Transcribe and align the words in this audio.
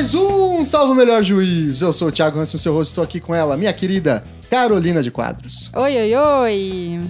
Mais 0.00 0.14
um 0.14 0.64
Salvo 0.64 0.94
Melhor 0.94 1.22
Juiz. 1.22 1.82
Eu 1.82 1.92
sou 1.92 2.08
o 2.08 2.10
Thiago 2.10 2.38
Hansen, 2.40 2.58
seu 2.58 2.72
rosto, 2.72 2.92
estou 2.92 3.04
aqui 3.04 3.20
com 3.20 3.34
ela, 3.34 3.54
minha 3.54 3.70
querida 3.70 4.24
Carolina 4.50 5.02
de 5.02 5.10
Quadros. 5.10 5.70
Oi, 5.74 5.94
oi, 5.94 6.16
oi. 6.16 7.00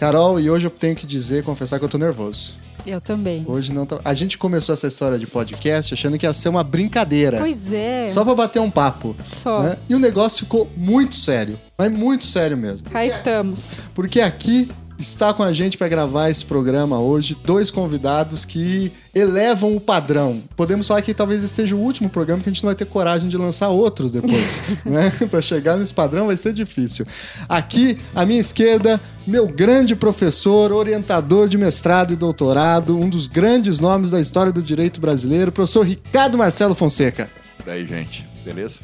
Carol, 0.00 0.40
e 0.40 0.50
hoje 0.50 0.66
eu 0.66 0.70
tenho 0.70 0.96
que 0.96 1.06
dizer, 1.06 1.44
confessar 1.44 1.78
que 1.78 1.84
eu 1.84 1.88
tô 1.88 1.98
nervoso. 1.98 2.58
Eu 2.84 3.00
também. 3.00 3.44
Hoje 3.46 3.72
não 3.72 3.86
tá... 3.86 4.00
A 4.04 4.12
gente 4.12 4.36
começou 4.36 4.72
essa 4.72 4.88
história 4.88 5.16
de 5.16 5.24
podcast 5.24 5.94
achando 5.94 6.18
que 6.18 6.26
ia 6.26 6.32
ser 6.32 6.48
uma 6.48 6.64
brincadeira. 6.64 7.38
Pois 7.38 7.72
é. 7.72 8.08
Só 8.08 8.24
pra 8.24 8.34
bater 8.34 8.58
um 8.58 8.72
papo. 8.72 9.14
Só. 9.30 9.62
né? 9.62 9.76
E 9.88 9.94
o 9.94 10.00
negócio 10.00 10.40
ficou 10.40 10.68
muito 10.76 11.14
sério. 11.14 11.60
Mas 11.78 11.92
muito 11.92 12.24
sério 12.24 12.56
mesmo. 12.56 12.90
Cá 12.90 13.06
estamos. 13.06 13.76
Porque 13.94 14.20
aqui 14.20 14.68
está 15.02 15.34
com 15.34 15.42
a 15.42 15.52
gente 15.52 15.76
para 15.76 15.88
gravar 15.88 16.30
esse 16.30 16.44
programa 16.44 17.00
hoje 17.00 17.36
dois 17.44 17.70
convidados 17.70 18.44
que 18.44 18.92
elevam 19.14 19.76
o 19.76 19.80
padrão. 19.80 20.42
Podemos 20.56 20.86
falar 20.86 21.02
que 21.02 21.12
talvez 21.12 21.42
esse 21.42 21.52
seja 21.52 21.74
o 21.74 21.80
último 21.80 22.08
programa 22.08 22.42
que 22.42 22.48
a 22.48 22.52
gente 22.52 22.62
não 22.62 22.68
vai 22.68 22.74
ter 22.74 22.86
coragem 22.86 23.28
de 23.28 23.36
lançar 23.36 23.68
outros 23.68 24.12
depois, 24.12 24.62
né? 24.86 25.10
para 25.28 25.42
chegar 25.42 25.76
nesse 25.76 25.92
padrão 25.92 26.26
vai 26.26 26.36
ser 26.36 26.52
difícil. 26.52 27.04
Aqui, 27.48 27.98
à 28.14 28.24
minha 28.24 28.40
esquerda, 28.40 29.00
meu 29.26 29.46
grande 29.46 29.94
professor, 29.94 30.72
orientador 30.72 31.48
de 31.48 31.58
mestrado 31.58 32.12
e 32.12 32.16
doutorado, 32.16 32.96
um 32.96 33.08
dos 33.08 33.26
grandes 33.26 33.80
nomes 33.80 34.10
da 34.10 34.20
história 34.20 34.52
do 34.52 34.62
direito 34.62 35.00
brasileiro, 35.00 35.52
professor 35.52 35.84
Ricardo 35.84 36.38
Marcelo 36.38 36.74
Fonseca. 36.74 37.30
Daí, 37.66 37.86
gente, 37.86 38.31
beleza? 38.44 38.80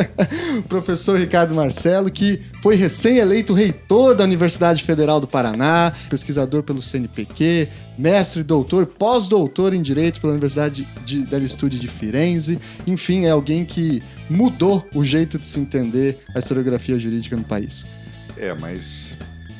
professor 0.68 1.18
Ricardo 1.18 1.54
Marcelo, 1.54 2.10
que 2.10 2.40
foi 2.62 2.76
recém-eleito 2.76 3.52
reitor 3.52 4.14
da 4.14 4.24
Universidade 4.24 4.82
Federal 4.82 5.20
do 5.20 5.28
Paraná, 5.28 5.92
pesquisador 6.08 6.62
pelo 6.62 6.82
CNPq, 6.82 7.68
mestre, 7.98 8.42
doutor, 8.42 8.86
pós-doutor 8.86 9.74
em 9.74 9.82
Direito 9.82 10.20
pela 10.20 10.32
Universidade 10.32 10.86
de, 11.04 11.26
della 11.26 11.46
Studi 11.46 11.78
de 11.78 11.88
Firenze. 11.88 12.58
Enfim, 12.86 13.24
é 13.24 13.30
alguém 13.30 13.64
que 13.64 14.02
mudou 14.28 14.84
o 14.94 15.04
jeito 15.04 15.38
de 15.38 15.46
se 15.46 15.60
entender 15.60 16.18
a 16.34 16.38
historiografia 16.38 16.98
jurídica 16.98 17.36
no 17.36 17.44
país. 17.44 17.86
É, 18.36 18.52
mas 18.54 19.15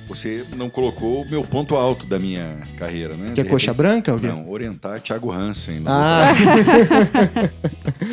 você 0.09 0.45
não 0.57 0.69
colocou 0.71 1.23
o 1.23 1.29
meu 1.29 1.43
ponto 1.43 1.75
alto 1.75 2.07
da 2.07 2.19
minha 2.19 2.63
carreira, 2.79 3.17
né? 3.17 3.33
Que 3.35 3.41
é 3.41 3.45
coxa 3.45 3.73
repente- 3.73 3.77
branca? 3.77 4.13
Alguém? 4.13 4.31
Não, 4.31 4.49
orientar 4.51 5.01
Thiago 5.01 5.33
Hansen. 5.33 5.83
Ah. 5.87 6.23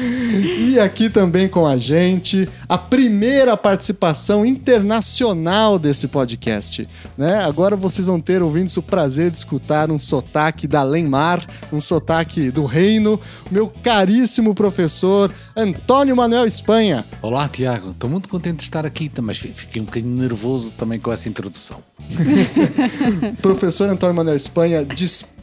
e 0.59 0.79
aqui 0.79 1.09
também 1.09 1.47
com 1.47 1.65
a 1.67 1.77
gente 1.77 2.47
a 2.67 2.77
primeira 2.77 3.55
participação 3.55 4.45
internacional 4.45 5.77
desse 5.77 6.07
podcast, 6.07 6.87
né? 7.17 7.43
Agora 7.43 7.75
vocês 7.75 8.07
vão 8.07 8.19
ter 8.19 8.41
ouvindo 8.41 8.63
o 8.77 8.81
prazer 8.81 9.29
de 9.29 9.37
escutar 9.37 9.91
um 9.91 9.99
sotaque 9.99 10.67
da 10.67 10.83
Lenmar, 10.83 11.45
um 11.71 11.79
sotaque 11.81 12.49
do 12.49 12.65
reino, 12.65 13.19
meu 13.51 13.69
caríssimo 13.69 14.55
professor 14.55 15.31
Antônio 15.55 16.15
Manuel 16.15 16.45
Espanha. 16.45 17.05
Olá, 17.21 17.47
Tiago. 17.49 17.91
Estou 17.91 18.09
muito 18.09 18.29
contente 18.29 18.57
de 18.57 18.63
estar 18.63 18.85
aqui, 18.85 19.11
mas 19.21 19.37
fi- 19.37 19.49
fiquei 19.49 19.81
um 19.81 19.85
bocadinho 19.85 20.15
nervoso 20.15 20.71
também 20.71 20.99
com 20.99 21.11
essa 21.11 21.27
introdução. 21.29 21.82
Professor 23.41 23.89
Antônio 23.89 24.15
Manuel 24.15 24.37
Espanha 24.37 24.85
dispensa 24.85 25.33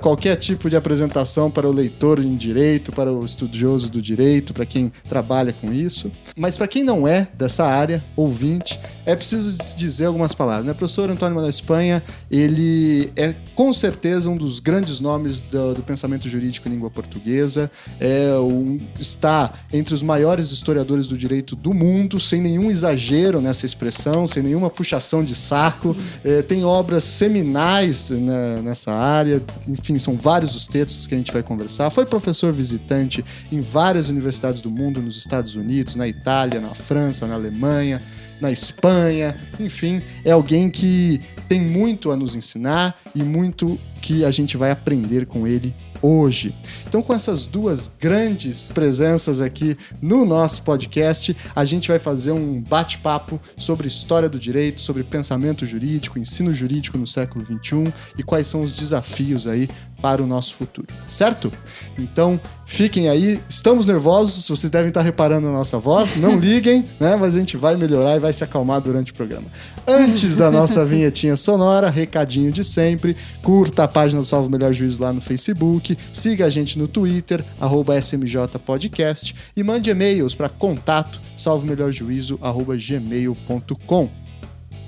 qualquer 0.00 0.36
tipo 0.36 0.68
de 0.68 0.76
apresentação 0.76 1.50
para 1.50 1.68
o 1.68 1.72
leitor 1.72 2.18
em 2.18 2.36
direito, 2.36 2.92
para 2.92 3.12
o 3.12 3.24
estudioso 3.24 3.90
do 3.90 4.00
direito, 4.00 4.52
para 4.52 4.66
quem 4.66 4.90
trabalha 5.08 5.52
com 5.52 5.72
isso. 5.72 6.10
Mas 6.36 6.56
para 6.56 6.68
quem 6.68 6.84
não 6.84 7.06
é 7.06 7.28
dessa 7.36 7.64
área, 7.64 8.04
ouvinte, 8.16 8.78
é 9.06 9.14
preciso 9.16 9.56
dizer 9.76 10.06
algumas 10.06 10.34
palavras. 10.34 10.66
Né? 10.66 10.74
Professor 10.74 11.10
Antônio 11.10 11.34
Manuel 11.34 11.50
Espanha, 11.50 12.02
ele 12.30 13.12
é 13.16 13.34
com 13.54 13.72
certeza 13.72 14.30
um 14.30 14.36
dos 14.36 14.60
grandes 14.60 15.00
nomes 15.00 15.42
do, 15.42 15.74
do 15.74 15.82
pensamento 15.82 16.28
jurídico 16.28 16.68
em 16.68 16.72
língua 16.72 16.90
portuguesa, 16.90 17.70
é 18.00 18.34
um, 18.38 18.80
está 18.98 19.52
entre 19.72 19.94
os 19.94 20.02
maiores 20.02 20.50
historiadores 20.50 21.06
do 21.06 21.16
direito 21.16 21.54
do 21.54 21.74
mundo, 21.74 22.18
sem 22.18 22.40
nenhum 22.40 22.70
exagero 22.70 23.40
nessa 23.40 23.66
expressão, 23.66 24.26
sem 24.26 24.42
nenhuma 24.42 24.70
puxação 24.70 25.22
de 25.22 25.34
saco. 25.36 25.94
É, 26.24 26.42
tem 26.42 26.64
obras 26.64 27.04
seminais 27.04 28.10
na- 28.10 28.62
nessa 28.62 28.92
área, 28.92 29.21
enfim, 29.68 29.98
são 29.98 30.16
vários 30.16 30.54
os 30.54 30.66
textos 30.66 31.06
que 31.06 31.14
a 31.14 31.18
gente 31.18 31.32
vai 31.32 31.42
conversar. 31.42 31.90
Foi 31.90 32.06
professor 32.06 32.52
visitante 32.52 33.24
em 33.50 33.60
várias 33.60 34.08
universidades 34.08 34.60
do 34.60 34.70
mundo, 34.70 35.00
nos 35.00 35.16
Estados 35.16 35.54
Unidos, 35.54 35.96
na 35.96 36.08
Itália, 36.08 36.60
na 36.60 36.74
França, 36.74 37.26
na 37.26 37.34
Alemanha, 37.34 38.02
na 38.42 38.50
Espanha, 38.50 39.38
enfim, 39.60 40.02
é 40.24 40.32
alguém 40.32 40.68
que 40.68 41.20
tem 41.48 41.60
muito 41.60 42.10
a 42.10 42.16
nos 42.16 42.34
ensinar 42.34 42.98
e 43.14 43.22
muito 43.22 43.78
que 44.02 44.24
a 44.24 44.32
gente 44.32 44.56
vai 44.56 44.72
aprender 44.72 45.26
com 45.26 45.46
ele 45.46 45.72
hoje. 46.02 46.52
Então, 46.88 47.00
com 47.00 47.14
essas 47.14 47.46
duas 47.46 47.88
grandes 48.00 48.72
presenças 48.72 49.40
aqui 49.40 49.76
no 50.02 50.24
nosso 50.26 50.64
podcast, 50.64 51.36
a 51.54 51.64
gente 51.64 51.86
vai 51.86 52.00
fazer 52.00 52.32
um 52.32 52.60
bate-papo 52.60 53.40
sobre 53.56 53.86
história 53.86 54.28
do 54.28 54.40
direito, 54.40 54.80
sobre 54.80 55.04
pensamento 55.04 55.64
jurídico, 55.64 56.18
ensino 56.18 56.52
jurídico 56.52 56.98
no 56.98 57.06
século 57.06 57.44
XXI 57.44 57.94
e 58.18 58.24
quais 58.24 58.48
são 58.48 58.62
os 58.62 58.74
desafios 58.74 59.46
aí 59.46 59.68
para 60.02 60.22
o 60.22 60.26
nosso 60.26 60.56
futuro, 60.56 60.88
certo? 61.08 61.50
Então, 61.96 62.38
fiquem 62.66 63.08
aí, 63.08 63.40
estamos 63.48 63.86
nervosos, 63.86 64.48
vocês 64.48 64.68
devem 64.68 64.88
estar 64.88 65.02
reparando 65.02 65.46
na 65.46 65.52
nossa 65.52 65.78
voz, 65.78 66.16
não 66.16 66.36
liguem, 66.40 66.88
né? 66.98 67.16
Mas 67.16 67.36
a 67.36 67.38
gente 67.38 67.56
vai 67.56 67.76
melhorar 67.76 68.16
e 68.16 68.18
vai 68.18 68.32
se 68.32 68.42
acalmar 68.42 68.80
durante 68.80 69.12
o 69.12 69.14
programa. 69.14 69.46
Antes 69.86 70.36
da 70.36 70.50
nossa 70.50 70.84
vinhetinha 70.84 71.36
sonora, 71.36 71.88
recadinho 71.88 72.50
de 72.50 72.64
sempre, 72.64 73.16
curta 73.42 73.84
a 73.84 73.88
página 73.88 74.20
do 74.20 74.26
Salvo 74.26 74.50
Melhor 74.50 74.74
Juízo 74.74 75.00
lá 75.00 75.12
no 75.12 75.20
Facebook, 75.20 75.96
siga 76.12 76.46
a 76.46 76.50
gente 76.50 76.76
no 76.76 76.88
Twitter, 76.88 77.44
arroba 77.60 77.96
SMJ 77.96 78.58
Podcast 78.66 79.34
e 79.56 79.62
mande 79.62 79.88
e-mails 79.88 80.34
para 80.34 80.48
contato 80.48 81.20
salvomelhorjuízo, 81.36 82.38
arroba 82.42 82.76
gmail.com. 82.76 84.10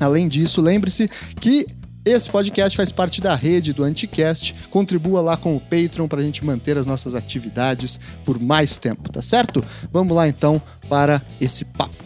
Além 0.00 0.26
disso, 0.26 0.60
lembre-se 0.60 1.08
que 1.40 1.66
esse 2.04 2.28
podcast 2.28 2.76
faz 2.76 2.92
parte 2.92 3.20
da 3.20 3.34
rede 3.34 3.72
do 3.72 3.82
Anticast. 3.82 4.54
Contribua 4.70 5.22
lá 5.22 5.36
com 5.36 5.56
o 5.56 5.60
Patreon 5.60 6.06
para 6.06 6.20
a 6.20 6.22
gente 6.22 6.44
manter 6.44 6.76
as 6.76 6.86
nossas 6.86 7.14
atividades 7.14 7.98
por 8.24 8.38
mais 8.38 8.78
tempo, 8.78 9.10
tá 9.10 9.22
certo? 9.22 9.64
Vamos 9.90 10.14
lá 10.14 10.28
então 10.28 10.60
para 10.88 11.22
esse 11.40 11.64
papo. 11.64 12.03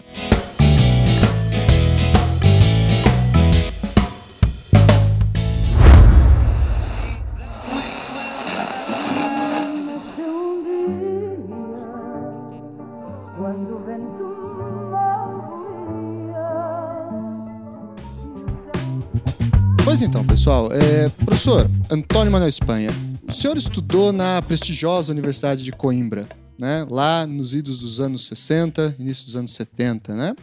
Pessoal, 20.48 20.72
é, 20.72 21.10
professor 21.10 21.70
Antônio 21.90 22.32
Manuel 22.32 22.48
Espanha, 22.48 22.88
o 23.28 23.30
senhor 23.30 23.58
estudou 23.58 24.14
na 24.14 24.40
prestigiosa 24.40 25.12
Universidade 25.12 25.62
de 25.62 25.70
Coimbra, 25.70 26.26
né? 26.58 26.86
Lá 26.88 27.26
nos 27.26 27.52
idos 27.52 27.80
dos 27.80 28.00
anos 28.00 28.26
60, 28.28 28.96
início 28.98 29.26
dos 29.26 29.36
anos 29.36 29.52
70, 29.52 30.14
né? 30.14 30.34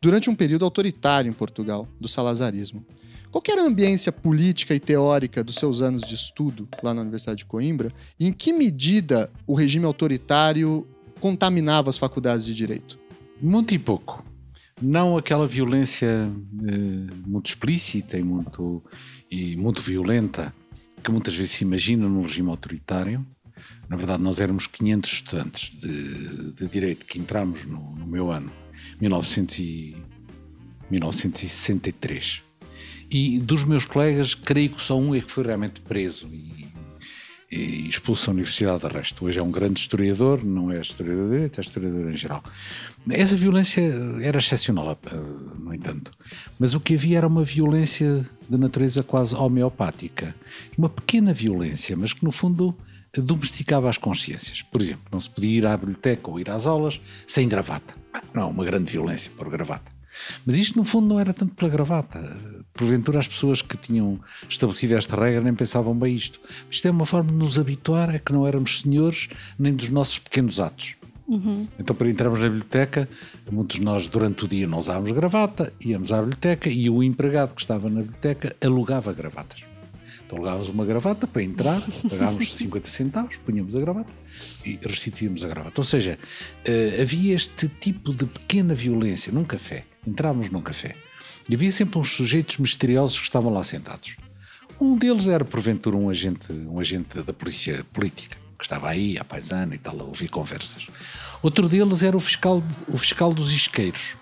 Durante 0.00 0.28
um 0.28 0.34
período 0.34 0.64
autoritário 0.64 1.30
em 1.30 1.32
Portugal, 1.32 1.86
do 2.00 2.08
salazarismo. 2.08 2.84
Qual 3.30 3.40
era 3.48 3.62
a 3.62 3.64
ambiência 3.64 4.10
política 4.10 4.74
e 4.74 4.80
teórica 4.80 5.44
dos 5.44 5.54
seus 5.54 5.80
anos 5.80 6.02
de 6.02 6.16
estudo 6.16 6.68
lá 6.82 6.92
na 6.92 7.02
Universidade 7.02 7.38
de 7.38 7.44
Coimbra? 7.44 7.92
E 8.18 8.26
em 8.26 8.32
que 8.32 8.52
medida 8.52 9.30
o 9.46 9.54
regime 9.54 9.84
autoritário 9.84 10.84
contaminava 11.20 11.88
as 11.88 11.98
faculdades 11.98 12.44
de 12.44 12.52
direito? 12.52 12.98
Muito 13.40 13.72
e 13.72 13.78
pouco. 13.78 14.24
Não 14.80 15.16
aquela 15.16 15.46
violência 15.46 16.28
eh, 16.66 17.14
muito 17.24 17.46
explícita 17.46 18.18
e 18.18 18.24
muito, 18.24 18.82
e 19.32 19.56
muito 19.56 19.80
violenta 19.80 20.54
que 21.02 21.10
muitas 21.10 21.34
vezes 21.34 21.52
se 21.52 21.64
imagina 21.64 22.06
num 22.06 22.20
regime 22.20 22.50
autoritário. 22.50 23.26
Na 23.88 23.96
verdade, 23.96 24.22
nós 24.22 24.40
éramos 24.40 24.66
500 24.66 25.10
estudantes 25.10 25.78
de, 25.78 26.52
de 26.52 26.68
Direito 26.68 27.06
que 27.06 27.18
entramos 27.18 27.64
no, 27.64 27.96
no 27.96 28.06
meu 28.06 28.30
ano, 28.30 28.52
1900 29.00 29.58
e, 29.58 29.96
1963. 30.90 32.42
E 33.10 33.40
dos 33.40 33.64
meus 33.64 33.86
colegas, 33.86 34.34
creio 34.34 34.70
que 34.70 34.82
só 34.82 34.98
um 34.98 35.14
é 35.14 35.20
que 35.22 35.32
foi 35.32 35.44
realmente 35.44 35.80
preso 35.80 36.28
e, 36.30 36.61
e 37.52 37.86
expulso 37.86 38.26
da 38.26 38.32
universidade 38.32 38.80
de 38.80 38.88
resto. 38.88 39.26
Hoje 39.26 39.38
é 39.38 39.42
um 39.42 39.50
grande 39.50 39.78
historiador, 39.78 40.42
não 40.42 40.72
é 40.72 40.80
historiador 40.80 41.26
de 41.26 41.34
direito, 41.34 41.58
é 41.58 41.60
historiador 41.60 42.10
em 42.10 42.16
geral. 42.16 42.42
Essa 43.10 43.36
violência 43.36 43.82
era 44.22 44.38
excepcional, 44.38 44.90
eh, 44.90 45.16
no 45.58 45.74
entanto. 45.74 46.10
Mas 46.58 46.72
o 46.72 46.80
que 46.80 46.94
havia 46.94 47.18
era 47.18 47.26
uma 47.26 47.44
violência 47.44 48.24
de 48.48 48.56
natureza 48.56 49.02
quase 49.02 49.36
homeopática. 49.36 50.34
Uma 50.78 50.88
pequena 50.88 51.34
violência, 51.34 51.94
mas 51.94 52.14
que 52.14 52.24
no 52.24 52.32
fundo 52.32 52.74
domesticava 53.14 53.90
as 53.90 53.98
consciências. 53.98 54.62
Por 54.62 54.80
exemplo, 54.80 55.04
não 55.12 55.20
se 55.20 55.28
podia 55.28 55.58
ir 55.58 55.66
à 55.66 55.76
biblioteca 55.76 56.30
ou 56.30 56.40
ir 56.40 56.48
às 56.48 56.66
aulas 56.66 57.02
sem 57.26 57.46
gravata. 57.46 57.94
Não, 58.32 58.48
uma 58.48 58.64
grande 58.64 58.90
violência 58.90 59.30
por 59.36 59.50
gravata. 59.50 59.92
Mas 60.46 60.56
isto, 60.56 60.78
no 60.78 60.84
fundo, 60.84 61.06
não 61.06 61.20
era 61.20 61.34
tanto 61.34 61.54
pela 61.54 61.70
gravata. 61.70 62.34
Porventura, 62.74 63.18
as 63.18 63.28
pessoas 63.28 63.60
que 63.60 63.76
tinham 63.76 64.18
estabelecido 64.48 64.94
esta 64.94 65.14
regra 65.14 65.42
nem 65.42 65.54
pensavam 65.54 65.94
bem 65.94 66.14
isto. 66.14 66.40
Isto 66.70 66.88
é 66.88 66.90
uma 66.90 67.04
forma 67.04 67.30
de 67.30 67.36
nos 67.36 67.58
habituar 67.58 68.10
a 68.10 68.18
que 68.18 68.32
não 68.32 68.46
éramos 68.46 68.80
senhores 68.80 69.28
nem 69.58 69.74
dos 69.74 69.90
nossos 69.90 70.18
pequenos 70.18 70.58
atos. 70.58 70.96
Então, 71.78 71.96
para 71.96 72.10
entrarmos 72.10 72.40
na 72.40 72.46
biblioteca, 72.46 73.08
muitos 73.50 73.76
de 73.76 73.82
nós, 73.82 74.08
durante 74.08 74.44
o 74.44 74.48
dia, 74.48 74.66
não 74.66 74.78
usávamos 74.78 75.12
gravata, 75.12 75.72
íamos 75.80 76.12
à 76.12 76.20
biblioteca 76.20 76.68
e 76.68 76.90
o 76.90 77.02
empregado 77.02 77.54
que 77.54 77.62
estava 77.62 77.88
na 77.88 78.00
biblioteca 78.00 78.54
alugava 78.60 79.12
gravatas. 79.12 79.64
Então, 80.26 80.36
alugávamos 80.36 80.68
uma 80.68 80.84
gravata 80.84 81.26
para 81.26 81.42
entrar, 81.42 81.80
pagávamos 82.08 82.54
50 82.54 82.86
centavos, 82.86 83.36
punhamos 83.38 83.76
a 83.76 83.80
gravata 83.80 84.12
e 84.64 84.78
restituíamos 84.82 85.44
a 85.44 85.48
gravata. 85.48 85.80
Ou 85.80 85.84
seja, 85.84 86.18
eh, 86.64 86.98
havia 87.00 87.34
este 87.34 87.68
tipo 87.68 88.12
de 88.12 88.26
pequena 88.26 88.74
violência 88.74 89.32
num 89.32 89.44
café. 89.44 89.84
Entrávamos 90.06 90.50
num 90.50 90.60
café 90.60 90.96
e 91.48 91.54
havia 91.54 91.70
sempre 91.72 91.98
uns 91.98 92.10
sujeitos 92.10 92.58
misteriosos 92.58 93.18
que 93.18 93.24
estavam 93.24 93.52
lá 93.52 93.62
sentados. 93.62 94.16
Um 94.80 94.96
deles 94.96 95.28
era, 95.28 95.44
porventura, 95.44 95.96
um 95.96 96.08
agente, 96.08 96.52
um 96.52 96.80
agente 96.80 97.22
da 97.22 97.32
polícia 97.32 97.84
política, 97.92 98.36
que 98.58 98.64
estava 98.64 98.88
aí, 98.88 99.18
à 99.18 99.24
paisana 99.24 99.74
e 99.74 99.78
tal, 99.78 100.00
a 100.00 100.04
ouvir 100.04 100.28
conversas. 100.28 100.88
Outro 101.42 101.68
deles 101.68 102.02
era 102.02 102.16
o 102.16 102.20
fiscal, 102.20 102.62
o 102.88 102.96
fiscal 102.96 103.32
dos 103.32 103.52
isqueiros, 103.52 104.16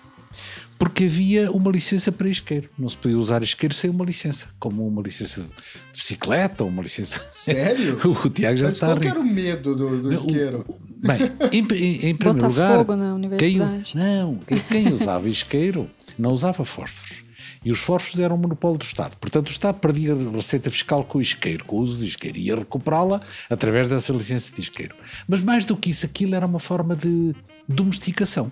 porque 0.81 1.03
havia 1.03 1.51
uma 1.51 1.69
licença 1.69 2.11
para 2.11 2.27
isqueiro. 2.27 2.67
Não 2.75 2.89
se 2.89 2.97
podia 2.97 3.15
usar 3.15 3.43
isqueiro 3.43 3.71
sem 3.75 3.87
uma 3.87 4.03
licença, 4.03 4.47
como 4.59 4.87
uma 4.87 4.99
licença 5.03 5.41
de 5.41 5.99
bicicleta 5.99 6.63
ou 6.63 6.71
uma 6.71 6.81
licença. 6.81 7.21
Sério? 7.29 7.99
o 8.25 8.29
Tiago 8.31 8.57
já 8.57 8.65
Mas 8.65 8.73
está 8.73 8.87
a 8.91 8.95
qual 8.95 9.03
era 9.03 9.19
o 9.19 9.23
medo 9.23 9.75
do, 9.75 10.01
do 10.01 10.11
isqueiro? 10.11 10.65
Bem, 11.05 11.19
em, 11.51 11.59
em, 11.59 12.09
em 12.09 12.15
primeiro 12.15 12.47
lugar. 12.47 12.69
Botafogo 12.83 12.95
na 12.95 13.05
quem- 13.05 13.13
universidade. 13.13 13.91
não, 13.95 14.37
quem- 14.47 14.59
quem 14.59 14.91
usava 14.91 15.29
isqueiro 15.29 15.87
não 16.17 16.31
usava 16.31 16.65
fósforos. 16.65 17.21
E 17.63 17.69
os 17.69 17.77
fósforos 17.77 18.19
eram 18.19 18.35
um 18.37 18.39
monopólio 18.39 18.79
do 18.79 18.83
Estado. 18.83 19.15
Portanto, 19.17 19.49
o 19.49 19.51
Estado 19.51 19.75
perdia 19.79 20.15
a 20.15 20.31
receita 20.31 20.71
fiscal 20.71 21.03
com 21.03 21.19
o 21.19 21.21
isqueiro, 21.21 21.63
com 21.63 21.75
o 21.75 21.79
uso 21.79 21.95
do 21.97 22.03
isqueiro. 22.03 22.39
E 22.39 22.47
ia 22.47 22.55
recuperá-la 22.55 23.21
através 23.51 23.87
dessa 23.87 24.11
licença 24.11 24.51
de 24.51 24.61
isqueiro. 24.61 24.95
Mas 25.27 25.41
mais 25.43 25.63
do 25.63 25.77
que 25.77 25.91
isso, 25.91 26.03
aquilo 26.07 26.33
era 26.33 26.43
uma 26.47 26.59
forma 26.59 26.95
de 26.95 27.35
domesticação. 27.67 28.51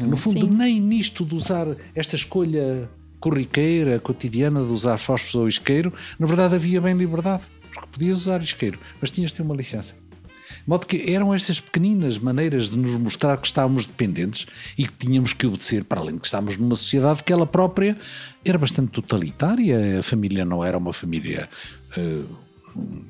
No 0.00 0.16
fundo, 0.16 0.46
Sim. 0.46 0.52
nem 0.52 0.80
nisto 0.80 1.24
de 1.24 1.34
usar 1.34 1.66
esta 1.94 2.16
escolha 2.16 2.88
corriqueira, 3.18 3.98
cotidiana 4.00 4.64
de 4.64 4.72
usar 4.72 4.96
fósforos 4.98 5.34
ou 5.34 5.48
isqueiro, 5.48 5.92
na 6.18 6.26
verdade 6.26 6.54
havia 6.54 6.80
bem 6.80 6.94
liberdade. 6.96 7.42
Porque 7.72 7.88
podias 7.92 8.16
usar 8.18 8.42
isqueiro, 8.42 8.78
mas 9.00 9.10
tinhas 9.10 9.30
de 9.30 9.36
ter 9.36 9.42
uma 9.42 9.54
licença. 9.54 9.94
De 9.94 10.68
modo 10.68 10.84
que 10.86 11.10
eram 11.12 11.32
estas 11.32 11.60
pequeninas 11.60 12.18
maneiras 12.18 12.68
de 12.70 12.76
nos 12.76 12.94
mostrar 12.96 13.36
que 13.38 13.46
estávamos 13.46 13.86
dependentes 13.86 14.46
e 14.76 14.86
que 14.86 14.92
tínhamos 15.06 15.32
que 15.32 15.46
obedecer, 15.46 15.84
para 15.84 16.00
além 16.00 16.14
de 16.14 16.20
que 16.20 16.26
estávamos 16.26 16.56
numa 16.56 16.74
sociedade 16.74 17.22
que 17.22 17.32
ela 17.32 17.46
própria 17.46 17.96
era 18.44 18.58
bastante 18.58 18.90
totalitária, 18.90 20.00
a 20.00 20.02
família 20.02 20.44
não 20.44 20.64
era 20.64 20.76
uma 20.76 20.92
família 20.92 21.48
eh, 21.96 22.22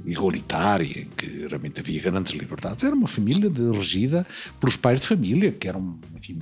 igualitária, 0.05 1.01
em 1.01 1.07
que 1.17 1.47
realmente 1.49 1.81
havia 1.81 2.01
grandes 2.03 2.33
liberdades, 2.33 2.85
era 2.85 2.95
uma 2.95 3.09
família 3.09 3.49
de- 3.51 3.71
regida 3.71 4.27
pelos 4.59 4.77
pais 4.77 5.01
de 5.01 5.07
família, 5.07 5.51
que 5.53 5.69
eram 5.69 5.99
enfim, 6.17 6.39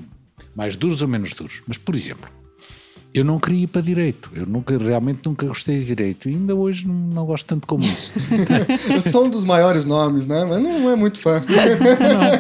mais 0.54 0.76
duros 0.76 1.02
ou 1.02 1.08
menos 1.08 1.32
duros. 1.34 1.60
Mas, 1.66 1.76
por 1.78 1.94
exemplo, 1.94 2.28
eu 3.14 3.24
não 3.24 3.38
queria 3.40 3.64
ir 3.64 3.66
para 3.68 3.80
direito, 3.80 4.30
eu 4.34 4.44
nunca, 4.46 4.76
realmente 4.76 5.20
nunca 5.24 5.46
gostei 5.46 5.78
de 5.80 5.86
direito 5.86 6.28
e 6.28 6.34
ainda 6.34 6.54
hoje 6.54 6.86
não, 6.86 6.94
não 6.94 7.24
gosto 7.26 7.46
tanto 7.46 7.66
como 7.66 7.82
isso. 7.84 8.12
Eu 8.94 9.02
sou 9.02 9.24
um 9.24 9.30
dos 9.30 9.44
maiores 9.44 9.86
nomes, 9.86 10.26
né? 10.26 10.44
Mas 10.44 10.60
não 10.60 10.90
é 10.90 10.94
muito 10.94 11.18
fã. 11.18 11.42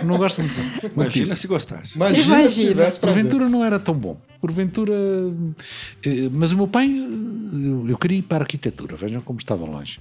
não, 0.02 0.12
não 0.12 0.18
gosto 0.18 0.42
muito. 0.42 0.54
muito 0.82 0.92
Imagina 0.94 1.36
se 1.36 1.46
gostasse. 1.46 1.96
Imagina, 1.96 2.22
se 2.22 2.28
Imagina. 2.28 2.68
tivesse 2.68 2.98
prazer. 3.00 3.22
Porventura 3.22 3.48
não 3.48 3.64
era 3.64 3.78
tão 3.78 3.94
bom. 3.94 4.20
Porventura. 4.40 4.92
eh, 6.04 6.28
Mas 6.30 6.52
o 6.52 6.56
meu 6.58 6.68
pai, 6.68 6.86
eh, 6.86 7.90
eu 7.90 7.96
queria 7.96 8.18
ir 8.18 8.22
para 8.22 8.38
a 8.38 8.40
arquitetura, 8.44 8.94
vejam 8.96 9.20
como 9.22 9.38
estava 9.38 9.64
longe. 9.64 9.98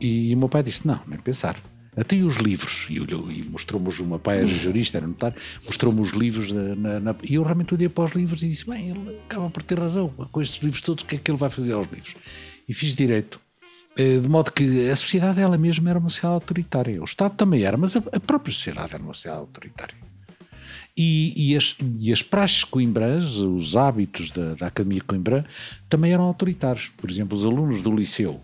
E 0.00 0.32
o 0.34 0.38
meu 0.38 0.48
pai 0.48 0.62
disse: 0.62 0.86
não, 0.86 1.00
nem 1.06 1.18
pensar. 1.18 1.56
Até 1.96 2.16
os 2.16 2.36
livros. 2.36 2.86
E, 2.90 2.96
e 2.98 3.48
mostrou-me, 3.50 3.88
pai 4.18 4.38
era 4.38 4.46
jurista, 4.46 4.98
era 4.98 5.06
notário, 5.06 5.36
mostrou-me 5.64 6.00
os 6.00 6.10
livros. 6.10 6.52
na- 6.52 7.00
na- 7.00 7.16
e 7.22 7.34
eu 7.36 7.42
realmente 7.42 7.72
olhei 7.74 7.88
para 7.88 8.04
os 8.04 8.12
livros 8.12 8.42
e 8.42 8.48
disse: 8.48 8.68
bem, 8.68 8.90
ele 8.90 9.18
acaba 9.26 9.48
por 9.48 9.62
ter 9.62 9.78
razão. 9.78 10.08
Com 10.10 10.40
estes 10.42 10.62
livros 10.62 10.80
todos, 10.82 11.02
o 11.04 11.06
que 11.06 11.16
é 11.16 11.18
que 11.18 11.30
ele 11.30 11.38
vai 11.38 11.48
fazer 11.48 11.72
aos 11.72 11.86
livros? 11.90 12.14
E 12.68 12.74
fiz 12.74 12.94
direito. 12.94 13.40
Eh, 13.96 14.18
De 14.18 14.28
modo 14.28 14.52
que 14.52 14.90
a 14.90 14.96
sociedade 14.96 15.40
ela 15.40 15.56
mesma 15.56 15.88
era 15.88 15.98
uma 15.98 16.08
sociedade 16.10 16.34
autoritária. 16.34 17.00
O 17.00 17.04
Estado 17.04 17.34
também 17.34 17.62
era, 17.62 17.76
mas 17.78 17.96
a, 17.96 18.02
a 18.12 18.20
própria 18.20 18.52
sociedade 18.52 18.92
era 18.94 19.02
uma 19.02 19.14
sociedade 19.14 19.40
autoritária. 19.40 19.94
E, 20.98 21.50
e 21.52 21.56
as, 21.56 21.76
e 22.00 22.10
as 22.12 22.22
praxes 22.22 22.64
coimbrãs, 22.64 23.36
os 23.36 23.76
hábitos 23.76 24.30
da, 24.30 24.54
da 24.54 24.66
Academia 24.68 25.02
Coimbrã, 25.06 25.44
também 25.88 26.12
eram 26.12 26.24
autoritários. 26.24 26.88
Por 26.96 27.10
exemplo, 27.10 27.36
os 27.36 27.44
alunos 27.44 27.82
do 27.82 27.94
liceu 27.94 28.40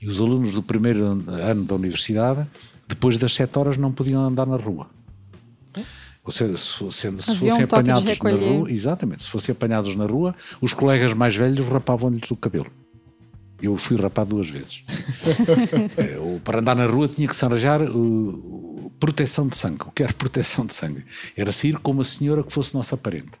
e 0.00 0.06
os 0.08 0.20
alunos 0.20 0.54
do 0.54 0.62
primeiro 0.62 1.04
ano 1.04 1.64
da 1.64 1.74
universidade, 1.74 2.46
depois 2.88 3.18
das 3.18 3.32
sete 3.34 3.58
horas, 3.58 3.76
não 3.76 3.90
podiam 3.92 4.22
andar 4.22 4.46
na 4.46 4.56
rua. 4.56 4.88
Ou 6.24 6.32
seja, 6.32 6.56
se, 6.56 6.70
fo- 6.70 6.90
sendo- 6.90 7.22
se 7.22 7.30
um 7.30 7.36
fossem 7.36 7.56
de 7.58 7.62
apanhados 7.64 8.02
na 8.18 8.30
rua, 8.58 8.72
exatamente, 8.72 9.22
se 9.22 9.28
fossem 9.28 9.52
apanhados 9.52 9.94
na 9.94 10.06
rua, 10.06 10.34
os 10.60 10.72
colegas 10.74 11.12
mais 11.14 11.36
velhos 11.36 11.64
rapavam-lhes 11.68 12.28
o 12.30 12.36
cabelo. 12.36 12.66
Eu 13.62 13.76
fui 13.78 13.96
rapado 13.96 14.30
duas 14.30 14.50
vezes. 14.50 14.82
Eh, 15.96 16.18
o- 16.20 16.40
para 16.40 16.58
andar 16.58 16.74
na 16.74 16.84
rua 16.86 17.06
tinha 17.08 17.26
que 17.28 17.34
se 17.36 17.44
arranjar 17.44 17.80
uh, 17.82 18.90
proteção 18.98 19.46
de 19.46 19.56
sangue. 19.56 19.82
O 19.86 19.90
que 19.92 20.02
era 20.02 20.12
proteção 20.12 20.66
de 20.66 20.74
sangue? 20.74 21.04
Era 21.36 21.52
sair 21.52 21.78
com 21.78 21.92
uma 21.92 22.04
senhora 22.04 22.42
que 22.42 22.52
fosse 22.52 22.74
nossa 22.74 22.96
parente. 22.96 23.38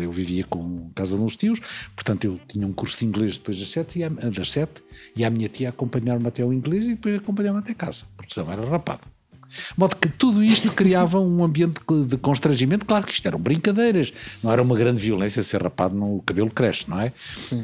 Eu 0.00 0.12
vivia 0.12 0.44
com 0.44 0.90
casa 0.94 1.16
de 1.16 1.22
uns 1.22 1.34
tios, 1.36 1.60
portanto 1.96 2.24
eu 2.24 2.38
tinha 2.46 2.66
um 2.66 2.72
curso 2.72 2.98
de 2.98 3.06
inglês 3.06 3.36
depois 3.36 3.58
das 3.58 3.70
sete, 3.70 3.98
e 4.00 4.04
a, 4.04 4.08
das 4.08 4.50
sete 4.50 4.82
e 5.16 5.24
a 5.24 5.30
minha 5.30 5.48
tia 5.48 5.70
acompanhar-me 5.70 6.26
até 6.26 6.42
ao 6.42 6.52
inglês 6.52 6.86
e 6.86 6.90
depois 6.90 7.16
acompanhar-me 7.16 7.58
até 7.58 7.72
casa, 7.74 8.04
porque 8.16 8.32
senão 8.34 8.52
era 8.52 8.68
rapado. 8.68 9.06
De 9.48 9.74
modo 9.76 9.96
que 9.96 10.08
tudo 10.08 10.42
isto 10.42 10.72
criava 10.72 11.20
um 11.20 11.44
ambiente 11.44 11.78
de- 12.06 12.16
constrangimento. 12.16 12.86
Claro 12.86 13.04
que 13.04 13.12
isto 13.12 13.26
eram 13.28 13.38
brincadeiras, 13.38 14.10
não 14.42 14.50
era 14.50 14.62
uma 14.62 14.74
grande 14.74 14.98
violência 15.02 15.42
ser 15.42 15.62
rapado, 15.62 15.94
no 15.94 16.16
o 16.16 16.22
cabelo 16.22 16.48
cresce, 16.50 16.88
não 16.88 16.98
é? 16.98 17.12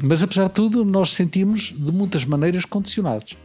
Mas 0.03 0.21
apesar 0.21 0.49
de 0.49 0.53
tudo, 0.53 0.85
nós 0.85 1.13
sentimos 1.13 1.73
de 1.75 1.91
muitas 1.91 2.25
maneiras 2.25 2.63
condicionados. 2.63 3.35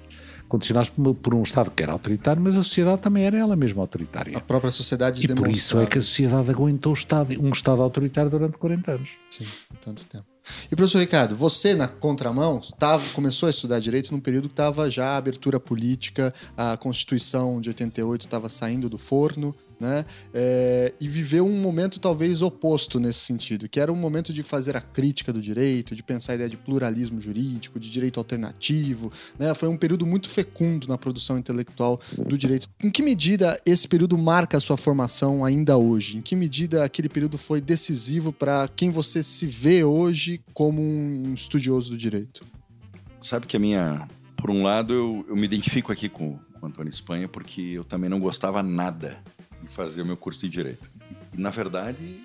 Condicionados 0.55 0.89
por, 0.89 1.35
um 1.35 1.43
Estado 1.43 1.69
que 1.69 1.83
era 1.83 1.91
autoritário, 1.91 2.41
mas 2.41 2.57
a 2.57 2.63
sociedade 2.63 3.01
também 3.01 3.25
era 3.25 3.37
ela 3.37 3.57
mesma 3.57 3.83
autoritária. 3.83 4.39
A 4.39 4.41
própria 4.41 4.71
sociedade 4.71 5.25
E 5.25 5.35
por 5.35 5.49
isso 5.49 5.81
é 5.81 5.87
que 5.87 5.99
a 5.99 6.01
sociedade 6.01 6.49
aguentou 6.49 6.93
o 6.93 6.95
Estado, 6.95 7.35
um 7.43 7.51
Estado 7.51 7.83
autoritário 7.83 8.31
durante 8.31 8.57
40 8.57 8.93
anos. 8.93 9.09
Sim, 9.29 9.49
tanto 9.85 10.07
tempo. 10.07 10.25
E 10.71 10.77
professor 10.77 11.01
Ricardo, 11.01 11.35
você 11.35 11.75
na 11.75 11.89
contramão 11.89 12.61
tava, 12.79 13.03
começou 13.15 13.49
a 13.49 13.51
estudar 13.51 13.81
direito 13.81 14.13
num 14.13 14.21
período 14.21 14.47
que 14.47 14.53
estava 14.53 14.89
já 14.89 15.09
a 15.09 15.17
abertura 15.17 15.59
política, 15.59 16.33
a 16.57 16.77
Constituição 16.77 17.61
de 17.61 17.71
88 17.71 18.21
estava 18.21 18.49
saindo 18.49 18.89
do 18.89 18.97
forno, 18.97 19.53
né? 19.85 20.05
É, 20.33 20.95
e 20.99 21.07
viveu 21.07 21.47
um 21.47 21.61
momento 21.61 22.01
talvez 22.01 22.41
oposto 22.41 22.99
nesse 22.99 23.21
sentido, 23.21 23.69
que 23.69 23.79
era 23.79 23.93
um 23.93 23.97
momento 23.97 24.33
de 24.33 24.43
fazer 24.43 24.77
a 24.77 24.81
crítica 24.81 25.33
do 25.33 25.41
direito, 25.41 25.95
de 25.95 26.03
pensar 26.03 26.33
a 26.33 26.35
ideia 26.37 26.49
de 26.49 26.57
pluralismo 26.57 27.21
jurídico, 27.21 27.79
de 27.79 27.91
direito 27.91 28.19
alternativo, 28.19 29.13
né? 29.39 29.55
Foi 29.55 29.69
um 29.69 29.77
período 29.77 30.07
muito 30.07 30.29
fecundo 30.29 30.89
na 30.89 30.97
produção 30.97 31.37
intelectual 31.37 32.01
do 32.17 32.39
direito. 32.39 32.69
Em 32.83 32.91
que 32.91 33.03
medida 33.03 33.61
esse 33.67 33.87
período 33.87 34.17
marca 34.17 34.57
a 34.57 34.61
sua 34.61 34.77
formação 34.77 35.45
ainda 35.45 35.77
hoje? 35.77 36.17
Em 36.17 36.23
que 36.23 36.35
medida 36.35 36.83
aquele 36.83 37.09
período 37.09 37.37
foi 37.37 37.61
decisivo 37.61 38.33
para 38.33 38.69
quem 38.75 38.91
você 38.91 39.23
se 39.23 39.47
vê 39.47 39.85
hoje 39.85 40.41
como 40.55 40.81
um 40.81 41.35
estudioso 41.35 41.91
do 41.91 41.97
direito? 41.99 42.47
Sabe 43.21 43.47
que 43.47 43.57
a 43.57 43.61
minha. 43.61 44.09
Por 44.37 44.51
um 44.51 44.63
lado, 44.63 44.93
eu, 44.93 45.27
eu 45.29 45.37
me 45.37 45.45
identifico 45.45 45.91
aqui 45.91 46.09
com, 46.09 46.39
com 46.53 46.67
o 46.67 46.69
Antônio 46.69 46.91
Espanha, 46.91 47.27
porque 47.27 47.63
eu 47.63 47.85
também 47.85 48.11
não 48.11 48.21
gostava 48.21 48.63
nada 48.63 49.17
de 49.65 49.73
fazer 49.75 50.03
o 50.03 50.07
meu 50.07 50.17
curso 50.17 50.41
de 50.41 50.49
Direito. 50.49 50.89
E, 51.37 51.41
na 51.41 51.51
verdade, 51.51 52.21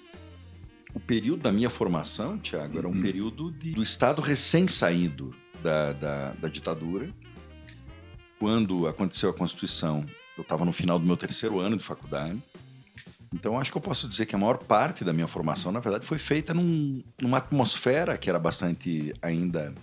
o 0.93 0.99
período 0.99 1.41
da 1.43 1.51
minha 1.51 1.69
formação, 1.69 2.37
Tiago, 2.37 2.77
era 2.77 2.87
um 2.87 3.01
período 3.01 3.51
de- 3.51 3.71
do 3.73 3.81
Estado 3.83 4.21
recém-saído 4.21 5.33
da, 5.63 5.93
da, 5.93 6.31
da 6.33 6.47
ditadura. 6.47 7.09
Quando 8.39 8.87
aconteceu 8.87 9.29
a 9.29 9.33
Constituição, 9.33 10.05
eu 10.37 10.41
estava 10.43 10.63
no 10.63 10.71
final 10.71 10.97
do 10.97 11.05
meu 11.05 11.17
terceiro 11.17 11.59
ano 11.59 11.77
de 11.77 11.83
faculdade. 11.83 12.41
Então, 13.33 13.59
acho 13.59 13.71
que 13.71 13.77
eu 13.77 13.81
posso 13.81 14.07
dizer 14.07 14.25
que 14.25 14.33
a 14.33 14.37
maior 14.39 14.57
parte 14.57 15.03
da 15.03 15.13
minha 15.13 15.27
formação, 15.27 15.71
na 15.71 15.79
verdade, 15.79 16.05
foi 16.05 16.17
feita 16.17 16.53
num- 16.53 17.03
numa 17.21 17.37
atmosfera 17.37 18.17
que 18.17 18.29
era 18.29 18.39
bastante 18.39 19.13
ainda 19.21 19.73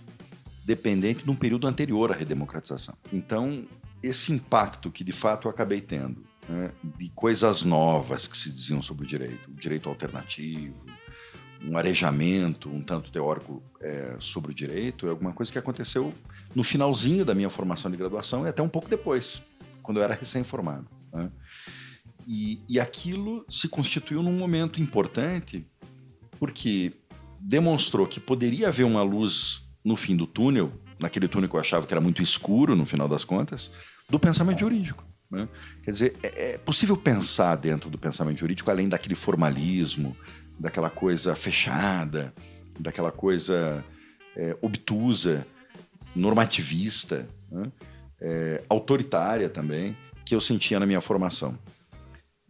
dependente 0.65 1.23
de 1.23 1.29
um 1.31 1.35
período 1.35 1.65
anterior 1.67 2.11
à 2.11 2.15
redemocratização. 2.15 2.93
Então, 3.13 3.65
esse 4.03 4.33
impacto 4.33 4.91
que 4.91 5.01
de 5.03 5.13
fato 5.13 5.47
eu 5.47 5.51
acabei 5.51 5.79
tendo, 5.79 6.25
né, 6.47 6.71
de 6.97 7.09
coisas 7.09 7.63
novas 7.63 8.27
que 8.27 8.37
se 8.37 8.51
diziam 8.51 8.81
sobre 8.81 9.05
o 9.05 9.07
direito, 9.07 9.49
o 9.49 9.53
direito 9.53 9.89
alternativo, 9.89 10.75
um 11.63 11.77
arejamento 11.77 12.69
um 12.69 12.81
tanto 12.81 13.11
teórico 13.11 13.61
é, 13.81 14.15
sobre 14.19 14.51
o 14.51 14.55
direito, 14.55 15.07
é 15.07 15.09
alguma 15.09 15.33
coisa 15.33 15.51
que 15.51 15.57
aconteceu 15.57 16.13
no 16.55 16.63
finalzinho 16.63 17.25
da 17.25 17.35
minha 17.35 17.49
formação 17.49 17.89
de 17.91 17.97
graduação 17.97 18.45
e 18.45 18.49
até 18.49 18.61
um 18.61 18.69
pouco 18.69 18.89
depois, 18.89 19.41
quando 19.81 19.97
eu 19.97 20.03
era 20.03 20.13
recém-formado. 20.13 20.87
né. 21.13 21.29
E, 22.27 22.61
e 22.67 22.79
aquilo 22.79 23.45
se 23.49 23.69
constituiu 23.69 24.21
num 24.21 24.37
momento 24.37 24.81
importante 24.81 25.65
porque 26.37 26.93
demonstrou 27.39 28.05
que 28.05 28.19
poderia 28.19 28.67
haver 28.67 28.83
uma 28.83 29.01
luz 29.01 29.61
no 29.83 29.95
fim 29.95 30.15
do 30.15 30.27
túnel, 30.27 30.71
naquele 30.99 31.27
túnel 31.27 31.49
que 31.49 31.55
eu 31.55 31.59
achava 31.59 31.87
que 31.87 31.93
era 31.93 32.01
muito 32.01 32.21
escuro 32.21 32.75
no 32.75 32.85
final 32.85 33.07
das 33.07 33.23
contas, 33.23 33.71
do 34.09 34.19
pensamento 34.19 34.59
jurídico. 34.59 35.06
Né? 35.29 35.47
Quer 35.83 35.91
dizer, 35.91 36.15
é, 36.23 36.53
é 36.53 36.57
possível 36.57 36.95
pensar 36.95 37.55
dentro 37.55 37.89
do 37.89 37.97
pensamento 37.97 38.39
jurídico 38.39 38.71
além 38.71 38.87
daquele 38.87 39.15
formalismo, 39.15 40.15
daquela 40.59 40.89
coisa 40.89 41.35
fechada, 41.35 42.33
daquela 42.79 43.11
coisa 43.11 43.83
é, 44.35 44.55
obtusa, 44.61 45.45
normativista, 46.15 47.27
né? 47.51 47.71
é, 48.21 48.63
autoritária 48.69 49.49
também, 49.49 49.95
que 50.25 50.33
eu 50.33 50.41
sentia 50.41 50.79
na 50.79 50.85
minha 50.85 51.01
formação. 51.01 51.57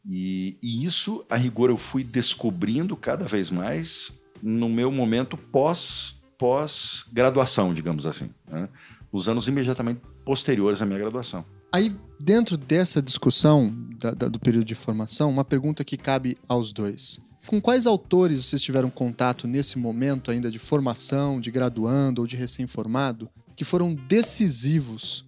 E, 0.06 0.58
e, 0.62 0.86
isso, 0.86 1.26
a 1.30 1.36
rigor, 1.36 1.70
eu 1.70 1.78
fui 1.78 2.04
descobrindo 2.04 2.96
cada 2.96 3.26
vez 3.26 3.52
mais 3.52 4.22
no 4.42 4.70
meu 4.70 4.90
momento 4.90 5.36
pós, 5.36 6.24
pós-graduação, 6.38 7.74
digamos 7.74 8.06
assim. 8.06 8.30
Né? 8.48 8.70
Os 9.12 9.28
anos 9.28 9.48
imediatamente 9.48 10.02
posteriores 10.24 10.82
à 10.82 10.86
minha 10.86 11.00
graduação. 11.00 11.46
Aí, 11.72 11.94
dentro 12.24 12.58
dessa 12.58 13.02
discussão 13.02 13.74
da, 14.00 14.12
da, 14.12 14.28
do 14.30 14.40
período 14.40 14.66
de 14.66 14.76
formação, 14.76 15.30
uma 15.30 15.44
pergunta 15.44 15.84
que 15.84 15.98
cabe 15.98 16.38
aos 16.48 16.72
dois. 16.72 17.20
Com 17.46 17.62
quais 17.62 17.86
autores 17.86 18.46
vocês 18.46 18.62
tiveram 18.62 18.90
contato 18.90 19.48
nesse 19.48 19.78
momento 19.78 20.32
ainda 20.32 20.52
de 20.52 20.60
formação, 20.60 21.40
de 21.40 21.52
graduando 21.52 22.22
ou 22.22 22.28
de 22.28 22.36
recém-formado, 22.36 23.30
que 23.56 23.64
foram 23.64 23.96
decisivos 23.96 25.26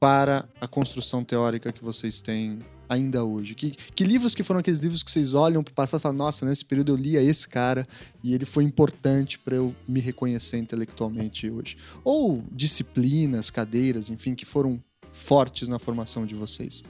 para 0.00 0.48
a 0.60 0.68
construção 0.68 1.24
teórica 1.24 1.72
que 1.72 1.84
vocês 1.84 2.22
têm 2.22 2.60
ainda 2.88 3.24
hoje? 3.24 3.54
Que, 3.54 3.70
que 3.70 4.04
livros 4.04 4.34
que 4.34 4.42
foram 4.42 4.60
aqueles 4.60 4.80
livros 4.80 5.02
que 5.02 5.10
vocês 5.10 5.34
olham 5.34 5.62
para 5.62 5.72
o 5.72 5.74
passado 5.74 6.00
e 6.00 6.02
falam, 6.02 6.18
nossa, 6.18 6.46
nesse 6.46 6.64
período 6.64 6.92
eu 6.92 6.96
lia 6.96 7.22
esse 7.22 7.46
cara 7.48 7.86
e 8.22 8.34
ele 8.34 8.46
foi 8.46 8.64
importante 8.64 9.38
para 9.38 9.56
eu 9.56 9.74
me 9.86 10.00
reconhecer 10.00 10.58
intelectualmente 10.58 11.50
hoje? 11.50 11.76
Ou 12.02 12.42
disciplinas, 12.50 13.50
cadeiras, 13.50 14.10
enfim, 14.10 14.34
que 14.34 14.46
foram 14.46 14.82
fortes 15.18 15.68
na 15.68 15.78
formação 15.78 16.24
de 16.24 16.34
vocês? 16.34 16.82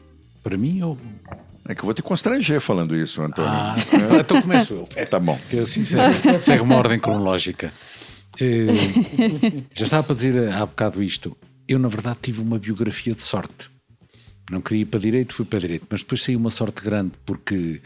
Para 0.43 0.57
mim, 0.57 0.79
eu. 0.79 0.97
É 1.67 1.75
que 1.75 1.81
eu 1.81 1.85
vou 1.85 1.95
te 1.95 2.03
constranger 2.03 2.61
falando 2.61 2.97
isso, 2.97 3.21
Antônio. 3.21 3.51
Ah, 3.51 3.77
então 4.21 4.41
começo 4.41 4.75
eu. 4.75 4.89
É, 4.95 5.05
tá 5.05 5.19
bom. 5.19 5.39
Que 5.51 5.59
assim 5.59 5.85
segue, 5.85 6.33
segue 6.41 6.63
uma 6.63 6.77
ordem 6.77 6.99
cronológica. 6.99 7.73
Eh, 8.41 8.67
já 9.75 9.85
estava 9.85 10.03
para 10.05 10.15
dizer 10.15 10.51
há 10.51 10.65
bocado 10.65 11.03
isto. 11.03 11.37
Eu, 11.67 11.79
na 11.79 11.89
verdade, 11.89 12.19
tive 12.23 12.41
uma 12.41 12.59
biografia 12.59 13.15
de 13.15 13.23
sorte. 13.23 13.69
Não 14.51 14.63
queria 14.63 14.83
ir 14.83 14.87
para 14.87 15.01
direito, 15.01 15.35
fui 15.35 15.45
para 15.45 15.59
direito, 15.59 15.87
mas 15.91 16.01
depois 16.01 16.23
saiu 16.23 16.39
uma 16.39 16.51
sorte 16.51 16.83
grande 16.83 17.13
porque 17.27 17.83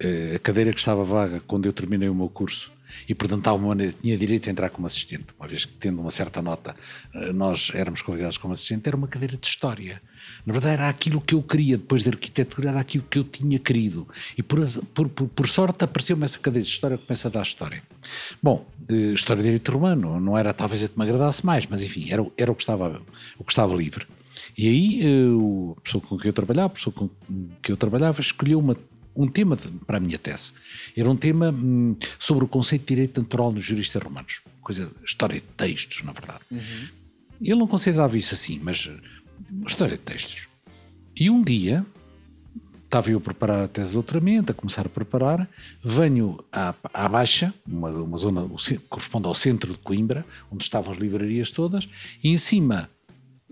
uh, 0.00 0.36
a 0.36 0.38
cadeira 0.38 0.72
que 0.72 0.78
estava 0.78 1.02
vaga 1.02 1.42
quando 1.44 1.66
eu 1.66 1.72
terminei 1.72 2.08
o 2.08 2.14
meu 2.14 2.28
curso 2.28 2.70
e, 3.08 3.14
portanto, 3.14 3.42
de 3.42 3.48
alguma 3.48 3.68
maneira 3.68 3.94
tinha 4.00 4.16
direito 4.16 4.48
a 4.48 4.52
entrar 4.52 4.70
como 4.70 4.86
assistente, 4.86 5.26
uma 5.38 5.48
vez 5.48 5.64
que, 5.64 5.72
tendo 5.74 6.00
uma 6.00 6.10
certa 6.10 6.40
nota, 6.40 6.74
uh, 7.14 7.32
nós 7.32 7.70
éramos 7.74 8.02
convidados 8.02 8.36
como 8.36 8.54
assistente, 8.54 8.86
era 8.86 8.96
uma 8.96 9.08
cadeira 9.08 9.36
de 9.36 9.46
história. 9.46 10.00
Na 10.46 10.52
verdade, 10.52 10.74
era 10.74 10.88
aquilo 10.88 11.20
que 11.20 11.34
eu 11.34 11.42
queria, 11.42 11.76
depois 11.76 12.02
de 12.02 12.08
arquitetura, 12.08 12.70
era 12.70 12.80
aquilo 12.80 13.04
que 13.08 13.18
eu 13.18 13.24
tinha 13.24 13.58
querido. 13.58 14.08
E 14.36 14.42
por, 14.42 14.58
por, 14.94 15.08
por, 15.08 15.48
sorte 15.48 15.84
apareceu-me 15.84 16.24
essa 16.24 16.38
cadeira 16.38 16.64
de 16.64 16.70
história, 16.70 16.98
começa 16.98 17.28
a 17.28 17.30
dar 17.30 17.42
história. 17.42 17.82
Bom, 18.42 18.66
uh, 18.90 19.14
história 19.14 19.42
de 19.42 19.48
direito 19.48 19.72
romano, 19.72 20.20
não 20.20 20.36
era 20.36 20.52
talvez 20.52 20.84
a 20.84 20.88
que 20.88 20.98
me 20.98 21.04
agradasse 21.04 21.44
mais, 21.44 21.66
mas 21.66 21.82
enfim, 21.82 22.10
era, 22.10 22.24
era 22.36 22.50
o, 22.50 22.54
que 22.54 22.62
estava, 22.62 23.02
o 23.38 23.44
que 23.44 23.52
estava 23.52 23.74
livre. 23.74 24.06
E 24.56 24.68
aí 24.68 25.02
a 25.76 25.80
pessoa 25.80 26.02
com 26.02 26.18
quem 26.18 26.28
eu 26.28 26.32
trabalhava, 26.32 26.66
a 26.66 26.70
pessoa 26.70 26.92
com 26.92 27.08
quem 27.62 27.72
eu 27.72 27.76
trabalhava, 27.76 28.20
escolheu 28.20 28.58
uma, 28.58 28.76
um 29.14 29.28
tema 29.28 29.56
de, 29.56 29.68
para 29.86 29.98
a 29.98 30.00
minha 30.00 30.18
tese. 30.18 30.52
Era 30.96 31.10
um 31.10 31.16
tema 31.16 31.50
hum, 31.50 31.96
sobre 32.18 32.44
o 32.44 32.48
conceito 32.48 32.82
de 32.82 32.88
direito 32.88 33.20
natural 33.20 33.52
nos 33.52 33.64
juristas 33.64 34.02
romanos. 34.02 34.40
Coisa, 34.60 34.90
história 35.04 35.36
de 35.36 35.46
textos, 35.56 36.02
na 36.02 36.12
verdade. 36.12 36.40
Uhum. 36.50 36.88
Ele 37.40 37.56
não 37.56 37.66
considerava 37.66 38.16
isso 38.16 38.34
assim, 38.34 38.60
mas 38.62 38.90
história 39.66 39.96
de 39.96 40.02
textos. 40.02 40.48
E 41.18 41.30
um 41.30 41.42
dia, 41.42 41.84
estava 42.84 43.10
eu 43.10 43.18
a 43.18 43.20
preparar 43.20 43.64
a 43.64 43.68
tese 43.68 43.88
de 43.88 43.94
doutoramento, 43.94 44.52
a 44.52 44.54
começar 44.54 44.86
a 44.86 44.88
preparar, 44.88 45.48
venho 45.82 46.42
à, 46.52 46.74
à 46.92 47.08
Baixa, 47.08 47.52
uma, 47.66 47.90
uma 47.90 48.16
zona 48.16 48.48
que 48.56 48.78
corresponde 48.78 49.26
ao 49.26 49.34
centro 49.34 49.72
de 49.72 49.78
Coimbra, 49.78 50.24
onde 50.50 50.64
estavam 50.64 50.92
as 50.92 50.98
livrarias 50.98 51.50
todas, 51.50 51.88
e 52.22 52.30
em 52.30 52.38
cima 52.38 52.88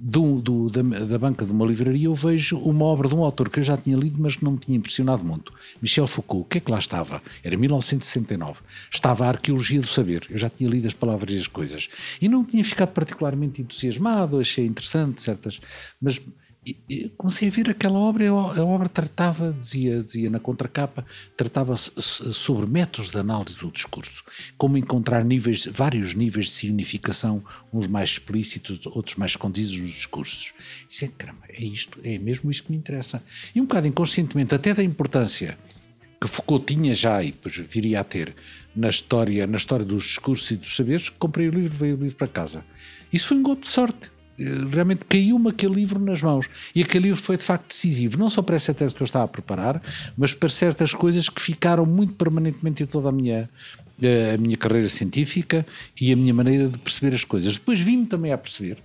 do, 0.04 0.40
do, 0.40 0.68
da, 0.68 0.82
da, 0.82 1.16
banca 1.16 1.46
de 1.46 1.52
uma 1.52 1.64
livraria 1.64 2.06
eu 2.06 2.14
vejo 2.14 2.58
uma 2.58 2.84
obra 2.84 3.08
de 3.08 3.14
um 3.14 3.22
autor 3.22 3.48
que 3.48 3.60
eu 3.60 3.62
já 3.62 3.76
tinha 3.76 3.96
lido, 3.96 4.20
mas 4.20 4.34
que 4.34 4.44
não 4.44 4.52
me 4.52 4.58
tinha 4.58 4.76
impressionado 4.76 5.24
muito. 5.24 5.52
Michel 5.80 6.08
Foucault. 6.08 6.44
O 6.44 6.48
que 6.48 6.58
é 6.58 6.60
que 6.60 6.72
lá 6.72 6.78
estava? 6.78 7.22
Era 7.44 7.56
1969. 7.56 8.62
Estava 8.90 9.26
a 9.26 9.28
Arqueologia 9.28 9.80
do 9.80 9.86
Saber. 9.86 10.26
Eu 10.28 10.38
já 10.38 10.50
tinha 10.50 10.68
lido 10.68 10.88
as 10.88 10.92
palavras 10.92 11.32
e 11.32 11.38
as 11.38 11.46
coisas. 11.46 11.88
E 12.20 12.28
não 12.28 12.44
tinha 12.44 12.64
ficado 12.64 12.88
particularmente 12.88 13.62
entusiasmado, 13.62 14.40
achei 14.40 14.66
interessante 14.66 15.22
certas. 15.22 15.60
Mas 16.00 16.20
e, 16.64 17.10
comecei 17.18 17.48
a 17.48 17.50
ver 17.50 17.70
aquela 17.70 17.98
obra, 17.98 18.28
a 18.28 18.64
obra 18.64 18.88
tratava, 18.88 19.52
dizia, 19.52 20.02
dizia 20.02 20.30
na 20.30 20.38
contracapa, 20.38 21.04
tratava 21.36 21.74
sobre 21.74 22.70
métodos 22.70 23.10
de 23.10 23.18
análise 23.18 23.58
do 23.58 23.70
discurso, 23.70 24.22
como 24.56 24.78
encontrar 24.78 25.24
níveis, 25.24 25.66
vários 25.66 26.14
níveis 26.14 26.46
de 26.46 26.52
significação, 26.52 27.42
uns 27.72 27.88
mais 27.88 28.10
explícitos, 28.10 28.86
outros 28.86 29.16
mais 29.16 29.32
escondidos 29.32 29.76
nos 29.76 29.90
discursos. 29.90 30.54
Isso 30.88 31.04
é, 31.04 31.08
caramba, 31.08 31.42
é 31.48 31.64
isto, 31.64 31.98
é 32.04 32.16
mesmo 32.18 32.48
isto 32.48 32.66
que 32.66 32.72
me 32.72 32.78
interessa. 32.78 33.22
E 33.52 33.60
um 33.60 33.64
bocado 33.64 33.88
inconscientemente, 33.88 34.54
até 34.54 34.72
da 34.72 34.84
importância 34.84 35.58
que 36.20 36.28
Foucault 36.28 36.72
tinha 36.72 36.94
já 36.94 37.20
e 37.24 37.32
depois 37.32 37.56
viria 37.56 37.98
a 37.98 38.04
ter 38.04 38.32
na 38.74 38.88
história, 38.88 39.44
na 39.48 39.56
história 39.56 39.84
dos 39.84 40.04
discursos 40.04 40.48
e 40.52 40.56
dos 40.56 40.76
saberes, 40.76 41.08
comprei 41.08 41.48
o 41.48 41.50
livro, 41.50 41.76
veio 41.76 41.96
o 41.96 42.00
livro 42.00 42.16
para 42.16 42.28
casa. 42.28 42.64
Isso 43.12 43.28
foi 43.28 43.36
um 43.38 43.42
golpe 43.42 43.62
de 43.62 43.70
sorte 43.70 44.11
realmente 44.70 45.04
caiu-me 45.04 45.50
aquele 45.50 45.74
livro 45.74 45.98
nas 45.98 46.22
mãos. 46.22 46.48
E 46.74 46.82
aquele 46.82 47.08
livro 47.08 47.20
foi 47.20 47.36
de 47.36 47.42
facto 47.42 47.68
decisivo, 47.68 48.18
não 48.18 48.30
só 48.30 48.42
para 48.42 48.56
essa 48.56 48.72
tese 48.72 48.94
que 48.94 49.02
eu 49.02 49.04
estava 49.04 49.24
a 49.24 49.28
preparar, 49.28 49.82
mas 50.16 50.34
para 50.34 50.48
certas 50.48 50.94
coisas 50.94 51.28
que 51.28 51.40
ficaram 51.40 51.86
muito 51.86 52.14
permanentemente 52.14 52.82
em 52.82 52.86
toda 52.86 53.08
a 53.08 53.12
minha, 53.12 53.48
eh, 54.02 54.34
a 54.34 54.38
minha 54.38 54.56
carreira 54.56 54.88
científica 54.88 55.66
e 56.00 56.12
a 56.12 56.16
minha 56.16 56.34
maneira 56.34 56.68
de 56.68 56.78
perceber 56.78 57.14
as 57.14 57.24
coisas. 57.24 57.54
Depois 57.54 57.80
vim 57.80 58.04
também 58.04 58.32
a 58.32 58.38
perceber 58.38 58.78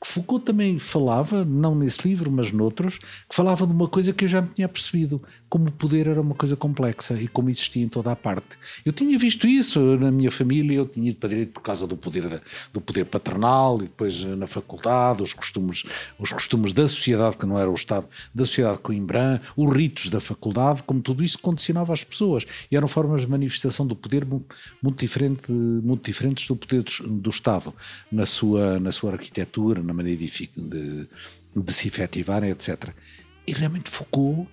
que 0.00 0.06
Foucault 0.06 0.44
também 0.44 0.78
falava, 0.78 1.44
não 1.44 1.74
nesse 1.74 2.06
livro, 2.06 2.30
mas 2.30 2.52
noutros, 2.52 2.98
que 2.98 3.34
falava 3.34 3.66
de 3.66 3.72
uma 3.72 3.88
coisa 3.88 4.12
que 4.12 4.24
eu 4.24 4.28
já 4.28 4.42
me 4.42 4.48
tinha 4.48 4.68
percebido, 4.68 5.22
como 5.48 5.68
o 5.68 5.72
poder 5.72 6.08
era 6.08 6.20
uma 6.20 6.34
coisa 6.34 6.56
complexa 6.56 7.14
e 7.14 7.28
como 7.28 7.48
existia 7.48 7.82
em 7.82 7.88
toda 7.88 8.10
a 8.10 8.16
parte. 8.16 8.58
Eu 8.84 8.92
tinha 8.92 9.18
visto 9.18 9.46
isso 9.46 9.80
na 9.96 10.10
minha 10.10 10.30
família, 10.30 10.76
eu 10.76 10.86
tinha 10.86 11.10
ido 11.10 11.18
para 11.18 11.28
direito 11.28 11.52
por 11.52 11.62
causa 11.62 11.86
do 11.86 11.96
poder, 11.96 12.42
do 12.72 12.80
poder 12.80 13.04
paternal 13.04 13.78
e 13.78 13.84
depois 13.84 14.22
eh, 14.24 14.34
na 14.34 14.46
faculdade, 14.46 15.22
os 15.22 15.32
costumes, 15.32 15.84
os 16.18 16.32
costumes 16.32 16.72
da 16.72 16.88
sociedade, 16.88 17.36
que 17.36 17.46
não 17.46 17.58
era 17.58 17.70
o 17.70 17.74
Estado, 17.74 18.08
da 18.34 18.44
sociedade 18.44 18.78
coimbrã, 18.78 19.40
os 19.56 19.72
ritos 19.74 20.08
da 20.08 20.20
faculdade, 20.20 20.82
como 20.82 21.00
tudo 21.00 21.22
isso 21.22 21.38
condicionava 21.38 21.92
as 21.92 22.02
pessoas. 22.02 22.44
E 22.70 22.76
eram 22.76 22.88
formas 22.88 23.22
de 23.22 23.28
manifestação 23.28 23.86
do 23.86 23.94
poder 23.94 24.26
muito, 24.26 24.98
diferente, 24.98 25.50
muito 25.52 26.04
diferentes 26.04 26.46
do 26.48 26.56
poder 26.56 26.82
do, 26.82 27.08
do 27.08 27.30
Estado, 27.30 27.72
na 28.10 28.26
sua, 28.26 28.80
na 28.80 28.90
sua 28.90 29.12
arquitetura, 29.12 29.82
na 29.82 29.92
maneira 29.92 30.24
de, 30.24 30.50
de, 30.56 31.08
de 31.54 31.72
se 31.72 31.88
efetivar, 31.88 32.42
etc. 32.42 32.90
E 33.46 33.52
realmente 33.52 33.88
Foucault 33.88 34.48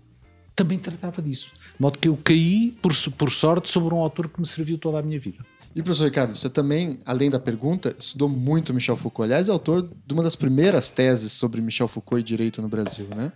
também 0.56 0.78
tratava 0.78 1.22
disso. 1.22 1.52
De 1.76 1.82
modo 1.82 1.98
que 2.00 2.08
eu 2.08 2.18
caí, 2.24 2.78
por, 2.82 2.94
por 3.18 3.32
sorte, 3.32 3.70
sobre 3.70 3.94
um 3.94 4.00
autor 4.00 4.30
que 4.30 4.40
me 4.40 4.46
serviu 4.46 4.78
toda 4.78 5.00
a 5.00 5.02
minha 5.02 5.20
vida. 5.20 5.44
E 5.76 5.82
professor 5.82 6.06
Ricardo, 6.06 6.36
você 6.36 6.50
também, 6.50 7.00
além 7.04 7.32
da 7.32 7.40
pergunta, 7.40 7.96
estudou 7.98 8.30
muito 8.30 8.74
Michel 8.74 8.96
Foucault. 8.96 9.26
Aliás, 9.26 9.50
é 9.50 9.52
autor 9.52 9.82
de 9.82 10.14
uma 10.14 10.22
das 10.22 10.36
primeiras 10.36 10.92
teses 10.92 11.32
sobre 11.32 11.62
Michel 11.62 11.88
Foucault 11.88 12.22
e 12.22 12.24
direito 12.24 12.62
no 12.62 12.70
Brasil, 12.70 13.08
né? 13.16 13.32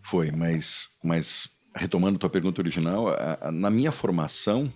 Foi, 0.00 0.30
mas, 0.30 0.90
mas 1.02 1.48
retomando 1.74 2.18
tua 2.18 2.30
pergunta 2.30 2.60
original, 2.60 3.08
a, 3.08 3.38
a, 3.40 3.52
na 3.52 3.68
minha 3.68 3.90
formação, 3.90 4.72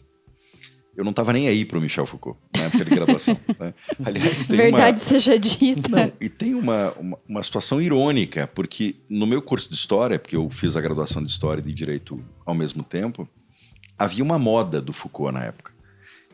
eu 0.97 1.05
não 1.05 1.11
estava 1.11 1.33
nem 1.33 1.49
aí 1.49 1.65
para 1.65 1.79
o 1.79 1.81
Michel 1.81 2.07
Foucault, 2.07 2.39
na 2.57 2.65
época 2.65 2.85
de 2.85 2.91
graduação. 2.91 3.39
né? 3.59 3.75
Aliás, 4.05 4.47
tem 4.47 4.57
Verdade 4.57 5.01
uma... 5.01 5.07
seja 5.07 5.39
dita. 5.39 5.89
Não, 5.89 6.13
e 6.21 6.29
tem 6.29 6.55
uma, 6.55 6.93
uma, 6.93 7.19
uma, 7.29 7.43
situação 7.43 7.81
irônica, 7.81 8.47
porque 8.49 8.97
no 9.09 9.27
meu 9.27 9.41
curso 9.41 9.69
de 9.69 9.75
História, 9.75 10.19
porque 10.19 10.37
eu 10.37 10.49
fiz 10.51 10.77
a 10.77 10.81
graduação 10.81 11.23
de 11.23 11.31
História 11.31 11.61
e 11.61 11.65
de 11.65 11.73
Direito 11.73 12.23
ao 12.45 12.55
mesmo 12.55 12.83
tempo, 12.83 13.29
havia 13.99 14.25
uma 14.25 14.39
moda 14.39 14.81
do 14.81 14.93
Foucault 14.93 15.33
na 15.33 15.45
época. 15.45 15.73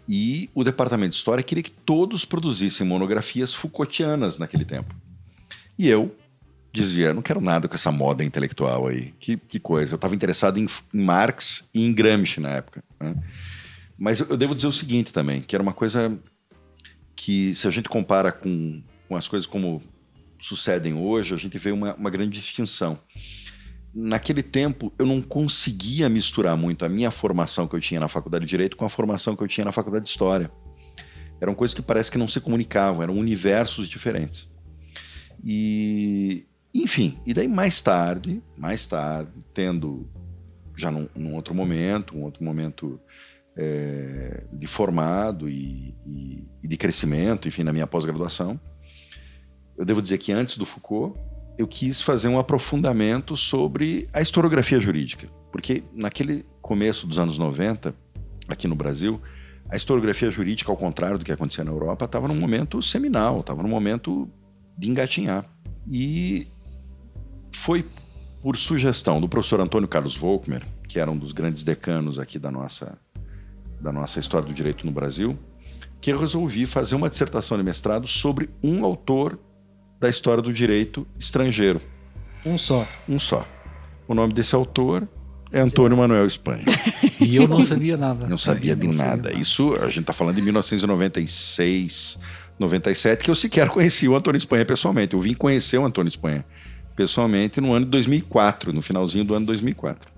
E 0.09 0.49
o 0.55 0.63
departamento 0.63 1.11
de 1.11 1.17
História 1.17 1.43
queria 1.43 1.63
que 1.63 1.71
todos 1.71 2.25
produzissem 2.25 2.87
monografias 2.87 3.53
Foucaultianas 3.53 4.39
naquele 4.39 4.65
tempo. 4.65 4.95
E 5.79 5.89
eu 5.89 6.15
dizia, 6.73 7.13
não 7.13 7.23
quero 7.23 7.41
nada 7.41 7.67
com 7.67 7.75
essa 7.75 7.91
moda 7.91 8.23
intelectual 8.23 8.87
aí. 8.87 9.13
Que, 9.19 9.37
que 9.37 9.59
coisa. 9.59 9.95
Eu 9.95 9.97
estava 9.97 10.15
interessado 10.15 10.59
em, 10.59 10.67
em 10.95 11.01
Marx 11.03 11.65
e 11.75 11.85
em 11.85 11.93
Gramsci 11.93 12.41
na 12.41 12.51
época. 12.51 12.85
Né? 13.01 13.15
Mas 13.99 14.21
eu 14.21 14.37
devo 14.37 14.55
dizer 14.55 14.67
o 14.67 14.73
seguinte 14.73 15.13
também, 15.13 15.41
que 15.41 15.57
era 15.57 15.63
uma 15.63 15.73
coisa 15.73 16.19
que, 17.15 17.55
se 17.55 17.67
a 17.67 17.71
gente 17.71 17.89
compara 17.89 18.31
com, 18.31 18.83
com 19.09 19.17
as 19.17 19.27
coisas 19.27 19.47
como 19.47 19.83
sucedem 20.39 20.95
hoje, 20.95 21.35
a 21.35 21.39
gente 21.39 21.57
vê 21.59 21.73
uma, 21.73 21.95
uma 21.95 22.11
grande 22.11 22.39
distinção. 22.39 22.99
Naquele 23.95 24.43
tempo, 24.43 24.93
eu 24.99 25.07
não 25.07 25.23
conseguia 25.23 26.09
misturar 26.09 26.57
muito 26.57 26.85
a 26.85 26.89
minha 26.89 27.11
formação 27.11 27.67
que 27.67 27.75
eu 27.75 27.81
tinha 27.81 27.99
na 27.99 28.09
faculdade 28.09 28.45
de 28.45 28.51
Direito 28.51 28.77
com 28.77 28.85
a 28.85 28.91
formação 28.91 29.35
que 29.35 29.43
eu 29.43 29.49
tinha 29.49 29.65
na 29.65 29.73
faculdade 29.73 30.05
de 30.05 30.11
História. 30.11 30.51
Eram 31.41 31.55
coisas 31.55 31.75
que 31.75 31.81
parece 31.81 32.11
que 32.11 32.19
não 32.19 32.29
se 32.29 32.41
comunicavam, 32.41 33.03
eram 33.03 33.15
universos 33.17 33.89
diferentes. 33.89 34.55
E, 35.43 36.47
enfim, 36.75 37.19
e 37.25 37.33
daí 37.33 37.49
mais 37.49 37.81
tarde, 37.81 38.43
mais 38.57 38.87
tarde, 38.87 39.33
tendo 39.55 40.07
já 40.77 40.91
num, 40.91 41.09
num 41.15 41.35
outro 41.35 41.55
momento, 41.55 42.17
um 42.17 42.23
outro 42.23 42.45
momento 42.45 43.01
é, 43.57 44.45
de 44.53 44.67
formado 44.67 45.49
e, 45.49 45.95
e, 46.05 46.45
e, 46.63 46.69
de 46.69 46.77
crescimento, 46.77 47.49
enfim, 47.49 47.63
na 47.63 47.73
minha 47.73 47.87
pós-graduação, 47.87 48.61
eu 49.77 49.85
devo 49.85 50.03
dizer 50.03 50.19
que 50.19 50.33
antes 50.33 50.59
do 50.59 50.67
Foucault, 50.67 51.19
eu 51.59 51.67
quis 51.67 52.01
fazer 52.01 52.29
um 52.29 52.39
aprofundamento 52.39 53.37
sobre 53.37 54.09
a 54.13 54.21
historiografia 54.21 54.79
jurídica, 54.79 55.29
porque 55.51 55.83
naquele 55.95 56.45
começo 56.61 57.07
dos 57.07 57.19
anos 57.19 57.39
90, 57.39 57.95
aqui 58.49 58.69
no 58.69 58.75
Brasil, 58.75 59.21
a 59.69 59.77
historiografia 59.77 60.31
jurídica, 60.31 60.71
ao 60.71 60.77
contrário 60.77 61.19
do 61.19 61.25
que 61.25 61.33
acontecia 61.33 61.65
na 61.65 61.71
Europa, 61.71 62.05
estava 62.05 62.29
num 62.29 62.39
momento 62.39 62.81
seminal, 62.83 63.41
estava 63.41 63.63
num 63.63 63.69
momento 63.69 64.31
de 64.77 64.89
engatinhar. 64.89 65.45
E 65.91 66.47
foi 67.55 67.85
por 68.43 68.57
sugestão 68.57 69.21
do 69.21 69.29
professor 69.29 69.61
Antônio 69.61 69.89
Carlos 69.89 70.15
Volkmer, 70.15 70.65
que 70.87 71.01
era 71.01 71.11
um 71.11 71.17
dos 71.17 71.33
grandes 71.33 71.65
decanos 71.65 72.19
aqui 72.19 72.39
da 72.39 72.51
nossa, 72.51 72.97
da 73.81 73.93
nossa 73.93 74.19
história 74.19 74.47
do 74.47 74.55
direito 74.55 74.87
no 74.87 74.93
Brasil, 74.93 75.39
que 76.01 76.13
eu 76.13 76.19
resolvi 76.19 76.67
fazer 76.67 76.95
uma 76.95 77.09
dissertação 77.09 77.57
de 77.57 77.63
mestrado 77.65 78.07
sobre 78.07 78.51
um 78.63 78.85
autor 78.85 79.39
da 79.99 80.09
história 80.09 80.43
do 80.43 80.53
direito 80.53 81.07
estrangeiro. 81.19 81.81
Um 82.45 82.57
só. 82.57 82.87
Um 83.09 83.19
só. 83.19 83.47
O 84.07 84.15
nome 84.15 84.33
desse 84.33 84.55
autor 84.55 85.09
é 85.51 85.61
Antônio 85.61 85.97
Manuel 85.97 86.27
Espanha. 86.27 86.65
E 87.19 87.37
eu 87.37 87.49
não 87.49 87.63
sabia 87.63 87.97
nada. 87.97 88.29
Não 88.29 88.37
sabia 88.37 88.77
de 88.77 88.89
nada. 88.89 89.33
Isso, 89.33 89.75
a 89.77 89.87
gente 89.87 90.01
está 90.01 90.13
falando 90.13 90.37
de 90.37 90.43
1996, 90.43 92.19
97, 92.59 93.25
que 93.25 93.31
eu 93.31 93.35
sequer 93.35 93.71
conheci 93.71 94.07
o 94.07 94.15
Antônio 94.15 94.37
Espanha 94.37 94.67
pessoalmente. 94.67 95.15
Eu 95.15 95.21
vim 95.21 95.33
conhecer 95.33 95.79
o 95.79 95.85
Antônio 95.87 96.09
Espanha 96.09 96.45
pessoalmente 96.95 97.59
no 97.59 97.73
ano 97.73 97.87
de 97.87 97.91
2004, 97.91 98.71
no 98.71 98.83
finalzinho 98.83 99.25
do 99.25 99.35
ano 99.35 99.47
2004. 99.47 100.16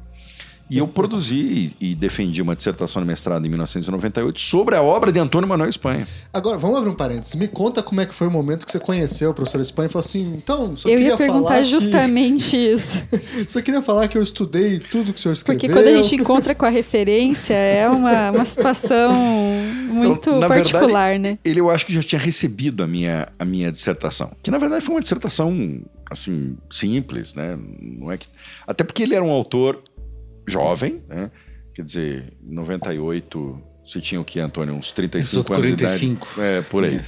E 0.71 0.79
eu 0.79 0.87
produzi 0.87 1.73
e 1.81 1.95
defendi 1.95 2.43
uma 2.43 2.55
dissertação 2.55 3.01
de 3.01 3.09
mestrado 3.09 3.45
em 3.45 3.49
1998 3.49 4.39
sobre 4.39 4.77
a 4.77 4.83
obra 4.83 5.11
de 5.11 5.19
Antônio 5.19 5.49
Manuel 5.49 5.71
Espanha. 5.71 6.07
Agora, 6.33 6.59
vamos 6.59 6.77
abrir 6.77 6.91
um 6.91 6.95
parênteses. 6.95 7.35
Me 7.37 7.49
conta 7.49 7.83
como 7.83 8.01
é 8.01 8.07
que 8.07 8.15
foi 8.15 8.27
o 8.27 8.31
momento 8.31 8.67
que 8.67 8.73
você 8.73 8.79
conheceu 8.79 9.31
o 9.31 9.35
professor 9.35 9.61
Espanha 9.61 9.87
e 9.87 9.91
falou 9.91 10.05
assim, 10.05 10.33
então, 10.37 10.77
só 10.77 10.89
eu 10.89 10.97
queria 10.97 11.13
ia 11.13 11.17
perguntar 11.17 11.49
falar 11.49 11.65
justamente 11.65 12.51
que... 12.51 12.57
isso. 12.73 13.03
só 13.47 13.63
queria 13.63 13.81
falar 13.81 14.09
que 14.09 14.19
eu 14.19 14.23
estudei 14.23 14.79
tudo 14.79 15.13
que 15.13 15.19
o 15.19 15.23
senhor 15.23 15.33
escreveu. 15.33 15.61
Porque 15.61 15.73
quando 15.73 15.87
a 15.87 16.03
gente 16.03 16.15
encontra 16.15 16.55
com 16.55 16.67
a 16.67 16.71
referência, 16.71 17.55
é 17.55 17.89
uma, 17.89 18.31
uma 18.31 18.45
situação 18.45 19.11
muito 19.89 20.31
então, 20.31 20.49
particular, 20.49 21.11
verdade, 21.11 21.19
né? 21.19 21.39
Ele 21.45 21.61
eu 21.61 21.71
acho 21.71 21.87
que 21.87 21.95
já 21.95 22.03
tinha 22.03 22.21
recebido 22.21 22.83
a 22.83 22.87
minha, 22.87 23.29
a 23.39 23.45
minha 23.45 23.73
dissertação. 23.73 24.31
Que 24.43 24.51
na 24.51 24.59
verdade 24.59 24.85
foi 24.85 24.95
uma 24.95 25.01
dissertação 25.01 25.81
assim, 26.11 26.57
simples, 26.71 27.35
né? 27.35 27.59
Não 27.81 28.11
é 28.11 28.17
que... 28.17 28.27
Até 28.67 28.85
porque 28.85 29.03
ele 29.03 29.15
era 29.15 29.25
um 29.25 29.31
autor 29.31 29.83
jovem, 30.49 31.03
né? 31.09 31.31
Quer 31.75 31.83
dizer, 31.83 32.33
em 32.45 32.55
98, 32.55 33.63
você 33.87 34.01
tinha 34.01 34.21
o 34.21 34.25
que, 34.25 34.41
Antônio? 34.41 34.75
Uns 34.75 34.93
35 34.93 35.55
anos 35.55 35.75
45. 35.77 36.27
de 36.27 36.33
idade? 36.35 36.59
É, 36.59 36.63
por 36.63 36.85
aí. 36.85 37.01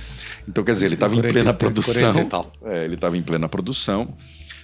Então, 0.49 0.64
quer 0.64 0.73
dizer, 0.73 0.87
ele 0.87 0.94
estava 0.94 1.14
em 1.14 1.20
plena 1.20 1.52
produção. 1.52 2.28
É, 2.64 2.85
ele 2.85 2.94
estava 2.94 3.16
em 3.16 3.23
plena 3.23 3.49
produção. 3.49 4.16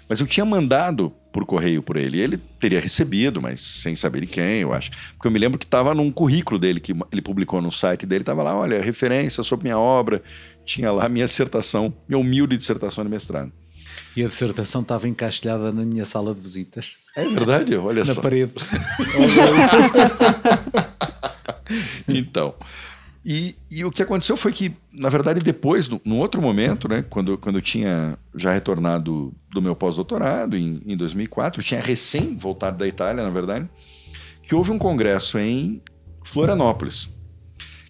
Mas 0.08 0.20
eu 0.20 0.26
tinha 0.26 0.46
mandado 0.46 1.12
por 1.32 1.44
correio 1.44 1.82
por 1.82 1.96
ele. 1.96 2.20
Ele 2.20 2.36
teria 2.36 2.80
recebido, 2.80 3.42
mas 3.42 3.60
sem 3.60 3.94
saber 3.94 4.20
de 4.20 4.28
quem, 4.28 4.60
eu 4.60 4.72
acho. 4.72 4.90
Porque 5.12 5.26
eu 5.26 5.30
me 5.30 5.38
lembro 5.38 5.58
que 5.58 5.64
estava 5.64 5.94
num 5.94 6.10
currículo 6.10 6.58
dele, 6.58 6.80
que 6.80 6.94
ele 7.12 7.20
publicou 7.20 7.60
no 7.60 7.72
site 7.72 8.06
dele, 8.06 8.22
estava 8.22 8.42
lá, 8.42 8.56
olha, 8.56 8.80
referência 8.80 9.42
sobre 9.42 9.64
minha 9.64 9.78
obra. 9.78 10.22
Tinha 10.64 10.90
lá 10.92 11.08
minha 11.08 11.26
dissertação, 11.26 11.92
minha 12.08 12.18
humilde 12.18 12.56
dissertação 12.56 13.04
de 13.04 13.10
mestrado. 13.10 13.52
E 14.16 14.24
a 14.24 14.28
dissertação 14.28 14.80
estava 14.80 15.06
encaixilhada 15.06 15.70
na 15.70 15.84
minha 15.84 16.04
sala 16.04 16.34
de 16.34 16.40
visitas. 16.40 16.96
É 17.14 17.28
verdade, 17.28 17.76
olha 17.76 18.04
na 18.04 18.14
só. 18.14 18.22
parede. 18.22 18.54
então, 22.08 22.54
e, 23.28 23.56
e, 23.68 23.84
o 23.84 23.90
que 23.90 24.04
aconteceu 24.04 24.36
foi 24.36 24.52
que, 24.52 24.72
na 24.96 25.08
verdade, 25.08 25.40
depois, 25.40 25.88
no, 25.88 26.00
num 26.04 26.20
outro 26.20 26.40
momento, 26.40 26.88
né, 26.88 27.04
quando, 27.10 27.36
quando 27.36 27.56
eu 27.56 27.62
tinha 27.62 28.16
já 28.36 28.52
retornado 28.52 29.34
do 29.52 29.60
meu 29.60 29.74
pós-doutorado, 29.74 30.56
em, 30.56 30.80
em 30.86 30.96
2004, 30.96 31.60
eu 31.60 31.64
tinha 31.64 31.80
recém 31.80 32.36
voltado 32.36 32.78
da 32.78 32.86
Itália, 32.86 33.24
na 33.24 33.30
verdade, 33.30 33.68
que 34.44 34.54
houve 34.54 34.70
um 34.70 34.78
congresso 34.78 35.40
em 35.40 35.82
Florianópolis, 36.24 37.08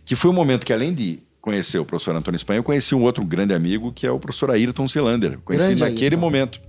que 0.07 0.17
foi 0.17 0.31
um 0.31 0.35
momento 0.35 0.65
que, 0.65 0.73
além 0.73 0.95
de 0.95 1.23
conhecer 1.47 1.79
o 1.79 1.85
professor 1.85 2.17
Antônio 2.17 2.35
Espanha, 2.35 2.59
eu 2.59 2.65
conheci 2.65 2.93
um 2.93 3.05
outro 3.05 3.25
grande 3.25 3.55
amigo, 3.55 3.93
que 3.93 4.05
é 4.05 4.11
o 4.11 4.19
professor 4.19 4.51
Ayrton 4.51 4.89
Zilander. 4.89 5.39
Conheci 5.45 5.67
Grande 5.67 5.81
naquele 5.81 6.17
Ayrton. 6.17 6.21
momento, 6.21 6.61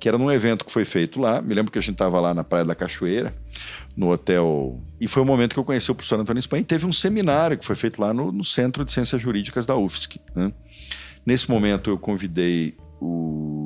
que 0.00 0.08
era 0.08 0.16
num 0.16 0.32
evento 0.32 0.64
que 0.64 0.72
foi 0.72 0.86
feito 0.86 1.20
lá. 1.20 1.42
Me 1.42 1.52
lembro 1.52 1.70
que 1.70 1.78
a 1.78 1.82
gente 1.82 1.92
estava 1.92 2.18
lá 2.18 2.32
na 2.32 2.42
Praia 2.42 2.64
da 2.64 2.74
Cachoeira, 2.74 3.34
no 3.94 4.10
hotel. 4.10 4.80
E 4.98 5.06
foi 5.06 5.22
o 5.22 5.26
momento 5.26 5.52
que 5.52 5.60
eu 5.60 5.64
conheci 5.64 5.90
o 5.90 5.94
professor 5.94 6.18
Antônio 6.18 6.40
Espanha. 6.40 6.62
E 6.62 6.64
teve 6.64 6.86
um 6.86 6.92
seminário 6.92 7.58
que 7.58 7.66
foi 7.66 7.76
feito 7.76 8.00
lá 8.00 8.14
no, 8.14 8.32
no 8.32 8.42
Centro 8.42 8.82
de 8.82 8.92
Ciências 8.92 9.20
Jurídicas 9.20 9.66
da 9.66 9.76
UFSC. 9.76 10.18
né? 10.34 10.54
Nesse 11.26 11.50
momento, 11.50 11.90
eu 11.90 11.98
convidei 11.98 12.78
o, 12.98 13.57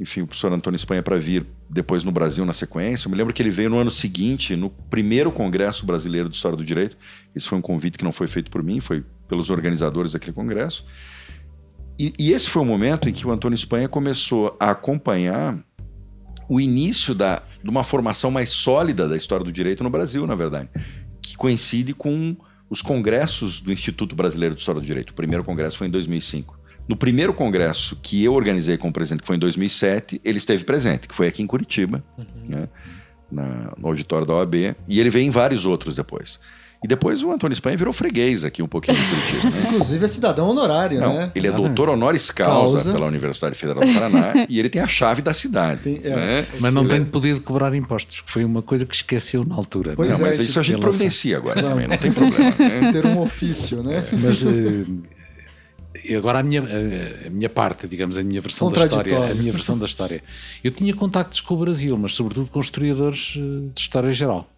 enfim, 0.00 0.22
o 0.22 0.26
professor 0.26 0.52
Antônio 0.52 0.76
Espanha 0.76 1.02
para 1.02 1.16
vir 1.16 1.46
depois 1.68 2.04
no 2.04 2.12
Brasil 2.12 2.44
na 2.44 2.52
sequência. 2.52 3.06
Eu 3.06 3.10
me 3.10 3.16
lembro 3.16 3.34
que 3.34 3.42
ele 3.42 3.50
veio 3.50 3.68
no 3.68 3.78
ano 3.78 3.90
seguinte, 3.90 4.54
no 4.54 4.70
primeiro 4.70 5.32
Congresso 5.32 5.84
Brasileiro 5.84 6.28
de 6.28 6.36
História 6.36 6.56
do 6.56 6.64
Direito. 6.64 6.96
Esse 7.34 7.48
foi 7.48 7.58
um 7.58 7.62
convite 7.62 7.98
que 7.98 8.04
não 8.04 8.12
foi 8.12 8.28
feito 8.28 8.50
por 8.50 8.62
mim, 8.62 8.80
foi 8.80 9.04
pelos 9.28 9.50
organizadores 9.50 10.12
daquele 10.12 10.32
congresso. 10.32 10.86
E, 11.98 12.12
e 12.18 12.32
esse 12.32 12.48
foi 12.48 12.62
o 12.62 12.64
momento 12.64 13.08
em 13.08 13.12
que 13.12 13.26
o 13.26 13.30
Antônio 13.32 13.56
Espanha 13.56 13.88
começou 13.88 14.56
a 14.60 14.70
acompanhar 14.70 15.58
o 16.48 16.60
início 16.60 17.14
da, 17.14 17.42
de 17.62 17.68
uma 17.68 17.82
formação 17.82 18.30
mais 18.30 18.48
sólida 18.50 19.08
da 19.08 19.16
história 19.16 19.44
do 19.44 19.52
direito 19.52 19.82
no 19.82 19.90
Brasil, 19.90 20.26
na 20.26 20.34
verdade, 20.34 20.70
que 21.20 21.36
coincide 21.36 21.92
com 21.92 22.36
os 22.70 22.80
congressos 22.80 23.60
do 23.60 23.72
Instituto 23.72 24.14
Brasileiro 24.14 24.54
de 24.54 24.60
História 24.60 24.80
do 24.80 24.86
Direito. 24.86 25.10
O 25.10 25.14
primeiro 25.14 25.42
congresso 25.42 25.76
foi 25.76 25.88
em 25.88 25.90
2005. 25.90 26.57
No 26.88 26.96
primeiro 26.96 27.34
congresso 27.34 27.96
que 28.02 28.24
eu 28.24 28.32
organizei 28.32 28.76
com 28.78 28.88
o 28.88 28.92
presidente, 28.92 29.20
que 29.20 29.26
foi 29.26 29.36
em 29.36 29.38
2007, 29.40 30.20
ele 30.24 30.38
esteve 30.38 30.64
presente, 30.64 31.06
que 31.06 31.14
foi 31.14 31.26
aqui 31.28 31.42
em 31.42 31.46
Curitiba, 31.46 32.02
né, 32.48 32.68
na- 33.30 33.72
no 33.76 33.88
auditório 33.88 34.26
da 34.26 34.34
OAB, 34.34 34.74
e 34.88 34.98
ele 34.98 35.10
veio 35.10 35.26
em 35.26 35.30
vários 35.30 35.66
outros 35.66 35.94
depois. 35.94 36.40
E 36.82 36.86
depois 36.86 37.24
o 37.24 37.32
Antônio 37.32 37.52
Espanha 37.52 37.76
virou 37.76 37.92
freguês 37.92 38.44
aqui 38.44 38.62
um 38.62 38.68
pouquinho 38.68 38.96
em 38.96 39.08
Curitiba. 39.08 39.50
Né? 39.50 39.62
Inclusive 39.68 40.04
é 40.04 40.08
cidadão 40.08 40.48
honorário, 40.48 41.00
Não, 41.00 41.12
né? 41.12 41.32
ele 41.34 41.48
é 41.48 41.52
doutor 41.52 41.88
honoris 41.88 42.30
causa, 42.30 42.74
Causa. 42.76 42.92
pela 42.92 43.04
Universidade 43.06 43.56
Federal 43.58 43.84
do 43.84 43.92
Paraná 43.92 44.32
e 44.48 44.60
ele 44.60 44.70
tem 44.70 44.80
a 44.80 44.86
chave 44.86 45.20
da 45.20 45.34
cidade. 45.34 45.82
Tem- 45.82 46.00
é. 46.04 46.14
né? 46.16 46.46
Mas 46.60 46.72
não 46.72 46.82
Ele- 46.82 46.90
tem 46.90 47.04
poder 47.04 47.34
de 47.34 47.40
cobrar 47.40 47.74
impostos, 47.74 48.20
que 48.20 48.30
foi 48.30 48.44
uma 48.44 48.62
coisa 48.62 48.86
que 48.86 48.94
esqueceu 48.94 49.44
na 49.44 49.56
altura. 49.56 49.94
Pois 49.96 50.08
Não, 50.08 50.18
é, 50.18 50.20
mas 50.22 50.36
tipo, 50.36 50.48
isso 50.50 50.60
a 50.60 50.62
gente 50.62 50.78
providencia 50.80 51.36
agora 51.36 51.60
Não. 51.60 51.70
também, 51.70 51.88
não 51.88 51.96
tem 51.98 52.12
problema. 52.12 52.54
né? 52.56 52.92
Ter 52.94 53.04
um 53.06 53.18
ofício, 53.18 53.82
né? 53.82 54.02
Mas 54.12 54.46
eh, 54.46 54.84
e 56.04 56.14
agora 56.14 56.38
a 56.40 56.42
minha, 56.42 56.62
a- 56.62 57.30
minha 57.30 57.48
parte, 57.48 57.86
digamos, 57.86 58.16
a 58.18 58.22
minha 58.22 58.40
versão 58.40 58.68
da 58.70 58.84
história, 58.86 59.12
a 59.30 59.34
minha 59.34 59.52
versão 59.52 59.78
da 59.78 59.86
história. 59.86 60.22
Eu 60.62 60.70
tinha 60.70 60.94
contactos 60.94 61.40
com 61.40 61.54
o 61.54 61.58
Brasil, 61.58 61.96
mas 61.96 62.12
sobretudo 62.14 62.48
com 62.50 62.60
historiadores 62.60 63.34
eh, 63.36 63.68
de 63.74 63.80
história 63.80 64.12
geral. 64.12 64.48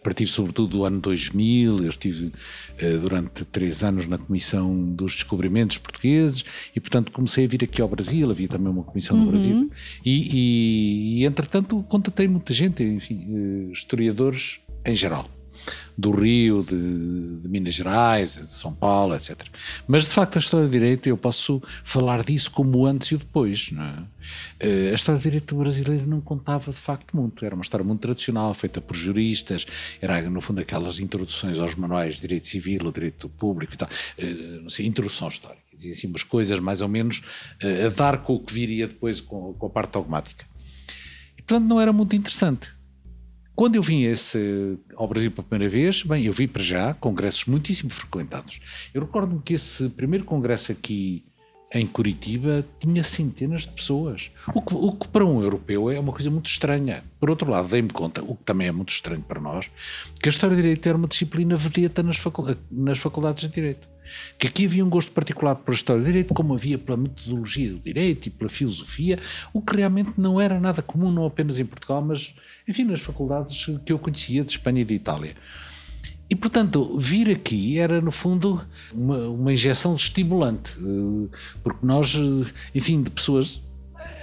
partir 0.00 0.26
sobretudo 0.28 0.68
do 0.78 0.84
ano 0.84 0.98
2000, 1.00 1.82
eu 1.82 1.88
estive 1.88 2.32
eh, 2.78 2.96
durante 2.96 3.44
três 3.44 3.82
anos 3.82 4.06
na 4.06 4.16
Comissão 4.16 4.74
dos 4.94 5.14
Descobrimentos 5.14 5.76
Portugueses 5.76 6.44
e, 6.74 6.80
portanto, 6.80 7.10
comecei 7.12 7.44
a 7.44 7.48
vir 7.48 7.64
aqui 7.64 7.82
ao 7.82 7.88
Brasil, 7.88 8.30
havia 8.30 8.48
também 8.48 8.72
uma 8.72 8.84
comissão 8.84 9.16
no 9.16 9.26
Brasil. 9.26 9.70
E, 10.04 10.28
e, 10.32 11.20
e, 11.20 11.24
entretanto, 11.26 11.82
contatei 11.88 12.28
muita 12.28 12.54
gente, 12.54 12.82
enfim, 12.82 13.26
eh, 13.28 13.72
historiadores 13.72 14.60
em 14.84 14.94
geral 14.94 15.28
do 15.96 16.10
Rio, 16.12 16.62
de, 16.62 17.40
de 17.40 17.48
Minas 17.48 17.74
Gerais, 17.74 18.34
de 18.36 18.48
São 18.48 18.72
Paulo, 18.72 19.14
etc. 19.14 19.36
Mas 19.86 20.04
de 20.06 20.10
facto 20.12 20.36
a 20.36 20.38
história 20.38 20.66
do 20.66 20.72
direito 20.72 21.08
eu 21.08 21.16
posso 21.16 21.60
falar 21.82 22.22
disso 22.22 22.50
como 22.50 22.86
antes 22.86 23.10
e 23.12 23.16
depois. 23.16 23.70
É? 23.76 24.02
Eh, 24.60 24.90
A 24.92 24.94
história 24.94 25.18
do 25.18 25.22
direito 25.22 25.56
brasileiro 25.56 26.06
não 26.06 26.20
contava 26.20 26.70
de 26.70 26.76
facto 26.76 27.16
muito, 27.16 27.44
era 27.44 27.54
uma 27.54 27.62
história 27.62 27.84
muito 27.84 28.00
tradicional, 28.00 28.54
feita 28.54 28.80
por 28.80 28.96
juristas, 28.96 29.66
era 30.00 30.20
no 30.30 30.40
fundo 30.40 30.60
aquelas 30.60 31.00
introduções 31.00 31.58
aos 31.58 31.74
manuais 31.74 32.16
de 32.16 32.22
direito 32.22 32.46
civil, 32.46 32.92
direito 32.92 33.28
público 33.28 33.74
e 33.74 33.76
tal, 33.76 33.88
Eh, 34.18 34.60
não 34.62 34.68
sei, 34.70 34.86
introdução 34.86 35.28
histórica, 35.28 35.62
dizia 35.74 35.92
assim 35.92 36.06
umas 36.06 36.22
coisas 36.22 36.60
mais 36.60 36.80
ou 36.80 36.88
menos 36.88 37.22
eh, 37.60 37.86
a 37.86 37.88
dar 37.88 38.18
com 38.18 38.34
o 38.34 38.40
que 38.40 38.52
viria 38.52 38.86
depois 38.86 39.20
com, 39.20 39.52
com 39.54 39.66
a 39.66 39.70
parte 39.70 39.92
dogmática. 39.92 40.44
E 41.36 41.42
portanto 41.42 41.66
não 41.66 41.80
era 41.80 41.92
muito 41.92 42.14
interessante. 42.14 42.77
Quando 43.58 43.74
eu 43.74 43.82
vim 43.82 44.04
esse, 44.04 44.78
ao 44.94 45.08
Brasil 45.08 45.32
pela 45.32 45.42
primeira 45.42 45.68
vez, 45.68 46.04
bem, 46.04 46.24
eu 46.24 46.32
vi 46.32 46.46
para 46.46 46.62
já 46.62 46.94
congressos 46.94 47.44
muitíssimo 47.46 47.90
frequentados. 47.90 48.60
Eu 48.94 49.00
recordo-me 49.00 49.42
que 49.42 49.54
esse 49.54 49.88
primeiro 49.88 50.24
congresso 50.24 50.70
aqui 50.70 51.24
em 51.74 51.84
Curitiba 51.84 52.64
tinha 52.78 53.02
centenas 53.02 53.62
de 53.62 53.70
pessoas. 53.70 54.30
O 54.54 54.62
que, 54.62 54.74
o 54.76 54.92
que 54.92 55.08
para 55.08 55.26
um 55.26 55.42
europeu 55.42 55.90
é 55.90 55.98
uma 55.98 56.12
coisa 56.12 56.30
muito 56.30 56.46
estranha. 56.46 57.02
Por 57.18 57.30
outro 57.30 57.50
lado, 57.50 57.66
dei-me 57.66 57.88
conta, 57.88 58.22
o 58.22 58.36
que 58.36 58.44
também 58.44 58.68
é 58.68 58.72
muito 58.72 58.90
estranho 58.90 59.22
para 59.22 59.40
nós, 59.40 59.68
que 60.22 60.28
a 60.28 60.30
História 60.30 60.54
de 60.54 60.62
Direito 60.62 60.88
era 60.88 60.96
uma 60.96 61.08
disciplina 61.08 61.56
vedeta 61.56 62.00
nas, 62.00 62.16
facul 62.16 62.56
nas 62.70 62.98
faculdades 62.98 63.42
de 63.42 63.48
Direito. 63.48 63.88
Que 64.38 64.46
aqui 64.46 64.64
havia 64.66 64.84
um 64.84 64.88
gosto 64.88 65.12
particular 65.12 65.56
pela 65.56 65.74
História 65.74 66.00
de 66.00 66.06
Direito, 66.06 66.32
como 66.32 66.54
havia 66.54 66.78
pela 66.78 66.96
metodologia 66.96 67.70
do 67.70 67.80
Direito 67.80 68.26
e 68.26 68.30
pela 68.30 68.48
filosofia, 68.48 69.18
o 69.52 69.60
que 69.60 69.76
realmente 69.76 70.12
não 70.16 70.40
era 70.40 70.58
nada 70.60 70.80
comum, 70.80 71.10
não 71.10 71.26
apenas 71.26 71.58
em 71.58 71.66
Portugal, 71.66 72.00
mas, 72.02 72.34
enfim, 72.68 72.84
nas 72.84 73.00
faculdades 73.00 73.66
que 73.84 73.92
eu 73.92 73.98
conhecia 73.98 74.44
de 74.44 74.50
Espanha 74.52 74.82
e 74.82 74.84
de 74.84 74.94
Itália. 74.94 75.34
E, 76.30 76.34
portanto, 76.34 76.98
vir 76.98 77.30
aqui 77.30 77.78
era, 77.78 78.02
no 78.02 78.12
fundo, 78.12 78.60
uma, 78.92 79.28
uma 79.28 79.52
injeção 79.52 79.96
estimulante, 79.96 80.76
eh, 80.78 81.36
porque 81.62 81.86
nós, 81.86 82.14
eh, 82.14 82.52
enfim, 82.74 83.02
de 83.02 83.08
pessoas 83.08 83.62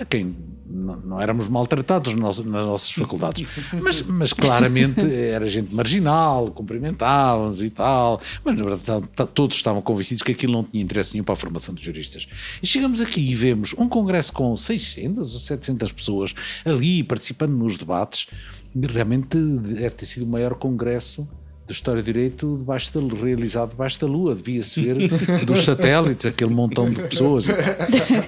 quem 0.10 0.36
não, 0.66 0.98
não 0.98 1.22
éramos 1.22 1.48
maltratados 1.48 2.14
nas 2.16 2.40
nossas 2.40 2.92
faculdades, 2.92 3.48
mas, 3.82 4.02
mas 4.02 4.34
claramente 4.34 5.02
era 5.02 5.48
gente 5.48 5.74
marginal, 5.74 6.52
cumprimentavam-nos 6.52 7.62
e 7.62 7.70
tal, 7.70 8.20
mas 8.44 8.56
na 8.56 8.64
verdade 8.64 9.08
todos 9.34 9.56
estavam 9.56 9.82
convencidos 9.82 10.24
que 10.24 10.32
aquilo 10.32 10.54
não 10.54 10.64
tinha 10.64 10.84
interesse 10.84 11.14
nenhum 11.14 11.24
para 11.24 11.34
a 11.34 11.38
formação 11.38 11.74
de 11.76 11.84
juristas. 11.84 12.28
E 12.62 12.68
chegamos 12.68 13.00
aqui 13.00 13.22
e 13.22 13.36
vemos 13.36 13.74
um 13.78 13.88
congresso 13.88 14.34
com 14.34 14.56
600 14.58 15.34
ou 15.34 15.40
700 15.40 15.92
pessoas 15.92 16.34
ali 16.66 17.04
participando 17.04 17.54
nos 17.54 17.78
debates, 17.78 18.28
realmente 18.76 19.38
deve 19.38 19.92
ter 19.92 20.06
sido 20.06 20.24
o 20.24 20.28
maior 20.28 20.56
congresso 20.56 21.28
de 21.66 21.74
História 21.74 22.02
de 22.02 22.12
Direito 22.12 22.58
debaixo 22.58 22.94
da, 22.94 23.16
realizado 23.16 23.72
debaixo 23.72 24.00
da 24.00 24.08
Lua, 24.08 24.36
devia-se 24.36 24.82
ver 24.82 25.08
dos 25.46 25.64
satélites, 25.64 26.26
aquele 26.26 26.54
montão 26.54 26.90
de 26.90 27.02
pessoas. 27.02 27.46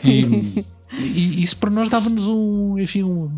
E, 0.03 0.63
e 0.93 1.43
isso 1.43 1.57
para 1.57 1.69
nós 1.69 1.89
dava-nos 1.89 2.27
um, 2.27 2.77
enfim, 2.79 3.03
um, 3.03 3.29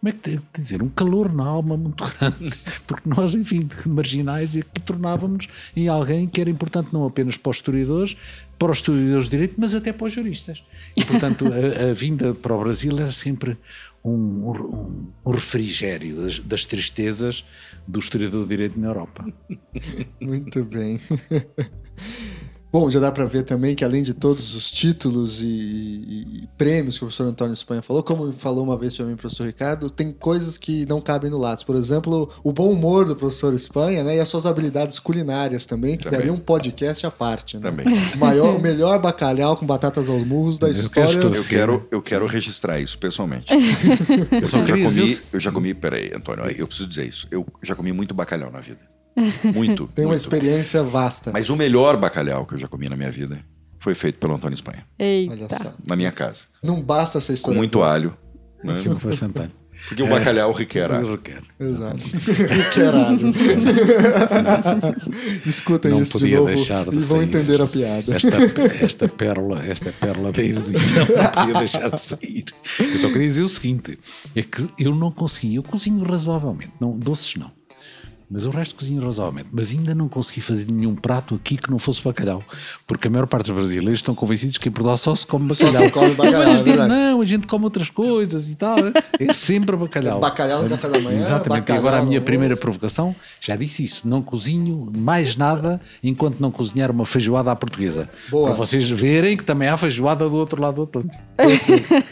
como 0.00 0.08
é 0.08 0.12
que 0.12 0.40
dizer, 0.54 0.82
um 0.82 0.88
calor 0.88 1.32
na 1.32 1.44
alma 1.44 1.76
muito 1.76 2.04
grande, 2.18 2.56
porque 2.86 3.08
nós, 3.08 3.34
enfim, 3.34 3.68
marginais, 3.86 4.56
e 4.56 4.62
que 4.62 4.80
tornávamos 4.82 5.48
em 5.74 5.88
alguém 5.88 6.28
que 6.28 6.40
era 6.40 6.50
importante 6.50 6.90
não 6.92 7.06
apenas 7.06 7.36
para 7.36 7.50
os 7.50 7.56
historiadores, 7.56 8.16
para 8.58 8.70
os 8.70 8.78
historiadores 8.78 9.24
de 9.24 9.30
direito, 9.30 9.54
mas 9.58 9.74
até 9.74 9.92
para 9.92 10.06
os 10.06 10.12
juristas. 10.12 10.62
E, 10.96 11.04
portanto, 11.04 11.46
a, 11.46 11.90
a 11.90 11.92
vinda 11.92 12.34
para 12.34 12.54
o 12.54 12.60
Brasil 12.60 12.96
era 12.98 13.10
sempre 13.10 13.56
um, 14.04 14.10
um, 14.12 15.06
um 15.24 15.30
refrigério 15.30 16.22
das, 16.22 16.38
das 16.38 16.66
tristezas 16.66 17.44
do 17.86 17.98
historiador 17.98 18.42
do 18.42 18.48
direito 18.48 18.78
na 18.78 18.88
Europa. 18.88 19.26
Muito 20.20 20.64
bem. 20.64 21.00
Bom, 22.72 22.90
já 22.90 23.00
dá 23.00 23.12
para 23.12 23.24
ver 23.24 23.44
também 23.44 23.74
que 23.74 23.84
além 23.84 24.02
de 24.02 24.12
todos 24.12 24.54
os 24.54 24.70
títulos 24.70 25.40
e, 25.40 25.46
e, 25.46 26.40
e, 26.42 26.48
prêmios 26.58 26.98
que 26.98 27.04
o 27.04 27.06
professor 27.06 27.26
Antônio 27.26 27.52
Espanha 27.52 27.80
falou, 27.80 28.02
como 28.02 28.30
falou 28.32 28.64
uma 28.64 28.76
vez 28.76 28.96
para 28.96 29.06
mim 29.06 29.14
o 29.14 29.16
professor 29.16 29.46
Ricardo, 29.46 29.88
tem 29.88 30.12
coisas 30.12 30.58
que 30.58 30.84
não 30.86 31.00
cabem 31.00 31.30
no 31.30 31.38
Lattes. 31.38 31.64
Por 31.64 31.76
exemplo, 31.76 32.30
o 32.42 32.52
bom 32.52 32.70
humor 32.70 33.06
do 33.06 33.16
professor 33.16 33.54
Espanha 33.54 34.04
né, 34.04 34.16
e 34.16 34.20
as 34.20 34.28
suas 34.28 34.46
habilidades 34.46 34.98
culinárias 34.98 35.64
também, 35.64 35.96
que 35.96 36.04
também. 36.04 36.18
daria 36.18 36.32
um 36.32 36.38
podcast 36.38 37.06
à 37.06 37.10
parte. 37.10 37.56
Né? 37.56 37.62
Também. 37.62 37.86
O, 38.14 38.18
maior, 38.18 38.56
o 38.56 38.60
melhor 38.60 38.98
bacalhau 38.98 39.56
com 39.56 39.64
batatas 39.64 40.08
aos 40.08 40.24
murros 40.24 40.58
da 40.58 40.66
eu 40.66 40.72
história. 40.72 41.14
Quero 41.14 41.34
eu 41.34 41.44
quero, 41.44 41.88
eu 41.90 42.02
quero 42.02 42.26
registrar 42.26 42.80
isso 42.80 42.98
pessoalmente. 42.98 43.46
eu, 44.32 44.46
já 44.46 44.66
comi, 44.66 45.20
eu 45.32 45.40
já 45.40 45.52
comi, 45.52 45.72
peraí, 45.72 46.12
Antônio, 46.14 46.44
eu 46.50 46.66
preciso 46.66 46.88
dizer 46.88 47.06
isso. 47.06 47.28
Eu 47.30 47.46
já 47.62 47.74
comi 47.74 47.92
muito 47.92 48.14
bacalhau 48.14 48.50
na 48.50 48.60
vida. 48.60 48.95
Muito. 49.54 49.88
Tem 49.94 50.04
uma 50.04 50.10
muito. 50.10 50.20
experiência 50.20 50.82
vasta. 50.82 51.30
Mas 51.32 51.48
o 51.48 51.56
melhor 51.56 51.96
bacalhau 51.96 52.44
que 52.44 52.54
eu 52.54 52.58
já 52.58 52.68
comi 52.68 52.88
na 52.88 52.96
minha 52.96 53.10
vida 53.10 53.40
foi 53.78 53.94
feito 53.94 54.18
pelo 54.18 54.34
Antônio 54.34 54.54
Espanha. 54.54 54.84
Eita. 54.98 55.32
Olha 55.32 55.48
só. 55.48 55.72
Na 55.86 55.96
minha 55.96 56.12
casa. 56.12 56.44
Não 56.62 56.82
basta 56.82 57.18
essa 57.18 57.32
história. 57.32 57.54
Com 57.54 57.58
muito 57.58 57.82
alho. 57.82 58.16
Né? 58.62 58.74
Porque 59.88 60.02
o 60.02 60.08
bacalhau 60.08 60.52
requer 60.52 60.90
água. 60.90 61.12
Requer. 61.12 61.42
Exato. 61.60 61.98
requer 62.48 62.88
água. 62.88 63.16
Escutem 65.46 65.92
não 65.92 66.02
isso 66.02 66.18
de 66.18 66.34
novo 66.34 66.54
de 66.54 66.96
e 66.96 66.98
vão 67.00 67.22
entender 67.22 67.60
a 67.60 67.66
piada. 67.66 68.16
Esta, 68.16 68.84
esta 68.84 69.08
pérola, 69.08 69.64
esta 69.64 69.92
pérola 69.92 70.32
da 70.32 70.42
erudição 70.42 71.06
não 71.06 71.30
podia 71.30 71.54
deixar 71.54 71.90
de 71.90 72.00
sair. 72.00 72.44
Eu 72.80 72.98
só 72.98 73.08
queria 73.08 73.28
dizer 73.28 73.42
o 73.42 73.48
seguinte: 73.48 73.98
é 74.34 74.42
que 74.42 74.68
eu 74.78 74.94
não 74.94 75.10
consegui, 75.10 75.54
eu 75.54 75.62
cozinho 75.62 76.02
razoavelmente, 76.02 76.72
não, 76.80 76.98
doces 76.98 77.36
não 77.36 77.55
mas 78.28 78.44
o 78.44 78.50
resto 78.50 78.74
cozinho 78.74 79.02
razoavelmente. 79.02 79.48
Mas 79.52 79.70
ainda 79.70 79.94
não 79.94 80.08
consegui 80.08 80.40
fazer 80.40 80.70
nenhum 80.70 80.96
prato 80.96 81.36
aqui 81.36 81.56
que 81.56 81.70
não 81.70 81.78
fosse 81.78 82.02
bacalhau. 82.02 82.42
Porque 82.86 83.06
a 83.06 83.10
maior 83.10 83.26
parte 83.26 83.46
dos 83.46 83.56
brasileiros 83.56 84.00
estão 84.00 84.14
convencidos 84.14 84.58
que 84.58 84.68
em 84.68 84.72
Portugal 84.72 84.96
só 84.96 85.14
se 85.14 85.24
come 85.24 85.48
bacalhau. 85.48 85.72
Só 85.72 85.78
se 85.78 85.90
come 85.90 86.14
bacalhau, 86.14 86.52
mas 86.52 86.66
é 86.66 86.88
não, 86.88 87.20
a 87.20 87.24
gente 87.24 87.46
come 87.46 87.64
outras 87.64 87.88
coisas 87.88 88.50
e 88.50 88.56
tal. 88.56 88.76
É 89.18 89.32
sempre 89.32 89.76
bacalhau. 89.76 90.18
bacalhau 90.18 90.64
no 90.64 90.68
café 90.68 90.88
da 90.88 90.98
manhã. 90.98 91.16
Exatamente. 91.16 91.70
E 91.70 91.74
agora 91.76 91.98
a 91.98 92.04
minha 92.04 92.20
primeira 92.20 92.56
provocação, 92.56 93.14
já 93.40 93.54
disse 93.54 93.84
isso, 93.84 94.08
não 94.08 94.20
cozinho 94.20 94.90
mais 94.96 95.36
nada 95.36 95.80
enquanto 96.02 96.40
não 96.40 96.50
cozinhar 96.50 96.90
uma 96.90 97.06
feijoada 97.06 97.52
à 97.52 97.56
portuguesa. 97.56 98.08
Boa. 98.28 98.48
Para 98.48 98.56
vocês 98.56 98.88
verem 98.90 99.36
que 99.36 99.44
também 99.44 99.68
há 99.68 99.76
feijoada 99.76 100.28
do 100.28 100.36
outro 100.36 100.60
lado 100.60 100.74
do 100.76 100.82
Atlântico. 100.82 101.22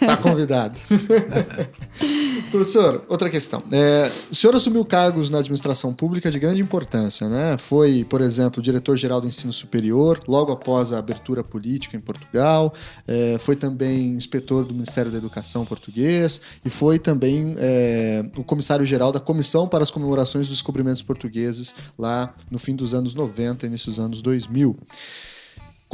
Está 0.01 0.17
convidado. 0.17 0.81
Professor, 2.51 3.05
outra 3.09 3.29
questão. 3.29 3.63
É, 3.73 4.11
o 4.31 4.35
senhor 4.35 4.55
assumiu 4.55 4.85
cargos 4.85 5.29
na 5.29 5.39
administração 5.39 5.93
pública 5.93 6.04
de 6.31 6.39
grande 6.39 6.63
importância, 6.63 7.29
né? 7.29 7.57
Foi, 7.59 8.05
por 8.05 8.21
exemplo, 8.21 8.63
diretor-geral 8.63 9.21
do 9.21 9.27
ensino 9.27 9.53
superior, 9.53 10.21
logo 10.29 10.53
após 10.53 10.93
a 10.93 10.99
abertura 10.99 11.43
política 11.43 11.97
em 11.97 12.01
Portugal, 12.01 12.73
é, 13.07 13.37
foi 13.39 13.57
também 13.57 14.11
inspetor 14.11 14.65
do 14.65 14.75
Ministério 14.75 15.11
da 15.11 15.19
Educação 15.19 15.65
português 15.65 16.41
e 16.65 16.71
foi 16.71 16.99
também 16.99 17.55
é, 17.59 18.25
o 18.37 18.45
comissário-geral 18.45 19.13
da 19.13 19.21
Comissão 19.21 19.67
para 19.67 19.83
as 19.83 19.91
Comemorações 19.91 20.47
dos 20.47 20.57
Descobrimentos 20.57 21.03
Portugueses 21.03 21.75
lá 21.99 22.35
no 22.51 22.59
fim 22.59 22.75
dos 22.75 22.95
anos 22.95 23.15
90 23.15 23.67
e 23.67 23.69
início 23.69 23.91
dos 23.91 23.99
anos 23.99 24.23
2000. 24.23 24.77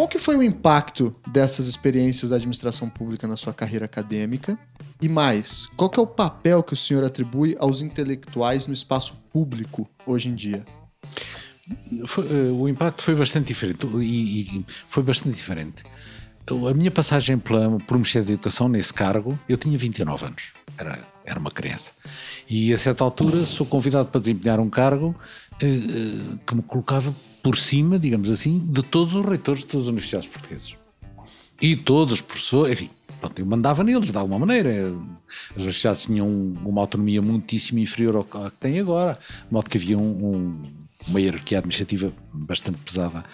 Qual 0.00 0.08
que 0.08 0.18
foi 0.18 0.34
o 0.34 0.42
impacto 0.42 1.14
dessas 1.26 1.66
experiências 1.66 2.30
da 2.30 2.36
administração 2.36 2.88
pública 2.88 3.28
na 3.28 3.36
sua 3.36 3.52
carreira 3.52 3.84
acadêmica? 3.84 4.58
E 4.98 5.10
mais, 5.10 5.66
qual 5.76 5.90
que 5.90 6.00
é 6.00 6.02
o 6.02 6.06
papel 6.06 6.62
que 6.62 6.72
o 6.72 6.76
senhor 6.76 7.04
atribui 7.04 7.54
aos 7.58 7.82
intelectuais 7.82 8.66
no 8.66 8.72
espaço 8.72 9.14
público 9.30 9.86
hoje 10.06 10.30
em 10.30 10.34
dia? 10.34 10.64
Eh, 11.70 12.50
o 12.50 12.66
impacto 12.66 13.02
foi 13.02 13.14
bastante 13.14 13.48
diferente 13.48 13.86
e, 13.98 14.64
foi 14.88 15.02
bastante 15.02 15.36
diferente. 15.36 15.84
A 16.48 16.72
minha 16.72 16.90
passagem 16.90 17.38
pela, 17.38 17.68
por 17.80 17.98
Ministério 17.98 18.26
da 18.26 18.32
Educação 18.32 18.70
nesse 18.70 18.94
cargo, 18.94 19.38
eu 19.46 19.58
tinha 19.58 19.76
29 19.76 20.24
anos, 20.24 20.54
era, 20.78 20.98
era 21.26 21.38
uma 21.38 21.50
criança. 21.50 21.92
E 22.48 22.72
a 22.72 22.78
certa 22.78 23.04
altura 23.04 23.44
sou 23.44 23.66
convidado 23.66 24.08
para 24.08 24.22
desempenhar 24.22 24.60
um 24.60 24.70
cargo 24.70 25.14
que 26.46 26.54
me 26.54 26.62
colocava 26.62 27.14
por 27.42 27.56
cima, 27.56 27.98
digamos 27.98 28.30
assim, 28.30 28.58
de 28.58 28.82
todos 28.82 29.14
os 29.14 29.24
reitores 29.24 29.60
de 29.60 29.66
todas 29.66 29.86
as 29.86 29.90
universidades 29.90 30.28
portuguesas. 30.28 30.74
E 31.60 31.76
todos 31.76 32.14
os 32.14 32.20
professores, 32.20 32.72
enfim, 32.72 32.90
pronto, 33.20 33.38
eu 33.38 33.46
mandava 33.46 33.84
neles 33.84 34.10
de 34.10 34.16
alguma 34.16 34.38
maneira. 34.38 34.92
As 35.50 35.56
universidades 35.56 36.04
tinham 36.04 36.26
uma 36.26 36.80
autonomia 36.80 37.20
muitíssimo 37.20 37.78
inferior 37.78 38.16
ao 38.16 38.24
que 38.24 38.56
têm 38.58 38.80
agora, 38.80 39.18
de 39.46 39.52
modo 39.52 39.68
que 39.68 39.76
havia 39.76 39.98
um, 39.98 40.02
um, 40.02 40.62
uma 41.08 41.20
hierarquia 41.20 41.58
administrativa 41.58 42.12
bastante 42.32 42.78
pesada. 42.78 43.24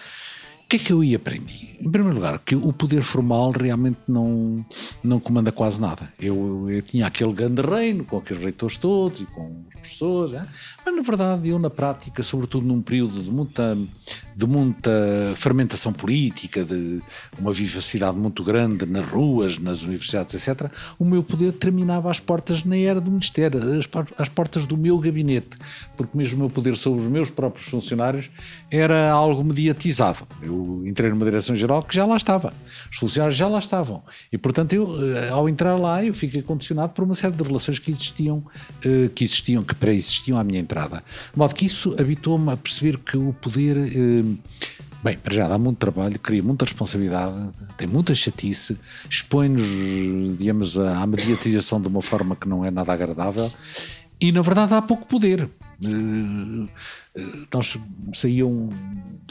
O 0.64 0.68
que 0.68 0.74
é 0.74 0.78
que 0.80 0.92
eu 0.92 1.00
aí 1.00 1.14
aprendi? 1.14 1.76
Em 1.80 1.88
primeiro 1.88 2.16
lugar, 2.16 2.40
que 2.40 2.56
o 2.56 2.72
poder 2.72 3.00
formal 3.00 3.52
realmente 3.52 4.00
não, 4.08 4.66
não 5.00 5.20
comanda 5.20 5.52
quase 5.52 5.80
nada. 5.80 6.12
Eu, 6.18 6.68
eu 6.68 6.82
tinha 6.82 7.06
aquele 7.06 7.32
grande 7.32 7.62
reino 7.62 8.04
com 8.04 8.18
aqueles 8.18 8.42
reitores 8.42 8.76
todos 8.76 9.20
e 9.20 9.26
com 9.26 9.62
os 9.68 9.74
professores, 9.74 10.34
é? 10.34 10.44
Mas 10.86 10.94
na 10.94 11.02
verdade 11.02 11.48
eu 11.48 11.58
na 11.58 11.70
prática, 11.70 12.22
sobretudo 12.22 12.66
num 12.66 12.82
período 12.82 13.22
de 13.22 13.30
muita, 13.30 13.78
de 14.34 14.46
muita 14.46 14.90
fermentação 15.36 15.92
política, 15.92 16.64
de 16.64 17.00
uma 17.38 17.52
vivacidade 17.52 18.16
muito 18.16 18.42
grande 18.42 18.86
nas 18.86 19.06
ruas, 19.06 19.58
nas 19.58 19.82
universidades, 19.82 20.34
etc., 20.34 20.70
o 20.98 21.04
meu 21.04 21.22
poder 21.22 21.52
terminava 21.52 22.10
às 22.10 22.18
portas, 22.18 22.64
nem 22.64 22.86
era 22.86 23.00
do 23.00 23.10
Ministério, 23.10 23.60
às, 24.18 24.28
portas 24.28 24.66
do 24.66 24.76
meu 24.76 24.98
gabinete, 24.98 25.56
porque 25.96 26.16
mesmo 26.16 26.36
o 26.36 26.40
meu 26.40 26.50
poder 26.50 26.76
sobre 26.76 27.00
os 27.00 27.06
meus 27.06 27.30
próprios 27.30 27.68
funcionários 27.68 28.30
era 28.70 29.10
algo 29.10 29.44
mediatizado. 29.44 30.26
Eu 30.42 30.56
eu 30.56 30.86
entrei 30.86 31.10
numa 31.10 31.24
direção-geral 31.24 31.82
que 31.82 31.94
já 31.94 32.04
lá 32.04 32.16
estava. 32.16 32.52
Os 32.90 32.98
funcionários 32.98 33.36
já 33.36 33.48
lá 33.48 33.58
estavam. 33.58 34.02
E, 34.32 34.38
portanto, 34.38 34.72
eu, 34.72 34.96
eh, 35.14 35.28
ao 35.28 35.48
entrar 35.48 35.76
lá, 35.76 36.04
eu 36.04 36.14
fiquei 36.14 36.42
condicionado 36.42 36.92
por 36.92 37.04
uma 37.04 37.14
série 37.14 37.34
de 37.34 37.42
relações 37.42 37.78
que 37.78 37.90
existiam, 37.90 38.42
eh, 38.84 39.10
que 39.14 39.24
existiam, 39.24 39.62
que 39.62 39.74
pré-existiam 39.74 40.38
à 40.38 40.44
minha 40.44 40.60
entrada. 40.60 40.75
De 40.84 41.38
modo 41.38 41.54
que 41.54 41.66
isso 41.66 41.94
habituou-me 41.98 42.52
a 42.52 42.56
perceber 42.56 42.98
que 42.98 43.16
o 43.16 43.32
poder... 43.32 43.76
Eh, 43.76 44.24
bem, 45.02 45.16
para 45.16 45.34
já 45.34 45.48
dá 45.48 45.56
muito 45.56 45.78
trabalho, 45.78 46.18
cria 46.18 46.42
muita 46.42 46.64
responsabilidade, 46.64 47.52
tem 47.76 47.86
muita 47.86 48.14
chatice, 48.14 48.76
expõe-nos, 49.08 49.62
digamos, 50.38 50.78
à 50.78 51.06
mediatização 51.06 51.80
de 51.80 51.88
uma 51.88 52.02
forma 52.02 52.34
que 52.34 52.48
não 52.48 52.64
é 52.64 52.70
nada 52.70 52.92
agradável 52.92 53.50
e, 54.20 54.32
na 54.32 54.42
verdade, 54.42 54.74
há 54.74 54.82
pouco 54.82 55.06
poder 55.06 55.48
Eh, 55.82 56.68
eh, 57.14 57.46
nós 57.52 57.76
saíam 58.14 58.70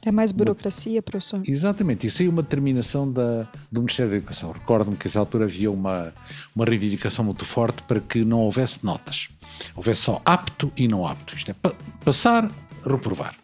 É 0.04 0.12
mais 0.12 0.32
burocracia, 0.32 1.02
professor? 1.02 1.42
Exatamente, 1.48 2.06
e 2.06 2.10
saiu 2.10 2.32
uma 2.32 2.44
determinação 2.44 3.12
da, 3.12 3.48
do 3.72 3.82
Ministério 3.82 4.12
da 4.12 4.18
Educação. 4.18 4.52
Recordo-me 4.52 4.96
que, 4.96 5.06
nessa 5.06 5.20
altura, 5.20 5.46
havia 5.46 5.72
uma, 5.72 6.14
uma 6.56 6.66
reivindicação 6.66 7.26
muito 7.26 7.44
forte 7.46 7.82
para 7.84 8.00
que 8.00 8.24
não 8.24 8.42
houvesse 8.42 8.86
notas. 8.86 9.30
Houvesse 9.76 10.02
só 10.02 10.22
apto 10.26 10.72
e 10.78 10.88
não 10.88 11.06
apto. 11.08 11.36
Isto 11.36 11.52
é, 11.52 11.54
pa- 11.54 11.76
passar, 12.04 12.50
reprovar. 12.86 13.36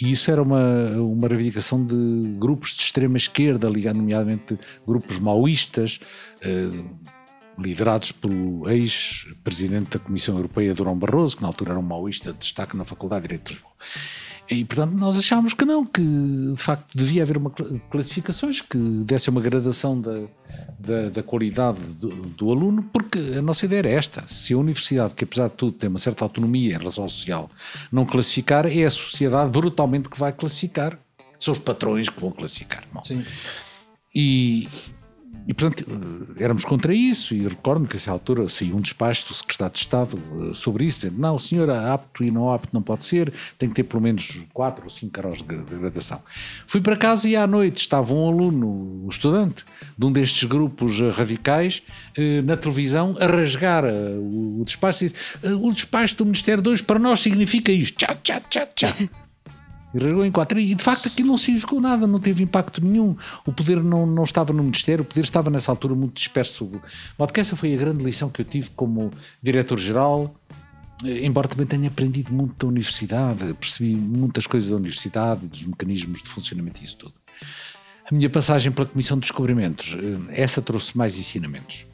E 0.00 0.12
isso 0.12 0.30
era 0.30 0.42
uma, 0.42 0.90
uma 0.96 1.28
reivindicação 1.28 1.84
de 1.84 1.94
grupos 2.38 2.70
de 2.74 2.82
extrema 2.82 3.16
esquerda, 3.18 3.68
ligado 3.68 3.96
nomeadamente 3.96 4.58
grupos 4.86 5.18
maoístas, 5.18 6.00
eh, 6.40 6.68
liderados 7.58 8.10
pelo 8.10 8.66
ex-presidente 8.70 9.90
da 9.90 9.98
Comissão 9.98 10.36
Europeia, 10.36 10.72
Durão 10.72 10.96
Barroso, 10.96 11.36
que 11.36 11.42
na 11.42 11.48
altura 11.48 11.72
era 11.72 11.78
um 11.78 11.82
maoísta 11.82 12.32
de 12.32 12.38
destaque 12.38 12.74
na 12.76 12.84
Faculdade 12.86 13.22
de 13.22 13.28
Direito 13.28 13.48
de 13.48 13.54
Lisboa. 13.54 13.72
E, 14.50 14.64
portanto, 14.64 14.92
nós 14.94 15.16
achámos 15.16 15.54
que 15.54 15.64
não, 15.64 15.86
que 15.86 16.02
de 16.02 16.56
facto 16.60 16.86
devia 16.92 17.22
haver 17.22 17.36
uma 17.36 17.50
cla- 17.50 17.68
classificações 17.88 18.60
que 18.60 18.76
desse 18.76 19.30
uma 19.30 19.40
gradação 19.40 20.00
da, 20.00 20.24
da, 20.76 21.08
da 21.08 21.22
qualidade 21.22 21.80
do, 21.92 22.08
do 22.08 22.50
aluno, 22.50 22.82
porque 22.92 23.18
a 23.38 23.42
nossa 23.42 23.64
ideia 23.64 23.78
era 23.78 23.90
esta: 23.90 24.24
se 24.26 24.52
a 24.52 24.58
universidade, 24.58 25.14
que 25.14 25.22
apesar 25.22 25.48
de 25.48 25.54
tudo 25.54 25.72
tem 25.72 25.88
uma 25.88 26.00
certa 26.00 26.24
autonomia 26.24 26.74
em 26.74 26.78
relação 26.78 27.04
ao 27.04 27.08
social, 27.08 27.48
não 27.92 28.04
classificar, 28.04 28.66
é 28.66 28.84
a 28.84 28.90
sociedade 28.90 29.50
brutalmente 29.50 30.08
que 30.08 30.18
vai 30.18 30.32
classificar. 30.32 30.98
São 31.38 31.52
os 31.52 31.58
patrões 31.60 32.08
que 32.08 32.20
vão 32.20 32.32
classificar. 32.32 32.82
Bom, 32.92 33.04
Sim. 33.04 33.24
e, 34.12 34.66
e 35.48 35.54
portanto, 35.54 35.84
éramos 36.38 36.64
contra 36.64 36.94
isso, 36.94 37.34
e 37.34 37.46
recordo-me 37.46 37.88
que, 37.88 37.96
a 37.96 37.98
essa 37.98 38.10
altura, 38.10 38.48
saiu 38.48 38.76
um 38.76 38.80
despacho 38.80 39.26
do 39.28 39.34
secretário 39.34 39.72
de 39.74 39.80
Estado 39.80 40.18
eh, 40.50 40.54
sobre 40.54 40.84
isso, 40.84 41.00
dizendo: 41.00 41.20
não, 41.20 41.34
o 41.34 41.38
senhor 41.38 41.68
apto 41.70 42.22
e 42.22 42.30
não 42.30 42.52
apto 42.52 42.68
não 42.72 42.82
pode 42.82 43.04
ser, 43.04 43.32
tem 43.58 43.68
que 43.68 43.74
ter 43.76 43.82
pelo 43.84 44.02
menos 44.02 44.38
4 44.52 44.84
ou 44.84 44.90
5 44.90 45.12
graus 45.12 45.38
de 45.38 45.44
gra- 45.44 45.62
de 45.62 45.74
gradação. 45.74 46.20
Fui 46.66 46.80
para 46.80 46.96
casa 46.96 47.28
e 47.28 47.34
à 47.36 47.46
noite 47.46 47.78
estava 47.78 48.12
um 48.14 48.28
aluno, 48.28 49.04
um 49.04 49.08
estudante, 49.08 49.64
de 49.98 50.06
um 50.06 50.12
destes 50.12 50.44
grupos 50.48 51.00
eh, 51.00 51.10
radicais, 51.10 51.82
eh, 52.16 52.42
na 52.42 52.56
televisão, 52.56 53.16
a 53.18 53.26
rasgar 53.26 53.84
o, 53.84 54.62
despacho, 54.64 55.04
e 55.04 55.08
disse, 55.08 55.20
"Eh, 55.42 55.52
o 55.52 55.72
despacho 55.72 56.16
do 56.16 56.24
Ministério 56.24 56.62
2 56.62 56.80
para 56.82 56.98
nós 56.98 57.20
significa 57.20 57.72
isto, 57.72 57.96
tchá, 57.96 58.14
tchá, 58.22 58.40
tchá, 58.40 58.66
tchá. 58.66 58.94
E 59.94 59.98
rasgou 59.98 60.24
em 60.24 60.30
quatro. 60.30 60.58
E 60.58 60.74
de 60.74 60.82
facto 60.82 61.08
aquilo 61.08 61.28
não 61.28 61.36
significou 61.36 61.80
nada, 61.80 62.06
não 62.06 62.20
teve 62.20 62.42
impacto 62.42 62.84
nenhum. 62.84 63.16
O 63.44 63.52
poder 63.52 63.82
não, 63.82 64.06
não 64.06 64.24
estava 64.24 64.52
no 64.52 64.62
Ministério, 64.62 65.02
o 65.02 65.06
poder 65.06 65.22
estava 65.22 65.50
nessa 65.50 65.72
altura 65.72 65.94
muito 65.94 66.14
disperso. 66.14 66.64
De 66.66 66.80
modo 67.18 67.32
que 67.32 67.40
essa 67.40 67.56
foi 67.56 67.74
a 67.74 67.76
grande 67.76 68.04
lição 68.04 68.30
que 68.30 68.40
eu 68.40 68.44
tive 68.44 68.70
como 68.70 69.10
diretor-geral. 69.42 70.34
Eh, 71.04 71.26
Embora 71.26 71.48
também 71.48 71.66
tenha 71.66 71.88
aprendido 71.88 72.32
muito 72.32 72.54
da 72.54 72.68
universidade, 72.68 73.52
percebi 73.54 73.94
muitas 73.94 74.46
coisas 74.46 74.70
da 74.70 74.76
universidade, 74.76 75.46
dos 75.46 75.66
mecanismos 75.66 76.22
de 76.22 76.28
funcionamento 76.28 76.80
e 76.80 76.84
isso 76.84 76.96
tudo. 76.98 77.14
A 78.10 78.14
minha 78.14 78.28
passagem 78.28 78.72
pela 78.72 78.86
Comissão 78.86 79.16
de 79.16 79.22
Descobrimentos, 79.22 79.96
eh, 79.98 80.42
essa 80.42 80.60
trouxe 80.60 80.96
mais 80.96 81.18
ensinamentos. 81.18 81.86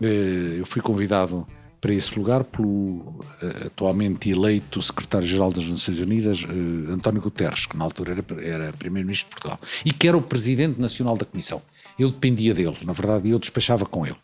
Eh, 0.00 0.56
Eu 0.58 0.66
fui 0.66 0.80
convidado 0.80 1.46
para 1.84 1.92
esse 1.92 2.18
lugar 2.18 2.44
pelo 2.44 3.22
eh, 3.42 3.66
atualmente 3.66 4.30
eleito 4.30 4.80
secretário-geral 4.80 5.52
das 5.52 5.66
Nações 5.66 6.00
Unidas, 6.00 6.42
eh, 6.42 6.90
António 6.90 7.20
Guterres, 7.20 7.66
que 7.66 7.76
na 7.76 7.84
altura 7.84 8.12
era, 8.12 8.42
era 8.42 8.72
primeiro-ministro 8.72 9.28
de 9.28 9.34
Portugal, 9.34 9.60
e 9.84 9.92
que 9.92 10.08
era 10.08 10.16
o 10.16 10.22
presidente 10.22 10.80
nacional 10.80 11.14
da 11.14 11.26
Comissão. 11.26 11.60
Eu 11.98 12.08
dependia 12.10 12.54
dele, 12.54 12.78
na 12.84 12.94
verdade, 12.94 13.28
eu 13.28 13.38
despachava 13.38 13.84
com 13.84 14.06
ele, 14.06 14.16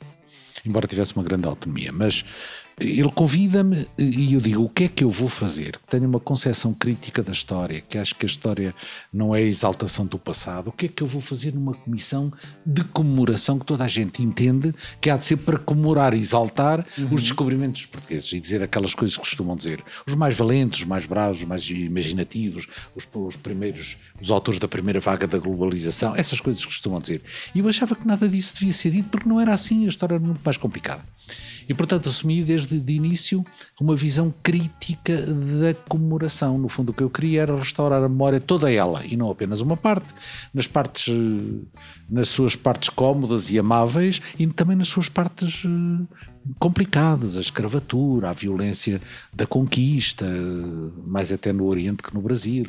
embora 0.64 0.87
tivesse 0.87 1.14
uma 1.14 1.23
grande 1.23 1.46
autonomia. 1.46 1.92
Mas 1.92 2.25
ele 2.81 3.11
convida-me 3.11 3.87
e 3.99 4.33
eu 4.33 4.40
digo: 4.40 4.64
o 4.64 4.69
que 4.69 4.85
é 4.85 4.88
que 4.88 5.05
eu 5.05 5.11
vou 5.11 5.29
fazer? 5.29 5.79
Tenho 5.88 6.09
uma 6.09 6.19
concepção 6.19 6.73
crítica 6.73 7.23
da 7.23 7.33
história, 7.33 7.83
que 7.83 7.99
acho 7.99 8.14
que 8.14 8.25
a 8.25 8.29
história 8.29 8.75
não 9.12 9.35
é 9.35 9.40
a 9.40 9.43
exaltação 9.43 10.07
do 10.07 10.19
passado. 10.19 10.69
O 10.69 10.73
que 10.73 10.87
é 10.87 10.88
que 10.88 11.03
eu 11.03 11.07
vou 11.07 11.21
fazer 11.21 11.55
numa 11.55 11.75
comissão 11.75 12.33
de 12.64 12.83
comemoração 12.85 13.59
que 13.59 13.66
toda 13.66 13.85
a 13.85 13.88
gente 13.88 14.23
entende 14.23 14.75
que 15.01 15.11
há 15.11 15.16
de 15.16 15.27
ser 15.27 15.37
para 15.37 15.59
comemorar 15.59 16.14
e 16.14 16.19
exaltar 16.19 16.87
os 17.12 17.23
descobrimentos 17.23 17.85
portugueses 17.85 18.33
e 18.33 18.40
dizer 18.40 18.62
aquelas 18.62 18.95
coisas 18.95 19.16
que 19.16 19.23
costumam 19.23 19.55
dizer. 19.55 19.85
Os 20.07 20.14
mais 20.14 20.35
valentes, 20.35 20.81
os 20.81 20.87
mais 20.87 21.05
bravos, 21.05 21.38
os 21.38 21.45
mais 21.45 21.69
imaginativos, 21.69 22.66
os, 22.97 23.07
os 23.12 23.37
primeiros, 23.37 23.99
os 24.21 24.31
autores 24.31 24.59
da 24.59 24.66
primeira 24.66 25.01
vaga 25.01 25.27
da 25.27 25.38
globalização, 25.38 26.16
essas 26.16 26.40
coisas 26.40 26.62
que 26.62 26.69
costumam 26.69 26.99
dizer. 26.99 27.23
E 27.55 27.59
eu 27.59 27.69
achava 27.69 27.95
que 27.95 28.07
nada 28.07 28.27
disso 28.27 28.55
devia 28.55 28.73
ser 28.73 28.90
dito 28.90 29.11
porque 29.11 29.29
não 29.29 29.38
era 29.38 29.53
assim, 29.53 29.85
a 29.85 29.88
história 29.88 30.14
era 30.14 30.25
muito 30.25 30.40
mais 30.43 30.57
complicada. 30.57 31.05
E, 31.70 31.74
portanto, 31.74 32.09
assumi 32.09 32.42
desde 32.42 32.80
de 32.80 32.92
início 32.94 33.46
uma 33.80 33.94
visão 33.94 34.35
crítica 34.42 35.16
da 35.24 35.72
comemoração. 35.88 36.59
No 36.59 36.68
fundo, 36.68 36.90
o 36.90 36.92
que 36.92 37.00
eu 37.00 37.09
queria 37.09 37.42
era 37.42 37.56
restaurar 37.56 38.02
a 38.02 38.09
memória 38.09 38.40
toda 38.40 38.72
ela, 38.72 39.06
e 39.06 39.16
não 39.16 39.30
apenas 39.30 39.61
uma 39.61 39.76
parte, 39.76 40.12
nas 40.52 40.66
partes, 40.66 41.14
eh, 41.14 41.78
nas 42.11 42.28
suas 42.28 42.56
partes 42.56 42.88
cómodas 42.88 43.50
e 43.50 43.59
amáveis, 43.59 44.20
e 44.37 44.48
também 44.48 44.76
nas 44.76 44.88
suas 44.88 45.09
partes 45.09 45.62
eh, 45.64 46.48
complicadas, 46.59 47.37
a 47.37 47.40
escravatura, 47.40 48.30
a 48.30 48.33
violência 48.33 49.00
da 49.33 49.46
conquista, 49.46 50.26
mais 51.06 51.30
até 51.30 51.52
no 51.52 51.66
Oriente 51.66 52.02
que 52.02 52.12
no 52.12 52.20
Brasil. 52.20 52.66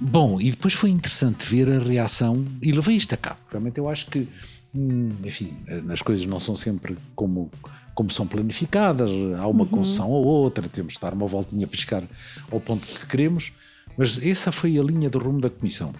Bom, 0.00 0.40
e 0.40 0.50
depois 0.50 0.72
foi 0.72 0.88
interessante 0.88 1.44
ver 1.44 1.70
a 1.70 1.78
reação, 1.78 2.42
e 2.62 2.72
levei 2.72 2.96
isto 2.96 3.12
a 3.12 3.18
cabo. 3.18 3.40
Realmente 3.50 3.76
eu 3.76 3.86
acho 3.86 4.06
que, 4.06 4.26
enfim, 4.74 5.56
as 5.90 6.02
coisas 6.02 6.26
não 6.26 6.38
são 6.38 6.54
sempre 6.54 6.96
como, 7.14 7.50
como 7.94 8.10
são 8.10 8.26
planificadas, 8.26 9.10
há 9.38 9.46
uma 9.46 9.66
concessão 9.66 10.10
ou 10.10 10.24
outra, 10.24 10.68
temos 10.68 10.94
de 10.94 11.00
dar 11.00 11.14
uma 11.14 11.26
voltinha 11.26 11.66
para 11.66 11.78
chegar 11.78 12.02
ao 12.50 12.60
ponto 12.60 12.86
que 12.86 13.06
queremos, 13.06 13.52
mas 13.96 14.18
essa 14.22 14.52
foi 14.52 14.78
a 14.78 14.82
linha 14.82 15.08
do 15.08 15.18
rumo 15.18 15.40
da 15.40 15.50
Comissão. 15.50 15.92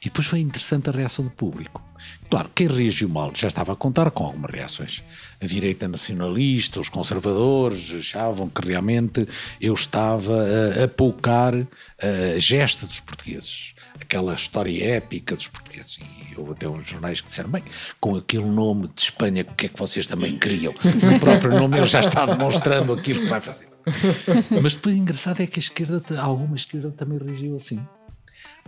E 0.00 0.06
depois 0.06 0.26
foi 0.26 0.40
interessante 0.40 0.88
a 0.88 0.92
reação 0.92 1.24
do 1.24 1.30
público. 1.30 1.80
Claro, 2.32 2.50
quem 2.54 2.66
reagiu 2.66 3.10
mal 3.10 3.30
já 3.34 3.46
estava 3.46 3.74
a 3.74 3.76
contar 3.76 4.10
com 4.10 4.24
algumas 4.24 4.50
reações. 4.50 5.02
A 5.38 5.44
direita 5.44 5.86
nacionalista, 5.86 6.80
os 6.80 6.88
conservadores 6.88 7.92
achavam 7.92 8.48
que 8.48 8.66
realmente 8.66 9.28
eu 9.60 9.74
estava 9.74 10.46
a 10.80 10.84
apoucar 10.84 11.54
a 11.54 12.38
gesta 12.38 12.86
dos 12.86 13.00
portugueses, 13.00 13.74
aquela 14.00 14.34
história 14.34 14.94
épica 14.94 15.36
dos 15.36 15.48
portugueses. 15.48 15.98
E 16.30 16.34
houve 16.34 16.52
até 16.52 16.66
uns 16.66 16.88
jornais 16.88 17.20
que 17.20 17.28
disseram: 17.28 17.50
bem, 17.50 17.64
com 18.00 18.16
aquele 18.16 18.46
nome 18.46 18.88
de 18.88 19.02
Espanha, 19.02 19.46
o 19.46 19.54
que 19.54 19.66
é 19.66 19.68
que 19.68 19.78
vocês 19.78 20.06
também 20.06 20.38
queriam? 20.38 20.72
O 21.14 21.20
próprio 21.20 21.60
nome 21.60 21.76
ele 21.76 21.86
já 21.86 22.00
está 22.00 22.24
demonstrando 22.24 22.94
aquilo 22.94 23.20
que 23.20 23.26
vai 23.28 23.42
fazer. 23.42 23.68
Mas 24.62 24.72
depois, 24.72 24.96
engraçado 24.96 25.42
é 25.42 25.46
que 25.46 25.58
a 25.58 25.62
esquerda, 25.62 26.00
alguma 26.18 26.56
esquerda 26.56 26.90
também 26.92 27.18
reagiu 27.18 27.56
assim 27.56 27.78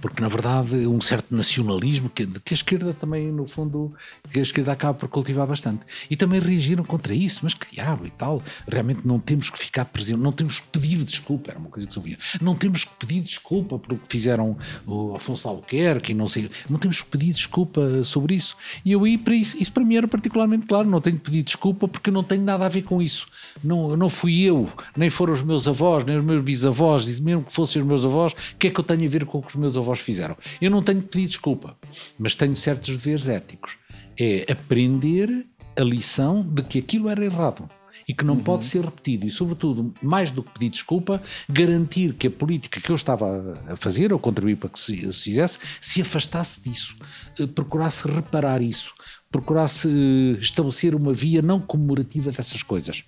porque 0.00 0.20
na 0.20 0.28
verdade 0.28 0.87
um 0.87 1.00
certo 1.00 1.35
nacionalismo 1.35 2.11
que, 2.11 2.26
que 2.26 2.52
a 2.52 2.57
esquerda 2.57 2.92
também 2.92 3.30
no 3.30 3.46
fundo 3.46 3.94
que 4.30 4.38
a 4.38 4.42
esquerda 4.42 4.72
acaba 4.72 4.94
por 4.94 5.09
cultivar 5.09 5.46
bastante. 5.46 5.80
E 6.11 6.16
também 6.16 6.40
reagiram 6.40 6.85
contra 6.85 7.14
isso 7.14 7.40
mas 7.42 7.54
que 7.54 7.74
diabo 7.74 8.07
e 8.07 8.11
tal. 8.11 8.42
Realmente 8.66 9.00
não 9.04 9.18
temos 9.18 9.50
que 9.50 9.59
ficar 9.59 9.85
presente 9.85 10.18
não 10.18 10.33
temos 10.33 10.61
que 10.61 10.66
pedir 10.68 11.02
desculpa 11.04 11.50
era 11.50 11.59
uma 11.59 11.70
coisa 11.70 11.87
que 11.87 11.92
se 11.92 11.98
ouvia. 11.98 12.18
Não 12.40 12.54
temos 12.54 12.85
que 12.85 12.94
pedir 12.98 13.20
desculpa 13.20 13.78
pelo 13.78 13.98
que 13.98 14.09
fizeram 14.09 14.57
o 14.87 15.14
Afonso 15.14 15.48
Albuquerque 15.48 16.12
e 16.12 16.14
não 16.14 16.28
sei 16.28 16.50
não 16.68 16.78
temos 16.78 17.00
que 17.00 17.09
pedir 17.09 17.33
desculpa 17.33 18.04
sobre 18.04 18.35
isso. 18.35 18.57
E 18.85 18.92
eu 18.92 19.04
aí 19.04 19.16
para 19.16 19.35
isso 19.35 19.57
isso 19.61 19.72
para 19.72 19.85
mim 19.85 19.96
era 19.96 20.09
particularmente 20.09 20.66
claro 20.66 20.88
não 20.88 21.00
tenho 21.00 21.16
que 21.16 21.24
pedir 21.24 21.42
desculpa 21.42 21.87
porque 21.88 22.11
não 22.11 22.22
tenho 22.22 22.42
nada 22.42 22.66
a 22.66 22.68
ver 22.68 22.83
com 22.83 23.00
isso. 23.00 23.26
Não, 23.62 23.96
não 23.96 24.11
fui 24.11 24.42
eu 24.42 24.68
nem 24.96 25.09
foram 25.09 25.33
os 25.33 25.42
meus 25.42 25.68
avós 25.68 26.04
nem 26.04 26.16
os 26.16 26.24
meus 26.24 26.42
bisavós 26.42 27.20
mesmo 27.20 27.44
que 27.44 27.52
fossem 27.52 27.80
os 27.80 27.88
meus 27.88 28.04
avós 28.04 28.33
o 28.33 28.57
que 28.59 28.66
é 28.66 28.70
que 28.70 28.78
eu 28.78 28.85
tenho 28.85 29.04
a 29.04 29.09
ver 29.09 29.24
com 29.24 29.38
os 29.38 29.54
meus 29.54 29.76
avós 29.76 29.84
fizeram. 29.92 30.37
Eu 30.61 30.70
não 30.70 30.83
tenho 30.83 31.03
que 31.03 31.09
pedir 31.09 31.27
desculpa, 31.27 31.77
mas 32.18 32.37
tenho 32.37 32.57
certos 32.57 32.90
deveres 32.90 33.29
éticos. 33.29 33.77
É 34.18 34.51
aprender 34.51 35.47
a 35.77 35.83
lição 35.83 36.42
de 36.42 36.62
que 36.62 36.79
aquilo 36.79 37.09
era 37.09 37.25
errado 37.25 37.68
e 38.07 38.14
que 38.14 38.25
não 38.25 38.38
pode 38.38 38.64
ser 38.64 38.85
repetido. 38.85 39.27
E, 39.27 39.31
sobretudo, 39.31 39.94
mais 40.03 40.31
do 40.31 40.42
que 40.42 40.53
pedir 40.53 40.70
desculpa, 40.70 41.23
garantir 41.49 42.14
que 42.14 42.27
a 42.27 42.31
política 42.31 42.81
que 42.81 42.90
eu 42.90 42.94
estava 42.94 43.59
a 43.66 43.77
fazer, 43.77 44.12
ou 44.12 44.18
contribuir 44.18 44.57
para 44.57 44.68
que 44.68 44.79
se 44.79 45.12
se 45.12 45.23
fizesse, 45.23 45.59
se 45.81 46.03
afastasse 46.03 46.61
disso, 46.61 46.97
eh, 47.38 47.47
procurasse 47.47 48.07
reparar 48.07 48.62
isso, 48.62 48.92
procurasse 49.31 49.88
eh, 49.88 50.38
estabelecer 50.38 50.94
uma 50.94 51.12
via 51.12 51.42
não 51.42 51.61
comemorativa 51.61 52.31
dessas 52.31 52.62
coisas. 52.62 53.05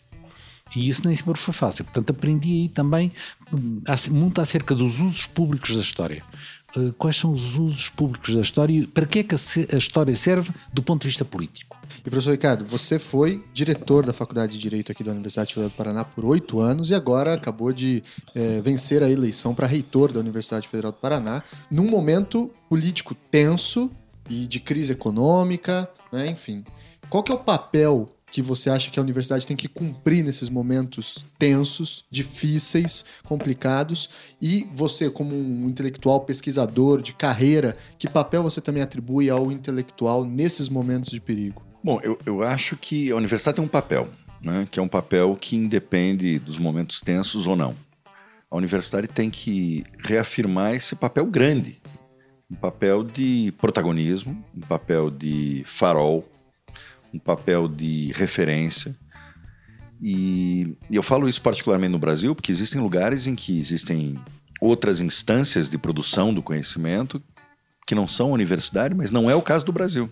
E 0.75 0.89
isso 0.89 1.07
nem 1.07 1.15
sempre 1.15 1.39
foi 1.39 1.55
fácil. 1.55 1.85
Portanto, 1.85 2.11
aprendi 2.11 2.53
aí 2.53 2.69
também 2.69 3.13
hum, 3.53 3.81
muito 4.11 4.41
acerca 4.41 4.75
dos 4.75 4.99
usos 4.99 5.27
públicos 5.27 5.75
da 5.75 5.81
história. 5.81 6.25
Uh, 6.77 6.93
Quais 6.95 7.17
são 7.17 7.33
os 7.33 7.59
usos 7.59 7.89
públicos 7.89 8.35
da 8.35 8.41
história 8.41 8.73
e 8.73 8.87
para 8.87 9.07
que 9.07 9.21
é 9.21 9.23
que 9.23 9.35
a 9.35 9.79
história 9.79 10.15
serve 10.15 10.53
do 10.73 10.83
ponto 10.83 11.03
de 11.03 11.09
vista 11.09 11.25
político? 11.25 11.77
E 12.05 12.11
professor 12.11 12.33
Ricardo, 12.33 12.67
você 12.67 12.99
foi 12.99 13.43
diretor 13.53 14.05
da 14.05 14.13
Faculdade 14.13 14.53
de 14.53 14.59
Direito 14.59 14.93
aqui 14.93 15.03
da 15.03 15.13
Universidade 15.13 15.55
Federal 15.55 15.71
do 15.71 15.77
Paraná 15.77 16.05
por 16.05 16.25
oito 16.25 16.61
anos 16.61 16.91
e 16.91 16.95
agora 16.95 17.35
acabou 17.35 17.73
de 17.73 18.03
eh, 18.35 18.61
vencer 18.63 19.03
a 19.03 19.11
eleição 19.11 19.55
para 19.55 19.67
reitor 19.67 20.13
da 20.13 20.21
Universidade 20.21 20.69
Federal 20.69 20.93
do 20.93 20.99
Paraná 20.99 21.43
num 21.71 21.89
momento 21.89 22.51
político 22.69 23.15
tenso 23.31 23.91
e 24.29 24.47
de 24.47 24.61
crise 24.61 24.93
econômica, 24.93 25.89
né? 26.13 26.27
enfim. 26.29 26.65
Qual 27.09 27.23
que 27.23 27.33
é 27.33 27.35
o 27.35 27.39
papel 27.39 28.16
que 28.37 28.43
você 28.43 28.69
acha 28.69 28.91
que 28.91 28.99
a 28.99 29.03
universidade 29.03 29.47
tem 29.47 29.57
que 29.57 29.67
cumprir 29.67 30.23
nesses 30.23 30.51
momentos 30.51 31.25
tensos, 31.39 32.05
difíceis, 32.11 33.03
complicados? 33.25 34.11
E 34.43 34.69
você, 34.75 35.09
como 35.09 35.35
um 35.35 35.67
intelectual 35.71 36.21
pesquisador 36.21 37.01
de 37.01 37.15
carreira, 37.15 37.75
que 37.99 38.07
papel 38.07 38.43
você 38.43 38.61
também 38.61 38.83
atribui 38.83 39.31
ao 39.31 39.51
intelectual 39.51 40.23
nesses 40.27 40.69
momentos 40.69 41.11
de 41.11 41.19
perigo? 41.19 41.63
Bom, 41.83 41.99
eu, 42.03 42.19
eu 42.27 42.43
acho 42.43 42.77
que 42.77 43.11
a 43.11 43.17
universidade 43.17 43.57
tem 43.57 43.65
um 43.65 43.69
papel, 43.69 44.07
né? 44.43 44.67
que 44.71 44.79
é 44.79 44.83
um 44.83 44.89
papel 44.89 45.35
que 45.41 45.57
independe 45.57 46.39
dos 46.39 46.59
momentos 46.59 47.01
tensos 47.01 47.47
ou 47.47 47.57
não. 47.57 47.75
A 48.51 48.57
universidade 48.59 49.09
tem 49.09 49.31
que 49.31 49.83
reafirmar 49.97 50.75
esse 50.75 50.95
papel 50.95 51.25
grande, 51.25 51.81
um 52.51 52.55
papel 52.55 53.03
de 53.03 53.51
protagonismo, 53.57 54.45
um 54.55 54.61
papel 54.61 55.11
de 55.11 55.65
farol, 55.65 56.23
um 57.17 57.19
papel 57.19 57.67
de 57.67 58.13
referência. 58.13 58.95
E, 60.01 60.77
e 60.91 60.97
eu 60.97 61.03
falo 61.03 61.29
isso 61.29 61.41
particularmente 61.41 61.93
no 61.93 61.99
Brasil, 61.99 62.35
porque 62.35 62.53
existem 62.53 62.81
lugares 62.81 63.27
em 63.27 63.35
que 63.35 63.59
existem 63.59 64.19
outras 64.61 65.01
instâncias 65.01 65.69
de 65.69 65.79
produção 65.79 66.33
do 66.33 66.43
conhecimento 66.43 67.23
que 67.87 67.95
não 67.95 68.07
são 68.07 68.31
a 68.31 68.35
universidade, 68.35 68.95
mas 68.95 69.11
não 69.11 69.31
é 69.31 69.35
o 69.35 69.43
caso 69.43 69.65
do 69.65 69.73
Brasil. 69.73 70.11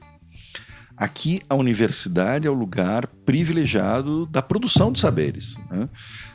Aqui, 0.97 1.43
a 1.49 1.57
universidade 1.57 2.47
é 2.47 2.51
o 2.51 2.55
lugar 2.55 3.07
privilegiado 3.27 4.27
da 4.27 4.41
produção 4.41 4.93
de 4.93 5.01
saberes, 5.01 5.57
né? 5.69 5.89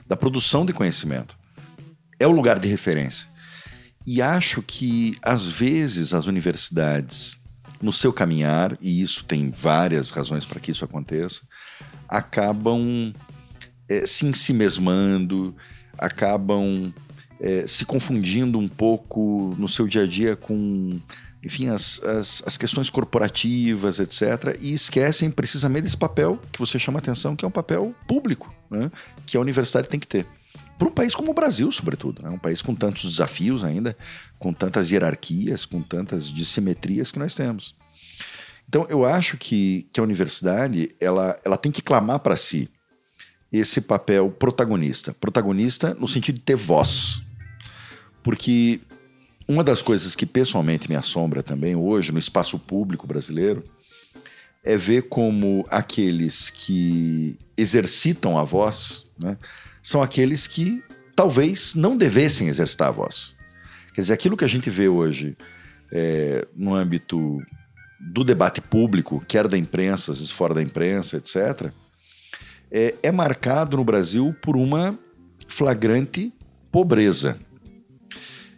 da 0.06 0.18
produção 0.18 0.66
de 0.66 0.74
conhecimento. 0.74 1.38
É 2.20 2.28
o 2.28 2.32
lugar 2.32 2.60
de 2.60 2.68
referência. 2.68 3.30
E 4.06 4.22
acho 4.22 4.62
que, 4.62 5.18
às 5.22 5.46
vezes, 5.48 6.14
as 6.14 6.26
universidades, 6.26 7.39
no 7.82 7.92
seu 7.92 8.12
caminhar, 8.12 8.78
e 8.82 9.02
isso 9.02 9.24
tem 9.26 9.52
várias 9.52 10.12
razões 10.12 10.46
para 10.46 10.60
que 10.60 10.72
isso 10.72 10.84
aconteça, 10.84 11.42
acabam 12.08 13.14
é, 13.88 14.06
se 14.06 14.26
ensimesmando, 14.26 15.56
acabam 15.98 16.94
é, 17.40 17.66
se 17.68 17.86
confundindo 17.86 18.60
um 18.60 18.68
pouco 18.68 19.56
no 19.58 19.68
seu 19.68 19.88
dia 19.88 20.04
a 20.04 20.08
dia 20.08 20.36
com, 20.36 21.00
enfim, 21.44 21.70
as, 21.70 22.04
as, 22.04 22.44
as, 22.46 22.58
questões 22.58 22.90
corporativas, 22.90 24.00
etc., 24.00 24.58
e 24.60 24.74
esquecem 24.74 25.32
precisamente 25.32 25.84
desse 25.84 25.98
papel 25.98 26.40
que 26.52 26.60
você 26.60 26.78
chama 26.78 27.00
atenção, 27.00 27.36
que 27.36 27.46
é 27.46 27.48
um 27.48 27.52
papel 27.52 27.96
público, 28.08 28.54
né, 28.70 28.92
que 29.26 29.38
a 29.38 29.42
universidade 29.42 29.88
tem 29.88 30.00
que 30.00 30.08
ter 30.08 30.28
para 30.80 30.88
um 30.88 30.92
país 30.92 31.14
como 31.14 31.32
o 31.32 31.34
Brasil, 31.34 31.70
sobretudo, 31.74 32.24
né? 32.24 32.30
um 32.30 32.40
país 32.40 32.62
com 32.62 32.74
tantos 32.74 33.04
desafios 33.04 33.66
ainda, 33.66 33.98
com 34.40 34.54
tantas 34.54 34.92
hierarquias, 34.92 35.66
com 35.66 35.82
tantas 35.82 36.28
dissimetrias 36.32 37.12
que 37.12 37.20
nós 37.20 37.36
temos. 37.36 37.76
Então, 38.68 38.88
eu 38.90 39.04
acho 39.04 39.36
que, 39.36 39.90
que 39.92 40.00
a 40.00 40.04
universidade 40.04 40.90
ela, 41.02 41.38
ela 41.44 41.58
tem 41.58 41.70
que 41.70 41.82
clamar 41.82 42.20
para 42.20 42.38
si 42.38 42.70
esse 43.52 43.82
papel 43.82 44.32
protagonista. 44.32 45.14
Protagonista 45.14 45.94
no 45.96 46.08
sentido 46.08 46.36
de 46.36 46.42
ter 46.42 46.56
voz. 46.56 47.22
Porque 48.24 48.80
uma 49.50 49.64
das 49.64 49.82
coisas 49.82 50.16
que 50.16 50.26
pessoalmente 50.26 50.88
me 50.88 50.96
assombra 50.96 51.44
também 51.44 51.76
hoje 51.76 52.12
no 52.14 52.20
espaço 52.20 52.58
público 52.58 53.06
brasileiro 53.06 53.64
é 54.64 54.78
ver 54.78 55.10
como 55.10 55.66
aqueles 55.70 56.50
que 56.50 57.38
exercitam 57.58 58.38
a 58.38 58.44
voz, 58.44 59.06
né, 59.18 59.38
são 59.90 60.04
aqueles 60.04 60.46
que 60.46 60.84
talvez 61.16 61.74
não 61.74 61.98
devessem 61.98 62.48
exercitar 62.48 62.90
a 62.90 62.92
voz. 62.92 63.36
Quer 63.92 64.02
dizer, 64.02 64.14
aquilo 64.14 64.38
que 64.38 64.46
a 64.46 64.48
gente 64.48 64.70
vê 64.70 64.88
hoje 64.88 65.36
é, 65.92 66.48
no 66.56 66.76
âmbito 66.76 67.42
do 68.00 68.24
debate 68.24 68.62
público, 68.62 69.20
quer 69.28 69.48
da 69.48 69.58
imprensa, 69.58 70.12
às 70.12 70.20
vezes 70.20 70.32
fora 70.32 70.54
da 70.54 70.62
imprensa, 70.62 71.18
etc., 71.18 71.72
é, 72.70 72.94
é 73.02 73.12
marcado 73.12 73.78
no 73.78 73.84
Brasil 73.84 74.36
por 74.44 74.56
uma 74.56 74.96
flagrante 75.48 76.32
pobreza. 76.72 77.40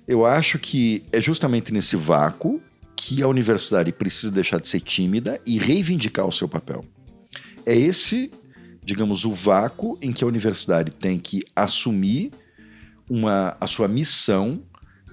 Eu 0.05 0.25
acho 0.25 0.59
que 0.59 1.01
é 1.13 1.21
justamente 1.21 1.71
nesse 1.71 1.95
vácuo 1.95 2.61
que 2.93 3.23
a 3.23 3.27
universidade 3.29 3.93
precisa 3.93 4.33
deixar 4.33 4.59
de 4.59 4.67
ser 4.67 4.81
tímida 4.81 5.39
e 5.45 5.57
reivindicar 5.57 6.27
o 6.27 6.31
seu 6.33 6.49
papel. 6.49 6.83
É 7.65 7.73
esse 7.73 8.29
digamos, 8.83 9.25
o 9.25 9.31
vácuo 9.31 9.97
em 10.01 10.11
que 10.11 10.23
a 10.23 10.27
universidade 10.27 10.91
tem 10.91 11.19
que 11.19 11.43
assumir 11.55 12.31
uma, 13.09 13.55
a 13.59 13.67
sua 13.67 13.87
missão 13.87 14.61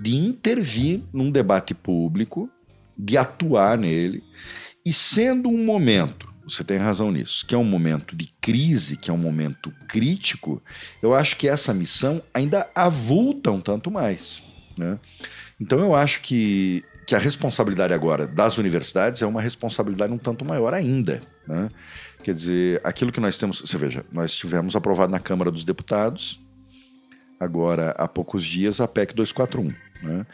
de 0.00 0.14
intervir 0.14 1.02
num 1.12 1.30
debate 1.30 1.74
público, 1.74 2.48
de 2.96 3.16
atuar 3.16 3.76
nele, 3.76 4.22
e 4.84 4.92
sendo 4.92 5.48
um 5.48 5.64
momento, 5.64 6.32
você 6.44 6.64
tem 6.64 6.78
razão 6.78 7.12
nisso, 7.12 7.44
que 7.46 7.54
é 7.54 7.58
um 7.58 7.64
momento 7.64 8.16
de 8.16 8.32
crise, 8.40 8.96
que 8.96 9.10
é 9.10 9.12
um 9.12 9.18
momento 9.18 9.72
crítico, 9.86 10.62
eu 11.02 11.14
acho 11.14 11.36
que 11.36 11.48
essa 11.48 11.74
missão 11.74 12.22
ainda 12.32 12.68
avulta 12.74 13.50
um 13.50 13.60
tanto 13.60 13.90
mais. 13.90 14.44
Né? 14.76 14.98
Então 15.60 15.78
eu 15.78 15.94
acho 15.94 16.22
que, 16.22 16.84
que 17.06 17.14
a 17.14 17.18
responsabilidade 17.18 17.92
agora 17.92 18.26
das 18.26 18.56
universidades 18.56 19.20
é 19.20 19.26
uma 19.26 19.42
responsabilidade 19.42 20.12
um 20.12 20.18
tanto 20.18 20.44
maior 20.44 20.72
ainda. 20.72 21.20
Né? 21.46 21.68
Quer 22.28 22.34
dizer, 22.34 22.80
aquilo 22.84 23.10
que 23.10 23.20
nós 23.20 23.38
temos. 23.38 23.62
Você 23.62 23.78
veja, 23.78 24.04
nós 24.12 24.36
tivemos 24.36 24.76
aprovado 24.76 25.10
na 25.10 25.18
Câmara 25.18 25.50
dos 25.50 25.64
Deputados, 25.64 26.38
agora 27.40 27.92
há 27.92 28.06
poucos 28.06 28.44
dias, 28.44 28.82
a 28.82 28.86
PEC 28.86 29.14
241, 29.14 29.74
né, 30.06 30.26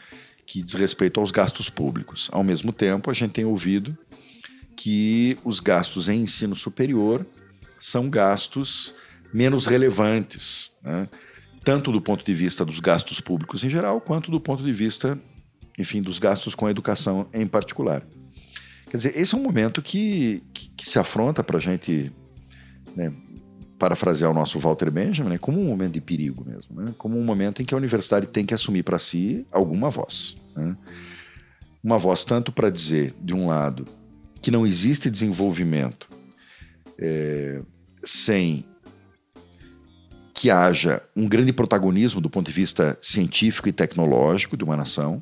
que 0.45 0.61
diz 0.61 0.73
respeito 0.73 1.21
aos 1.21 1.31
gastos 1.31 1.69
públicos. 1.69 2.29
Ao 2.33 2.43
mesmo 2.43 2.73
tempo, 2.73 3.09
a 3.09 3.13
gente 3.13 3.31
tem 3.31 3.45
ouvido 3.45 3.97
que 4.75 5.37
os 5.45 5.61
gastos 5.61 6.09
em 6.09 6.23
ensino 6.23 6.53
superior 6.53 7.25
são 7.77 8.09
gastos 8.09 8.93
menos 9.33 9.65
relevantes, 9.65 10.71
né, 10.83 11.07
tanto 11.63 11.93
do 11.93 12.01
ponto 12.01 12.25
de 12.25 12.33
vista 12.33 12.65
dos 12.65 12.81
gastos 12.81 13.21
públicos 13.21 13.63
em 13.63 13.69
geral, 13.69 14.01
quanto 14.01 14.29
do 14.29 14.41
ponto 14.41 14.61
de 14.65 14.73
vista, 14.73 15.17
enfim, 15.79 16.01
dos 16.01 16.19
gastos 16.19 16.55
com 16.55 16.65
a 16.65 16.71
educação 16.71 17.29
em 17.33 17.47
particular. 17.47 18.05
Quer 18.95 19.09
dizer, 19.09 19.19
esse 19.19 19.35
é 19.35 19.37
um 19.37 19.43
momento 19.43 19.81
que, 19.81 20.41
que, 20.53 20.69
que 20.69 20.89
se 20.89 20.97
afronta 20.97 21.43
para 21.43 21.57
a 21.57 21.59
gente, 21.59 22.13
né, 22.95 23.11
parafrasear 23.77 24.31
o 24.31 24.33
nosso 24.33 24.57
Walter 24.57 24.89
Benjamin, 24.89 25.31
né, 25.31 25.37
como 25.37 25.59
um 25.59 25.65
momento 25.65 25.91
de 25.91 25.99
perigo 25.99 26.45
mesmo, 26.47 26.81
né, 26.81 26.93
como 26.97 27.19
um 27.19 27.23
momento 27.25 27.61
em 27.61 27.65
que 27.65 27.73
a 27.73 27.77
universidade 27.77 28.27
tem 28.27 28.45
que 28.45 28.53
assumir 28.53 28.83
para 28.83 28.97
si 28.97 29.45
alguma 29.51 29.89
voz. 29.89 30.37
Né, 30.55 30.77
uma 31.83 31.97
voz 31.97 32.23
tanto 32.23 32.53
para 32.53 32.69
dizer, 32.69 33.13
de 33.21 33.33
um 33.33 33.47
lado, 33.47 33.85
que 34.41 34.49
não 34.49 34.65
existe 34.65 35.09
desenvolvimento 35.09 36.07
é, 36.97 37.61
sem 38.01 38.63
que 40.33 40.49
haja 40.49 41.03
um 41.13 41.27
grande 41.27 41.51
protagonismo 41.51 42.21
do 42.21 42.29
ponto 42.29 42.45
de 42.45 42.53
vista 42.53 42.97
científico 43.01 43.67
e 43.67 43.73
tecnológico 43.73 44.55
de 44.55 44.63
uma 44.63 44.77
nação, 44.77 45.21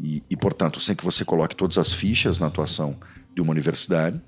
e, 0.00 0.22
e, 0.28 0.36
portanto, 0.36 0.80
sem 0.80 0.94
que 0.94 1.04
você 1.04 1.24
coloque 1.24 1.54
todas 1.54 1.78
as 1.78 1.92
fichas 1.92 2.38
na 2.38 2.46
atuação 2.46 2.96
de 3.34 3.40
uma 3.40 3.52
universidade, 3.52 4.20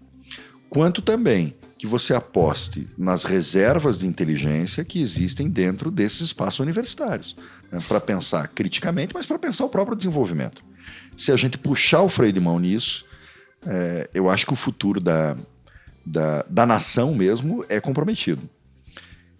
quanto 0.69 1.03
também 1.03 1.55
que 1.79 1.87
você 1.87 2.15
aposte 2.15 2.89
nas 2.97 3.25
reservas 3.25 3.99
de 3.99 4.07
inteligência 4.07 4.85
que 4.85 5.01
existem 5.01 5.49
dentro 5.49 5.91
desses 5.91 6.23
espaços 6.23 6.61
universitários, 6.61 7.37
né, 7.71 7.79
para 7.87 8.01
pensar 8.01 8.49
criticamente, 8.49 9.15
mas 9.15 9.27
para 9.27 9.39
pensar 9.39 9.65
o 9.65 9.69
próprio 9.69 9.97
desenvolvimento. 9.97 10.63
Se 11.17 11.33
a 11.33 11.37
gente 11.37 11.59
puxar 11.59 12.03
o 12.03 12.09
freio 12.09 12.33
de 12.33 12.41
mão 12.41 12.59
nisso, 12.59 13.05
é, 13.67 14.09
eu 14.15 14.31
acho 14.31 14.47
que 14.47 14.53
o 14.53 14.57
futuro 14.57 15.01
da, 15.01 15.37
da, 16.05 16.45
da 16.49 16.67
nação 16.67 17.15
mesmo 17.15 17.65
é 17.69 17.81
comprometido. 17.81 18.49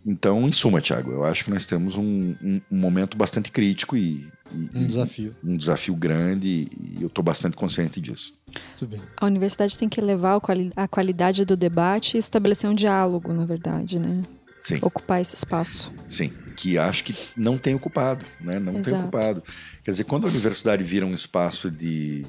Então, 0.05 0.47
em 0.47 0.53
suma, 0.53 0.81
Tiago, 0.81 1.11
eu 1.11 1.25
acho 1.25 1.45
que 1.45 1.51
nós 1.51 1.67
temos 1.67 1.97
um, 1.97 2.37
um, 2.43 2.61
um 2.71 2.77
momento 2.77 3.17
bastante 3.17 3.51
crítico 3.51 3.97
e, 3.97 4.29
e, 4.52 4.78
um 4.78 4.87
desafio. 4.87 5.35
Um 5.42 5.56
desafio 5.56 5.94
grande 5.94 6.68
e 6.72 6.98
eu 7.00 7.09
estou 7.09 7.24
bastante 7.24 7.56
consciente 7.56 8.00
disso. 8.00 8.32
Muito 8.48 8.87
bem. 8.87 9.00
A 9.16 9.26
universidade 9.26 9.76
tem 9.76 9.88
que 9.88 10.00
levar 10.00 10.40
a 10.76 10.88
qualidade 10.88 11.44
do 11.44 11.56
debate 11.56 12.16
e 12.16 12.18
estabelecer 12.18 12.68
um 12.68 12.74
diálogo, 12.74 13.32
na 13.32 13.44
verdade, 13.44 13.98
né? 13.98 14.22
Sim. 14.61 14.78
Ocupar 14.82 15.20
esse 15.20 15.37
espaço. 15.37 15.92
Sim, 16.09 16.32
que 16.56 16.78
acho 16.78 17.04
que 17.04 17.14
não 17.37 17.56
tem 17.56 17.74
ocupado, 17.74 18.24
né? 18.40 18.59
Não 18.59 18.72
Exato. 18.72 18.90
tem 18.90 18.98
ocupado. 19.00 19.42
Quer 19.85 19.90
dizer, 19.90 20.04
quando 20.04 20.26
a 20.26 20.30
universidade 20.30 20.82
vira 20.82 21.06
um 21.06 21.14
espaço 21.14 21.70
de, 21.70 22.24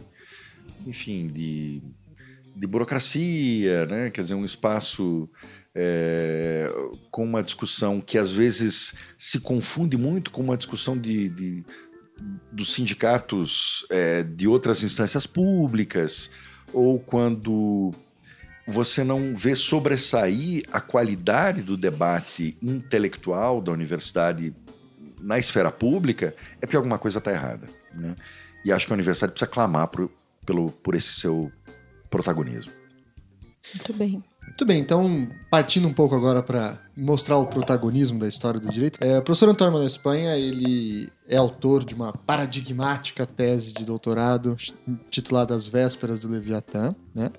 enfim, 0.86 1.28
de, 1.28 1.82
de 2.56 2.68
burocracia, 2.68 3.86
né? 3.86 4.10
Quer 4.12 4.22
dizer, 4.22 4.36
um 4.36 4.46
espaço 4.46 5.30
é, 5.80 6.70
com 7.12 7.24
uma 7.24 7.44
discussão 7.44 8.02
que 8.02 8.18
às 8.18 8.32
vezes 8.32 8.96
se 9.18 9.40
confunde 9.40 9.96
muito 9.96 10.32
com 10.32 10.42
uma 10.42 10.58
discussão 10.58 10.98
de, 10.98 11.30
de 11.30 11.64
dos 12.52 12.74
sindicatos 12.74 13.86
é, 13.90 14.24
de 14.24 14.48
outras 14.48 14.84
instâncias 14.84 15.28
públicas, 15.28 16.32
ou 16.74 17.00
quando 17.00 17.94
você 18.68 19.04
não 19.04 19.34
vê 19.34 19.56
sobressair 19.56 20.64
a 20.72 20.82
qualidade 20.82 21.62
do 21.62 21.78
debate 21.78 22.58
intelectual 22.62 23.62
da 23.62 23.72
universidade 23.72 24.54
na 25.22 25.40
esfera 25.40 25.72
pública, 25.72 26.36
é 26.62 26.66
porque 26.66 26.76
alguma 26.76 27.00
coisa 27.00 27.20
está 27.20 27.32
errada. 27.32 27.68
Né? 28.00 28.16
E 28.66 28.72
acho 28.72 28.86
que 28.86 28.92
a 28.92 28.96
universidade 28.96 29.32
precisa 29.32 29.50
clamar 29.50 29.88
por, 29.88 30.12
pelo, 30.46 30.72
por 30.72 30.96
esse 30.96 31.14
seu 31.14 31.52
protagonismo. 32.10 32.74
Muito 33.76 33.94
bem. 33.94 34.24
Muito 34.58 34.66
bem, 34.66 34.80
então, 34.80 35.30
partindo 35.52 35.88
um 35.88 35.94
pouco 35.94 36.16
agora 36.16 36.42
para 36.42 36.80
mostrar 36.98 37.38
o 37.38 37.46
protagonismo 37.46 38.18
da 38.18 38.28
história 38.28 38.60
do 38.60 38.68
direito, 38.70 38.98
é, 39.04 39.20
o 39.20 39.22
professor 39.22 39.50
Antônio 39.50 39.72
Manuel 39.72 39.86
Espanha, 39.86 40.36
ele 40.36 41.12
é 41.30 41.38
autor 41.38 41.86
de 41.86 41.94
uma 41.94 42.12
paradigmática 42.12 43.24
tese 43.24 43.76
de 43.76 43.86
doutorado 43.86 44.58
titulada 45.12 45.54
As 45.54 45.68
Vésperas 45.68 46.22
do 46.22 46.28
Leviatã, 46.28 46.96
né? 47.14 47.32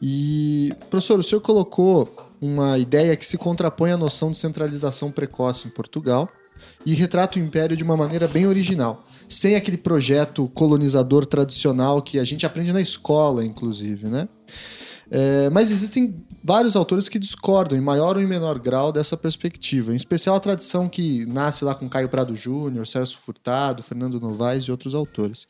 E, 0.00 0.72
professor, 0.88 1.18
o 1.18 1.24
senhor 1.24 1.40
colocou 1.40 2.08
uma 2.40 2.78
ideia 2.78 3.16
que 3.16 3.26
se 3.26 3.36
contrapõe 3.36 3.90
à 3.90 3.96
noção 3.96 4.30
de 4.30 4.38
centralização 4.38 5.10
precoce 5.10 5.66
em 5.66 5.72
Portugal 5.72 6.28
e 6.86 6.94
retrata 6.94 7.36
o 7.36 7.42
império 7.42 7.76
de 7.76 7.82
uma 7.82 7.96
maneira 7.96 8.28
bem 8.28 8.46
original, 8.46 9.04
sem 9.28 9.56
aquele 9.56 9.76
projeto 9.76 10.48
colonizador 10.50 11.26
tradicional 11.26 12.00
que 12.00 12.16
a 12.16 12.24
gente 12.24 12.46
aprende 12.46 12.72
na 12.72 12.80
escola, 12.80 13.44
inclusive, 13.44 14.06
né? 14.06 14.28
É, 15.10 15.50
mas 15.50 15.70
existem 15.70 16.14
vários 16.42 16.76
autores 16.76 17.08
que 17.08 17.18
discordam, 17.18 17.76
em 17.76 17.80
maior 17.80 18.16
ou 18.16 18.22
em 18.22 18.26
menor 18.26 18.58
grau, 18.58 18.92
dessa 18.92 19.16
perspectiva. 19.16 19.92
Em 19.92 19.96
especial 19.96 20.36
a 20.36 20.40
tradição 20.40 20.88
que 20.88 21.26
nasce 21.26 21.64
lá 21.64 21.74
com 21.74 21.88
Caio 21.88 22.08
Prado 22.08 22.34
Júnior, 22.34 22.86
Celso 22.86 23.18
Furtado, 23.18 23.82
Fernando 23.82 24.20
Novaes 24.20 24.64
e 24.64 24.70
outros 24.70 24.94
autores. 24.94 25.46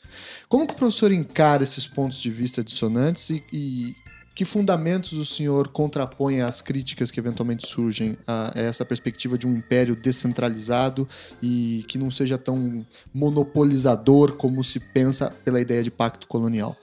Como 0.48 0.66
que 0.66 0.72
o 0.72 0.76
professor 0.76 1.12
encara 1.12 1.62
esses 1.62 1.86
pontos 1.86 2.20
de 2.20 2.30
vista 2.30 2.64
dissonantes 2.64 3.30
e, 3.30 3.44
e 3.52 3.96
que 4.34 4.44
fundamentos 4.44 5.12
o 5.12 5.24
senhor 5.24 5.68
contrapõe 5.68 6.40
às 6.40 6.62
críticas 6.62 7.10
que 7.10 7.20
eventualmente 7.20 7.66
surgem 7.66 8.16
a 8.26 8.52
essa 8.54 8.84
perspectiva 8.84 9.36
de 9.36 9.46
um 9.46 9.54
império 9.54 9.94
descentralizado 9.94 11.06
e 11.42 11.84
que 11.86 11.98
não 11.98 12.10
seja 12.10 12.38
tão 12.38 12.84
monopolizador 13.12 14.32
como 14.36 14.64
se 14.64 14.80
pensa 14.80 15.30
pela 15.44 15.60
ideia 15.60 15.82
de 15.82 15.90
pacto 15.90 16.26
colonial? 16.26 16.76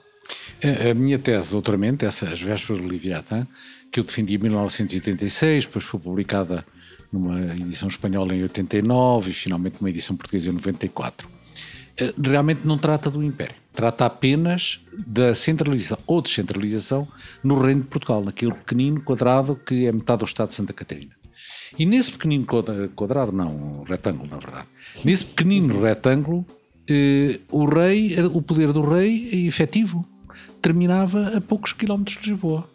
A, 0.90 0.94
minha 0.94 1.18
tese 1.18 1.46
de 1.46 1.52
doutoramento, 1.52 2.04
As 2.04 2.20
Vésperas 2.20 2.80
do 2.80 2.88
Leviatã, 2.88 3.46
que 3.92 4.00
eu 4.00 4.04
defendi 4.04 4.34
em 4.34 4.38
1986, 4.38 5.66
depois 5.66 5.84
foi 5.84 6.00
publicada 6.00 6.64
numa 7.12 7.40
edição 7.54 7.88
espanhola 7.88 8.34
em 8.34 8.42
89 8.42 9.30
e 9.30 9.34
finalmente 9.34 9.76
numa 9.80 9.90
edição 9.90 10.16
portuguesa 10.16 10.50
em 10.50 10.52
94. 10.52 11.28
Eh, 11.96 12.12
realmente 12.22 12.60
não 12.64 12.76
trata 12.76 13.10
do 13.10 13.22
Império, 13.22 13.54
trata 13.72 14.04
apenas 14.04 14.80
da 14.92 15.34
centralização 15.34 15.98
ou 16.06 16.20
descentralização 16.20 17.08
no 17.42 17.60
Reino 17.60 17.82
de 17.82 17.88
Portugal, 17.88 18.22
naquele 18.22 18.52
pequenino 18.52 19.00
quadrado 19.00 19.56
que 19.56 19.86
é 19.86 19.92
metade 19.92 20.20
do 20.20 20.26
Estado 20.26 20.48
de 20.48 20.54
Santa 20.54 20.72
Catarina. 20.72 21.12
E 21.78 21.86
nesse 21.86 22.12
pequenino 22.12 22.44
quadrado, 22.94 23.32
não, 23.32 23.84
retângulo, 23.84 24.28
na 24.28 24.38
verdade, 24.38 24.66
nesse 25.04 25.24
pequenino 25.24 25.80
retângulo, 25.80 26.44
eh, 26.90 27.40
o 27.50 27.64
rei, 27.64 28.16
o 28.32 28.42
poder 28.42 28.72
do 28.72 28.82
rei 28.82 29.30
é 29.32 29.36
efetivo 29.46 30.06
terminava 30.60 31.36
a 31.36 31.40
poucos 31.40 31.72
quilómetros 31.72 32.20
de 32.20 32.30
Lisboa. 32.30 32.68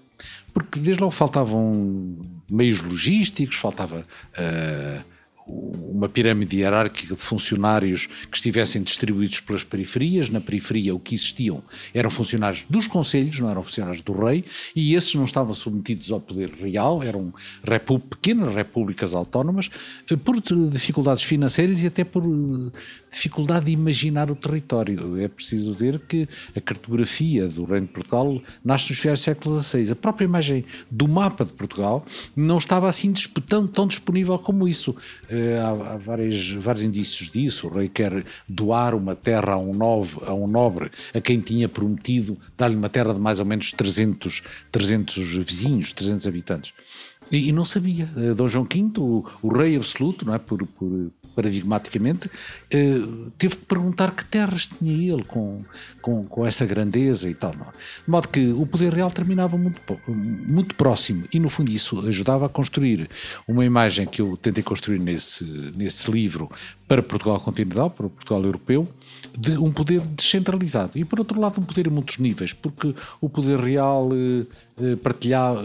Porque 0.53 0.79
desde 0.79 1.01
logo 1.01 1.11
faltavam 1.11 2.17
meios 2.49 2.81
logísticos, 2.81 3.55
faltava 3.55 4.05
uh, 4.37 5.13
uma 5.45 6.07
pirâmide 6.07 6.57
hierárquica 6.57 7.15
de 7.15 7.21
funcionários 7.21 8.07
que 8.29 8.37
estivessem 8.37 8.81
distribuídos 8.81 9.39
pelas 9.41 9.63
periferias. 9.63 10.29
Na 10.29 10.39
periferia, 10.39 10.95
o 10.95 10.99
que 10.99 11.13
existiam 11.13 11.63
eram 11.93 12.09
funcionários 12.09 12.65
dos 12.69 12.87
conselhos, 12.87 13.39
não 13.39 13.49
eram 13.49 13.63
funcionários 13.63 14.01
do 14.01 14.13
rei, 14.13 14.45
e 14.75 14.95
esses 14.95 15.13
não 15.15 15.25
estavam 15.25 15.53
submetidos 15.53 16.11
ao 16.11 16.19
poder 16.19 16.49
real, 16.49 17.03
eram 17.03 17.33
pequenas 18.09 18.53
repúblicas 18.53 19.13
autónomas, 19.13 19.69
eh, 20.09 20.15
por 20.15 20.39
dificuldades 20.69 21.23
financeiras 21.23 21.83
e 21.83 21.87
até 21.87 22.03
por 22.03 22.23
eh, 22.23 22.71
dificuldade 23.13 23.67
de 23.67 23.71
imaginar 23.71 24.29
o 24.31 24.35
território. 24.35 25.21
É 25.21 25.27
preciso 25.27 25.71
ver 25.71 25.99
que 25.99 26.27
a 26.55 26.59
cartografia 26.59 27.47
do 27.47 27.63
Reino 27.63 27.85
de 27.85 27.93
Portugal 27.93 28.41
nasce 28.65 28.89
nos 28.89 28.99
finais 28.99 29.19
do 29.19 29.23
século 29.23 29.61
XVI. 29.61 29.91
A 29.91 29.95
própria 29.95 30.25
imagem 30.25 30.65
do 30.89 31.07
mapa 31.07 31.45
de 31.45 31.53
Portugal 31.53 32.03
não 32.35 32.57
estava 32.57 32.89
assim 32.89 33.13
tão, 33.47 33.67
tão 33.67 33.87
disponível 33.87 34.37
como 34.39 34.67
isso 34.67 34.95
eh, 35.29 35.59
há, 35.61 35.93
há 35.93 35.97
vários, 35.97 36.51
vários 36.53 36.83
indícios 36.83 37.29
disso. 37.29 37.67
O 37.67 37.69
rei 37.69 37.87
quer 37.87 38.25
doar 38.49 38.95
uma 38.95 39.15
terra 39.15 39.53
a 39.53 39.57
um, 39.57 39.73
novo, 39.73 40.23
a 40.25 40.33
um 40.33 40.47
nobre, 40.47 40.91
a 41.13 41.21
quem 41.21 41.39
tinha 41.39 41.69
prometido 41.69 42.37
dar-lhe 42.57 42.75
uma 42.75 42.89
terra 42.89 43.13
de 43.13 43.19
mais 43.19 43.39
ou 43.39 43.45
menos 43.45 43.71
300, 43.71 44.41
300 44.71 45.35
vizinhos, 45.37 45.93
300 45.93 46.27
habitantes. 46.27 46.73
E, 47.33 47.49
e 47.49 47.51
não 47.51 47.65
sabia. 47.65 48.07
Eh, 48.15 48.35
Dom 48.35 48.47
João 48.47 48.63
V, 48.63 48.91
o, 48.99 49.25
o 49.41 49.57
rei 49.57 49.75
absoluto, 49.75 50.23
não 50.23 50.35
é? 50.35 50.37
por, 50.37 50.63
por 50.67 51.11
paradigmaticamente, 51.35 52.29
eh, 52.69 53.01
teve 53.39 53.55
que 53.55 53.65
perguntar 53.65 54.11
que 54.11 54.23
terras 54.23 54.67
tinha 54.67 54.93
ele 54.93 55.23
com, 55.23 55.63
com, 55.99 56.23
com 56.25 56.45
essa 56.45 56.63
grandeza 56.63 57.27
e 57.27 57.33
tal. 57.33 57.51
Não? 57.57 57.65
É? 57.65 57.71
De 58.05 58.11
modo 58.11 58.27
que 58.27 58.51
o 58.51 58.67
poder 58.67 58.93
real 58.93 59.09
terminava 59.09 59.57
muito, 59.57 59.81
muito 60.07 60.75
próximo 60.75 61.25
e, 61.33 61.39
no 61.39 61.49
fundo, 61.49 61.71
isso 61.71 62.07
ajudava 62.07 62.45
a 62.45 62.49
construir 62.49 63.09
uma 63.47 63.65
imagem 63.65 64.05
que 64.05 64.21
eu 64.21 64.37
tentei 64.37 64.63
construir 64.63 64.99
nesse, 64.99 65.43
nesse 65.75 66.11
livro 66.11 66.51
para 66.87 67.01
Portugal 67.01 67.39
continental, 67.39 67.89
para 67.89 68.09
Portugal 68.09 68.43
europeu, 68.43 68.87
de 69.37 69.57
um 69.57 69.71
poder 69.71 70.01
descentralizado. 70.01 70.91
E, 70.95 71.05
por 71.05 71.19
outro 71.19 71.39
lado, 71.39 71.59
um 71.59 71.63
poder 71.63 71.87
em 71.87 71.89
muitos 71.89 72.17
níveis, 72.17 72.53
porque 72.53 72.93
o 73.21 73.29
poder 73.29 73.59
real 73.59 74.09
eh, 74.13 74.45
eh 74.81 74.95
partilhava, 74.95 75.63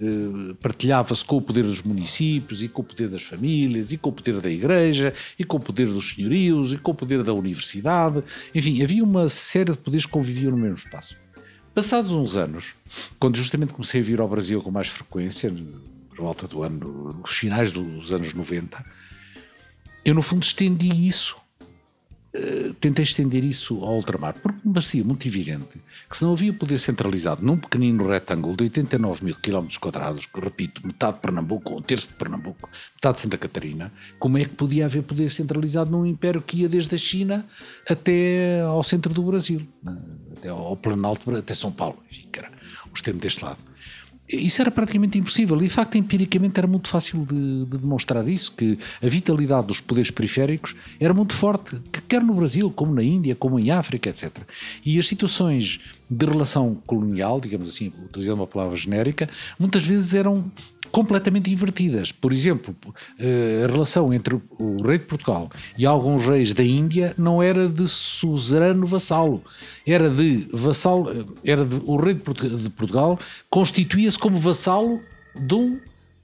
eh, 0.00 0.54
partilhava-se 0.60 1.24
com 1.24 1.36
o 1.36 1.42
poder 1.42 1.64
dos 1.64 1.82
municípios 1.82 2.62
e 2.62 2.68
com 2.68 2.82
o 2.82 2.84
poder 2.84 3.08
das 3.08 3.22
famílias 3.22 3.92
e 3.92 3.98
com 3.98 4.10
o 4.10 4.12
poder 4.12 4.40
da 4.40 4.50
igreja 4.50 5.14
e 5.38 5.44
com 5.44 5.56
o 5.56 5.60
poder 5.60 5.86
dos 5.86 6.14
senhorios 6.14 6.72
e 6.72 6.78
com 6.78 6.90
o 6.90 6.94
poder 6.94 7.22
da 7.22 7.32
universidade. 7.32 8.22
Enfim, 8.54 8.82
havia 8.82 9.04
uma 9.04 9.28
série 9.28 9.70
de 9.70 9.78
poderes 9.78 10.06
que 10.06 10.12
conviviam 10.12 10.50
no 10.50 10.58
mesmo 10.58 10.76
espaço. 10.76 11.16
Passados 11.74 12.10
uns 12.10 12.36
anos, 12.36 12.74
quando 13.18 13.36
justamente 13.36 13.72
comecei 13.72 14.02
a 14.02 14.04
vir 14.04 14.20
ao 14.20 14.28
Brasil 14.28 14.60
com 14.60 14.70
mais 14.70 14.88
frequência, 14.88 15.50
por 16.10 16.18
volta 16.18 16.46
do 16.46 16.62
ano, 16.62 17.14
nos 17.14 17.30
finais 17.30 17.72
dos 17.72 18.12
anos 18.12 18.34
90, 18.34 18.84
eu 20.04 20.14
no 20.14 20.20
fundo 20.20 20.42
estendi 20.42 21.08
isso 21.08 21.41
eh, 22.34 22.72
tentei 22.80 23.02
estender 23.02 23.44
isso 23.44 23.84
ao 23.84 23.96
ultramar, 23.96 24.34
porque 24.42 24.58
me 24.64 24.72
parecia 24.72 25.04
muito 25.04 25.28
evidente 25.28 25.78
que 26.08 26.16
se 26.16 26.24
não 26.24 26.32
havia 26.32 26.52
poder 26.52 26.78
centralizado 26.78 27.44
num 27.44 27.58
pequenino 27.58 28.08
retângulo 28.08 28.56
de 28.56 28.64
89 28.64 29.24
mil 29.24 29.34
quilómetros 29.34 29.76
quadrados, 29.76 30.26
repito, 30.34 30.86
metade 30.86 31.16
de 31.16 31.20
Pernambuco, 31.20 31.76
um 31.76 31.82
terço 31.82 32.08
de 32.08 32.14
Pernambuco, 32.14 32.70
metade 32.94 33.16
de 33.16 33.20
Santa 33.20 33.36
Catarina, 33.36 33.92
como 34.18 34.38
é 34.38 34.44
que 34.44 34.54
podia 34.54 34.86
haver 34.86 35.02
poder 35.02 35.28
centralizado 35.30 35.90
num 35.90 36.06
império 36.06 36.40
que 36.40 36.62
ia 36.62 36.68
desde 36.68 36.94
a 36.94 36.98
China 36.98 37.46
até 37.88 38.62
ao 38.62 38.82
centro 38.82 39.12
do 39.12 39.22
Brasil, 39.22 39.66
né? 39.82 39.98
até 40.36 40.48
ao 40.48 40.74
Planalto, 40.76 41.30
até 41.36 41.52
São 41.52 41.70
Paulo, 41.70 42.02
enfim, 42.10 42.28
era 42.34 42.50
o 42.90 42.94
extremo 42.94 43.18
deste 43.18 43.44
lado 43.44 43.71
isso 44.32 44.60
era 44.60 44.70
praticamente 44.70 45.18
impossível 45.18 45.56
e 45.58 45.64
de 45.64 45.68
facto 45.68 45.96
empiricamente 45.96 46.58
era 46.58 46.66
muito 46.66 46.88
fácil 46.88 47.24
de, 47.24 47.64
de, 47.64 47.78
demonstrar 47.78 48.26
isso, 48.28 48.52
que 48.52 48.78
a 49.02 49.08
vitalidade 49.08 49.66
dos 49.66 49.80
poderes 49.80 50.10
periféricos 50.10 50.74
era 50.98 51.12
muito 51.12 51.34
forte, 51.34 51.80
quer 52.08 52.22
no 52.22 52.34
Brasil, 52.34 52.70
como 52.70 52.94
na 52.94 53.02
Índia, 53.02 53.34
como 53.34 53.58
em 53.58 53.70
África, 53.70 54.10
etc. 54.10 54.30
E 54.84 54.98
as 54.98 55.06
situações 55.06 55.80
de 56.08 56.26
relação 56.26 56.74
colonial, 56.86 57.40
digamos 57.40 57.70
assim, 57.70 57.92
utilizando 58.04 58.40
uma 58.40 58.46
palavra 58.46 58.76
genérica, 58.76 59.28
muitas 59.58 59.84
vezes 59.84 60.14
eram 60.14 60.50
completamente 60.92 61.50
invertidas. 61.50 62.12
Por 62.12 62.32
exemplo, 62.32 62.76
eh, 63.18 63.64
a 63.64 63.72
relação 63.72 64.12
entre 64.12 64.38
o 64.58 64.82
rei 64.82 64.98
de 64.98 65.06
Portugal 65.06 65.48
e 65.76 65.86
alguns 65.86 66.26
reis 66.26 66.52
da 66.52 66.62
Índia 66.62 67.14
não 67.16 67.42
era 67.42 67.66
de 67.66 67.88
suzerano 67.88 68.86
vassalo, 68.86 69.42
era 69.86 70.10
de 70.10 70.46
vassalo, 70.52 71.10
eh, 71.10 71.24
era 71.50 71.64
de, 71.64 71.80
o 71.84 71.96
rei 71.96 72.14
de 72.14 72.70
Portugal 72.70 73.18
constituía-se 73.48 74.18
como 74.18 74.36
vassalo 74.36 75.00
de 75.34 75.54
um 75.54 75.80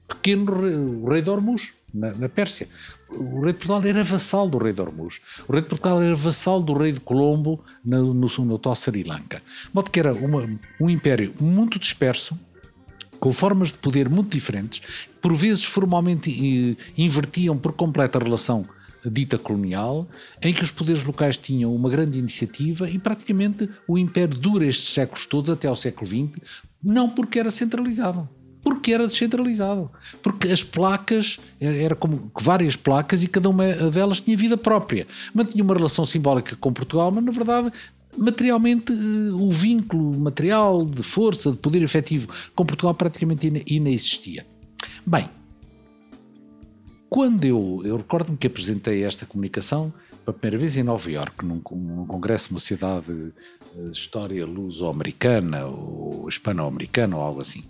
pequeno 0.07 0.53
rei, 0.61 0.75
o 0.75 1.09
rei 1.09 1.21
de 1.23 1.29
Hormuz, 1.31 1.73
na, 1.91 2.13
na 2.13 2.29
Pérsia. 2.29 2.67
O 3.09 3.41
rei 3.41 3.53
de 3.53 3.57
Portugal 3.57 3.83
era 3.83 4.03
vassalo 4.03 4.51
do 4.51 4.59
rei 4.59 4.71
de 4.71 4.81
Hormuz. 4.81 5.19
O 5.47 5.51
rei 5.51 5.63
de 5.63 5.67
Portugal 5.67 6.01
era 6.01 6.15
vassalo 6.15 6.61
do 6.61 6.73
rei 6.73 6.91
de 6.91 6.99
Colombo 6.99 7.59
no, 7.83 8.13
no, 8.13 8.27
no 8.27 8.55
atual 8.55 8.75
Sri 8.75 9.03
Lanka. 9.03 9.37
De 9.37 9.73
modo 9.73 9.89
que 9.89 9.99
era 9.99 10.13
uma, 10.13 10.47
um 10.79 10.89
império 10.89 11.33
muito 11.39 11.79
disperso, 11.79 12.37
com 13.19 13.31
formas 13.31 13.69
de 13.69 13.77
poder 13.77 14.09
muito 14.09 14.31
diferentes, 14.31 14.81
por 15.21 15.35
vezes 15.35 15.63
formalmente 15.63 16.29
eh, 16.29 16.75
invertiam 16.97 17.57
por 17.57 17.73
completa 17.73 18.17
a 18.17 18.23
relação 18.23 18.65
dita 19.05 19.37
colonial, 19.37 20.07
em 20.41 20.53
que 20.53 20.63
os 20.63 20.71
poderes 20.71 21.03
locais 21.03 21.37
tinham 21.37 21.73
uma 21.73 21.89
grande 21.89 22.19
iniciativa 22.19 22.89
e 22.89 22.97
praticamente 22.97 23.69
o 23.87 23.97
império 23.97 24.37
dura 24.37 24.65
estes 24.65 24.93
séculos 24.93 25.25
todos 25.25 25.49
até 25.49 25.67
ao 25.67 25.75
século 25.75 26.07
XX, 26.07 26.41
não 26.83 27.09
porque 27.09 27.39
era 27.39 27.51
centralizado, 27.51 28.27
porque 28.61 28.91
era 28.91 29.07
descentralizado. 29.07 29.89
Porque 30.21 30.49
as 30.49 30.63
placas, 30.63 31.39
era 31.59 31.95
como 31.95 32.31
várias 32.39 32.75
placas 32.75 33.23
e 33.23 33.27
cada 33.27 33.49
uma 33.49 33.73
delas 33.89 34.19
tinha 34.19 34.35
vida 34.35 34.57
própria. 34.57 35.07
Mantinha 35.33 35.63
uma 35.63 35.73
relação 35.73 36.05
simbólica 36.05 36.55
com 36.57 36.73
Portugal, 36.73 37.11
mas 37.11 37.23
na 37.23 37.31
verdade 37.31 37.71
materialmente 38.17 38.91
eh, 38.91 39.31
o 39.31 39.51
vínculo 39.51 40.17
material 40.19 40.85
de 40.85 41.03
força, 41.03 41.51
de 41.51 41.57
poder 41.57 41.81
efetivo 41.81 42.27
com 42.55 42.65
Portugal 42.65 42.93
praticamente 42.93 43.63
inexistia. 43.67 44.45
Bem, 45.05 45.29
quando 47.09 47.43
eu, 47.45 47.81
eu 47.83 47.97
recordo-me 47.97 48.37
que 48.37 48.47
apresentei 48.47 49.03
esta 49.03 49.25
comunicação 49.25 49.91
pela 50.23 50.37
primeira 50.37 50.57
vez 50.59 50.77
em 50.77 50.83
Nova 50.83 51.09
Iorque, 51.09 51.45
num, 51.45 51.61
num 51.71 52.05
congresso, 52.05 52.51
uma 52.51 52.59
cidade 52.59 53.07
de 53.07 53.91
história 53.91 54.45
luso-americana 54.45 55.65
ou 55.65 56.27
hispano-americana 56.29 57.17
ou 57.17 57.23
algo 57.23 57.41
assim. 57.41 57.63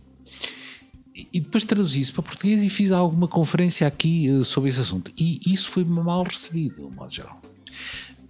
E 1.34 1.40
depois 1.40 1.64
traduzi 1.64 2.00
isso 2.00 2.14
para 2.14 2.24
português 2.24 2.64
e 2.64 2.70
fiz 2.70 2.92
alguma 2.92 3.28
conferência 3.28 3.86
aqui 3.86 4.30
uh, 4.30 4.44
sobre 4.44 4.70
esse 4.70 4.80
assunto. 4.80 5.12
E 5.18 5.40
isso 5.46 5.70
foi 5.70 5.84
mal 5.84 6.24
recebido, 6.24 6.90
de 6.90 6.96
modo 6.96 7.14
geral. 7.14 7.42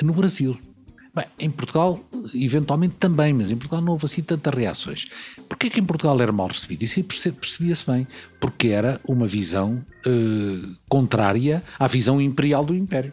No 0.01 0.13
Brasil. 0.13 0.57
Bem, 1.19 1.27
em 1.37 1.51
Portugal, 1.51 1.99
eventualmente 2.33 2.95
também, 2.97 3.33
mas 3.33 3.51
em 3.51 3.57
Portugal 3.57 3.81
não 3.81 3.91
houve 3.91 4.05
assim 4.05 4.21
tantas 4.21 4.53
reações. 4.53 5.07
Porquê 5.49 5.69
que 5.69 5.77
em 5.77 5.83
Portugal 5.83 6.19
era 6.21 6.31
mal 6.31 6.47
recebido? 6.47 6.83
Isso 6.83 7.03
percebia-se 7.03 7.85
bem. 7.85 8.07
Porque 8.39 8.69
era 8.69 9.01
uma 9.05 9.27
visão 9.27 9.85
uh, 10.07 10.75
contrária 10.87 11.61
à 11.77 11.87
visão 11.87 12.21
imperial 12.21 12.63
do 12.63 12.73
Império. 12.73 13.11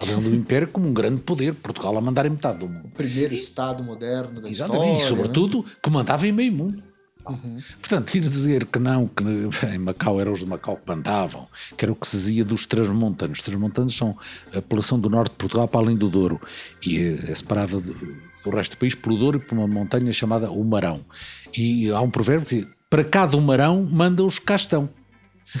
A 0.00 0.06
visão 0.06 0.22
do 0.22 0.34
Império 0.34 0.66
como 0.68 0.88
um 0.88 0.94
grande 0.94 1.20
poder, 1.20 1.54
Portugal 1.54 1.96
a 1.98 2.00
mandar 2.00 2.24
em 2.24 2.30
metade 2.30 2.58
do 2.58 2.68
mundo. 2.68 2.86
O 2.86 2.90
primeiro 2.90 3.34
Estado 3.34 3.84
moderno 3.84 4.40
da 4.40 4.48
Exatamente, 4.48 5.02
história. 5.02 5.04
e 5.04 5.08
sobretudo 5.08 5.58
né? 5.58 5.64
que 5.82 5.90
mandava 5.90 6.26
em 6.26 6.32
meio 6.32 6.52
mundo. 6.52 6.82
Portanto, 7.24 8.14
ir 8.14 8.20
dizer 8.20 8.66
que 8.66 8.78
não, 8.78 9.06
que 9.06 9.24
em 9.74 9.78
Macau 9.78 10.20
eram 10.20 10.32
os 10.32 10.40
de 10.40 10.46
Macau 10.46 10.76
que 10.76 10.88
mandavam, 10.88 11.46
que 11.76 11.84
era 11.84 11.92
o 11.92 11.96
que 11.96 12.06
se 12.06 12.16
dizia 12.16 12.44
dos 12.44 12.66
transmontanos. 12.66 13.38
Os 13.38 13.44
transmontanos 13.44 13.96
são 13.96 14.16
a 14.50 14.56
população 14.56 14.98
do 14.98 15.08
norte 15.08 15.30
de 15.30 15.36
Portugal 15.36 15.68
para 15.68 15.80
além 15.80 15.96
do 15.96 16.08
Douro 16.08 16.40
e 16.84 17.18
é 17.28 17.34
separada 17.34 17.80
do, 17.80 17.94
do 18.44 18.50
resto 18.50 18.76
do 18.76 18.78
país 18.78 18.94
por 18.94 19.12
o 19.12 19.16
Douro 19.16 19.38
e 19.38 19.40
por 19.40 19.56
uma 19.56 19.68
montanha 19.68 20.12
chamada 20.12 20.50
o 20.50 20.64
Marão. 20.64 21.00
E 21.56 21.90
há 21.90 22.00
um 22.00 22.10
provérbio 22.10 22.46
que 22.46 22.56
diz: 22.56 22.68
para 22.90 23.04
cada 23.04 23.40
Marão 23.40 23.88
manda 23.90 24.24
os 24.24 24.38
castão. 24.38 24.88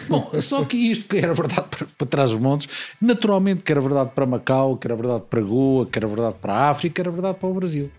Bom, 0.08 0.30
só 0.40 0.64
que 0.64 0.76
isto 0.76 1.08
que 1.08 1.18
era 1.18 1.34
verdade 1.34 1.66
para, 1.70 1.86
para 1.86 2.06
trás 2.06 2.30
dos 2.30 2.40
montes, 2.40 2.68
naturalmente 3.00 3.62
que 3.62 3.70
era 3.70 3.80
verdade 3.80 4.10
para 4.14 4.26
Macau, 4.26 4.76
que 4.76 4.86
era 4.86 4.96
verdade 4.96 5.24
para 5.28 5.40
Goa, 5.40 5.86
que 5.86 5.98
era 5.98 6.08
verdade 6.08 6.36
para 6.40 6.54
a 6.54 6.70
África, 6.70 7.02
era 7.02 7.10
verdade 7.10 7.38
para 7.38 7.48
o 7.48 7.54
Brasil. 7.54 7.90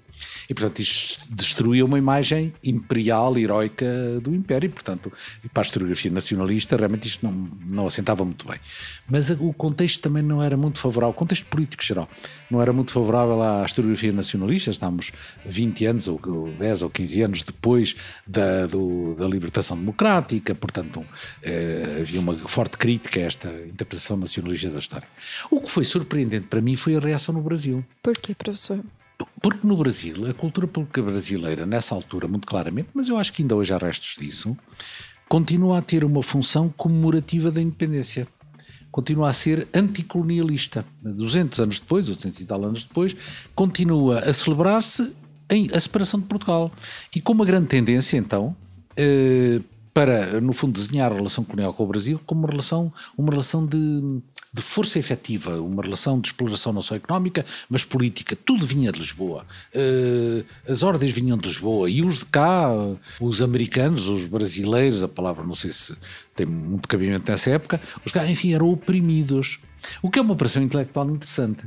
E, 0.49 0.53
portanto, 0.53 0.79
isto 0.79 1.23
destruía 1.29 1.85
uma 1.85 1.97
imagem 1.97 2.53
imperial, 2.63 3.37
heroica 3.37 3.85
do 4.21 4.33
Império, 4.33 4.67
e, 4.67 4.69
portanto, 4.69 5.11
para 5.53 5.61
a 5.61 5.65
historiografia 5.65 6.11
nacionalista, 6.11 6.75
realmente 6.75 7.07
isto 7.07 7.25
não, 7.25 7.31
não 7.65 7.87
assentava 7.87 8.23
muito 8.23 8.47
bem. 8.47 8.59
Mas 9.09 9.29
o 9.29 9.53
contexto 9.53 10.01
também 10.01 10.23
não 10.23 10.41
era 10.41 10.57
muito 10.57 10.79
favorável, 10.79 11.11
o 11.11 11.17
contexto 11.17 11.45
político 11.45 11.83
geral, 11.83 12.07
não 12.49 12.61
era 12.61 12.71
muito 12.71 12.91
favorável 12.91 13.41
à 13.41 13.65
historiografia 13.65 14.11
nacionalista. 14.11 14.69
Estamos 14.69 15.11
20 15.45 15.85
anos, 15.85 16.07
ou 16.07 16.19
10 16.59 16.83
ou 16.83 16.89
15 16.89 17.21
anos 17.21 17.43
depois 17.43 17.95
da, 18.25 18.67
do, 18.67 19.15
da 19.15 19.27
libertação 19.27 19.77
democrática, 19.77 20.53
portanto, 20.53 21.03
eh, 21.41 21.97
havia 22.01 22.19
uma 22.19 22.35
forte 22.47 22.77
crítica 22.77 23.19
a 23.19 23.23
esta 23.23 23.49
interpretação 23.49 24.17
nacionalista 24.17 24.69
da 24.69 24.79
história. 24.79 25.07
O 25.49 25.61
que 25.61 25.69
foi 25.69 25.83
surpreendente 25.83 26.47
para 26.47 26.61
mim 26.61 26.75
foi 26.75 26.95
a 26.95 26.99
reação 26.99 27.33
no 27.33 27.41
Brasil. 27.41 27.83
Por 28.01 28.13
quê, 28.13 28.35
professor? 28.35 28.79
Porque 29.41 29.65
no 29.65 29.77
Brasil, 29.77 30.29
a 30.29 30.33
cultura 30.33 30.67
pública 30.67 31.01
brasileira, 31.01 31.65
nessa 31.65 31.93
altura, 31.93 32.27
muito 32.27 32.47
claramente, 32.47 32.89
mas 32.93 33.09
eu 33.09 33.17
acho 33.17 33.33
que 33.33 33.41
ainda 33.41 33.55
hoje 33.55 33.73
há 33.73 33.77
restos 33.77 34.15
disso, 34.19 34.57
continua 35.27 35.79
a 35.79 35.81
ter 35.81 36.03
uma 36.03 36.23
função 36.23 36.69
comemorativa 36.69 37.51
da 37.51 37.61
independência. 37.61 38.27
Continua 38.91 39.29
a 39.29 39.33
ser 39.33 39.67
anticolonialista. 39.73 40.85
200 41.01 41.59
anos 41.59 41.79
depois, 41.79 42.05
200 42.05 42.39
e 42.39 42.45
tal 42.45 42.63
anos 42.63 42.83
depois, 42.83 43.15
continua 43.55 44.19
a 44.19 44.31
celebrar-se 44.31 45.11
a 45.73 45.79
separação 45.79 46.19
de 46.19 46.27
Portugal. 46.27 46.71
E 47.15 47.19
com 47.19 47.33
uma 47.33 47.45
grande 47.45 47.67
tendência, 47.67 48.17
então, 48.17 48.55
eh, 48.95 49.59
para, 49.93 50.41
no 50.41 50.53
fundo, 50.53 50.73
desenhar 50.73 51.11
a 51.11 51.15
relação 51.15 51.43
colonial 51.43 51.73
com 51.73 51.83
o 51.83 51.87
Brasil 51.87 52.19
como 52.25 52.41
uma 52.41 52.49
relação, 52.49 52.91
uma 53.17 53.29
relação 53.29 53.65
de 53.65 54.21
de 54.53 54.61
força 54.61 54.99
efetiva, 54.99 55.59
uma 55.59 55.81
relação 55.81 56.19
de 56.19 56.27
exploração 56.27 56.71
não 56.71 56.81
só 56.81 56.95
económica, 56.95 57.43
mas 57.67 57.83
política. 57.83 58.35
Tudo 58.35 58.67
vinha 58.67 58.91
de 58.91 58.99
Lisboa. 58.99 59.45
Uh, 59.73 60.45
as 60.69 60.83
ordens 60.83 61.11
vinham 61.11 61.37
de 61.37 61.47
Lisboa 61.47 61.89
e 61.89 62.03
os 62.03 62.19
de 62.19 62.25
cá, 62.25 62.69
os 63.19 63.41
americanos, 63.41 64.07
os 64.07 64.27
brasileiros, 64.27 65.03
a 65.03 65.07
palavra 65.07 65.43
não 65.43 65.55
sei 65.55 65.71
se 65.71 65.95
tem 66.35 66.45
muito 66.45 66.87
cabimento 66.87 67.31
nessa 67.31 67.49
época, 67.49 67.81
os 68.05 68.11
cá, 68.11 68.29
enfim, 68.29 68.53
eram 68.53 68.69
oprimidos. 68.69 69.59
O 70.01 70.09
que 70.09 70.19
é 70.19 70.21
uma 70.21 70.33
operação 70.33 70.61
intelectual 70.61 71.09
interessante. 71.09 71.65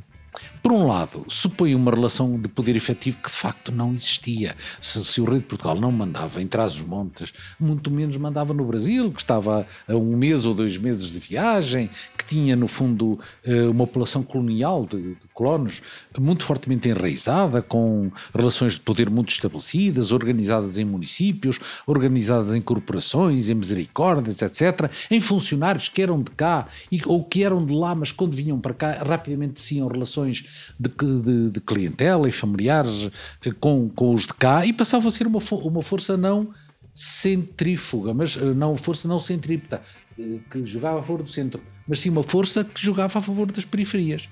Por 0.67 0.73
um 0.73 0.89
lado, 0.89 1.25
supõe 1.29 1.77
uma 1.77 1.93
relação 1.93 2.41
de 2.41 2.49
poder 2.49 2.75
efetivo 2.75 3.19
que 3.23 3.31
de 3.31 3.37
facto 3.37 3.71
não 3.71 3.95
existia. 3.95 4.57
Se, 4.83 5.05
se, 5.05 5.21
o 5.21 5.25
rei 5.25 5.39
de 5.39 5.45
Portugal 5.45 5.77
não 5.77 5.93
mandava 5.93 6.43
em 6.43 6.47
Trás-os-Montes, 6.49 7.33
muito 7.61 7.89
menos 7.89 8.17
mandava 8.17 8.53
no 8.53 8.65
Brasil, 8.65 9.13
que 9.13 9.21
estava 9.21 9.65
a 9.87 9.95
um 9.95 10.17
mês 10.17 10.45
ou 10.45 10.53
dois 10.53 10.77
meses 10.77 11.13
de 11.13 11.21
viagem, 11.21 11.89
que 12.19 12.25
tinha 12.25 12.57
no 12.57 12.67
fundo 12.67 13.17
eh, 13.45 13.69
uma 13.69 13.87
população 13.87 14.25
colonial 14.25 14.85
de, 14.85 15.15
de 15.15 15.27
colonos 15.33 15.83
muito 16.19 16.45
fortemente 16.45 16.89
enraizada, 16.89 17.63
com 17.63 18.11
relações 18.35 18.73
de 18.73 18.81
poder 18.81 19.09
muito 19.09 19.31
estabelecidas, 19.31 20.11
organizadas 20.11 20.79
em 20.79 20.85
municípios, 20.85 21.61
organizadas 21.87 22.57
em 22.57 22.61
corporações, 22.61 23.49
em 23.49 23.55
misericórdias, 23.55 24.43
etc., 24.43 24.91
em 25.13 25.21
funcionários 25.21 25.89
que 25.89 26.03
eram 26.03 26.21
de 26.21 26.33
cá 26.33 26.67
e, 26.91 27.01
ou 27.07 27.23
que 27.23 27.45
eram 27.45 27.65
de 27.65 27.73
lá, 27.73 27.95
mas 27.95 28.11
quando 28.11 28.35
vinham 28.35 28.59
para 28.59 28.75
cá 28.75 29.05
rapidamente 29.05 29.63
tinham 29.63 29.87
relações 29.87 30.56
de, 30.79 30.89
de, 30.89 31.51
de 31.51 31.61
clientela 31.61 32.29
e 32.29 32.33
familiares 32.33 33.11
eh, 33.45 33.53
com, 33.59 33.89
com 33.89 34.15
os 34.15 34.27
de 34.27 34.35
cá 34.35 34.65
e 34.67 34.73
passava 34.73 35.09
a 35.09 35.11
ser 35.11 35.27
uma, 35.27 35.41
uma 35.63 35.83
força 35.83 36.17
não 36.17 36.53
centrífuga, 36.95 38.15
mas 38.15 38.37
eh, 38.37 38.55
não 38.55 38.77
força 38.77 39.07
não 39.07 39.19
centrípeta, 39.19 39.83
eh, 40.19 40.39
que 40.51 40.65
jogava 40.65 41.01
a 41.01 41.03
favor 41.03 41.23
do 41.23 41.31
centro, 41.31 41.61
mas 41.87 42.01
sim 42.01 42.09
uma 42.09 42.23
força 42.23 42.65
que 42.65 42.81
jogava 42.81 43.19
a 43.19 43.23
favor 43.23 43.51
das 43.53 43.65
periferias. 43.65 44.29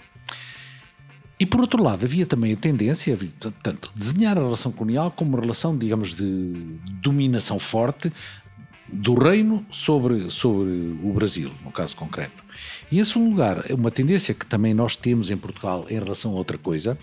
E 1.39 1.45
por 1.45 1.61
outro 1.61 1.83
lado, 1.83 2.05
havia 2.05 2.25
também 2.25 2.53
a 2.53 2.57
tendência, 2.57 3.16
portanto, 3.16 3.91
desenhar 3.95 4.39
a 4.39 4.41
relação 4.41 4.70
colonial 4.70 5.11
como 5.11 5.31
uma 5.31 5.41
relação, 5.41 5.77
digamos, 5.77 6.14
de 6.14 6.55
dominação 7.03 7.59
forte 7.59 8.12
do 8.89 9.14
reino 9.14 9.66
sobre, 9.70 10.31
sobre 10.31 10.70
o 11.03 11.12
Brasil, 11.12 11.51
no 11.64 11.72
caso 11.72 11.97
concreto. 11.97 12.43
E 12.91 13.01
em 13.01 13.05
segundo 13.05 13.30
lugar, 13.30 13.64
uma 13.70 13.91
tendência 13.91 14.35
que 14.35 14.47
também 14.47 14.74
nós 14.74 14.97
temos 14.97 15.30
em 15.30 15.37
Portugal 15.37 15.87
em 15.89 15.99
relação 15.99 16.32
a 16.32 16.35
outra 16.35 16.59
coisa, 16.59 16.99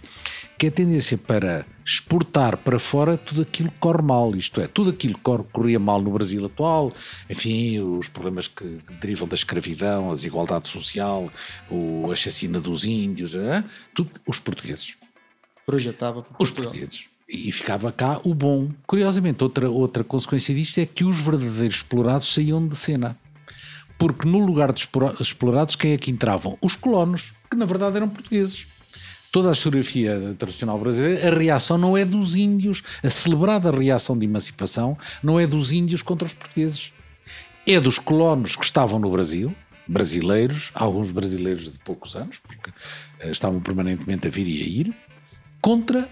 que 0.57 0.67
é 0.67 0.69
a 0.69 0.71
tendência 0.71 1.17
para 1.17 1.65
exportar 1.85 2.55
para 2.57 2.79
fora 2.79 3.17
tudo 3.17 3.41
aquilo 3.41 3.69
que 3.69 3.79
corre 3.79 4.01
mal, 4.01 4.35
isto 4.35 4.61
é, 4.61 4.67
tudo 4.67 4.91
aquilo 4.91 5.15
que 5.15 5.51
corria 5.51 5.79
mal 5.79 6.01
no 6.01 6.11
Brasil 6.11 6.45
atual, 6.45 6.93
enfim, 7.29 7.79
os 7.79 8.07
problemas 8.07 8.47
que 8.47 8.79
derivam 8.99 9.27
da 9.27 9.35
escravidão, 9.35 10.11
a 10.11 10.13
desigualdade 10.13 10.67
social, 10.67 11.31
o, 11.69 12.09
a 12.11 12.15
chacina 12.15 12.59
dos 12.59 12.85
índios, 12.85 13.35
é? 13.35 13.63
tudo, 13.93 14.11
os 14.25 14.39
portugueses. 14.39 14.95
Projetava 15.65 16.21
para 16.21 16.35
Os 16.39 16.51
portugueses 16.51 17.11
e 17.31 17.51
ficava 17.51 17.91
cá 17.91 18.19
o 18.23 18.35
bom. 18.35 18.69
Curiosamente, 18.85 19.41
outra, 19.41 19.69
outra 19.69 20.03
consequência 20.03 20.53
disto 20.53 20.79
é 20.79 20.85
que 20.85 21.05
os 21.05 21.19
verdadeiros 21.19 21.77
explorados 21.77 22.33
saíam 22.33 22.67
de 22.67 22.75
cena. 22.75 23.17
Porque 24.01 24.27
no 24.27 24.39
lugar 24.39 24.73
de 24.73 24.81
explorados, 25.19 25.75
quem 25.75 25.91
é 25.91 25.97
que 25.99 26.09
entravam? 26.09 26.57
Os 26.59 26.75
colonos, 26.75 27.33
que 27.51 27.55
na 27.55 27.65
verdade 27.65 27.97
eram 27.97 28.09
portugueses. 28.09 28.65
Toda 29.31 29.49
a 29.49 29.51
historiografia 29.51 30.35
tradicional 30.39 30.79
brasileira, 30.79 31.27
a 31.27 31.37
reação 31.37 31.77
não 31.77 31.95
é 31.95 32.03
dos 32.03 32.35
índios, 32.35 32.81
a 33.03 33.11
celebrada 33.11 33.69
reação 33.69 34.17
de 34.17 34.25
emancipação 34.25 34.97
não 35.21 35.39
é 35.39 35.45
dos 35.45 35.71
índios 35.71 36.01
contra 36.01 36.25
os 36.25 36.33
portugueses. 36.33 36.91
É 37.63 37.79
dos 37.79 37.99
colonos 37.99 38.55
que 38.55 38.65
estavam 38.65 38.97
no 38.97 39.11
Brasil, 39.11 39.53
brasileiros, 39.87 40.71
alguns 40.73 41.11
brasileiros 41.11 41.71
de 41.71 41.77
poucos 41.77 42.15
anos, 42.15 42.39
porque 42.39 42.71
estavam 43.29 43.59
permanentemente 43.59 44.25
a 44.25 44.31
vir 44.31 44.47
e 44.47 44.63
a 44.63 44.65
ir, 44.65 44.95
contra 45.61 46.09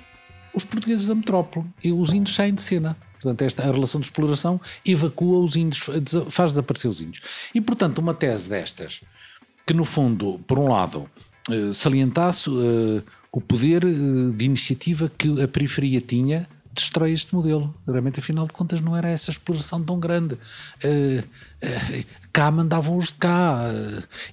os 0.53 0.63
portugueses 0.63 1.07
da 1.07 1.15
metrópole. 1.15 1.65
E 1.83 1.91
os 1.91 2.13
índios 2.13 2.35
saem 2.35 2.53
de 2.53 2.61
cena. 2.61 2.95
Portanto, 3.21 3.41
esta 3.41 3.63
a 3.63 3.71
relação 3.71 3.99
de 3.99 4.07
exploração 4.07 4.59
evacua 4.85 5.39
os 5.39 5.55
índios, 5.55 5.89
faz 6.29 6.51
desaparecer 6.51 6.89
os 6.89 7.01
índios. 7.01 7.23
E, 7.53 7.59
portanto, 7.59 7.99
uma 7.99 8.13
tese 8.13 8.49
destas, 8.49 9.01
que 9.65 9.73
no 9.73 9.85
fundo, 9.85 10.39
por 10.47 10.57
um 10.57 10.69
lado, 10.69 11.07
eh, 11.49 11.73
salientasse 11.73 12.49
uh, 12.49 13.03
o 13.31 13.41
poder 13.41 13.83
uh, 13.83 14.31
de 14.31 14.45
iniciativa 14.45 15.11
que 15.17 15.41
a 15.41 15.47
periferia 15.47 15.99
tinha, 15.99 16.47
destrói 16.73 17.11
este 17.11 17.33
modelo. 17.33 17.73
Realmente, 17.87 18.19
afinal 18.19 18.45
de 18.45 18.53
contas, 18.53 18.79
não 18.81 18.95
era 18.95 19.09
essa 19.09 19.31
exploração 19.31 19.83
tão 19.83 19.99
grande. 19.99 20.37
Cá 22.31 22.49
mandavam 22.51 22.95
os 22.95 23.07
de 23.07 23.13
cá. 23.13 23.63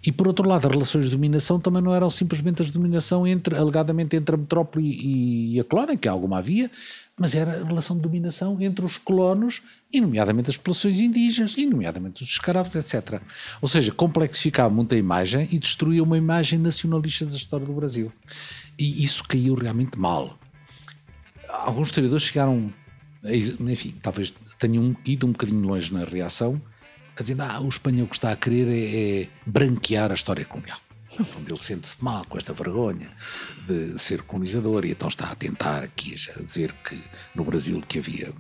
E 0.05 0.13
por 0.13 0.29
outro 0.29 0.47
lado, 0.47 0.67
as 0.67 0.73
relações 0.73 1.07
de 1.07 1.11
dominação 1.11 1.59
também 1.59 1.83
não 1.83 1.95
eram 1.95 2.09
simplesmente 2.09 2.63
as 2.63 2.71
dominação 2.71 3.27
entre, 3.27 3.57
alegadamente 3.57 4.15
entre 4.15 4.35
a 4.35 4.39
metrópole 4.39 4.87
e, 4.87 5.57
e 5.57 5.61
a 5.61 5.65
colónia, 5.65 5.97
que 5.97 6.07
alguma 6.07 6.39
havia, 6.39 6.71
mas 7.19 7.35
era 7.35 7.63
a 7.63 7.65
relação 7.65 7.97
de 7.97 8.03
dominação 8.03 8.61
entre 8.61 8.85
os 8.85 8.99
colonos, 8.99 9.63
e 9.93 10.01
nomeadamente 10.01 10.51
as 10.51 10.57
populações 10.57 11.01
indígenas, 11.01 11.57
e 11.57 11.65
nomeadamente 11.65 12.23
os 12.23 12.29
escravos, 12.29 12.75
etc. 12.75 13.21
Ou 13.61 13.69
seja, 13.69 13.91
complexificava 13.91 14.69
muito 14.73 14.95
a 14.95 14.99
imagem 14.99 15.49
e 15.51 15.59
destruía 15.59 16.03
uma 16.03 16.19
imagem 16.19 16.59
nacionalista 16.59 17.25
da 17.25 17.37
história 17.37 17.65
do 17.65 17.73
Brasil. 17.73 18.13
E 18.79 19.03
isso 19.03 19.25
caiu 19.25 19.55
realmente 19.55 19.99
mal. 19.99 20.39
Alguns 21.49 21.89
historiadores 21.89 22.25
chegaram, 22.25 22.71
enfim, 23.25 23.95
talvez 24.03 24.35
tenham 24.59 24.95
ido 25.05 25.27
um 25.27 25.33
bocadinho 25.33 25.67
longe 25.67 25.93
na 25.93 26.05
reação, 26.05 26.61
a 27.17 27.23
dizer, 27.23 27.41
ah, 27.41 27.61
o 27.61 27.69
espanhol 27.69 28.07
que 28.07 28.17
está 28.17 28.31
a 28.31 28.37
querer 28.37 28.69
é, 28.69 29.23
é 29.23 29.29
branquear 29.47 30.11
a 30.11 30.15
história 30.15 30.45
colonial. 30.45 30.79
No 31.19 31.25
fundo, 31.25 31.51
ele 31.51 31.59
sente-se 31.59 32.03
mal 32.03 32.25
com 32.27 32.37
esta 32.37 32.53
vergonha 32.53 33.09
de 33.67 33.99
ser 33.99 34.23
colonizador 34.23 34.85
e 34.85 34.91
então 34.91 35.09
está 35.09 35.31
a 35.31 35.35
tentar 35.35 35.83
aqui 35.83 36.15
a 36.37 36.43
dizer 36.43 36.73
que 36.85 37.01
no 37.35 37.45
Brasil 37.45 37.83
que 37.87 37.99
havia 37.99 38.33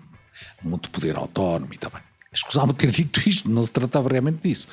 muito 0.62 0.91
poder 0.91 1.16
autónomo 1.16 1.72
e 1.72 1.79
também. 1.79 2.03
Escusava 2.33 2.74
ter 2.74 2.91
dito 2.91 3.27
isto, 3.27 3.51
não 3.51 3.62
se 3.62 3.70
tratava 3.70 4.09
realmente 4.09 4.41
disso. 4.43 4.68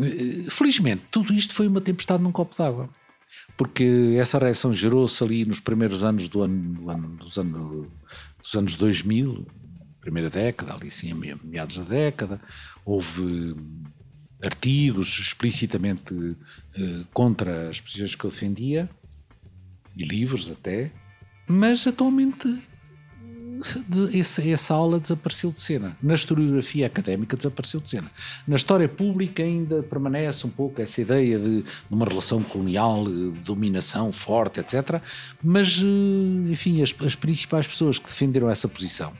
Eh, 0.00 0.50
felizmente, 0.50 1.02
tudo 1.10 1.32
isto 1.32 1.54
foi 1.54 1.68
uma 1.68 1.80
tempestade 1.80 2.22
num 2.22 2.32
copo 2.32 2.56
d'água. 2.56 2.88
Porque 3.56 4.16
essa 4.18 4.38
reação 4.38 4.72
gerou-se 4.72 5.22
ali 5.22 5.44
nos 5.44 5.60
primeiros 5.60 6.04
anos 6.04 6.28
do 6.28 6.42
ano, 6.42 6.74
do 6.74 6.90
ano, 6.90 7.08
dos, 7.16 7.38
anos, 7.38 7.88
dos 8.40 8.54
anos 8.54 8.76
2000, 8.76 9.46
primeira 10.00 10.30
década, 10.30 10.74
ali 10.74 10.90
sim, 10.90 11.12
meados 11.42 11.78
da 11.78 11.84
década. 11.84 12.40
Houve 12.84 13.56
artigos 14.42 15.18
explicitamente 15.18 16.36
contra 17.12 17.68
as 17.70 17.80
posições 17.80 18.14
que 18.14 18.24
eu 18.24 18.30
defendia, 18.30 18.88
e 19.96 20.04
livros 20.04 20.50
até, 20.50 20.92
mas 21.46 21.86
atualmente 21.86 22.62
essa, 24.14 24.48
essa 24.48 24.74
aula 24.74 25.00
desapareceu 25.00 25.50
de 25.50 25.60
cena. 25.60 25.96
Na 26.02 26.14
historiografia 26.14 26.86
académica 26.86 27.36
desapareceu 27.36 27.80
de 27.80 27.90
cena. 27.90 28.10
Na 28.46 28.56
história 28.56 28.88
pública 28.88 29.42
ainda 29.42 29.82
permanece 29.82 30.46
um 30.46 30.50
pouco 30.50 30.80
essa 30.80 31.00
ideia 31.00 31.38
de, 31.38 31.62
de 31.62 31.64
uma 31.90 32.06
relação 32.06 32.42
colonial, 32.42 33.04
de 33.04 33.30
dominação 33.40 34.12
forte, 34.12 34.60
etc. 34.60 35.00
Mas, 35.42 35.82
eh, 35.82 36.52
enfim, 36.52 36.82
as, 36.82 36.94
as 37.04 37.14
principais 37.14 37.66
pessoas 37.66 37.98
que 37.98 38.06
defenderam 38.06 38.48
essa 38.48 38.68
posição 38.68 39.12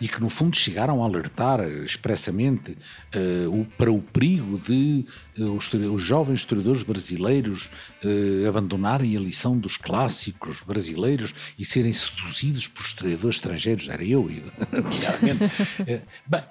e 0.00 0.08
que, 0.08 0.20
no 0.20 0.30
fundo, 0.30 0.56
chegaram 0.56 1.02
a 1.02 1.06
alertar 1.06 1.60
expressamente 1.84 2.72
uh, 3.14 3.60
o, 3.60 3.66
para 3.76 3.92
o 3.92 4.00
perigo 4.00 4.58
de 4.58 5.04
os, 5.44 5.70
os, 5.72 6.02
jovens 6.02 6.40
historiadores 6.40 6.82
brasileiros 6.82 7.70
uh, 8.04 8.48
abandonarem 8.48 9.16
a 9.16 9.20
lição 9.20 9.56
dos 9.56 9.76
clássicos 9.76 10.60
brasileiros 10.60 11.34
e 11.58 11.64
serem 11.64 11.92
seduzidos 11.92 12.66
por 12.66 12.82
historiadores 12.84 13.36
estrangeiros. 13.36 13.88
Era 13.88 14.04
eu, 14.04 14.28
claramente. 14.68 15.38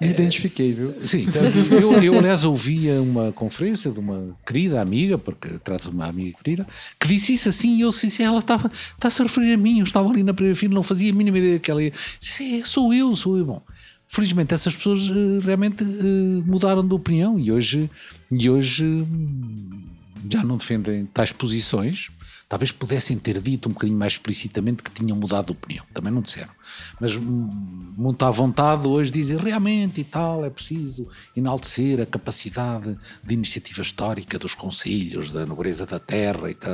Me 0.01 0.09
identifiquei, 0.09 0.73
viu? 0.73 0.93
Sim, 1.01 1.21
então, 1.21 1.43
eu, 1.79 2.03
eu, 2.03 2.17
aliás, 2.17 2.45
ouvia 2.45 3.01
uma 3.01 3.31
conferência 3.31 3.91
de 3.91 3.99
uma 3.99 4.35
querida 4.45 4.81
amiga, 4.81 5.17
porque 5.17 5.49
trata-se 5.63 5.89
de 5.89 5.95
uma 5.95 6.07
amiga 6.07 6.37
querida, 6.43 6.67
que 6.99 7.07
disse 7.07 7.33
isso 7.33 7.49
assim 7.49 7.77
e 7.77 7.81
eu 7.81 7.89
disse, 7.89 8.23
ela 8.23 8.39
estava, 8.39 8.71
está-se 8.93 9.21
a 9.21 9.25
referir 9.25 9.53
a 9.53 9.57
mim, 9.57 9.79
eu 9.79 9.83
estava 9.83 10.09
ali 10.09 10.23
na 10.23 10.33
primeira 10.33 10.57
fila, 10.57 10.73
não 10.73 10.83
fazia 10.83 11.11
a 11.11 11.15
mínima 11.15 11.37
ideia 11.37 11.59
que 11.59 11.69
ela 11.69 11.83
ia. 11.83 11.93
Disse, 12.19 12.59
é, 12.59 12.63
sou 12.63 12.93
eu, 12.93 13.15
sou 13.15 13.37
eu. 13.37 13.45
Bom, 13.45 13.61
felizmente 14.07 14.53
essas 14.53 14.75
pessoas 14.75 15.09
realmente 15.43 15.83
mudaram 16.45 16.85
de 16.85 16.93
opinião 16.93 17.39
e 17.39 17.51
hoje, 17.51 17.89
e 18.31 18.49
hoje 18.49 19.05
já 20.31 20.43
não 20.43 20.57
defendem 20.57 21.05
tais 21.05 21.31
posições. 21.31 22.09
Talvez 22.47 22.71
pudessem 22.71 23.15
ter 23.15 23.39
dito 23.39 23.69
um 23.69 23.73
bocadinho 23.73 23.97
mais 23.97 24.13
explicitamente 24.13 24.81
que 24.81 24.89
tinham 24.89 25.15
mudado 25.15 25.47
de 25.47 25.51
opinião. 25.51 25.85
Também 25.93 26.11
não 26.11 26.21
disseram. 26.21 26.49
Mas 26.99 27.15
hum, 27.15 27.47
muito 27.95 28.25
à 28.25 28.31
vontade 28.31 28.87
hoje 28.87 29.11
dizem 29.11 29.37
realmente 29.37 30.01
e 30.01 30.03
tal, 30.03 30.43
é 30.43 30.49
preciso 30.49 31.07
enaltecer 31.35 32.01
a 32.01 32.07
capacidade 32.07 32.97
de 33.23 33.33
iniciativa 33.35 33.81
histórica 33.81 34.39
dos 34.39 34.55
conselhos, 34.55 35.31
da 35.31 35.45
nobreza 35.45 35.85
da 35.85 35.99
terra 35.99 36.49
e 36.49 36.55
tal. 36.55 36.71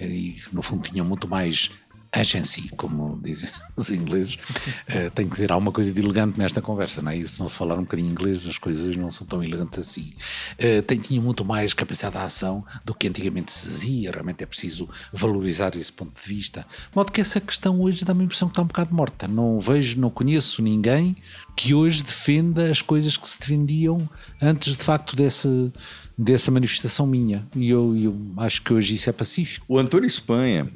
E 0.00 0.42
no 0.52 0.62
fundo 0.62 0.82
tinham 0.82 1.06
muito 1.06 1.28
mais 1.28 1.70
agency, 2.14 2.68
como 2.76 3.18
dizem 3.22 3.48
os 3.76 3.90
ingleses, 3.90 4.34
uh, 4.34 5.10
tem 5.14 5.26
que 5.26 5.32
dizer 5.32 5.50
alguma 5.50 5.72
coisa 5.72 5.92
de 5.92 6.00
elegante 6.00 6.38
nesta 6.38 6.62
conversa, 6.62 7.02
não 7.02 7.10
é? 7.10 7.16
E 7.16 7.26
se 7.26 7.40
não 7.40 7.48
se 7.48 7.56
falar 7.56 7.76
um 7.76 7.82
bocadinho 7.82 8.10
inglês, 8.10 8.46
as 8.46 8.58
coisas 8.58 8.96
não 8.96 9.10
são 9.10 9.26
tão 9.26 9.42
elegantes 9.42 9.78
assim. 9.78 10.12
Uh, 10.58 10.82
tem, 10.82 10.98
tinha 10.98 11.20
muito 11.20 11.44
mais 11.44 11.74
capacidade 11.74 12.16
de 12.16 12.22
ação 12.22 12.64
do 12.84 12.94
que 12.94 13.08
antigamente 13.08 13.52
se 13.52 13.66
dizia, 13.66 14.10
realmente 14.12 14.42
é 14.42 14.46
preciso 14.46 14.88
valorizar 15.12 15.76
esse 15.76 15.92
ponto 15.92 16.20
de 16.20 16.28
vista. 16.28 16.60
De 16.90 16.96
modo 16.96 17.10
que 17.10 17.20
essa 17.20 17.40
questão 17.40 17.80
hoje 17.80 18.04
dá-me 18.04 18.22
a 18.22 18.24
impressão 18.24 18.48
que 18.48 18.52
está 18.52 18.62
um 18.62 18.66
bocado 18.66 18.94
morta. 18.94 19.26
Não 19.26 19.60
vejo, 19.60 20.00
não 20.00 20.10
conheço 20.10 20.62
ninguém 20.62 21.16
que 21.56 21.72
hoje 21.72 22.02
defenda 22.02 22.70
as 22.70 22.82
coisas 22.82 23.16
que 23.16 23.28
se 23.28 23.38
defendiam 23.38 24.08
antes 24.40 24.76
de 24.76 24.82
facto 24.82 25.14
desse 25.14 25.72
dessa 26.16 26.50
manifestação 26.50 27.06
minha. 27.06 27.44
E 27.56 27.70
eu, 27.70 27.96
eu 27.96 28.16
acho 28.36 28.62
que 28.62 28.72
hoje 28.72 28.94
isso 28.94 29.10
é 29.10 29.12
pacífico. 29.12 29.66
O 29.68 29.78
Antônio 29.78 30.06
Espanha 30.06 30.68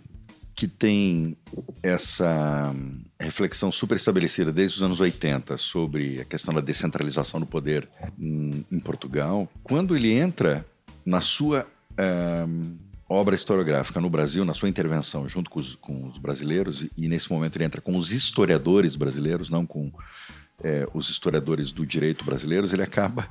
que 0.58 0.66
tem 0.66 1.36
essa 1.84 2.74
reflexão 3.20 3.70
super 3.70 3.94
estabelecida 3.94 4.52
desde 4.52 4.78
os 4.78 4.82
anos 4.82 4.98
80 4.98 5.56
sobre 5.56 6.20
a 6.20 6.24
questão 6.24 6.52
da 6.52 6.60
descentralização 6.60 7.38
do 7.38 7.46
poder 7.46 7.88
em, 8.18 8.66
em 8.68 8.80
Portugal, 8.80 9.48
quando 9.62 9.94
ele 9.94 10.10
entra 10.10 10.66
na 11.06 11.20
sua 11.20 11.64
um, 12.48 12.76
obra 13.08 13.36
historiográfica 13.36 14.00
no 14.00 14.10
Brasil, 14.10 14.44
na 14.44 14.52
sua 14.52 14.68
intervenção 14.68 15.28
junto 15.28 15.48
com 15.48 15.60
os, 15.60 15.76
com 15.76 16.08
os, 16.08 16.18
brasileiros, 16.18 16.88
e 16.96 17.06
nesse 17.06 17.30
momento 17.30 17.54
ele 17.56 17.64
entra 17.64 17.80
com 17.80 17.96
os 17.96 18.10
historiadores 18.10 18.96
brasileiros, 18.96 19.48
não 19.48 19.64
com 19.64 19.92
é, 20.64 20.88
os 20.92 21.08
historiadores 21.08 21.70
do 21.70 21.86
direito 21.86 22.24
brasileiros, 22.24 22.72
ele 22.72 22.82
acaba 22.82 23.30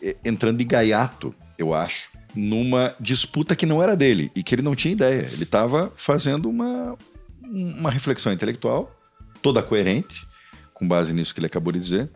é, 0.00 0.16
entrando 0.24 0.58
de 0.58 0.64
gaiato, 0.64 1.34
eu 1.58 1.74
acho, 1.74 2.10
numa 2.34 2.94
disputa 3.00 3.56
que 3.56 3.66
não 3.66 3.82
era 3.82 3.96
dele 3.96 4.30
e 4.34 4.42
que 4.42 4.54
ele 4.54 4.62
não 4.62 4.74
tinha 4.74 4.92
ideia. 4.92 5.28
Ele 5.32 5.44
estava 5.44 5.92
fazendo 5.96 6.48
uma, 6.48 6.96
uma 7.42 7.90
reflexão 7.90 8.32
intelectual 8.32 8.96
toda 9.42 9.62
coerente, 9.62 10.26
com 10.74 10.86
base 10.86 11.12
nisso 11.12 11.34
que 11.34 11.40
ele 11.40 11.46
acabou 11.46 11.72
de 11.72 11.78
dizer. 11.78 12.10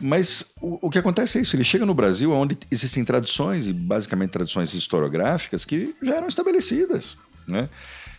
Mas 0.00 0.52
o, 0.60 0.86
o 0.86 0.90
que 0.90 0.98
acontece 0.98 1.38
é 1.38 1.42
isso: 1.42 1.54
ele 1.54 1.64
chega 1.64 1.84
no 1.84 1.94
Brasil, 1.94 2.32
onde 2.32 2.58
existem 2.70 3.04
tradições, 3.04 3.68
e 3.68 3.72
basicamente 3.72 4.30
tradições 4.30 4.72
historiográficas, 4.74 5.64
que 5.64 5.94
já 6.02 6.16
eram 6.16 6.28
estabelecidas. 6.28 7.16
Né? 7.46 7.68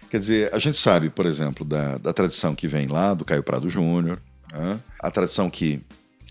Quer 0.10 0.18
dizer, 0.18 0.54
a 0.54 0.60
gente 0.60 0.78
sabe, 0.78 1.10
por 1.10 1.26
exemplo, 1.26 1.66
da, 1.66 1.98
da 1.98 2.14
tradição 2.14 2.54
que 2.54 2.68
vem 2.68 2.88
lá 2.88 3.14
do 3.14 3.26
Caio 3.26 3.42
Prado 3.42 3.70
Júnior, 3.70 4.22
né? 4.52 4.80
a 5.00 5.10
tradição 5.10 5.50
que, 5.50 5.82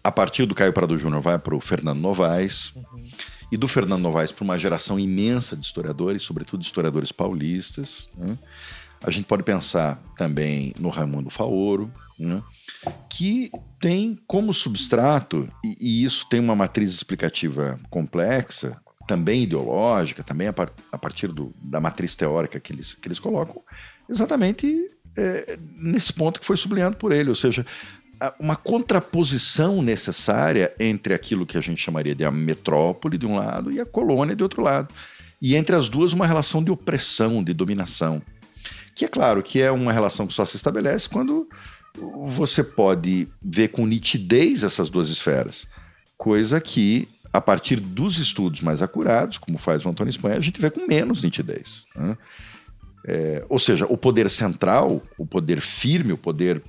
a 0.04 0.12
partir 0.12 0.46
do 0.46 0.54
Caio 0.54 0.72
Prado 0.72 0.98
Júnior, 0.98 1.20
vai 1.20 1.38
para 1.38 1.54
o 1.54 1.60
Fernando 1.60 1.98
Novaes. 1.98 2.72
Uhum 2.76 3.08
e 3.50 3.56
do 3.56 3.66
Fernando 3.66 4.02
Novaes 4.02 4.32
para 4.32 4.44
uma 4.44 4.58
geração 4.58 4.98
imensa 4.98 5.56
de 5.56 5.64
historiadores, 5.64 6.22
sobretudo 6.22 6.62
historiadores 6.62 7.10
paulistas. 7.10 8.08
Né? 8.16 8.38
A 9.02 9.10
gente 9.10 9.24
pode 9.24 9.42
pensar 9.42 10.00
também 10.16 10.74
no 10.78 10.88
Raimundo 10.88 11.30
Faoro, 11.30 11.92
né? 12.18 12.42
que 13.08 13.50
tem 13.78 14.18
como 14.26 14.54
substrato, 14.54 15.50
e, 15.64 15.74
e, 15.80 16.04
isso 16.04 16.28
tem 16.28 16.38
uma 16.38 16.54
matriz 16.54 16.90
explicativa 16.90 17.78
complexa, 17.90 18.80
também 19.06 19.42
ideológica, 19.42 20.22
também 20.22 20.48
a, 20.48 20.52
par, 20.52 20.70
a 20.92 20.98
partir 20.98 21.28
do, 21.28 21.52
da 21.62 21.80
matriz 21.80 22.14
teórica 22.14 22.60
que 22.60 22.72
eles, 22.72 22.94
que 22.94 23.08
eles 23.08 23.18
colocam, 23.18 23.60
exatamente 24.08 24.88
é, 25.16 25.58
nesse 25.76 26.12
ponto 26.12 26.38
que 26.38 26.46
foi 26.46 26.56
sublinhado 26.56 26.96
por 26.96 27.10
ele, 27.10 27.28
ou 27.28 27.34
seja, 27.34 27.66
uma 28.38 28.56
contraposição 28.56 29.80
necessária 29.80 30.74
entre 30.78 31.14
aquilo 31.14 31.46
que 31.46 31.56
a 31.56 31.60
gente 31.60 31.80
chamaria 31.80 32.14
de 32.14 32.24
a 32.24 32.30
metrópole 32.30 33.16
de 33.16 33.26
um 33.26 33.36
lado 33.36 33.72
e 33.72 33.80
a 33.80 33.86
colônia 33.86 34.36
de 34.36 34.42
outro 34.42 34.62
lado. 34.62 34.92
E 35.40 35.56
entre 35.56 35.74
as 35.74 35.88
duas, 35.88 36.12
uma 36.12 36.26
relação 36.26 36.62
de 36.62 36.70
opressão, 36.70 37.42
de 37.42 37.54
dominação. 37.54 38.20
Que 38.94 39.06
é 39.06 39.08
claro 39.08 39.42
que 39.42 39.62
é 39.62 39.70
uma 39.70 39.92
relação 39.92 40.26
que 40.26 40.34
só 40.34 40.44
se 40.44 40.56
estabelece 40.56 41.08
quando 41.08 41.48
você 42.26 42.62
pode 42.62 43.26
ver 43.42 43.68
com 43.68 43.86
nitidez 43.86 44.62
essas 44.62 44.90
duas 44.90 45.08
esferas. 45.08 45.66
Coisa 46.18 46.60
que, 46.60 47.08
a 47.32 47.40
partir 47.40 47.80
dos 47.80 48.18
estudos 48.18 48.60
mais 48.60 48.82
acurados, 48.82 49.38
como 49.38 49.56
faz 49.56 49.84
o 49.84 49.88
Antônio 49.88 50.10
Espanha, 50.10 50.36
a 50.36 50.42
gente 50.42 50.60
vê 50.60 50.70
com 50.70 50.86
menos 50.86 51.22
nitidez. 51.22 51.86
Né? 51.96 52.18
É, 53.06 53.44
ou 53.48 53.58
seja, 53.58 53.86
o 53.86 53.96
poder 53.96 54.28
central, 54.28 55.02
o 55.16 55.24
poder 55.24 55.60
firme, 55.60 56.12
o 56.12 56.18
poder 56.18 56.62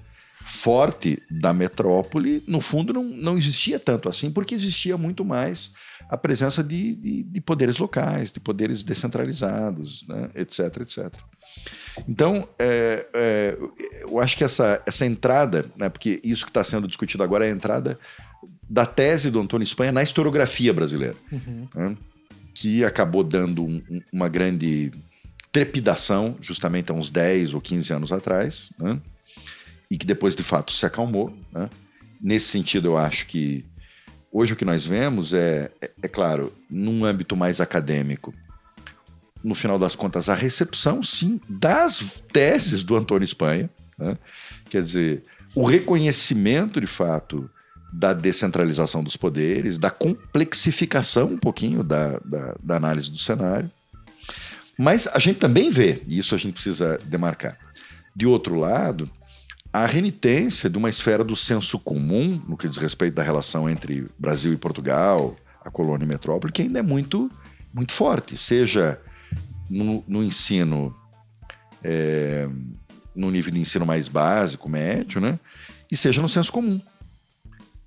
forte 0.43 1.21
da 1.29 1.53
metrópole, 1.53 2.43
no 2.47 2.61
fundo, 2.61 2.93
não, 2.93 3.03
não 3.03 3.37
existia 3.37 3.79
tanto 3.79 4.09
assim, 4.09 4.31
porque 4.31 4.55
existia 4.55 4.97
muito 4.97 5.23
mais 5.23 5.71
a 6.09 6.17
presença 6.17 6.63
de, 6.63 6.95
de, 6.95 7.23
de 7.23 7.41
poderes 7.41 7.77
locais, 7.77 8.31
de 8.31 8.39
poderes 8.39 8.83
descentralizados, 8.83 10.05
né, 10.07 10.29
etc, 10.35 10.59
etc. 10.81 11.13
Então, 12.07 12.47
é, 12.59 13.07
é, 13.13 13.57
eu 14.01 14.19
acho 14.19 14.37
que 14.37 14.43
essa, 14.43 14.81
essa 14.85 15.05
entrada, 15.05 15.65
né, 15.75 15.89
porque 15.89 16.19
isso 16.23 16.43
que 16.43 16.49
está 16.49 16.63
sendo 16.63 16.87
discutido 16.87 17.23
agora 17.23 17.45
é 17.45 17.49
a 17.49 17.53
entrada 17.53 17.97
da 18.69 18.85
tese 18.85 19.29
do 19.29 19.39
Antônio 19.39 19.63
Espanha 19.63 19.91
na 19.91 20.03
historiografia 20.03 20.73
brasileira, 20.73 21.15
uhum. 21.31 21.67
né, 21.73 21.97
que 22.53 22.83
acabou 22.83 23.23
dando 23.23 23.63
um, 23.63 23.81
uma 24.11 24.27
grande 24.27 24.91
trepidação 25.51 26.37
justamente 26.41 26.91
há 26.91 26.93
uns 26.93 27.11
10 27.11 27.53
ou 27.53 27.61
15 27.61 27.93
anos 27.93 28.11
atrás, 28.11 28.69
né, 28.79 28.99
e 29.91 29.97
que 29.97 30.05
depois 30.05 30.33
de 30.33 30.41
fato 30.41 30.71
se 30.71 30.85
acalmou. 30.85 31.37
Né? 31.51 31.69
Nesse 32.19 32.47
sentido, 32.47 32.87
eu 32.87 32.97
acho 32.97 33.27
que 33.27 33.65
hoje 34.31 34.53
o 34.53 34.55
que 34.55 34.63
nós 34.63 34.85
vemos 34.85 35.33
é, 35.33 35.69
é, 35.81 35.91
é 36.03 36.07
claro, 36.07 36.53
num 36.69 37.03
âmbito 37.03 37.35
mais 37.35 37.59
acadêmico, 37.59 38.33
no 39.43 39.53
final 39.53 39.77
das 39.77 39.93
contas, 39.93 40.29
a 40.29 40.35
recepção, 40.35 41.03
sim, 41.03 41.41
das 41.49 42.23
teses 42.31 42.83
do 42.83 42.95
Antônio 42.95 43.25
Espanha. 43.25 43.69
Né? 43.97 44.17
Quer 44.69 44.81
dizer, 44.81 45.23
o 45.53 45.65
reconhecimento, 45.65 46.79
de 46.79 46.87
fato, 46.87 47.49
da 47.91 48.13
descentralização 48.13 49.03
dos 49.03 49.17
poderes, 49.17 49.77
da 49.77 49.89
complexificação 49.89 51.27
um 51.27 51.37
pouquinho 51.37 51.83
da, 51.83 52.17
da, 52.23 52.55
da 52.63 52.77
análise 52.77 53.11
do 53.11 53.17
cenário. 53.17 53.69
Mas 54.79 55.07
a 55.07 55.19
gente 55.19 55.39
também 55.39 55.69
vê, 55.69 56.01
e 56.07 56.17
isso 56.17 56.33
a 56.33 56.37
gente 56.37 56.53
precisa 56.53 56.97
demarcar, 57.03 57.57
de 58.15 58.25
outro 58.25 58.55
lado, 58.55 59.09
a 59.73 59.85
renitência 59.85 60.69
de 60.69 60.77
uma 60.77 60.89
esfera 60.89 61.23
do 61.23 61.35
senso 61.35 61.79
comum, 61.79 62.41
no 62.47 62.57
que 62.57 62.67
diz 62.67 62.77
respeito 62.77 63.15
da 63.15 63.23
relação 63.23 63.69
entre 63.69 64.05
Brasil 64.19 64.51
e 64.51 64.57
Portugal, 64.57 65.35
a 65.63 65.69
colônia 65.71 66.05
e 66.05 66.07
metrópole, 66.07 66.51
que 66.51 66.63
ainda 66.63 66.79
é 66.79 66.81
muito, 66.81 67.31
muito 67.73 67.93
forte, 67.93 68.35
seja 68.35 68.99
no, 69.69 70.03
no 70.07 70.23
ensino, 70.23 70.93
é, 71.83 72.49
no 73.15 73.31
nível 73.31 73.53
de 73.53 73.59
ensino 73.59 73.85
mais 73.85 74.07
básico, 74.07 74.69
médio, 74.69 75.21
né? 75.21 75.39
e 75.91 75.97
seja 75.97 76.21
no 76.21 76.29
senso 76.29 76.51
comum. 76.51 76.79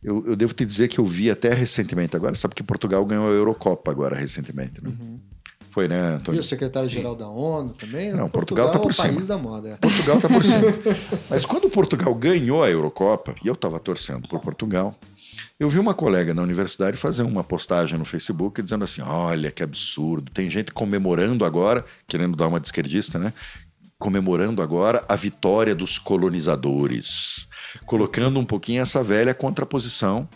Eu, 0.03 0.23
eu, 0.27 0.37
devo 0.37 0.53
te 0.53 0.67
dizer 0.67 0.89
que 0.89 0.99
eu 0.99 1.07
vi 1.07 1.31
até 1.31 1.55
recentemente 1.55 2.15
agora, 2.15 2.35
sabe 2.35 2.55
que 2.55 2.63
Portugal 2.63 3.05
ganhou 3.07 3.27
a 3.27 3.33
Eurocopa 3.33 3.91
agora 3.91 4.15
recentemente, 4.15 4.85
né? 4.85 4.91
Uhum. 4.91 5.19
Foi, 5.75 5.89
né, 5.89 6.15
Antônio? 6.15 6.39
E 6.39 6.41
o 6.41 6.45
secretário-geral 6.45 7.17
da 7.17 7.29
ONU 7.29 7.71
também? 7.71 8.13
Não, 8.13 8.29
Portugal 8.29 8.69
está 8.69 8.79
por 8.79 8.91
é 8.91 8.91
o 8.93 8.95
cima. 8.95 9.09
país 9.09 9.27
da 9.27 9.37
moda. 9.37 9.71
É. 9.71 9.77
Portugal 9.77 10.17
está 10.19 10.29
por 10.29 10.45
cima. 10.45 10.63
Mas 11.29 11.45
quando 11.45 11.69
Portugal 11.69 12.15
ganhou 12.15 12.63
a 12.63 12.71
Eurocopa, 12.71 13.35
e 13.45 13.49
eu 13.49 13.55
estava 13.55 13.81
torcendo 13.81 14.29
por 14.29 14.39
Portugal, 14.39 14.97
eu 15.59 15.69
vi 15.69 15.81
uma 15.81 15.93
colega 15.93 16.33
na 16.33 16.43
universidade 16.43 16.97
fazer 16.97 17.25
uma 17.25 17.43
postagem 17.43 17.99
no 17.99 18.05
Facebook 18.05 18.63
dizendo 18.63 18.85
assim: 18.85 19.03
olha 19.03 19.51
que 19.51 19.65
absurdo, 19.65 20.31
tem 20.31 20.49
gente 20.49 20.71
comemorando 20.71 21.45
agora, 21.45 21.85
querendo 22.07 22.37
dar 22.37 22.47
uma 22.47 22.61
de 22.61 22.69
esquerdista, 22.69 23.19
né? 23.19 23.33
Comemorando 23.99 24.63
agora 24.63 25.03
a 25.09 25.17
vitória 25.17 25.75
dos 25.75 25.99
colonizadores, 25.99 27.49
colocando 27.85 28.39
um 28.39 28.45
pouquinho 28.45 28.81
essa 28.81 29.03
velha 29.03 29.35
contraposição, 29.35 30.29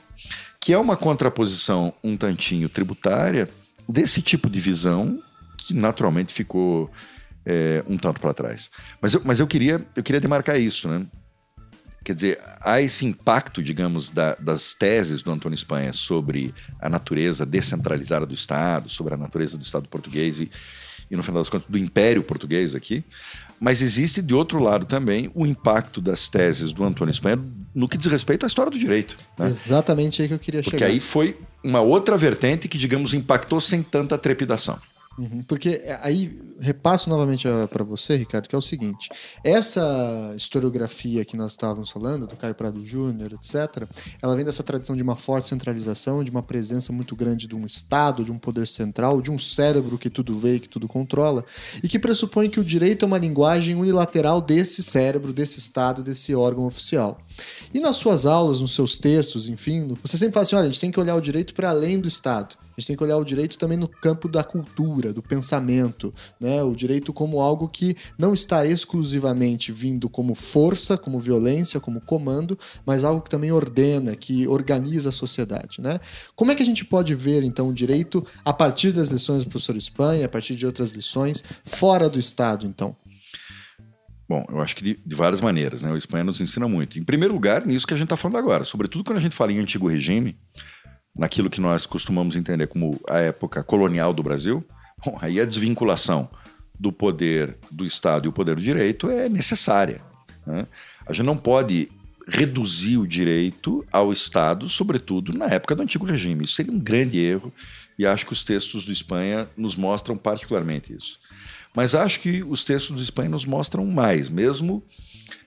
que 0.61 0.73
é 0.73 0.79
uma 0.79 0.97
contraposição 0.97 1.95
um 2.03 2.17
tantinho 2.17 2.69
tributária 2.69 3.49
desse 3.89 4.21
tipo 4.21 4.51
de 4.51 4.59
visão 4.59 5.23
que 5.69 5.75
naturalmente 5.75 6.33
ficou 6.33 6.91
é, 7.45 7.85
um 7.87 7.97
tanto 7.97 8.21
para 8.21 8.33
trás. 8.33 8.71
Mas 9.01 9.15
eu, 9.15 9.23
mas 9.25 9.41
eu 9.41 9.47
queria 9.47 9.85
eu 9.95 10.03
queria 10.03 10.21
demarcar 10.21 10.59
isso, 10.59 10.89
né? 10.89 11.07
Quer 12.05 12.15
dizer, 12.15 12.41
há 12.63 12.81
esse 12.81 13.05
impacto, 13.05 13.63
digamos, 13.63 14.09
da, 14.09 14.35
das 14.37 14.73
teses 14.73 15.23
do 15.23 15.31
Antônio 15.31 15.55
Espanha 15.55 15.93
sobre 15.93 16.55
a 16.81 16.89
natureza 16.89 17.45
descentralizada 17.45 18.25
do 18.25 18.33
Estado, 18.33 18.89
sobre 18.89 19.13
a 19.13 19.17
natureza 19.17 19.59
do 19.59 19.63
Estado 19.63 19.87
português 19.89 20.41
e, 20.41 20.51
e 21.11 21.17
no 21.17 21.23
final 21.23 21.43
das 21.43 21.51
contas, 21.51 21.69
do 21.69 21.77
Império 21.77 22.23
Português 22.23 22.75
aqui. 22.75 23.05
Mas 23.61 23.83
existe, 23.83 24.23
de 24.23 24.33
outro 24.33 24.59
lado, 24.59 24.87
também 24.87 25.31
o 25.35 25.45
impacto 25.45 26.01
das 26.01 26.31
teses 26.31 26.73
do 26.73 26.83
Antônio 26.83 27.11
Espanha 27.11 27.39
no 27.75 27.87
que 27.87 27.99
diz 27.99 28.07
respeito 28.07 28.45
à 28.45 28.47
história 28.47 28.71
do 28.71 28.79
direito. 28.79 29.19
Né? 29.39 29.47
Exatamente 29.47 30.23
aí 30.23 30.29
que 30.29 30.35
eu 30.35 30.39
queria 30.39 30.63
Porque 30.63 30.79
chegar. 30.79 30.87
Porque 30.87 30.95
aí 30.95 31.01
foi 31.01 31.37
uma 31.63 31.83
outra 31.83 32.17
vertente 32.17 32.69
que, 32.69 32.79
digamos, 32.79 33.13
impactou 33.13 33.61
sem 33.61 33.83
tanta 33.83 34.17
trepidação. 34.17 34.79
Uhum, 35.19 35.43
porque 35.49 35.83
aí 36.01 36.41
repasso 36.61 37.11
novamente 37.11 37.49
para 37.71 37.83
você, 37.83 38.17
Ricardo, 38.17 38.49
que 38.49 38.55
é 38.55 38.59
o 38.59 38.63
seguinte: 38.63 39.09
essa 39.43 40.33
historiografia 40.37 41.25
que 41.25 41.37
nós 41.37 41.53
estávamos 41.53 41.91
falando, 41.91 42.27
do 42.27 42.37
Caio 42.37 42.55
Prado 42.55 42.85
Júnior, 42.85 43.33
etc., 43.33 43.89
ela 44.23 44.37
vem 44.37 44.45
dessa 44.45 44.63
tradição 44.63 44.95
de 44.95 45.03
uma 45.03 45.17
forte 45.17 45.49
centralização, 45.49 46.23
de 46.23 46.31
uma 46.31 46.43
presença 46.43 46.93
muito 46.93 47.17
grande 47.17 47.49
de 47.49 47.57
um 47.57 47.67
Estado, 47.67 48.25
de 48.25 48.31
um 48.31 48.39
poder 48.39 48.67
central, 48.67 49.21
de 49.21 49.31
um 49.31 49.39
cérebro 49.39 49.99
que 49.99 50.09
tudo 50.09 50.39
vê 50.39 50.55
e 50.55 50.61
que 50.61 50.69
tudo 50.69 50.87
controla, 50.87 51.45
e 51.83 51.89
que 51.89 51.99
pressupõe 51.99 52.49
que 52.49 52.61
o 52.61 52.65
direito 52.65 53.05
é 53.05 53.07
uma 53.07 53.19
linguagem 53.19 53.75
unilateral 53.75 54.41
desse 54.41 54.83
cérebro, 54.83 55.33
desse 55.33 55.59
Estado, 55.59 56.03
desse 56.03 56.35
órgão 56.35 56.65
oficial. 56.65 57.19
E 57.73 57.81
nas 57.81 57.97
suas 57.97 58.27
aulas, 58.27 58.61
nos 58.61 58.75
seus 58.75 58.97
textos, 58.97 59.49
enfim, 59.49 59.97
você 60.03 60.17
sempre 60.17 60.35
fala 60.35 60.43
assim: 60.43 60.57
olha, 60.57 60.65
a 60.65 60.69
gente 60.69 60.81
tem 60.81 60.91
que 60.91 61.01
olhar 61.01 61.15
o 61.15 61.21
direito 61.21 61.55
para 61.55 61.71
além 61.71 61.99
do 62.01 62.09
Estado. 62.09 62.57
A 62.77 62.81
gente 62.81 62.87
tem 62.87 62.97
que 62.97 63.03
olhar 63.03 63.17
o 63.17 63.25
direito 63.25 63.59
também 63.59 63.77
no 63.77 63.89
campo 63.89 64.29
da 64.29 64.45
cultura, 64.45 65.13
do 65.13 65.21
pensamento, 65.21 66.15
né? 66.39 66.63
O 66.63 66.77
direito 66.77 67.13
como 67.13 67.41
algo 67.41 67.69
que 67.69 67.97
não 68.17 68.33
está 68.33 68.65
exclusivamente 68.65 69.73
vindo 69.73 70.09
como 70.09 70.33
força, 70.37 70.97
como 70.97 71.19
violência, 71.19 71.81
como 71.81 72.01
comando, 72.01 72.57
mas 72.87 73.03
algo 73.03 73.21
que 73.21 73.31
também 73.31 73.51
ordena, 73.51 74.15
que 74.15 74.47
organiza 74.47 75.09
a 75.09 75.13
sociedade, 75.13 75.81
né? 75.81 75.99
Como 76.37 76.53
é 76.53 76.55
que 76.55 76.63
a 76.63 76.67
gente 76.67 76.85
pode 76.85 77.17
ver 77.17 77.43
então 77.43 77.69
o 77.69 77.75
direito 77.75 78.25
a 78.45 78.53
partir 78.53 78.93
das 78.93 79.09
lições 79.09 79.43
do 79.43 79.51
professor 79.51 79.77
Espanha, 79.77 80.27
a 80.27 80.29
partir 80.29 80.55
de 80.55 80.65
outras 80.65 80.93
lições, 80.93 81.43
fora 81.65 82.09
do 82.09 82.19
Estado, 82.19 82.65
então? 82.65 82.95
Bom, 84.29 84.45
eu 84.51 84.61
acho 84.61 84.77
que 84.77 84.85
de, 84.85 85.01
de, 85.05 85.15
várias 85.15 85.41
maneiras, 85.41 85.83
né? 85.83 85.91
O 85.91 85.97
Espanha 85.97 86.23
nos 86.23 86.41
ensina 86.41 86.69
muito. 86.69 86.99
Em 86.99 87.03
primeiro 87.03 87.33
lugar, 87.33 87.67
nisso 87.67 87.87
que 87.87 87.95
a 87.95 87.97
gente 87.97 88.05
está 88.05 88.17
falando 88.17 88.37
agora, 88.37 88.63
sobretudo 88.63 89.03
quando 89.03 89.19
a 89.19 89.23
gente 89.23 89.35
fala 89.35 89.53
em 89.53 89.59
antigo 89.59 89.89
regime, 89.89 90.37
naquilo 91.17 91.49
que 91.49 91.61
nós 91.61 91.87
costumamos 91.87 92.37
entender 92.37 92.67
como 92.67 93.01
a 93.09 93.19
época 93.19 93.63
colonial 93.63 94.13
do 94.13 94.23
Brasil, 94.23 94.63
bom, 95.03 95.17
aí 95.23 95.41
a 95.41 95.47
desvinculação 95.47 96.29
do 96.79 96.93
poder 96.93 97.57
do 97.71 97.87
Estado 97.87 98.27
e 98.27 98.29
o 98.29 98.33
poder 98.33 98.55
do 98.55 98.63
direito 98.63 99.11
é 99.11 99.29
necessária. 99.29 100.03
Né? 100.47 100.67
A 101.07 101.13
gente 101.13 101.25
não 101.25 101.37
pode 101.37 101.91
reduzir 102.29 102.99
o 102.99 103.07
direito 103.07 103.83
ao 103.91 104.13
Estado, 104.13 104.69
sobretudo 104.69 105.33
na 105.33 105.47
época 105.47 105.75
do 105.75 105.83
antigo 105.83 106.05
regime. 106.05 106.45
Isso 106.45 106.53
seria 106.53 106.71
um 106.71 106.79
grande 106.79 107.19
erro 107.19 107.51
e 107.99 108.07
acho 108.07 108.27
que 108.27 108.33
os 108.35 108.45
textos 108.45 108.85
do 108.85 108.93
Espanha 108.93 109.49
nos 109.57 109.75
mostram 109.75 110.15
particularmente 110.17 110.93
isso. 110.93 111.19
Mas 111.79 111.95
acho 111.95 112.19
que 112.19 112.43
os 112.43 112.65
textos 112.65 112.97
do 112.97 113.01
Espanha 113.01 113.29
nos 113.29 113.45
mostram 113.45 113.87
mais, 113.87 114.29
mesmo 114.29 114.83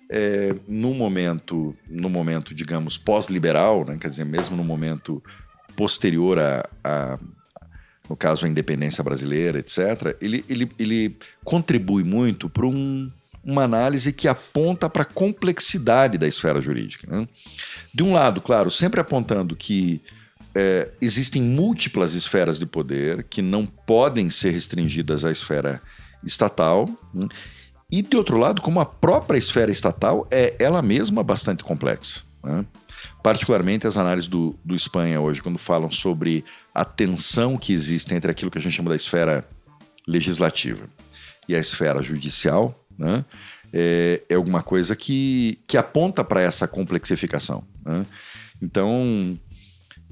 é, 0.09 0.55
no 0.65 0.93
momento, 0.93 1.75
no 1.89 2.09
momento, 2.09 2.55
digamos, 2.55 2.97
pós-liberal, 2.97 3.83
né? 3.85 3.97
quer 3.99 4.07
dizer, 4.07 4.23
mesmo 4.23 4.55
no 4.55 4.63
momento 4.63 5.21
posterior 5.75 6.39
a, 6.39 6.69
a, 6.81 7.19
no 8.09 8.15
caso, 8.15 8.45
a 8.45 8.47
independência 8.47 9.03
brasileira, 9.03 9.59
etc., 9.59 10.15
ele, 10.21 10.45
ele, 10.47 10.71
ele 10.79 11.17
contribui 11.43 12.05
muito 12.05 12.49
para 12.49 12.65
um, 12.65 13.11
uma 13.43 13.63
análise 13.63 14.13
que 14.13 14.29
aponta 14.29 14.89
para 14.89 15.01
a 15.01 15.05
complexidade 15.05 16.17
da 16.17 16.29
esfera 16.29 16.61
jurídica. 16.61 17.13
Né? 17.13 17.27
De 17.93 18.03
um 18.03 18.13
lado, 18.13 18.39
claro, 18.39 18.71
sempre 18.71 19.01
apontando 19.01 19.53
que 19.53 20.01
é, 20.55 20.91
existem 21.01 21.41
múltiplas 21.41 22.13
esferas 22.13 22.57
de 22.57 22.65
poder 22.65 23.23
que 23.23 23.41
não 23.41 23.65
podem 23.65 24.29
ser 24.29 24.51
restringidas 24.51 25.25
à 25.25 25.29
esfera 25.31 25.81
estatal. 26.23 26.89
Né? 27.13 27.27
E, 27.91 28.01
de 28.01 28.15
outro 28.15 28.37
lado, 28.37 28.61
como 28.61 28.79
a 28.79 28.85
própria 28.85 29.37
esfera 29.37 29.71
estatal 29.71 30.27
é 30.31 30.55
ela 30.59 30.81
mesma 30.81 31.23
bastante 31.23 31.63
complexa. 31.63 32.21
Né? 32.43 32.65
particularmente 33.21 33.85
as 33.85 33.97
análises 33.97 34.27
do, 34.27 34.55
do 34.63 34.75
Espanha 34.75 35.19
hoje, 35.21 35.41
quando 35.41 35.57
falam 35.57 35.91
sobre 35.91 36.43
a 36.73 36.83
tensão 36.83 37.57
que 37.57 37.73
existe 37.73 38.13
entre 38.13 38.31
aquilo 38.31 38.49
que 38.49 38.57
a 38.57 38.61
gente 38.61 38.75
chama 38.75 38.89
da 38.89 38.95
esfera 38.95 39.47
legislativa 40.07 40.89
e 41.47 41.55
a 41.55 41.59
esfera 41.59 42.01
judicial, 42.01 42.75
né? 42.97 43.23
é, 43.73 44.21
é 44.27 44.35
alguma 44.35 44.63
coisa 44.63 44.95
que, 44.95 45.59
que 45.67 45.77
aponta 45.77 46.23
para 46.23 46.41
essa 46.41 46.67
complexificação. 46.67 47.63
Né? 47.85 48.05
Então, 48.61 49.39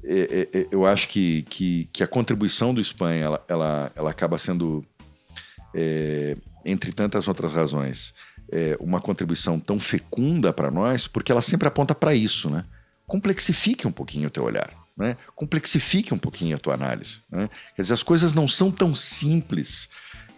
é, 0.04 0.48
é, 0.52 0.58
é, 0.58 0.66
eu 0.70 0.86
acho 0.86 1.08
que, 1.08 1.42
que, 1.42 1.88
que, 1.92 2.02
a 2.02 2.06
contribuição 2.06 2.72
do 2.72 2.80
Espanha 2.80 3.24
ela, 3.24 3.44
ela, 3.48 3.92
ela 3.94 4.10
acaba 4.10 4.38
sendo, 4.38 4.84
é, 5.74 6.36
entre 6.64 6.92
tantas 6.92 7.28
outras 7.28 7.52
razões, 7.52 8.14
é, 8.50 8.76
uma 8.80 9.00
contribuição 9.00 9.58
tão 9.58 9.78
fecunda 9.78 10.52
para 10.52 10.70
nós, 10.70 11.06
porque 11.06 11.30
ela 11.30 11.42
sempre 11.42 11.68
aponta 11.68 11.94
para 11.94 12.14
isso, 12.14 12.50
né? 12.50 12.64
complexifique 13.06 13.86
um 13.86 13.92
pouquinho 13.92 14.28
o 14.28 14.30
teu 14.30 14.44
olhar. 14.44 14.70
Né? 14.96 15.16
Complexifique 15.34 16.14
um 16.14 16.18
pouquinho 16.18 16.56
a 16.56 16.58
tua 16.58 16.74
análise. 16.74 17.20
Né? 17.30 17.48
Quer 17.74 17.82
dizer, 17.82 17.94
as 17.94 18.02
coisas 18.02 18.32
não 18.32 18.46
são 18.46 18.70
tão 18.70 18.94
simples, 18.94 19.88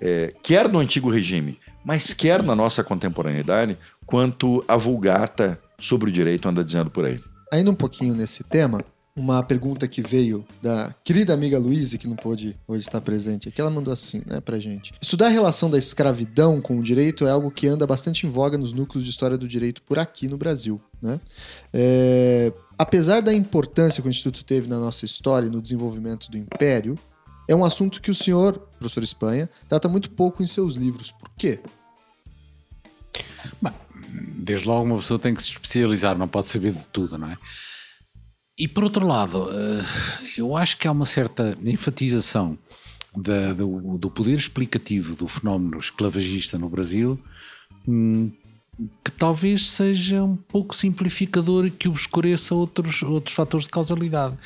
é, 0.01 0.35
quer 0.43 0.69
no 0.69 0.79
antigo 0.79 1.11
regime, 1.11 1.59
mas 1.85 2.15
quer 2.15 2.43
na 2.43 2.55
nossa 2.55 2.83
contemporaneidade, 2.83 3.77
quanto 4.07 4.65
a 4.67 4.77
vulgata 4.77 5.61
sobre 5.79 6.11
o 6.11 6.13
direito 6.13 6.49
anda 6.49 6.65
dizendo 6.65 6.91
por 6.91 7.05
aí. 7.05 7.21
Ainda 7.53 7.71
um 7.71 7.75
pouquinho 7.75 8.15
nesse 8.15 8.45
tema, 8.45 8.85
uma 9.15 9.43
pergunta 9.43 9.87
que 9.87 10.01
veio 10.01 10.45
da 10.63 10.95
querida 11.05 11.35
amiga 11.35 11.59
Luísa, 11.59 11.99
que 11.99 12.09
não 12.09 12.17
pôde 12.17 12.57
hoje 12.67 12.83
estar 12.83 13.01
presente 13.01 13.49
aqui, 13.49 13.61
ela 13.61 13.71
mandou 13.71 13.93
assim, 13.93 14.23
né, 14.27 14.41
pra 14.41 14.59
gente. 14.59 14.93
Estudar 15.01 15.27
a 15.27 15.31
relação 15.31 15.69
da 15.69 15.77
escravidão 15.77 16.61
com 16.61 16.79
o 16.79 16.83
direito 16.83 17.27
é 17.27 17.31
algo 17.31 17.51
que 17.51 17.67
anda 17.67 17.87
bastante 17.87 18.27
em 18.27 18.31
voga 18.31 18.57
nos 18.57 18.73
núcleos 18.73 19.05
de 19.05 19.11
história 19.11 19.37
do 19.37 19.47
direito 19.47 19.83
por 19.83 19.99
aqui 19.99 20.29
no 20.29 20.39
Brasil, 20.39 20.81
né? 21.01 21.21
É... 21.73 22.53
Apesar 22.79 23.21
da 23.21 23.33
importância 23.33 24.03
que 24.03 24.09
o 24.09 24.11
Instituto 24.11 24.45
teve 24.45 24.69
na 24.69 24.79
nossa 24.79 25.05
história 25.05 25.47
e 25.47 25.51
no 25.51 25.61
desenvolvimento 25.61 26.31
do 26.31 26.37
Império, 26.37 26.99
é 27.47 27.55
um 27.55 27.65
assunto 27.65 28.01
que 28.01 28.11
o 28.11 28.15
senhor, 28.15 28.59
professor 28.79 29.05
Espanha, 29.05 29.49
trata 29.69 29.89
muito 29.89 30.11
pouco 30.11 30.43
em 30.43 30.47
seus 30.47 30.75
livros. 30.75 31.11
Por 31.13 31.31
quê? 31.37 31.61
desde 34.43 34.67
logo 34.67 34.85
uma 34.85 34.97
pessoa 34.97 35.19
tem 35.19 35.35
que 35.35 35.43
se 35.43 35.51
especializar, 35.51 36.19
não 36.19 36.29
pode 36.29 36.51
saber 36.51 36.73
de 36.73 36.87
tudo, 36.89 37.17
não 37.17 37.31
é? 37.31 37.39
E 38.63 38.69
por 38.69 38.85
outro 38.85 39.05
lado, 39.05 39.49
eh, 39.51 39.85
eu 40.39 40.57
acho 40.57 40.79
que 40.79 40.87
há 40.87 40.93
uma 40.93 41.05
certa 41.05 41.59
enfatização 41.65 42.57
da, 43.13 43.53
do, 43.53 43.99
do, 43.99 44.09
poder 44.09 44.39
explicativo 44.39 45.17
do 45.17 45.27
fenómeno 45.27 45.81
esclavagista 45.81 46.57
no 46.57 46.69
Brasil 46.69 47.19
hum, 47.89 48.31
que 49.03 49.11
talvez 49.11 49.69
seja 49.69 50.23
um 50.23 50.37
pouco 50.37 50.77
simplificador 50.77 51.67
e 51.67 51.73
que 51.73 51.89
obscureça 51.89 52.55
outros, 52.55 53.03
outros 53.03 53.35
fatores 53.35 53.67
de 53.67 53.73
causalidade. 53.73 54.39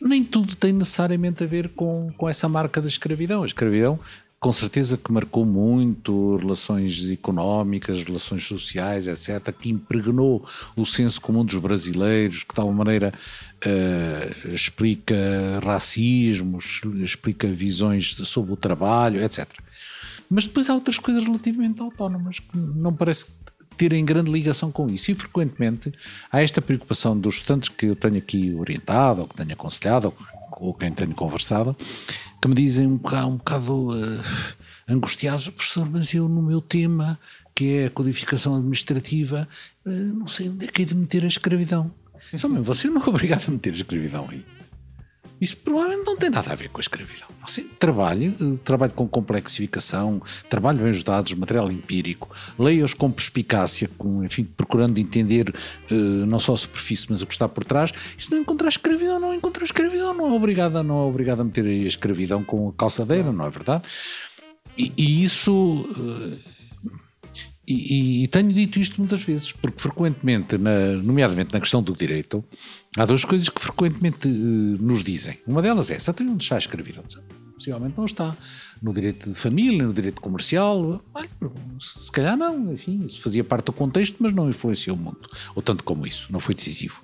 Nem 0.00 0.24
tudo 0.24 0.56
tem 0.56 0.72
necessariamente 0.72 1.44
a 1.44 1.46
ver 1.46 1.68
com, 1.76 2.10
com 2.16 2.26
essa 2.26 2.48
marca 2.48 2.80
da 2.80 2.88
escravidão. 2.88 3.42
A 3.42 3.46
escravidão 3.46 4.00
com 4.40 4.50
certeza 4.52 4.96
que 4.96 5.12
marcou 5.12 5.44
muito 5.44 6.36
relações 6.36 7.10
económicas, 7.10 8.02
relações 8.02 8.42
sociais, 8.46 9.06
etc., 9.06 9.54
que 9.54 9.68
impregnou 9.68 10.42
o 10.74 10.86
senso 10.86 11.20
comum 11.20 11.44
dos 11.44 11.56
brasileiros, 11.56 12.42
que 12.42 12.48
de 12.48 12.54
tal 12.54 12.72
maneira 12.72 13.12
uh, 13.66 14.48
explica 14.52 15.16
racismos, 15.62 16.80
explica 17.02 17.46
visões 17.48 18.14
sobre 18.14 18.52
o 18.52 18.56
trabalho, 18.56 19.22
etc. 19.22 19.46
Mas 20.28 20.46
depois 20.46 20.70
há 20.70 20.74
outras 20.74 20.98
coisas 20.98 21.24
relativamente 21.24 21.80
autónomas 21.80 22.38
que 22.38 22.56
não 22.56 22.94
parece 22.94 23.26
terem 23.76 24.04
grande 24.04 24.30
ligação 24.30 24.70
com 24.70 24.88
isso. 24.90 25.10
E 25.10 25.14
frequentemente 25.14 25.92
há 26.30 26.42
esta 26.42 26.60
preocupação 26.60 27.18
dos 27.18 27.36
estudantes 27.36 27.68
que 27.68 27.86
eu 27.86 27.96
tenho 27.96 28.18
aqui 28.18 28.54
orientado, 28.54 29.22
ou 29.22 29.28
que 29.28 29.34
tenho 29.34 29.52
aconselhado, 29.52 30.08
ou, 30.08 30.68
ou 30.68 30.74
quem 30.74 30.92
tenho 30.92 31.14
conversado, 31.14 31.74
que 32.40 32.48
me 32.48 32.54
dizem 32.54 32.86
um 32.86 32.96
bocado, 32.96 33.28
um 33.28 33.36
bocado 33.36 33.90
uh, 33.90 34.22
angustiados, 34.86 35.48
professor, 35.48 35.88
mas 35.90 36.14
eu 36.14 36.28
no 36.28 36.42
meu 36.42 36.60
tema, 36.60 37.18
que 37.54 37.78
é 37.78 37.86
a 37.86 37.90
codificação 37.90 38.54
administrativa, 38.54 39.48
uh, 39.86 39.90
não 39.90 40.26
sei 40.26 40.48
onde 40.50 40.66
é 40.66 40.68
que 40.68 40.82
é 40.82 40.84
de 40.84 40.94
meter 40.94 41.24
a 41.24 41.28
escravidão. 41.28 41.90
Só 42.36 42.48
você 42.48 42.88
não 42.88 43.02
é 43.02 43.08
obrigado 43.08 43.48
a 43.48 43.50
meter 43.50 43.72
a 43.72 43.76
escravidão 43.76 44.28
aí. 44.30 44.44
Isso 45.40 45.56
provavelmente 45.56 46.04
não 46.04 46.16
tem 46.16 46.28
nada 46.28 46.52
a 46.52 46.54
ver 46.54 46.68
com 46.68 46.78
a 46.78 46.82
escravidão. 46.82 47.26
Você 47.46 47.62
trabalha, 47.78 48.26
eh, 48.26 48.58
trabalha 48.62 48.92
com 48.92 49.08
complexificação, 49.08 50.20
trabalha 50.50 50.82
bem 50.82 50.90
os 50.90 51.02
dados, 51.02 51.32
material 51.32 51.72
empírico, 51.72 52.28
leia-os 52.58 52.92
com 52.92 53.10
perspicácia, 53.10 53.88
com, 53.96 54.22
enfim, 54.22 54.44
procurando 54.44 54.98
entender 54.98 55.48
uh, 55.90 55.94
não 55.94 56.38
só 56.38 56.52
a 56.52 56.56
superfície, 56.58 57.06
mas 57.08 57.22
o 57.22 57.26
que 57.26 57.32
está 57.32 57.48
por 57.48 57.64
trás. 57.64 57.90
E 58.18 58.22
se 58.22 58.30
não 58.30 58.38
encontrar 58.38 58.68
escravidão, 58.68 59.18
não 59.18 59.32
encontrar 59.32 59.64
escravidão, 59.64 60.12
não 60.12 60.26
é 60.26 60.32
obrigado, 60.32 60.82
não 60.82 60.98
é 60.98 61.08
obrigado 61.08 61.40
a 61.40 61.44
meter 61.44 61.64
a 61.64 61.72
escravidão 61.72 62.44
com 62.44 62.68
a 62.68 62.72
calçadeira, 62.74 63.32
não 63.32 63.46
é 63.46 63.50
verdade? 63.50 63.84
E, 64.76 64.92
e 64.94 65.24
isso. 65.24 65.52
Uh, 65.52 66.59
e, 67.72 68.24
e, 68.24 68.28
tenho 68.28 68.48
dito 68.48 68.80
isto 68.80 68.98
muitas 68.98 69.22
vezes, 69.22 69.52
porque 69.52 69.80
frequentemente, 69.80 70.58
na, 70.58 70.94
nomeadamente 70.96 71.52
na 71.52 71.60
questão 71.60 71.82
do 71.82 71.94
direito, 71.94 72.44
há 72.96 73.04
duas 73.04 73.24
coisas 73.24 73.48
que 73.48 73.60
frequentemente 73.60 74.26
uh, 74.26 74.30
nos 74.30 75.02
dizem. 75.02 75.38
Uma 75.46 75.62
delas 75.62 75.90
é 75.90 75.94
essa: 75.94 76.12
tem 76.12 76.28
onde 76.28 76.42
está 76.42 76.58
escravidão? 76.58 77.04
Possivelmente 77.54 77.94
não 77.96 78.04
está. 78.06 78.36
No 78.82 78.94
direito 78.94 79.28
de 79.28 79.34
família, 79.34 79.86
no 79.86 79.92
direito 79.92 80.20
comercial, 80.20 81.04
se 81.78 82.10
calhar 82.10 82.34
não, 82.34 82.72
enfim, 82.72 83.04
isso 83.04 83.20
fazia 83.20 83.44
parte 83.44 83.66
do 83.66 83.72
contexto, 83.72 84.16
mas 84.18 84.32
não 84.32 84.48
influenciou 84.48 84.96
muito, 84.96 85.28
ou 85.54 85.60
tanto 85.60 85.84
como 85.84 86.06
isso, 86.06 86.32
não 86.32 86.40
foi 86.40 86.54
decisivo. 86.54 87.02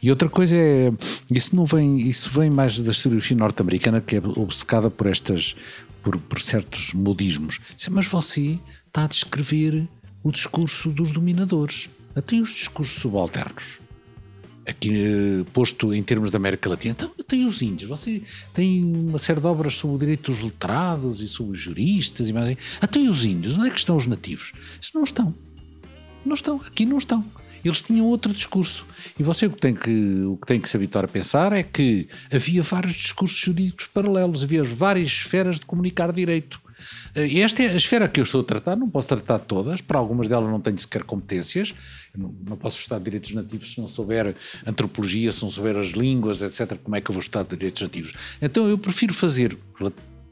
E 0.00 0.08
outra 0.08 0.28
coisa 0.28 0.56
é, 0.56 0.92
isso 1.30 1.56
não 1.56 1.66
vem, 1.66 2.08
isso 2.08 2.30
vem 2.30 2.48
mais 2.48 2.80
da 2.80 2.92
historiografia 2.92 3.36
norte-americana, 3.36 4.00
que 4.00 4.16
é 4.16 4.18
obcecada 4.20 4.88
por 4.88 5.08
estas, 5.08 5.56
por, 6.00 6.16
por 6.16 6.40
certos 6.40 6.94
modismos. 6.94 7.58
Mas 7.90 8.06
você 8.06 8.56
está 8.90 9.04
a 9.04 9.06
descrever 9.06 9.88
o 10.22 10.30
discurso 10.30 10.90
dos 10.90 11.12
dominadores, 11.12 11.88
até 12.14 12.36
os 12.36 12.50
discursos 12.50 13.00
subalternos. 13.00 13.78
Aqui, 14.66 14.90
eh, 14.92 15.44
posto 15.52 15.94
em 15.94 16.02
termos 16.02 16.30
da 16.30 16.36
América 16.36 16.68
Latina, 16.68 16.94
então, 16.96 17.10
tem 17.26 17.44
os 17.46 17.62
índios. 17.62 17.88
Você 17.88 18.22
tem 18.52 18.84
uma 18.84 19.18
série 19.18 19.40
de 19.40 19.46
obras 19.46 19.74
sobre 19.74 19.96
o 19.96 19.98
direito 19.98 20.30
dos 20.30 20.40
letrados 20.42 21.22
e 21.22 21.28
sobre 21.28 21.52
os 21.52 21.58
juristas 21.58 22.28
e 22.28 22.32
mais. 22.32 22.56
Até 22.80 22.98
os 22.98 23.24
índios, 23.24 23.56
onde 23.58 23.68
é 23.68 23.70
que 23.70 23.78
estão 23.78 23.96
os 23.96 24.06
nativos? 24.06 24.52
Se 24.80 24.94
não 24.94 25.02
estão. 25.02 25.34
Não 26.24 26.34
estão. 26.34 26.60
Aqui 26.66 26.84
não 26.84 26.98
estão. 26.98 27.24
Eles 27.64 27.82
tinham 27.82 28.06
outro 28.06 28.32
discurso. 28.32 28.84
E 29.18 29.22
você 29.22 29.46
o 29.46 29.50
que 29.50 29.60
tem 29.60 29.74
que, 29.74 30.22
o 30.24 30.36
que, 30.36 30.46
tem 30.46 30.60
que 30.60 30.68
se 30.68 30.76
habituar 30.76 31.04
a 31.04 31.08
pensar 31.08 31.52
é 31.52 31.62
que 31.62 32.08
havia 32.32 32.62
vários 32.62 32.92
discursos 32.92 33.38
jurídicos 33.38 33.86
paralelos, 33.86 34.42
havia 34.42 34.62
várias 34.62 35.08
esferas 35.08 35.58
de 35.58 35.66
comunicar 35.66 36.12
direito. 36.12 36.60
E 37.14 37.40
esta 37.40 37.62
é 37.62 37.68
a 37.68 37.76
esfera 37.76 38.08
que 38.08 38.20
eu 38.20 38.24
estou 38.24 38.40
a 38.40 38.44
tratar, 38.44 38.76
não 38.76 38.88
posso 38.88 39.08
tratar 39.08 39.38
todas, 39.38 39.80
para 39.80 39.98
algumas 39.98 40.28
delas 40.28 40.48
não 40.48 40.60
tenho 40.60 40.78
sequer 40.78 41.02
competências, 41.02 41.74
não, 42.16 42.34
não, 42.46 42.56
posso 42.56 42.78
estudar 42.78 42.98
direitos 42.98 43.32
nativos 43.32 43.72
se 43.72 43.80
não 43.80 43.88
souber 43.88 44.34
antropologia, 44.66 45.30
se 45.30 45.42
não 45.42 45.50
souber 45.50 45.76
as 45.76 45.88
línguas, 45.88 46.42
etc. 46.42 46.76
Como 46.82 46.96
é 46.96 47.00
que 47.00 47.10
eu 47.10 47.12
vou 47.12 47.20
estudar 47.20 47.44
direitos 47.44 47.82
nativos? 47.82 48.14
Então 48.40 48.68
eu 48.68 48.76
prefiro 48.76 49.14
fazer, 49.14 49.56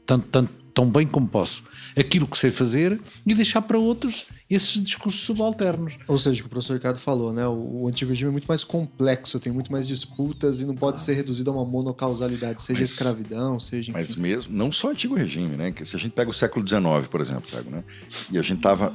tanto, 0.05 0.27
tanto, 0.27 0.51
tão 0.73 0.89
bem 0.89 1.07
como 1.07 1.27
posso, 1.27 1.63
aquilo 1.97 2.27
que 2.27 2.37
sei 2.37 2.51
fazer 2.51 2.99
e 3.25 3.33
deixar 3.33 3.61
para 3.61 3.77
outros 3.77 4.29
esses 4.49 4.81
discursos 4.81 5.21
subalternos. 5.21 5.97
Ou 6.07 6.17
seja, 6.17 6.39
o 6.39 6.43
que 6.43 6.47
o 6.47 6.49
professor 6.49 6.73
Ricardo 6.73 6.97
falou, 6.97 7.31
né? 7.31 7.45
O, 7.47 7.83
o 7.83 7.87
antigo 7.87 8.09
regime 8.09 8.29
é 8.29 8.31
muito 8.31 8.47
mais 8.47 8.63
complexo, 8.63 9.39
tem 9.39 9.51
muito 9.51 9.71
mais 9.71 9.87
disputas 9.87 10.59
e 10.61 10.65
não 10.65 10.75
pode 10.75 10.95
ah. 10.95 11.03
ser 11.03 11.13
reduzido 11.13 11.51
a 11.51 11.53
uma 11.53 11.65
monocausalidade, 11.65 12.61
seja 12.61 12.79
mas, 12.79 12.91
escravidão, 12.91 13.59
seja. 13.59 13.91
Enfim. 13.91 13.99
Mas 13.99 14.15
mesmo, 14.15 14.55
não 14.55 14.71
só 14.71 14.87
o 14.87 14.91
antigo 14.91 15.15
regime, 15.15 15.55
né? 15.55 15.71
Que 15.71 15.85
se 15.85 15.95
a 15.95 15.99
gente 15.99 16.13
pega 16.13 16.29
o 16.29 16.33
século 16.33 16.67
XIX, 16.67 17.07
por 17.09 17.21
exemplo, 17.21 17.49
Thiago, 17.49 17.69
né? 17.69 17.83
E 18.31 18.37
a 18.37 18.41
gente 18.41 18.57
estava 18.57 18.93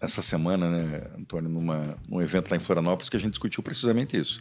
essa 0.00 0.22
semana, 0.22 0.68
né, 0.68 1.02
Antônio, 1.18 1.48
numa, 1.48 1.96
num 2.08 2.20
evento 2.20 2.50
lá 2.50 2.56
em 2.56 2.60
Florianópolis 2.60 3.08
que 3.08 3.16
a 3.16 3.20
gente 3.20 3.30
discutiu 3.30 3.62
precisamente 3.62 4.16
isso. 4.16 4.40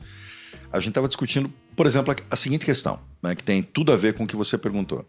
A 0.72 0.80
gente 0.80 0.89
estava 0.89 1.08
discutindo, 1.08 1.52
por 1.76 1.86
exemplo, 1.86 2.14
a, 2.14 2.34
a 2.34 2.36
seguinte 2.36 2.66
questão, 2.66 3.00
né, 3.22 3.34
que 3.34 3.44
tem 3.44 3.64
tudo 3.64 3.91
a 3.91 3.98
ver 3.98 4.14
com 4.14 4.24
o 4.24 4.28
que 4.28 4.36
você 4.36 4.58
perguntou. 4.58 5.08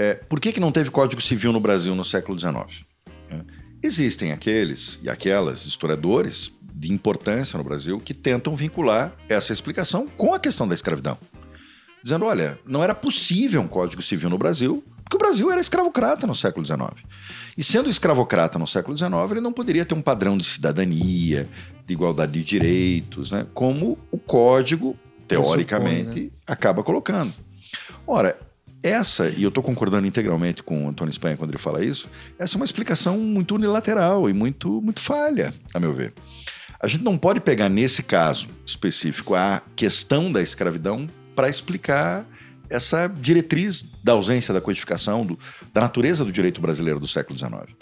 É, 0.00 0.14
por 0.14 0.40
que, 0.40 0.50
que 0.50 0.60
não 0.60 0.72
teve 0.72 0.90
Código 0.90 1.20
Civil 1.20 1.52
no 1.52 1.60
Brasil 1.60 1.94
no 1.94 2.06
século 2.06 2.38
XIX? 2.38 2.86
É, 3.28 3.38
existem 3.82 4.32
aqueles 4.32 4.98
e 5.02 5.10
aquelas 5.10 5.66
historiadores 5.66 6.50
de 6.72 6.90
importância 6.90 7.58
no 7.58 7.62
Brasil 7.62 8.00
que 8.00 8.14
tentam 8.14 8.56
vincular 8.56 9.12
essa 9.28 9.52
explicação 9.52 10.08
com 10.16 10.32
a 10.32 10.40
questão 10.40 10.66
da 10.66 10.72
escravidão. 10.72 11.18
Dizendo, 12.02 12.24
olha, 12.24 12.58
não 12.64 12.82
era 12.82 12.94
possível 12.94 13.60
um 13.60 13.68
Código 13.68 14.00
Civil 14.00 14.30
no 14.30 14.38
Brasil, 14.38 14.82
porque 15.04 15.16
o 15.16 15.18
Brasil 15.18 15.52
era 15.52 15.60
escravocrata 15.60 16.26
no 16.26 16.34
século 16.34 16.64
XIX. 16.64 17.04
E 17.58 17.62
sendo 17.62 17.90
escravocrata 17.90 18.58
no 18.58 18.66
século 18.66 18.96
XIX, 18.96 19.12
ele 19.32 19.42
não 19.42 19.52
poderia 19.52 19.84
ter 19.84 19.94
um 19.94 20.00
padrão 20.00 20.38
de 20.38 20.44
cidadania, 20.44 21.46
de 21.84 21.92
igualdade 21.92 22.32
de 22.32 22.42
direitos, 22.42 23.32
né? 23.32 23.46
como 23.52 23.98
o 24.10 24.16
código, 24.16 24.98
teoricamente, 25.28 26.08
supõe, 26.08 26.22
né? 26.22 26.30
acaba 26.46 26.82
colocando. 26.82 27.34
Ora, 28.06 28.38
essa, 28.82 29.28
e 29.28 29.42
eu 29.42 29.48
estou 29.48 29.62
concordando 29.62 30.06
integralmente 30.06 30.62
com 30.62 30.86
o 30.86 30.88
Antônio 30.88 31.10
Espanha 31.10 31.36
quando 31.36 31.50
ele 31.50 31.58
fala 31.58 31.84
isso, 31.84 32.08
essa 32.38 32.54
é 32.54 32.58
uma 32.58 32.64
explicação 32.64 33.18
muito 33.18 33.54
unilateral 33.54 34.28
e 34.28 34.32
muito, 34.32 34.80
muito 34.80 35.00
falha, 35.00 35.52
a 35.74 35.80
meu 35.80 35.92
ver. 35.92 36.14
A 36.80 36.88
gente 36.88 37.04
não 37.04 37.18
pode 37.18 37.40
pegar 37.40 37.68
nesse 37.68 38.02
caso 38.02 38.48
específico 38.64 39.34
a 39.34 39.60
questão 39.76 40.32
da 40.32 40.40
escravidão 40.40 41.08
para 41.36 41.48
explicar 41.48 42.26
essa 42.70 43.06
diretriz 43.06 43.84
da 44.02 44.12
ausência 44.12 44.54
da 44.54 44.60
codificação, 44.60 45.26
do, 45.26 45.38
da 45.74 45.82
natureza 45.82 46.24
do 46.24 46.32
direito 46.32 46.60
brasileiro 46.60 46.98
do 46.98 47.06
século 47.06 47.38
XIX. 47.38 47.76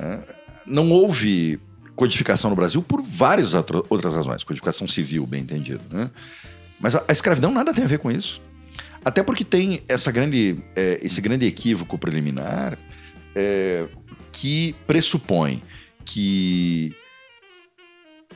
É, 0.00 0.18
não 0.66 0.90
houve 0.90 1.60
codificação 1.94 2.50
no 2.50 2.56
Brasil 2.56 2.82
por 2.82 3.02
várias 3.02 3.54
outras 3.54 4.14
razões, 4.14 4.42
codificação 4.42 4.88
civil, 4.88 5.26
bem 5.26 5.42
entendido. 5.42 5.82
Né? 5.90 6.10
Mas 6.80 6.96
a, 6.96 7.04
a 7.06 7.12
escravidão 7.12 7.52
nada 7.52 7.72
tem 7.72 7.84
a 7.84 7.88
ver 7.88 7.98
com 7.98 8.10
isso. 8.10 8.40
Até 9.04 9.22
porque 9.22 9.44
tem 9.44 9.82
essa 9.88 10.10
grande, 10.10 10.62
é, 10.76 10.98
esse 11.02 11.20
grande 11.20 11.46
equívoco 11.46 11.96
preliminar 11.98 12.78
é, 13.34 13.86
que 14.32 14.74
pressupõe 14.86 15.62
que 16.04 16.94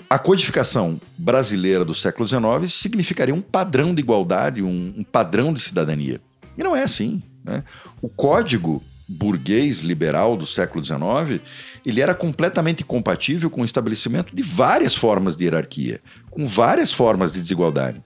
a 0.09 0.19
codificação 0.19 1.01
brasileira 1.17 1.85
do 1.85 1.95
século 1.95 2.27
XIX 2.27 2.71
significaria 2.71 3.35
um 3.35 3.41
padrão 3.41 3.95
de 3.95 4.01
igualdade, 4.01 4.63
um, 4.63 4.95
um 4.97 5.03
padrão 5.03 5.53
de 5.53 5.61
cidadania. 5.61 6.21
E 6.57 6.63
não 6.63 6.77
é 6.77 6.83
assim. 6.83 7.23
Né? 7.45 7.65
O 8.01 8.09
código 8.09 8.83
burguês 9.09 9.81
liberal 9.81 10.37
do 10.37 10.47
século 10.47 10.85
XIX 10.85 11.41
ele 11.85 12.01
era 12.01 12.15
completamente 12.15 12.85
compatível 12.85 13.51
com 13.51 13.63
o 13.63 13.65
estabelecimento 13.65 14.35
de 14.35 14.43
várias 14.43 14.95
formas 14.95 15.37
de 15.37 15.45
hierarquia, 15.45 16.01
com 16.31 16.47
várias 16.47 16.93
formas 16.93 17.33
de 17.33 17.41
desigualdade. 17.41 18.03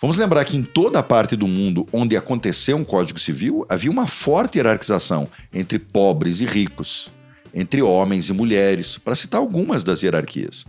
Vamos 0.00 0.18
lembrar 0.18 0.44
que 0.44 0.56
em 0.56 0.62
toda 0.62 0.98
a 0.98 1.02
parte 1.02 1.36
do 1.36 1.46
mundo 1.46 1.86
onde 1.92 2.16
aconteceu 2.16 2.76
um 2.76 2.84
Código 2.84 3.18
Civil, 3.18 3.64
havia 3.68 3.90
uma 3.90 4.06
forte 4.06 4.58
hierarquização 4.58 5.28
entre 5.52 5.78
pobres 5.78 6.40
e 6.40 6.44
ricos, 6.44 7.12
entre 7.54 7.80
homens 7.80 8.28
e 8.28 8.32
mulheres, 8.32 8.98
para 8.98 9.14
citar 9.14 9.40
algumas 9.40 9.84
das 9.84 10.02
hierarquias. 10.02 10.66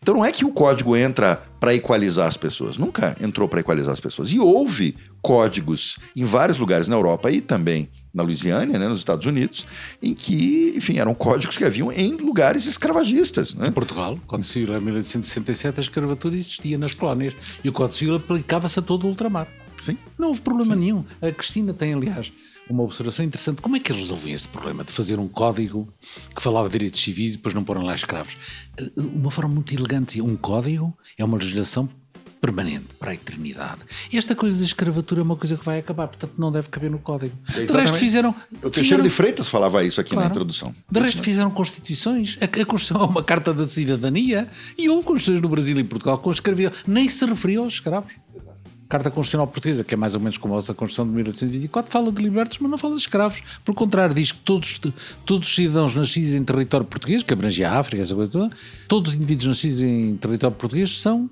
Então 0.00 0.14
não 0.14 0.24
é 0.24 0.30
que 0.30 0.44
o 0.44 0.52
código 0.52 0.96
entra 0.96 1.42
para 1.58 1.74
equalizar 1.74 2.28
as 2.28 2.36
pessoas, 2.36 2.78
nunca 2.78 3.16
entrou 3.20 3.48
para 3.48 3.60
equalizar 3.60 3.92
as 3.92 4.00
pessoas. 4.00 4.30
E 4.30 4.38
houve 4.38 4.96
códigos 5.22 5.98
em 6.14 6.24
vários 6.24 6.58
lugares 6.58 6.88
na 6.88 6.96
Europa 6.96 7.30
e 7.30 7.40
também 7.40 7.88
na 8.12 8.22
Louisiana, 8.22 8.78
né, 8.78 8.88
nos 8.88 8.98
Estados 9.00 9.26
Unidos, 9.26 9.66
em 10.02 10.14
que, 10.14 10.72
enfim, 10.76 10.98
eram 10.98 11.14
códigos 11.14 11.56
que 11.56 11.64
haviam 11.64 11.92
em 11.92 12.16
lugares 12.16 12.66
escravagistas. 12.66 13.54
Né? 13.54 13.68
Em 13.68 13.72
Portugal, 13.72 14.14
o 14.14 14.20
Código 14.26 14.48
Civil 14.48 14.76
em 14.76 14.80
1867, 14.80 15.78
a 15.78 15.82
escravatura 15.82 16.34
existia 16.34 16.78
nas 16.78 16.94
colónias 16.94 17.34
e 17.62 17.68
o 17.68 17.72
Código 17.72 17.96
Civil 17.96 18.16
aplicava-se 18.16 18.78
a 18.78 18.82
todo 18.82 19.04
o 19.04 19.08
ultramar. 19.08 19.46
Sim. 19.78 19.96
Não 20.18 20.28
houve 20.28 20.40
problema 20.40 20.74
Sim. 20.74 20.80
nenhum. 20.80 21.04
A 21.22 21.30
Cristina 21.30 21.72
tem, 21.72 21.94
aliás, 21.94 22.32
uma 22.68 22.82
observação 22.82 23.24
interessante. 23.24 23.62
Como 23.62 23.76
é 23.76 23.80
que 23.80 23.90
eles 23.90 24.02
resolviam 24.02 24.34
esse 24.34 24.48
problema 24.48 24.84
de 24.84 24.92
fazer 24.92 25.18
um 25.18 25.28
código 25.28 25.88
que 26.34 26.42
falava 26.42 26.68
de 26.68 26.72
direitos 26.72 27.00
civis 27.00 27.30
e 27.30 27.36
depois 27.36 27.54
não 27.54 27.64
porem 27.64 27.84
lá 27.84 27.94
escravos? 27.94 28.36
Eh, 28.76 28.90
uma 28.96 29.30
forma 29.30 29.54
muito 29.54 29.74
elegante. 29.74 30.20
Um 30.20 30.36
código 30.36 30.96
é 31.16 31.24
uma 31.24 31.38
legislação 31.38 31.88
permanente, 32.40 32.86
para 32.98 33.10
a 33.10 33.14
eternidade. 33.14 33.80
Esta 34.12 34.34
coisa 34.34 34.58
da 34.58 34.64
escravatura 34.64 35.20
é 35.20 35.24
uma 35.24 35.36
coisa 35.36 35.56
que 35.56 35.64
vai 35.64 35.78
acabar, 35.78 36.08
portanto 36.08 36.32
não 36.38 36.50
deve 36.52 36.68
caber 36.68 36.90
no 36.90 36.98
código. 36.98 37.34
É, 37.56 37.64
De 37.66 37.72
resto 37.72 37.96
fizeram... 37.98 38.34
O 38.62 38.70
Teixeira 38.70 39.02
de 39.02 39.10
Freitas 39.10 39.48
falava 39.48 39.82
isso 39.84 40.00
aqui 40.00 40.10
na 40.14 40.22
Claro. 40.22 40.34
introdução. 40.34 40.74
De 40.90 41.00
resto 41.00 41.22
fizeram 41.22 41.50
constituições. 41.50 42.38
A, 42.40 42.44
a 42.44 42.64
Constituição 42.66 43.02
é 43.02 43.04
uma 43.08 43.22
carta 43.22 43.52
da 43.52 43.66
cidadania 43.66 44.48
e 44.76 44.88
houve 44.88 45.04
constituições 45.04 45.42
no 45.42 45.48
Brasil 45.48 45.78
e 45.78 45.84
Portugal 45.84 46.18
com 46.18 46.30
escravidão. 46.30 46.72
Nem 46.86 47.08
se 47.08 47.24
referiam 47.24 47.64
aos 47.64 47.74
escravos. 47.74 48.12
Carta 48.88 49.10
Constitucional 49.10 49.46
Portuguesa, 49.46 49.84
que 49.84 49.92
é 49.92 49.98
mais 49.98 50.14
ou 50.14 50.20
menos 50.20 50.38
como 50.38 50.54
a 50.54 50.56
nossa 50.56 50.72
Constituição 50.72 51.06
de 51.06 51.12
1824, 51.12 51.92
fala 51.92 52.10
de 52.10 52.22
libertos, 52.22 52.56
mas 52.58 52.70
não 52.70 52.78
fala 52.78 52.94
de 52.94 53.00
escravos. 53.00 53.42
Por 53.62 53.74
contrário, 53.74 54.14
diz 54.14 54.32
que 54.32 54.38
todos, 54.38 54.80
todos 55.26 55.46
os 55.46 55.54
cidadãos 55.54 55.94
nascidos 55.94 56.32
em 56.32 56.42
território 56.42 56.86
português, 56.86 57.22
que 57.22 57.30
abrange 57.34 57.62
a 57.62 57.78
África, 57.78 58.00
essa 58.02 58.14
coisa 58.14 58.32
toda, 58.32 58.50
todos 58.88 59.10
os 59.10 59.16
indivíduos 59.16 59.46
nascidos 59.46 59.82
em 59.82 60.16
território 60.16 60.56
português 60.56 60.98
são 61.02 61.28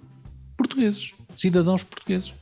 portugueses, 0.56 1.12
cidadãos 1.34 1.84
portugueses. 1.84 2.32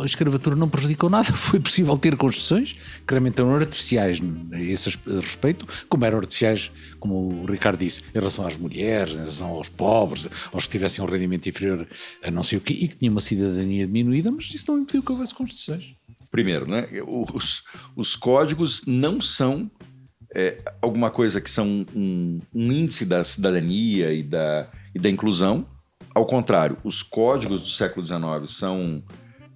A 0.00 0.06
escravatura 0.06 0.56
não 0.56 0.68
prejudicou 0.68 1.10
nada, 1.10 1.24
foi 1.34 1.60
possível 1.60 1.96
ter 1.98 2.16
construções 2.16 2.72
que 3.06 3.12
realmente 3.12 3.38
eram 3.38 3.54
artificiais 3.54 4.20
a 4.52 4.60
esse 4.60 4.98
respeito, 5.06 5.66
como 5.88 6.04
eram 6.04 6.18
artificiais, 6.18 6.70
como 6.98 7.42
o 7.42 7.46
Ricardo 7.46 7.78
disse, 7.78 8.02
em 8.02 8.14
relação 8.14 8.46
às 8.46 8.56
mulheres, 8.56 9.14
em 9.14 9.18
relação 9.18 9.48
aos 9.48 9.68
pobres, 9.68 10.28
aos 10.52 10.64
que 10.64 10.72
tivessem 10.72 11.04
um 11.04 11.08
rendimento 11.08 11.46
inferior 11.48 11.86
a 12.22 12.30
não 12.30 12.42
sei 12.42 12.58
o 12.58 12.60
quê, 12.60 12.72
e 12.72 12.88
que 12.88 12.96
tinham 12.96 13.12
uma 13.12 13.20
cidadania 13.20 13.86
diminuída, 13.86 14.30
mas 14.30 14.46
isso 14.46 14.64
não 14.68 14.78
impediu 14.78 15.02
que 15.02 15.12
houvesse 15.12 15.34
construções. 15.34 15.94
Primeiro, 16.30 16.66
né, 16.66 16.88
os, 17.06 17.62
os 17.94 18.16
códigos 18.16 18.86
não 18.86 19.20
são 19.20 19.70
é, 20.34 20.58
alguma 20.80 21.10
coisa 21.10 21.40
que 21.40 21.50
são 21.50 21.86
um, 21.94 22.40
um 22.54 22.72
índice 22.72 23.04
da 23.04 23.22
cidadania 23.22 24.12
e 24.12 24.22
da, 24.22 24.70
e 24.94 24.98
da 24.98 25.10
inclusão. 25.10 25.66
Ao 26.14 26.26
contrário, 26.26 26.76
os 26.84 27.02
códigos 27.02 27.62
do 27.62 27.68
século 27.68 28.06
XIX 28.06 28.20
são 28.50 29.02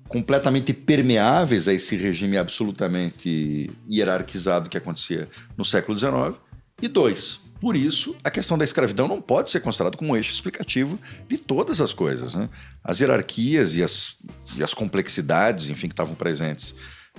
completamente 0.08 0.72
permeáveis 0.72 1.68
a 1.68 1.74
esse 1.74 1.96
regime 1.96 2.36
absolutamente 2.36 3.70
hierarquizado 3.90 4.70
que 4.70 4.78
acontecia 4.78 5.28
no 5.56 5.64
século 5.64 5.98
XIX. 5.98 6.40
E 6.80 6.88
dois, 6.88 7.40
por 7.60 7.76
isso, 7.76 8.16
a 8.22 8.30
questão 8.30 8.56
da 8.56 8.64
escravidão 8.64 9.08
não 9.08 9.20
pode 9.20 9.50
ser 9.50 9.60
considerada 9.60 9.96
como 9.96 10.12
um 10.12 10.16
eixo 10.16 10.32
explicativo 10.32 10.98
de 11.26 11.38
todas 11.38 11.80
as 11.80 11.92
coisas. 11.92 12.34
Né? 12.34 12.48
As 12.84 13.00
hierarquias 13.00 13.76
e 13.76 13.82
as, 13.82 14.18
e 14.56 14.62
as 14.62 14.72
complexidades, 14.72 15.68
enfim, 15.68 15.88
que 15.88 15.94
estavam 15.94 16.14
presentes 16.14 16.74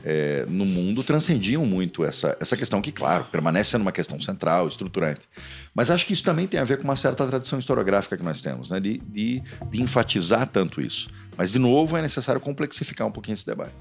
é, 0.09 0.45
no 0.47 0.65
mundo 0.65 1.03
transcendiam 1.03 1.65
muito 1.65 2.05
essa, 2.05 2.37
essa 2.39 2.55
questão, 2.55 2.81
que, 2.81 2.93
claro, 2.93 3.25
permanece 3.25 3.71
sendo 3.71 3.81
uma 3.81 3.91
questão 3.91 4.21
central, 4.21 4.65
estruturante. 4.65 5.19
Mas 5.75 5.91
acho 5.91 6.05
que 6.05 6.13
isso 6.13 6.23
também 6.23 6.47
tem 6.47 6.61
a 6.61 6.63
ver 6.63 6.77
com 6.77 6.85
uma 6.85 6.95
certa 6.95 7.27
tradição 7.27 7.59
historiográfica 7.59 8.15
que 8.15 8.23
nós 8.23 8.39
temos, 8.39 8.69
né? 8.69 8.79
de, 8.79 8.99
de, 8.99 9.43
de 9.69 9.81
enfatizar 9.81 10.47
tanto 10.47 10.79
isso. 10.79 11.09
Mas, 11.35 11.51
de 11.51 11.59
novo, 11.59 11.97
é 11.97 12.01
necessário 12.01 12.39
complexificar 12.39 13.05
um 13.05 13.11
pouquinho 13.11 13.33
esse 13.33 13.45
debate. 13.45 13.73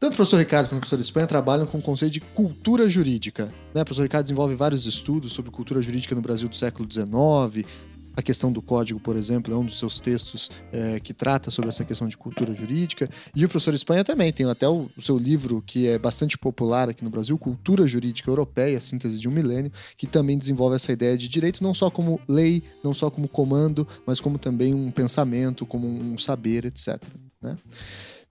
Tanto 0.00 0.14
o 0.14 0.16
professor 0.16 0.38
Ricardo 0.38 0.66
quanto 0.66 0.78
o 0.78 0.80
professor 0.80 1.00
Espanha 1.00 1.28
trabalham 1.28 1.64
com 1.64 1.78
o 1.78 1.82
conceito 1.82 2.14
de 2.14 2.20
cultura 2.20 2.88
jurídica. 2.88 3.44
Né? 3.72 3.82
O 3.82 3.84
professor 3.84 4.02
Ricardo 4.02 4.24
desenvolve 4.24 4.56
vários 4.56 4.84
estudos 4.84 5.32
sobre 5.32 5.52
cultura 5.52 5.80
jurídica 5.80 6.12
no 6.12 6.20
Brasil 6.20 6.48
do 6.48 6.56
século 6.56 6.88
XIX. 6.92 7.64
A 8.18 8.22
questão 8.22 8.50
do 8.50 8.60
código, 8.60 8.98
por 8.98 9.14
exemplo, 9.14 9.54
é 9.54 9.56
um 9.56 9.64
dos 9.64 9.78
seus 9.78 10.00
textos 10.00 10.50
é, 10.72 10.98
que 10.98 11.14
trata 11.14 11.52
sobre 11.52 11.68
essa 11.68 11.84
questão 11.84 12.08
de 12.08 12.16
cultura 12.16 12.52
jurídica. 12.52 13.08
E 13.32 13.44
o 13.44 13.48
professor 13.48 13.72
Espanha 13.72 14.02
também 14.02 14.32
tem 14.32 14.44
até 14.50 14.68
o, 14.68 14.90
o, 14.96 15.00
seu 15.00 15.16
livro, 15.16 15.62
que 15.62 15.86
é 15.86 16.00
bastante 16.00 16.36
popular 16.36 16.88
aqui 16.88 17.04
no 17.04 17.10
Brasil, 17.10 17.38
Cultura 17.38 17.86
Jurídica 17.86 18.28
Europeia, 18.28 18.80
Síntese 18.80 19.20
de 19.20 19.28
um 19.28 19.30
Milênio, 19.30 19.70
que 19.96 20.04
também 20.04 20.36
desenvolve 20.36 20.74
essa 20.74 20.90
ideia 20.90 21.16
de 21.16 21.28
direito 21.28 21.62
não 21.62 21.72
só 21.72 21.90
como 21.90 22.20
lei, 22.28 22.60
não 22.82 22.92
só 22.92 23.08
como 23.08 23.28
comando, 23.28 23.86
mas 24.04 24.20
como 24.20 24.36
também 24.36 24.74
um 24.74 24.90
pensamento, 24.90 25.64
como 25.64 25.86
um 25.86 26.18
saber, 26.18 26.64
etc. 26.64 27.00
Né? 27.40 27.56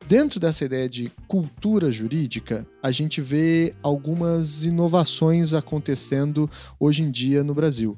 Dentro 0.05 0.38
dessa 0.38 0.65
ideia 0.65 0.89
de 0.89 1.09
cultura 1.29 1.93
jurídica, 1.93 2.67
a 2.83 2.91
gente 2.91 3.21
vê 3.21 3.73
algumas 3.81 4.65
inovações 4.65 5.53
acontecendo 5.53 6.51
hoje 6.77 7.03
em 7.03 7.09
dia 7.09 7.41
no 7.41 7.53
Brasil. 7.53 7.97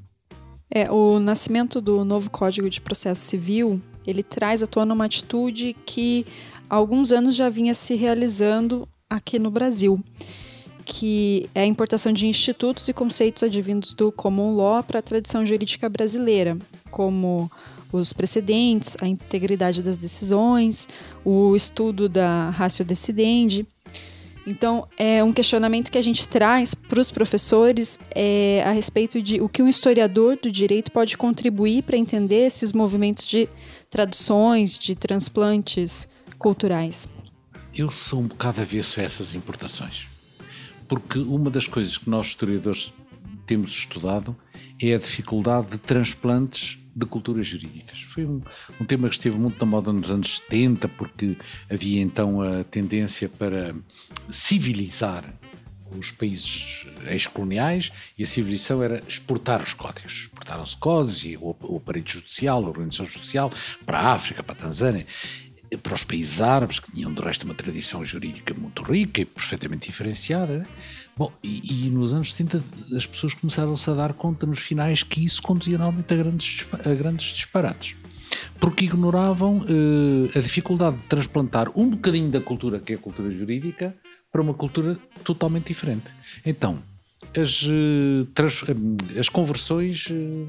É, 0.71 0.89
o 0.91 1.19
nascimento 1.19 1.81
do 1.81 2.05
novo 2.05 2.29
Código 2.29 2.69
de 2.69 2.79
Processo 2.79 3.21
Civil, 3.21 3.81
ele 4.05 4.21
traz 4.21 4.61
à 4.61 4.67
tona 4.67 4.93
uma 4.93 5.05
atitude 5.05 5.75
que 5.85 6.25
há 6.69 6.75
alguns 6.75 7.11
anos 7.11 7.35
já 7.35 7.49
vinha 7.49 7.73
se 7.73 7.95
realizando 7.95 8.87
aqui 9.09 9.39
no 9.39 9.49
Brasil, 9.49 9.99
que 10.85 11.49
é 11.55 11.61
a 11.61 11.65
importação 11.65 12.13
de 12.13 12.27
institutos 12.27 12.87
e 12.87 12.93
conceitos 12.93 13.41
advindos 13.41 13.93
do 13.93 14.11
common 14.11 14.55
law 14.55 14.83
para 14.83 14.99
a 14.99 15.01
tradição 15.01 15.43
jurídica 15.43 15.89
brasileira, 15.89 16.57
como 16.91 17.51
os 17.91 18.13
precedentes, 18.13 18.95
a 19.01 19.07
integridade 19.07 19.81
das 19.81 19.97
decisões, 19.97 20.87
o 21.25 21.55
estudo 21.55 22.07
da 22.07 22.51
ratio 22.51 22.85
decidendi. 22.85 23.65
Então, 24.49 24.87
é 24.97 25.23
um 25.23 25.31
questionamento 25.31 25.91
que 25.91 25.97
a 25.99 26.01
gente 26.01 26.27
traz 26.27 26.73
para 26.73 26.99
os 26.99 27.11
professores 27.11 27.99
é, 28.15 28.63
a 28.65 28.71
respeito 28.71 29.21
de 29.21 29.39
o 29.39 29.47
que 29.47 29.61
um 29.61 29.67
historiador 29.67 30.39
do 30.41 30.51
direito 30.51 30.91
pode 30.91 31.15
contribuir 31.15 31.83
para 31.83 31.95
entender 31.95 32.47
esses 32.47 32.73
movimentos 32.73 33.27
de 33.27 33.47
traduções, 33.91 34.75
de 34.79 34.95
transplantes 34.95 36.09
culturais. 36.39 37.07
Eu 37.77 37.91
sou 37.91 38.21
um 38.21 38.27
bocado 38.27 38.59
avesso 38.59 38.99
a 38.99 39.03
essas 39.03 39.35
importações, 39.35 40.07
porque 40.87 41.19
uma 41.19 41.51
das 41.51 41.67
coisas 41.67 41.99
que 41.99 42.09
nós 42.09 42.25
historiadores 42.25 42.91
temos 43.45 43.71
estudado 43.71 44.35
é 44.81 44.95
a 44.95 44.97
dificuldade 44.97 45.73
de 45.73 45.77
transplantes 45.77 46.79
de 46.99 47.05
culturas 47.05 47.47
jurídicas. 47.47 48.01
Foi 48.09 48.25
um, 48.25 48.41
um, 48.79 48.85
tema 48.85 49.07
que 49.07 49.15
esteve 49.15 49.37
muito 49.37 49.59
na 49.59 49.65
moda 49.65 49.91
nos 49.91 50.11
anos 50.11 50.37
70, 50.37 50.87
porque 50.89 51.37
havia 51.69 52.01
então 52.01 52.41
a 52.41 52.63
tendência 52.63 53.29
para 53.29 53.73
civilizar 54.29 55.23
os 55.97 56.11
países 56.11 56.85
ex-coloniais 57.07 57.91
e 58.17 58.23
a 58.23 58.25
civilização 58.25 58.83
era 58.83 59.01
exportar 59.07 59.61
os 59.61 59.73
códigos. 59.73 60.13
Exportaram-se 60.13 60.77
códigos 60.77 61.25
e 61.25 61.37
o, 61.37 61.55
o 61.61 61.77
aparelho 61.77 62.07
judicial, 62.07 62.63
a 62.63 62.67
organização 62.67 63.05
judicial, 63.05 63.51
para 63.85 63.99
a 63.99 64.11
África, 64.11 64.43
para 64.43 64.53
a 64.53 64.57
Tanzânia, 64.57 65.07
para 65.81 65.93
os 65.93 66.03
países 66.03 66.41
árabes, 66.41 66.79
que 66.79 66.91
tinham 66.91 67.13
de 67.13 67.21
resto 67.21 67.43
uma 67.43 67.55
tradição 67.55 68.03
jurídica 68.03 68.53
muito 68.53 68.83
rica 68.83 69.21
e 69.21 69.25
perfeitamente 69.25 69.87
diferenciada. 69.87 70.67
Bom, 71.19 71.33
e, 71.43 71.87
e, 71.87 71.89
nos 71.89 72.13
anos 72.13 72.33
70 72.33 72.63
as 72.95 73.05
pessoas 73.05 73.33
começaram-se 73.33 73.89
a 73.89 73.93
dar 73.93 74.13
conta 74.13 74.45
nos 74.45 74.59
finais 74.59 75.03
que 75.03 75.25
isso 75.25 75.41
conduzia 75.41 75.77
normalmente 75.77 76.13
a 76.13 76.15
grandes, 76.15 76.65
a 76.71 76.93
grandes 76.93 77.33
disparates. 77.33 77.97
Porque 78.57 78.85
ignoravam 78.85 79.65
eh, 79.67 80.39
a 80.39 80.41
dificuldade 80.41 80.95
de 80.95 81.03
transplantar 81.03 81.69
um 81.77 81.89
bocadinho 81.89 82.29
da 82.29 82.39
cultura, 82.39 82.79
que 82.79 82.93
é 82.93 82.95
a 82.95 82.99
cultura 82.99 83.29
jurídica, 83.31 83.93
para 84.31 84.41
uma 84.41 84.53
cultura 84.53 84.97
totalmente 85.21 85.67
diferente. 85.67 86.09
Então, 86.45 86.81
as, 87.37 87.65
eh, 87.65 88.25
trans, 88.33 88.63
as 89.19 89.27
conversões 89.27 90.07
eh, 90.09 90.45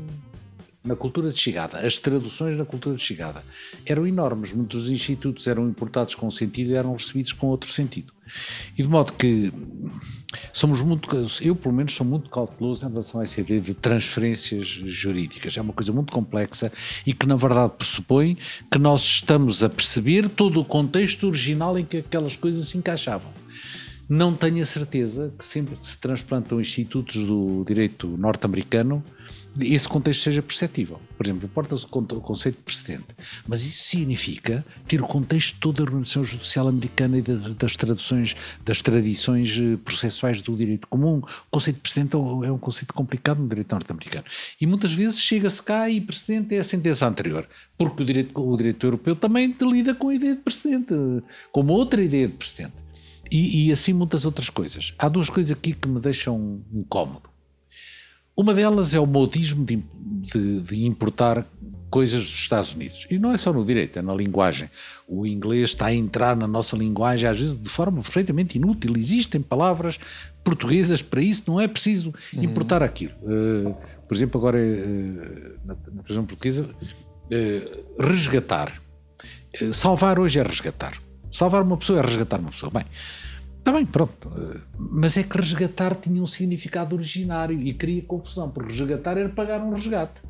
na 0.83 0.97
cultura 0.97 1.31
de 1.31 1.39
chegada, 1.39 1.78
as 1.78 1.99
traduções 1.99 2.57
na 2.57 2.64
cultura 2.64 2.97
de 2.97 3.03
chegada 3.03 3.45
eram 3.85 4.07
enormes. 4.07 4.53
Muitos 4.53 4.85
dos 4.85 4.91
institutos 4.91 5.47
eram 5.47 5.68
importados 5.68 6.14
com 6.14 6.26
um 6.26 6.31
sentido 6.31 6.70
e 6.70 6.74
eram 6.74 6.95
recebidos 6.95 7.33
com 7.33 7.49
outro 7.49 7.70
sentido. 7.70 8.12
E 8.78 8.83
de 8.83 8.89
modo 8.89 9.12
que 9.12 9.53
somos 10.53 10.81
muito, 10.81 11.09
eu 11.43 11.55
pelo 11.55 11.74
menos 11.74 11.93
sou 11.93 12.07
muito 12.07 12.31
cauteloso 12.31 12.87
em 12.87 12.89
relação 12.89 13.20
a 13.20 13.24
essa 13.24 13.41
ideia 13.41 13.61
de 13.61 13.74
transferências 13.74 14.66
jurídicas. 14.66 15.57
É 15.57 15.61
uma 15.61 15.72
coisa 15.72 15.93
muito 15.93 16.12
complexa 16.12 16.72
e 17.05 17.12
que 17.12 17.26
na 17.26 17.37
verdade 17.37 17.74
pressupõe 17.76 18.39
que 18.70 18.78
nós 18.78 19.03
estamos 19.03 19.62
a 19.62 19.68
perceber 19.68 20.28
todo 20.31 20.61
o 20.61 20.64
contexto 20.64 21.26
original 21.26 21.78
em 21.78 21.85
que 21.85 21.99
aquelas 21.99 22.37
coisas 22.37 22.68
se 22.68 22.78
encaixavam. 22.78 23.31
Não 24.09 24.35
tenho 24.35 24.62
a 24.62 24.66
certeza 24.66 25.33
que 25.39 25.45
sempre 25.45 25.76
se 25.81 25.97
transplantam 25.99 26.61
institutos 26.61 27.24
do 27.24 27.64
direito 27.66 28.09
norte-americano 28.16 29.05
esse 29.59 29.88
contexto 29.88 30.22
seja 30.22 30.42
perceptível. 30.42 31.01
Por 31.16 31.26
exemplo, 31.26 31.44
importa-se 31.44 31.84
o 31.84 32.20
conceito 32.20 32.57
de 32.57 32.62
precedente, 32.62 33.07
mas 33.46 33.62
isso 33.62 33.84
significa 33.84 34.64
ter 34.86 35.03
o 35.03 35.07
contexto 35.07 35.59
todo 35.59 35.76
da 35.76 35.82
organização 35.84 36.22
judicial 36.24 36.68
americana 36.68 37.18
e 37.18 37.22
das 37.22 37.76
traduções, 37.76 38.36
das 38.64 38.80
tradições 38.80 39.59
processuais 39.84 40.40
do 40.42 40.57
direito 40.57 40.86
comum. 40.86 41.18
O 41.18 41.51
conceito 41.51 41.76
de 41.76 41.82
precedente 41.82 42.16
é 42.16 42.53
um 42.53 42.59
conceito 42.59 42.94
complicado 42.94 43.40
no 43.40 43.48
direito 43.48 43.72
norte-americano. 43.72 44.24
E 44.61 44.66
muitas 44.66 44.92
vezes 44.92 45.20
chega-se 45.20 45.62
cá 45.62 45.90
e 45.90 46.01
precedente 46.01 46.55
é 46.55 46.59
a 46.59 46.64
sentença 46.64 47.07
anterior, 47.07 47.48
porque 47.76 48.03
o 48.03 48.07
direito, 48.07 48.40
o 48.40 48.57
direito 48.57 48.86
europeu 48.86 49.16
também 49.16 49.55
lida 49.61 49.94
com 49.94 50.09
a 50.09 50.14
ideia 50.14 50.36
de 50.36 50.42
precedente, 50.42 50.94
com 51.53 51.61
uma 51.61 51.72
outra 51.72 52.03
ideia 52.03 52.28
de 52.28 52.34
precedente. 52.34 52.90
E, 53.30 53.66
e 53.66 53.72
assim 53.72 53.92
muitas 53.92 54.26
outras 54.26 54.51
coisas. 54.51 54.92
Há 54.98 55.09
duas 55.09 55.30
coisas 55.30 55.53
aqui 55.53 55.72
que 55.72 55.86
me 55.86 56.01
deixam 56.01 56.61
incómodo. 56.72 57.30
Uma 58.37 58.55
delas 58.55 58.95
é 58.95 59.01
o 59.01 59.07
modismo 59.07 59.64
de, 59.64 59.83
de, 60.03 60.61
de, 60.61 60.87
importar 60.87 61.47
coisas 61.91 62.22
dos 62.22 62.35
Estados 62.35 62.74
Unidos. 62.74 63.07
E 63.11 63.18
não 63.18 63.33
é 63.33 63.37
só 63.37 63.53
no 63.53 63.64
direito, 63.64 63.99
é 63.99 64.03
na 64.03 64.14
linguagem. 64.14 64.70
O 65.07 65.26
inglês 65.26 65.70
está 65.70 65.87
a 65.87 65.95
entrar 65.95 66.37
na 66.37 66.47
nossa 66.47 66.76
linguagem, 66.76 67.28
às 67.28 67.39
vezes 67.39 67.61
de 67.61 67.68
forma 67.68 68.01
perfeitamente 68.01 68.57
inútil. 68.57 68.95
Existem 68.97 69.41
palavras 69.41 69.99
portuguesas 70.45 71.03
para 71.03 71.20
isso, 71.20 71.45
não 71.49 71.61
é 71.61 71.66
preciso 71.66 72.14
importar 72.33 72.81
uhum. 72.81 72.87
aquilo. 72.87 73.12
Uh, 73.22 73.74
por 74.07 74.16
exemplo, 74.16 74.41
agora 74.41 74.59
uh, 74.59 75.66
na, 75.66 75.76
na 75.95 76.22
portuguesa, 76.22 76.64
uh, 76.64 78.03
resgatar. 78.03 78.72
Salvar 79.72 80.20
hoje 80.20 80.39
é 80.39 80.43
resgatar. 80.45 80.95
Salvar 81.31 81.62
uma 81.62 81.76
pessoa 81.76 81.99
é 81.99 82.03
resgatar 82.03 82.39
uma 82.39 82.51
pessoa. 82.51 82.70
Bem, 82.72 82.85
está 83.71 83.73
bem, 83.73 83.87
pronto. 83.87 84.31
Mas 84.79 85.16
é 85.16 85.23
que 85.23 85.37
resgatar 85.37 85.95
tinha 85.95 86.23
um 86.23 86.27
significado 86.27 86.95
originário 86.95 87.61
e 87.61 87.73
cria 87.75 88.03
confusão, 88.03 88.51
porque 88.51 88.73
resgatar 88.73 89.16
era 89.16 89.29
pagar 89.29 89.61
um 89.61 89.73
resgate. 89.73 90.21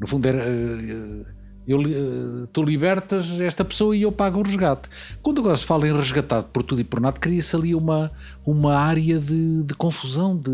No 0.00 0.06
fundo 0.06 0.26
era. 0.26 0.42
eh, 0.42 1.35
eu, 1.66 1.80
eh, 1.80 2.46
tu 2.52 2.62
libertas 2.62 3.40
esta 3.40 3.64
pessoa 3.64 3.96
e 3.96 4.02
eu 4.02 4.12
pago 4.12 4.38
o 4.38 4.42
resgate. 4.42 4.88
Quando 5.22 5.40
agora 5.40 5.56
se 5.56 5.64
fala 5.64 5.88
em 5.88 5.96
resgatado 5.96 6.46
por 6.52 6.62
tudo 6.62 6.80
e 6.80 6.84
por 6.84 7.00
nada, 7.00 7.18
cria-se 7.18 7.56
ali 7.56 7.74
uma, 7.74 8.12
uma 8.44 8.76
área 8.76 9.18
de, 9.18 9.64
de 9.64 9.74
confusão, 9.74 10.36
de 10.36 10.50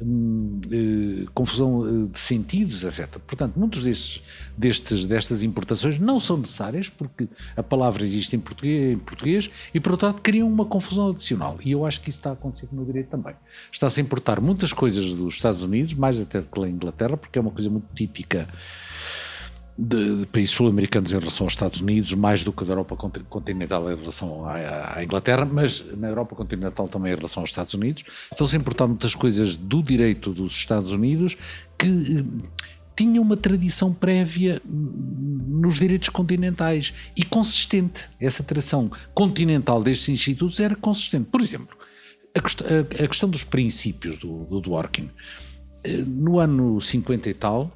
hum, 0.00 0.60
eh, 0.70 1.26
confusão 1.34 1.86
eh, 1.86 2.12
de 2.12 2.18
sentidos, 2.18 2.84
etc. 2.84 3.18
Portanto, 3.26 3.58
muitos 3.58 3.82
destes, 3.82 4.22
destes, 4.56 5.06
destas 5.06 5.42
importações 5.42 5.98
não 5.98 6.20
são 6.20 6.36
necessárias, 6.36 6.88
porque 6.88 7.28
a 7.56 7.62
palavra 7.62 8.04
existe 8.04 8.36
em 8.36 8.40
português, 8.40 8.94
em 8.94 8.98
português 8.98 9.50
e, 9.74 9.80
por 9.80 9.92
outro 9.92 10.06
lado, 10.06 10.20
criam 10.22 10.46
uma 10.46 10.64
confusão 10.64 11.10
adicional. 11.10 11.58
E 11.64 11.72
eu 11.72 11.84
acho 11.84 12.00
que 12.00 12.08
isso 12.08 12.18
está 12.18 12.30
a 12.30 12.34
acontecer 12.34 12.68
no 12.70 12.84
direito 12.84 13.08
também. 13.08 13.34
Está-se 13.72 14.00
a 14.00 14.02
importar 14.02 14.40
muitas 14.40 14.72
coisas 14.72 15.16
dos 15.16 15.34
Estados 15.34 15.62
Unidos, 15.62 15.94
mais 15.94 16.20
até 16.20 16.40
do 16.40 16.46
que 16.46 16.60
da 16.60 16.68
Inglaterra, 16.68 17.16
porque 17.16 17.36
é 17.36 17.42
uma 17.42 17.50
coisa 17.50 17.68
muito 17.68 17.86
típica 17.94 18.48
de, 19.78 20.20
de 20.20 20.26
países 20.26 20.54
sul-americanos 20.54 21.12
em 21.12 21.18
relação 21.18 21.44
aos 21.46 21.52
Estados 21.52 21.80
Unidos, 21.80 22.14
mais 22.14 22.42
do 22.42 22.52
que 22.52 22.64
da 22.64 22.72
Europa 22.72 22.96
conti- 22.96 23.20
continental 23.28 23.90
em 23.92 23.96
relação 23.96 24.46
à, 24.48 24.96
à 24.98 25.04
Inglaterra, 25.04 25.44
mas 25.44 25.84
na 25.98 26.08
Europa 26.08 26.34
continental 26.34 26.88
também 26.88 27.12
em 27.12 27.16
relação 27.16 27.42
aos 27.42 27.50
Estados 27.50 27.74
Unidos. 27.74 28.04
Estão-se 28.32 28.56
a 28.56 28.58
importar 28.58 28.86
muitas 28.86 29.14
coisas 29.14 29.54
do 29.56 29.82
direito 29.82 30.32
dos 30.32 30.54
Estados 30.54 30.92
Unidos 30.92 31.36
que 31.78 31.88
eh, 31.88 32.48
tinham 32.96 33.22
uma 33.22 33.36
tradição 33.36 33.92
prévia 33.92 34.62
hum, 34.66 35.60
nos 35.60 35.78
direitos 35.78 36.08
continentais 36.08 36.94
e 37.14 37.22
consistente. 37.22 38.08
Essa 38.18 38.42
tradição 38.42 38.90
continental 39.12 39.82
destes 39.82 40.08
institutos 40.08 40.58
era 40.58 40.74
consistente. 40.74 41.26
Por 41.30 41.42
exemplo, 41.42 41.76
a, 42.34 42.38
a- 42.38 43.04
a 43.04 43.08
questão 43.08 43.28
dos 43.28 43.44
princípios 43.44 44.16
do, 44.16 44.44
do 44.46 44.58
Dworkin. 44.62 45.10
Eh, 45.84 45.98
No 45.98 46.38
ano 46.38 46.80
50 46.80 47.28
e 47.28 47.34
tal, 47.34 47.75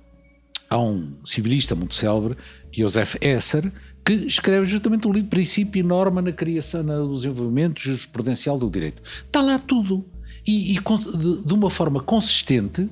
há 0.70 0.78
um 0.78 1.12
civilista 1.24 1.74
muito 1.74 1.96
célebre, 1.96 2.36
Josef 2.72 3.18
Esser, 3.20 3.70
que 4.04 4.12
escreve 4.12 4.66
justamente 4.66 5.06
um 5.06 5.12
livro 5.12 5.28
Princípio 5.28 5.80
e 5.80 5.82
Norma 5.82 6.22
na 6.22 6.32
Criação, 6.32 6.84
no 6.84 7.16
Desenvolvimento 7.16 7.80
Jurisprudencial 7.80 8.58
do 8.58 8.70
Direito. 8.70 9.02
Está 9.26 9.42
lá 9.42 9.58
tudo. 9.58 10.06
E, 10.46 10.74
e 10.74 10.80
de, 10.80 11.42
de 11.46 11.52
uma 11.52 11.68
forma 11.68 12.00
consistente 12.00 12.88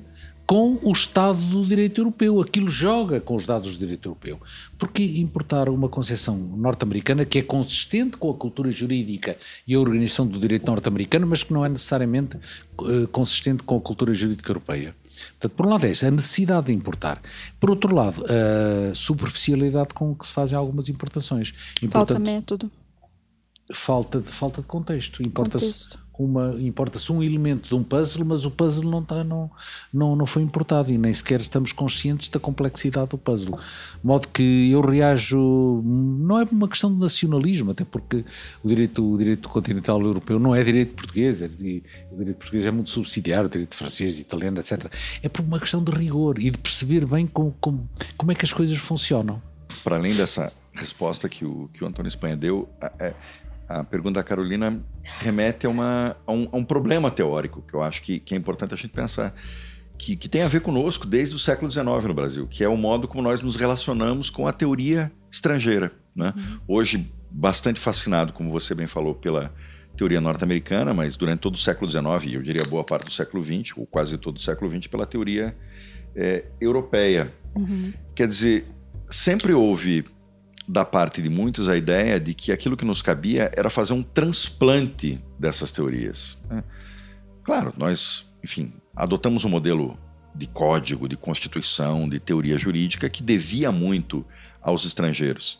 com 0.49 0.79
o 0.81 0.91
Estado 0.91 1.37
do 1.37 1.63
direito 1.63 2.01
europeu. 2.01 2.41
Aquilo 2.41 2.71
joga 2.71 3.21
com 3.21 3.35
os 3.35 3.45
dados 3.45 3.73
do 3.73 3.77
direito 3.77 4.09
europeu. 4.09 4.41
Porque 4.79 5.03
importar 5.03 5.69
uma 5.69 5.87
concepção 5.87 6.35
norte-americana 6.35 7.23
que 7.23 7.37
é 7.37 7.43
consistente 7.43 8.17
com 8.17 8.31
a 8.31 8.33
cultura 8.33 8.71
jurídica 8.71 9.37
e 9.67 9.75
a 9.75 9.79
organização 9.79 10.25
do 10.25 10.39
direito 10.39 10.65
norte-americano, 10.65 11.27
mas 11.27 11.43
que 11.43 11.53
não 11.53 11.63
é 11.63 11.69
necessariamente 11.69 12.35
eh, 12.35 13.05
consistente 13.11 13.61
com 13.61 13.77
a 13.77 13.79
cultura 13.79 14.11
jurídica 14.11 14.49
europeia. 14.49 14.95
Portanto, 15.39 15.51
por 15.55 15.67
um 15.67 15.69
lado 15.69 15.85
é 15.85 15.91
isso, 15.91 16.07
a 16.07 16.09
necessidade 16.09 16.65
de 16.65 16.73
importar. 16.73 17.21
Por 17.59 17.69
outro 17.69 17.93
lado, 17.93 18.25
a 18.25 18.95
superficialidade 18.95 19.93
com 19.93 20.15
que 20.15 20.25
se 20.25 20.33
fazem 20.33 20.57
algumas 20.57 20.89
importações. 20.89 21.53
E, 21.79 21.87
Falta 21.87 22.17
método. 22.17 22.71
Falta 23.73 24.19
de 24.19 24.27
falta 24.27 24.61
de 24.61 24.67
contexto. 24.67 25.21
Importa-se 25.25 25.89
uma 26.19 26.53
importa-se 26.59 27.11
um 27.13 27.23
elemento 27.23 27.69
de 27.69 27.75
um 27.75 27.81
puzzle, 27.81 28.25
mas 28.25 28.43
o 28.43 28.51
puzzle 28.51 28.91
não 28.91 28.99
está 28.99 29.23
não, 29.23 29.49
não 29.93 30.15
não 30.17 30.25
foi 30.25 30.43
importado 30.43 30.91
e 30.91 30.97
nem 30.97 31.13
sequer 31.13 31.39
estamos 31.39 31.71
conscientes 31.71 32.27
da 32.27 32.39
complexidade 32.39 33.09
do 33.09 33.17
puzzle. 33.17 33.57
De 33.57 34.05
modo 34.05 34.27
que 34.27 34.69
eu 34.69 34.81
reajo 34.81 35.81
não 35.81 36.39
é 36.39 36.43
uma 36.51 36.67
questão 36.67 36.93
de 36.93 36.99
nacionalismo, 36.99 37.71
até 37.71 37.85
porque 37.85 38.25
o 38.61 38.67
direito 38.67 39.13
o 39.13 39.17
direito 39.17 39.47
continental 39.47 40.01
europeu 40.01 40.37
não 40.39 40.53
é 40.53 40.61
direito 40.61 40.93
português, 40.93 41.41
é 41.41 41.45
o 41.45 42.17
direito 42.17 42.37
português 42.37 42.65
é 42.65 42.71
muito 42.71 42.89
subsidiário, 42.89 43.47
o 43.47 43.49
direito 43.49 43.75
francês, 43.75 44.19
italiano, 44.19 44.59
etc. 44.59 44.91
É 45.23 45.29
por 45.29 45.41
uma 45.41 45.59
questão 45.59 45.81
de 45.81 45.91
rigor 45.91 46.37
e 46.37 46.51
de 46.51 46.57
perceber 46.57 47.05
bem 47.05 47.25
como, 47.25 47.55
como, 47.61 47.89
como 48.17 48.31
é 48.31 48.35
que 48.35 48.43
as 48.43 48.51
coisas 48.51 48.77
funcionam. 48.77 49.41
Para 49.83 49.95
além 49.95 50.13
dessa 50.13 50.51
resposta 50.73 51.29
que 51.29 51.45
o, 51.45 51.69
que 51.73 51.83
o 51.83 51.87
Antônio 51.87 52.09
Espanha 52.09 52.35
deu, 52.35 52.67
é- 52.99 53.13
a 53.69 53.83
pergunta 53.83 54.19
da 54.19 54.23
Carolina 54.23 54.83
remete 55.19 55.67
a, 55.67 55.69
uma, 55.69 56.17
a, 56.25 56.31
um, 56.31 56.49
a 56.51 56.57
um 56.57 56.65
problema 56.65 57.11
teórico 57.11 57.61
que 57.61 57.75
eu 57.75 57.83
acho 57.83 58.01
que, 58.01 58.19
que 58.19 58.33
é 58.33 58.37
importante 58.37 58.73
a 58.73 58.77
gente 58.77 58.89
pensar, 58.89 59.31
que, 59.95 60.15
que 60.15 60.27
tem 60.27 60.41
a 60.41 60.47
ver 60.47 60.61
conosco 60.61 61.05
desde 61.05 61.35
o 61.35 61.39
século 61.39 61.69
XIX 61.69 61.85
no 62.05 62.13
Brasil, 62.15 62.47
que 62.47 62.63
é 62.63 62.67
o 62.67 62.75
modo 62.75 63.07
como 63.07 63.21
nós 63.21 63.41
nos 63.41 63.55
relacionamos 63.55 64.31
com 64.31 64.47
a 64.47 64.51
teoria 64.51 65.11
estrangeira. 65.31 65.91
Né? 66.15 66.33
Hoje, 66.67 67.11
bastante 67.29 67.79
fascinado, 67.79 68.33
como 68.33 68.51
você 68.51 68.73
bem 68.73 68.87
falou, 68.87 69.13
pela 69.13 69.53
teoria 69.95 70.19
norte-americana, 70.19 70.91
mas 70.91 71.15
durante 71.15 71.41
todo 71.41 71.53
o 71.53 71.59
século 71.59 71.91
XIX, 71.91 72.05
e 72.25 72.33
eu 72.33 72.41
diria 72.41 72.63
boa 72.67 72.83
parte 72.83 73.05
do 73.05 73.11
século 73.11 73.43
XX, 73.43 73.77
ou 73.77 73.85
quase 73.85 74.17
todo 74.17 74.37
o 74.37 74.41
século 74.41 74.71
XX, 74.71 74.87
pela 74.87 75.05
teoria 75.05 75.55
eh, 76.15 76.45
europeia. 76.59 77.31
Quer 78.15 78.27
dizer, 78.27 78.65
sempre 79.09 79.53
houve 79.53 80.05
da 80.69 80.85
parte 80.85 81.19
de 81.19 81.29
muitos 81.29 81.67
a 81.67 81.75
ideia 81.75 82.19
de 82.19 82.35
que 82.35 82.51
aquilo 82.51 82.77
que 82.77 82.85
nos 82.85 83.01
cabia 83.01 83.51
era 83.57 83.71
fazer 83.71 83.93
um 83.93 84.03
transplante 84.03 85.19
dessas 85.39 85.71
teorias. 85.71 86.37
né? 86.47 86.63
Claro, 87.43 87.73
nós, 87.75 88.25
enfim, 88.43 88.71
adotamos 88.95 89.43
um 89.43 89.49
modelo 89.49 89.97
de 90.35 90.45
código, 90.45 91.09
de 91.09 91.17
constituição, 91.17 92.07
de 92.07 92.19
teoria 92.19 92.55
jurídica 92.59 93.09
que 93.09 93.23
devia 93.23 93.71
muito 93.71 94.23
aos 94.61 94.85
estrangeiros. 94.85 95.57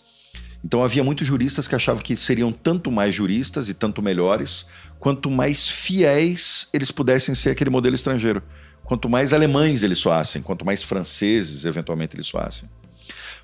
Então 0.64 0.84
havia 0.84 1.04
muitos 1.04 1.26
juristas 1.26 1.68
que 1.68 1.74
achavam 1.74 2.04
que 2.04 2.16
seriam 2.16 2.52
tanto 2.52 2.92
mais 2.92 3.16
juristas 3.16 3.68
e 3.68 3.74
tanto 3.74 4.04
melhores 4.04 4.68
quanto 5.00 5.32
mais 5.32 5.68
fiéis 5.68 6.70
eles 6.72 6.92
pudessem 6.92 7.34
ser 7.34 7.50
aquele 7.50 7.72
modelo 7.72 7.96
estrangeiro. 7.96 8.44
Quanto 8.84 9.10
mais 9.10 9.34
alemães 9.34 9.82
eles 9.82 9.98
soassem, 9.98 10.44
quanto 10.44 10.64
mais 10.64 10.84
franceses 10.84 11.66
eventualmente 11.66 12.16
eles 12.16 12.28
soassem. 12.28 12.70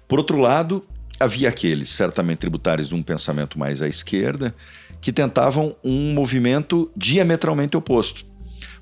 Por 0.07 0.19
outro 0.19 0.37
lado, 0.37 0.85
havia 1.19 1.49
aqueles, 1.49 1.89
certamente 1.89 2.39
tributários 2.39 2.89
de 2.89 2.95
um 2.95 3.01
pensamento 3.01 3.57
mais 3.57 3.81
à 3.81 3.87
esquerda, 3.87 4.55
que 5.01 5.11
tentavam 5.11 5.75
um 5.83 6.13
movimento 6.13 6.91
diametralmente 6.95 7.77
oposto. 7.77 8.25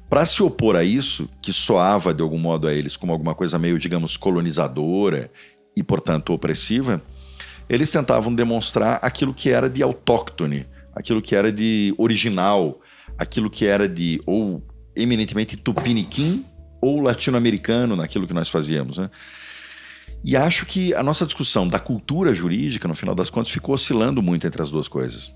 Para 0.10 0.26
se 0.26 0.44
opor 0.44 0.76
a 0.76 0.84
isso, 0.84 1.30
que 1.42 1.52
soava 1.52 2.14
de 2.14 2.22
algum 2.22 2.38
modo 2.38 2.68
a 2.68 2.74
eles 2.74 2.96
como 2.96 3.12
alguma 3.12 3.34
coisa 3.34 3.58
meio, 3.58 3.80
digamos, 3.80 4.16
colonizadora 4.16 5.32
e, 5.76 5.82
portanto, 5.82 6.34
opressiva, 6.34 7.02
eles 7.68 7.90
tentavam 7.90 8.34
demonstrar 8.34 9.00
aquilo 9.02 9.34
que 9.34 9.50
era 9.50 9.70
de 9.70 9.82
autóctone, 9.82 10.68
aquilo 10.96 11.22
que 11.22 11.36
era 11.36 11.52
de 11.52 11.94
original, 11.98 12.80
aquilo 13.18 13.50
que 13.50 13.66
era 13.66 13.88
de 13.88 14.22
ou 14.26 14.62
eminentemente 14.96 15.58
tupiniquim 15.58 16.46
ou 16.82 17.02
latino-americano 17.02 17.96
naquilo 17.96 18.28
que 18.28 18.34
nós 18.34 18.50
fazíamos, 18.50 18.98
né? 18.98 19.10
E 20.24 20.38
acho 20.38 20.66
que 20.66 20.94
a 20.94 21.04
nossa 21.04 21.26
discussão 21.26 21.68
da 21.68 21.80
cultura 21.80 22.34
jurídica, 22.34 22.88
no 22.88 22.96
final 22.96 23.14
das 23.14 23.30
contas, 23.30 23.52
ficou 23.52 23.76
oscilando 23.76 24.22
muito 24.22 24.48
entre 24.48 24.62
as 24.62 24.72
duas 24.72 24.88
coisas. 24.88 25.34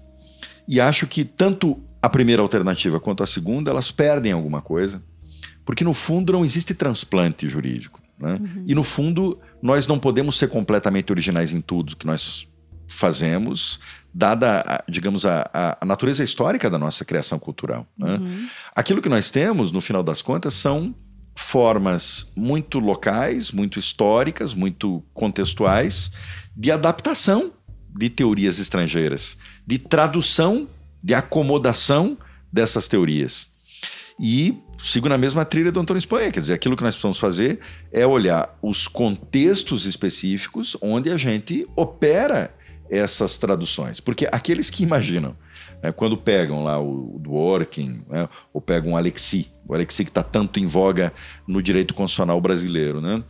E 0.68 0.80
acho 0.80 1.06
que 1.08 1.26
tanto 1.26 1.82
a 2.02 2.10
primeira 2.10 2.42
alternativa 2.42 3.00
quanto 3.00 3.24
a 3.24 3.28
segunda, 3.28 3.72
elas 3.72 3.92
perdem 3.92 4.32
alguma 4.32 4.62
coisa, 4.62 5.04
porque 5.66 5.84
no 5.84 5.94
fundo 5.94 6.32
não 6.32 6.46
existe 6.46 6.74
transplante 6.74 7.50
jurídico. 7.50 8.02
Né? 8.18 8.40
E 8.66 8.74
no 8.74 8.84
fundo, 8.84 9.39
nós 9.62 9.88
não 9.88 10.00
podemos 10.00 10.38
ser 10.38 10.47
completamente 10.47 11.12
originais 11.12 11.51
em 11.51 11.62
tudo 11.62 11.96
que 11.96 12.08
nós 12.08 12.47
fazemos, 12.88 13.80
dada, 14.14 14.64
a, 14.66 14.84
digamos, 14.89 15.26
a, 15.26 15.78
a, 15.80 15.86
natureza 15.86 16.24
histórica 16.24 16.70
da 16.70 16.78
nossa 16.78 17.04
criação 17.04 17.38
cultural. 17.38 17.86
Né? 17.97 18.20
Aquilo 18.76 19.01
que 19.01 19.09
nós 19.09 19.30
temos, 19.30 19.72
no 19.72 19.82
final 19.82 20.01
das 20.01 20.22
contas, 20.22 20.54
são 20.54 20.96
formas 21.38 22.32
muito 22.36 22.80
locais, 22.80 23.51
muito 23.51 23.78
históricas, 23.78 24.55
muito 24.55 25.04
contextuais 25.14 26.12
de 26.55 26.72
adaptação 26.72 27.54
de 27.96 28.09
teorias 28.09 28.58
estrangeiras, 28.58 29.38
de 29.66 29.78
tradução, 29.78 30.68
de 31.01 31.14
acomodação 31.14 32.18
dessas 32.51 32.88
teorias. 32.88 33.50
E 34.20 34.58
sigo 34.82 35.08
na 35.08 35.18
mesma 35.18 35.46
trilha 35.46 35.72
do 35.72 35.80
Antônio 35.80 36.00
Espanha, 36.00 36.32
quer 36.32 36.39
dizer, 36.39 36.54
aquilo 36.54 36.76
que 36.76 36.84
nós 36.84 36.96
precisamos 36.96 37.20
fazer 37.20 37.59
é 37.92 38.05
olhar 38.05 38.58
os 38.59 38.88
contextos 38.88 39.86
específicos 39.86 40.76
onde 40.82 41.12
a 41.12 41.18
gente 41.18 41.68
opera 41.76 42.51
essas 42.89 43.38
traduções. 43.38 44.00
Porque 44.00 44.28
aqueles 44.32 44.72
que 44.72 44.82
imaginam, 44.82 45.36
né, 45.82 45.91
quando 45.91 46.17
pegam 46.17 46.63
lá 46.63 46.79
o 46.79 47.20
Dworkin, 47.20 48.01
né, 48.09 48.28
ou 48.54 48.62
pegam 48.62 48.93
o 48.93 48.97
Alexi, 48.97 49.51
o 49.67 49.74
Alexi 49.74 50.04
que 50.04 50.09
está 50.09 50.24
tanto 50.24 50.59
em 50.59 50.66
voga 50.66 51.13
no 51.47 51.62
direito 51.62 51.93
constitucional 51.93 52.39
brasileiro, 52.41 53.01
né, 53.01 53.24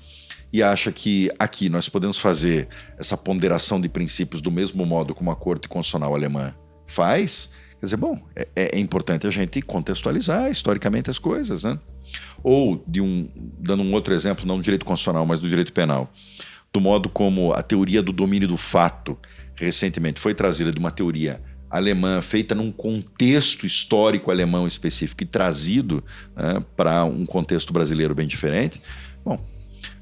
e 0.52 0.64
acha 0.64 0.92
que 0.92 1.30
aqui 1.38 1.70
nós 1.70 1.90
podemos 1.90 2.18
fazer 2.18 2.68
essa 2.98 3.18
ponderação 3.18 3.80
de 3.82 3.90
princípios 3.90 4.42
do 4.42 4.50
mesmo 4.50 4.86
modo 4.86 5.14
como 5.14 5.30
a 5.32 5.36
Corte 5.36 5.68
Constitucional 5.68 6.16
Alemã 6.16 6.56
faz, 6.86 7.50
quer 7.80 7.86
dizer, 7.86 7.98
bom, 7.98 8.18
é, 8.36 8.78
é 8.78 8.80
importante 8.80 9.28
a 9.28 9.32
gente 9.32 9.62
contextualizar 9.62 10.50
historicamente 10.50 11.10
as 11.10 11.20
coisas, 11.20 11.64
né? 11.64 11.78
Ou, 12.42 12.82
de 12.88 13.02
um, 13.02 13.30
dando 13.60 13.84
um 13.84 13.94
outro 13.94 14.14
exemplo, 14.14 14.48
não 14.48 14.58
do 14.58 14.64
direito 14.64 14.86
constitucional, 14.86 15.26
mas 15.26 15.42
do 15.42 15.50
direito 15.50 15.74
penal, 15.74 16.10
do 16.72 16.80
modo 16.80 17.10
como 17.10 17.52
a 17.52 17.62
teoria 17.62 18.02
do 18.02 18.14
domínio 18.14 18.48
do 18.48 18.56
fato 18.56 19.18
recentemente 19.54 20.20
foi 20.20 20.34
trazida 20.34 20.72
de 20.72 20.80
uma 20.80 20.92
teoria 20.92 21.42
alemã 21.70 22.22
feita 22.22 22.56
num 22.56 22.72
contexto 22.72 23.66
histórico 23.66 24.32
alemão 24.32 24.66
específico 24.66 25.24
e 25.24 25.26
trazido 25.26 26.04
né, 26.36 26.64
para 26.76 27.04
um 27.04 27.26
contexto 27.26 27.74
brasileiro 27.74 28.16
bem 28.16 28.28
diferente, 28.28 28.82
bom, 29.24 29.40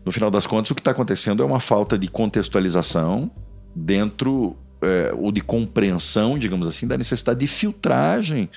no 0.05 0.11
final 0.11 0.29
das 0.29 0.45
contas 0.45 0.69
o 0.71 0.75
que 0.75 0.81
está 0.81 0.91
acontecendo 0.91 1.41
é 1.41 1.45
uma 1.45 1.59
falta 1.59 1.97
de 1.97 2.07
contextualização 2.07 3.31
dentro 3.75 4.55
é, 4.81 5.13
ou 5.17 5.31
de 5.31 5.41
compreensão, 5.41 6.37
digamos 6.37 6.67
assim, 6.67 6.87
da 6.87 6.97
necessidade 6.97 7.39
de 7.39 7.47
filtragem, 7.47 8.49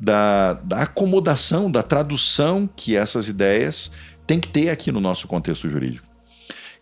da, 0.00 0.54
da 0.54 0.82
acomodação, 0.82 1.70
da 1.70 1.82
tradução 1.82 2.68
que 2.74 2.96
essas 2.96 3.28
ideias 3.28 3.90
têm 4.26 4.40
que 4.40 4.48
ter 4.48 4.70
aqui 4.70 4.90
no 4.90 5.00
nosso 5.00 5.28
contexto 5.28 5.68
jurídico. 5.68 6.13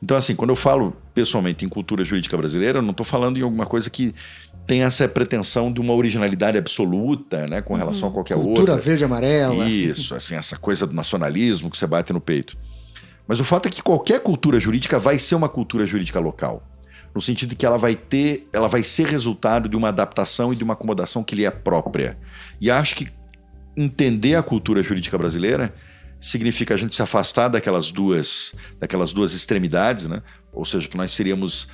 Então, 0.03 0.16
assim, 0.16 0.35
quando 0.35 0.51
eu 0.51 0.57
falo 0.57 0.97
pessoalmente 1.15 1.65
em 1.65 1.69
cultura 1.69 2.05
jurídica 2.05 2.37
brasileira, 2.37 2.79
eu 2.79 2.83
não 2.83 2.91
estou 2.91 3.07
falando 3.07 3.39
em 3.39 3.43
alguma 3.43 3.65
coisa 3.65 3.89
que 3.89 4.12
tem 4.66 4.83
essa 4.83 5.07
pretensão 5.09 5.73
de 5.73 5.81
uma 5.81 5.93
originalidade 5.95 6.59
absoluta, 6.59 7.47
né, 7.47 7.62
com 7.62 7.74
relação 7.74 8.09
a 8.09 8.12
qualquer 8.12 8.35
Cultura 8.35 8.73
outra. 8.73 8.77
verde 8.85 9.03
e 9.03 9.05
amarela. 9.05 9.65
Isso, 9.69 10.15
assim, 10.15 10.35
essa 10.35 10.57
coisa 10.57 10.87
do 10.87 10.95
nacionalismo 10.95 11.70
que 11.70 11.77
você 11.77 11.87
bate 11.87 12.12
no 12.12 12.20
peito. 12.20 12.57
Mas 13.27 13.39
o 13.39 13.45
fato 13.45 13.66
é 13.66 13.70
que 13.70 13.83
qualquer 13.83 14.20
cultura 14.20 14.59
jurídica 14.59 14.99
vai 14.99 15.19
ser 15.19 15.37
uma 15.37 15.49
cultura 15.49 15.85
jurídica 15.85 16.19
local. 16.19 16.62
No 17.15 17.20
sentido 17.20 17.51
de 17.51 17.57
que 17.57 17.66
ela 17.66 17.79
vai 17.79 17.95
ter, 17.95 18.49
ela 18.53 18.69
vai 18.69 18.83
ser 18.83 19.07
resultado 19.07 19.69
de 19.69 19.77
uma 19.77 19.89
adaptação 19.89 20.53
e 20.53 20.57
de 20.57 20.65
uma 20.65 20.73
acomodação 20.73 21.23
que 21.23 21.35
lhe 21.35 21.45
é 21.45 21.51
própria. 21.51 22.19
E 22.61 22.70
acho 22.70 22.97
que 22.97 23.09
entender 23.77 24.35
a 24.35 24.43
cultura 24.43 24.83
jurídica 24.83 25.16
brasileira 25.16 25.73
significa 26.23 26.74
a 26.74 26.77
gente 26.78 26.94
se 26.94 27.03
afastar 27.03 27.49
daquelas 27.49 27.90
duas, 27.90 28.55
daquelas 28.78 29.12
duas 29.12 29.35
extremidades, 29.35 30.09
né? 30.09 30.23
Ou 30.53 30.65
seja, 30.65 30.89
que 30.89 30.97
nós 30.97 31.11
seríamos 31.11 31.69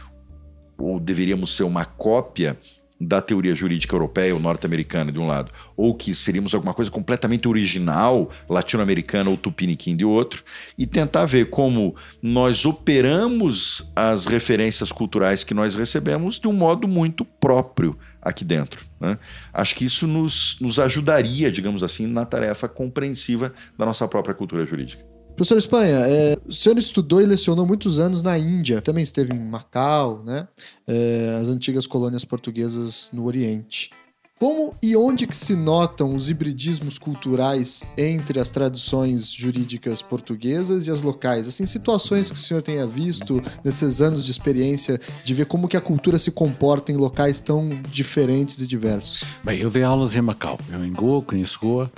ou 0.79 0.99
deveríamos 0.99 1.55
ser 1.55 1.65
uma 1.65 1.85
cópia 1.85 2.57
da 3.01 3.21
teoria 3.21 3.55
jurídica 3.55 3.95
europeia 3.95 4.35
ou 4.35 4.41
norte-americana 4.41 5.13
de 5.13 5.19
um 5.19 5.27
lado, 5.27 5.53
ou 5.77 5.95
que 5.95 6.15
seríamos 6.15 6.53
alguma 6.53 6.75
coisa 6.75 6.91
completamente 6.91 7.47
original, 7.47 8.31
latino-americana 8.49 9.31
ou 9.31 9.37
tupiniquim 9.37 9.95
de 9.95 10.05
outro, 10.05 10.43
e 10.77 10.85
tentar 10.85 11.25
ver 11.25 11.49
como 11.51 11.95
nós 12.21 12.65
operamos 12.65 13.89
as 13.95 14.27
referências 14.27 14.91
culturais 14.91 15.45
que 15.45 15.55
nós 15.55 15.77
recebemos 15.77 16.41
de 16.41 16.49
um 16.49 16.53
modo 16.53 16.89
muito 16.89 17.25
próprio 17.25 17.97
aqui 18.21 18.45
dentro. 18.45 18.85
Né? 19.01 19.19
Acho 19.53 19.75
que 19.75 19.85
isso 19.85 20.07
nos, 20.07 20.59
nos 20.61 20.79
ajudaria, 20.79 21.51
digamos 21.51 21.83
assim, 21.83 22.07
na 22.07 22.25
tarefa 22.25 22.69
compreensiva 22.69 23.53
da 23.77 23.87
nossa 23.87 24.07
própria 24.09 24.35
cultura 24.35 24.67
jurídica. 24.67 25.05
Professor 25.39 25.57
Espanha, 25.57 25.99
é, 26.01 26.37
o 26.45 26.53
senhor 26.53 26.77
estudou 26.79 27.23
e 27.23 27.27
lecionou 27.27 27.65
muitos 27.65 28.01
anos 28.01 28.25
na 28.25 28.37
Índia, 28.37 28.83
também 28.83 29.05
esteve 29.05 29.33
em 29.33 29.39
Macau, 29.39 30.25
né? 30.25 30.49
É, 30.85 31.39
as 31.41 31.49
antigas 31.49 31.87
colônias 31.87 32.25
portuguesas 32.25 33.11
no 33.13 33.25
Oriente. 33.25 33.91
Como 34.39 34.73
e 34.81 34.97
onde 34.97 35.27
que 35.27 35.37
se 35.37 35.57
notam 35.57 36.15
os 36.15 36.31
hibridismos 36.31 36.97
culturais 36.97 37.83
entre 37.97 38.39
as 38.39 38.53
tradições 38.53 39.33
jurídicas 39.33 40.01
portuguesas 40.01 40.87
e 40.87 40.93
as 40.93 41.03
locais? 41.03 41.49
Assim, 41.49 41.67
situações 41.67 42.31
que 42.31 42.37
o 42.37 42.41
senhor 42.41 42.63
tenha 42.63 42.87
visto 42.87 43.43
nesses 43.65 44.01
anos 44.01 44.25
de 44.25 44.31
experiência 44.31 45.01
de 45.25 45.35
ver 45.35 45.47
como 45.47 45.67
que 45.67 45.77
a 45.77 45.81
cultura 45.81 46.19
se 46.19 46.31
comporta 46.31 46.93
em 46.93 46.97
locais 46.97 47.41
tão 47.41 47.69
diferentes 47.91 48.63
e 48.63 48.67
diversos. 48.69 49.25
Bem, 49.43 49.59
eu 49.59 49.71
dei 49.71 49.83
aulas 49.83 50.15
em 50.15 50.21
Macau. 50.21 50.57
Eu 50.71 50.85
em 50.85 50.93
Goa, 50.93 51.21
conheço 51.21 51.59
Goa, 51.61 51.91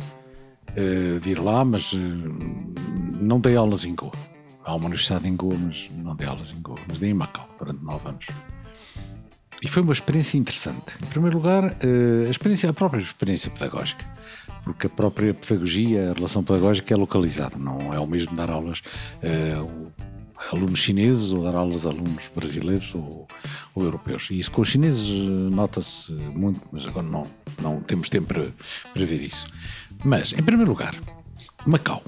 uh, 0.71 1.21
de 1.21 1.33
ir 1.33 1.39
lá, 1.39 1.63
mas 1.63 1.93
uh, 1.93 1.99
não 3.21 3.39
dei 3.39 3.55
aulas 3.55 3.85
em 3.85 3.95
Goa. 3.95 4.13
Há 4.65 4.75
uma 4.75 4.87
universidade 4.87 5.29
em 5.29 5.37
Goa, 5.37 5.57
mas 5.59 5.91
não 5.95 6.17
dei 6.17 6.27
aulas 6.27 6.53
em 6.53 6.63
Goa. 6.63 6.79
Mas 6.89 7.01
dei 7.01 7.11
em 7.11 7.15
Macau 7.15 7.47
durante 7.59 7.85
nove 7.85 8.09
anos. 8.09 8.27
E 9.63 9.69
foi 9.69 9.83
uma 9.83 9.93
experiência 9.93 10.39
interessante. 10.39 10.97
Em 11.03 11.07
primeiro 11.07 11.37
lugar, 11.37 11.65
uh, 11.65 12.27
a, 12.27 12.31
experiência, 12.31 12.71
a 12.71 12.73
própria 12.73 13.01
experiência 13.01 13.51
pedagógica. 13.51 14.05
Porque 14.65 14.87
a 14.87 14.91
própria 14.91 15.35
pedagogia, 15.35 16.11
a 16.11 16.15
relação 16.15 16.43
pedagógica 16.43 16.93
é 16.93 16.97
localizada. 16.97 17.57
Não 17.59 17.93
é 17.93 17.99
o 17.99 18.07
mesmo 18.07 18.37
dar 18.37 18.51
aulas 18.51 18.83
a 19.23 20.55
alunos 20.55 20.79
chineses 20.79 21.33
ou 21.33 21.45
dar 21.45 21.55
aulas 21.55 21.87
a 21.87 21.91
alunos 21.91 22.31
brasileiros 22.35 22.95
ou, 22.95 23.29
ou 23.75 23.85
europeus. 23.85 24.29
E 24.31 24.39
isso 24.39 24.51
com 24.51 24.63
os 24.63 24.69
chineses 24.69 25.09
nota-se 25.51 26.13
muito, 26.13 26.61
mas 26.73 26.87
agora 26.87 27.07
não, 27.07 27.23
não 27.61 27.81
temos 27.81 28.09
tempo 28.09 28.29
para, 28.29 28.53
para 28.93 29.05
ver 29.05 29.23
isso. 29.23 29.47
Mas, 30.05 30.33
em 30.33 30.43
primeiro 30.43 30.71
lugar, 30.71 30.95
Macau. 31.67 32.03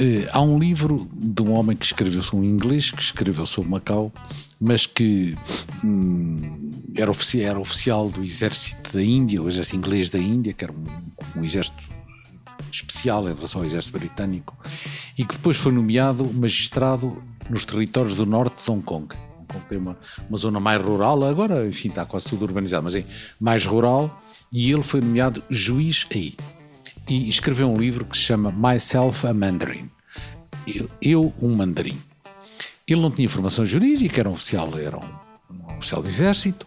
Uh, 0.00 0.28
há 0.30 0.40
um 0.40 0.60
livro 0.60 1.08
de 1.12 1.42
um 1.42 1.52
homem 1.52 1.76
que 1.76 1.84
escreveu 1.84 2.22
sobre 2.22 2.46
um 2.46 2.48
inglês 2.48 2.92
que 2.92 3.02
escreveu 3.02 3.44
sobre 3.44 3.68
Macau, 3.68 4.12
mas 4.60 4.86
que 4.86 5.36
hum, 5.84 6.70
era, 6.94 7.10
ofici 7.10 7.42
era, 7.42 7.58
oficial 7.58 8.08
do 8.08 8.22
exército 8.22 8.92
da 8.92 9.02
Índia, 9.02 9.42
o 9.42 9.48
exército 9.48 9.74
inglês 9.74 10.08
da 10.08 10.18
Índia, 10.20 10.52
que 10.52 10.62
era 10.62 10.72
um, 10.72 11.40
um 11.40 11.44
exército 11.44 11.82
especial 12.72 13.28
em 13.28 13.34
relação 13.34 13.60
ao 13.60 13.64
exército 13.64 13.98
britânico, 13.98 14.56
e 15.16 15.24
que 15.24 15.34
depois 15.34 15.56
foi 15.56 15.72
nomeado 15.72 16.24
magistrado 16.32 17.20
nos 17.50 17.64
territórios 17.64 18.14
do 18.14 18.24
norte 18.24 18.62
de 18.62 18.70
Hong 18.70 18.84
Kong. 18.84 19.12
Hong 19.36 19.46
Kong 19.48 19.64
tem 19.68 19.78
uma, 19.78 19.98
uma 20.28 20.38
zona 20.38 20.60
mais 20.60 20.80
rural, 20.80 21.24
agora, 21.24 21.66
enfim, 21.66 21.88
está 21.88 22.06
quase 22.06 22.26
tudo 22.26 22.44
urbanizado, 22.44 22.84
mas 22.84 22.94
é 22.94 23.04
mais 23.40 23.66
rural, 23.66 24.22
e 24.52 24.70
ele 24.70 24.84
foi 24.84 25.00
nomeado 25.00 25.42
juiz 25.50 26.06
aí 26.12 26.36
e 27.08 27.28
escreveu 27.28 27.70
um 27.70 27.76
livro 27.76 28.04
que 28.04 28.16
se 28.16 28.24
chama 28.24 28.52
Myself 28.52 29.26
a 29.26 29.32
Mandarin. 29.32 29.90
Eu, 30.66 30.90
eu, 31.00 31.34
um 31.40 31.56
mandarim. 31.56 31.98
Ele 32.86 33.00
não 33.00 33.10
tinha 33.10 33.28
formação 33.28 33.64
jurídica, 33.64 34.20
era 34.20 34.28
um 34.28 34.34
oficial, 34.34 34.78
era 34.78 34.96
um, 34.98 35.08
um 35.50 35.78
oficial 35.78 36.02
do 36.02 36.08
exército 36.08 36.66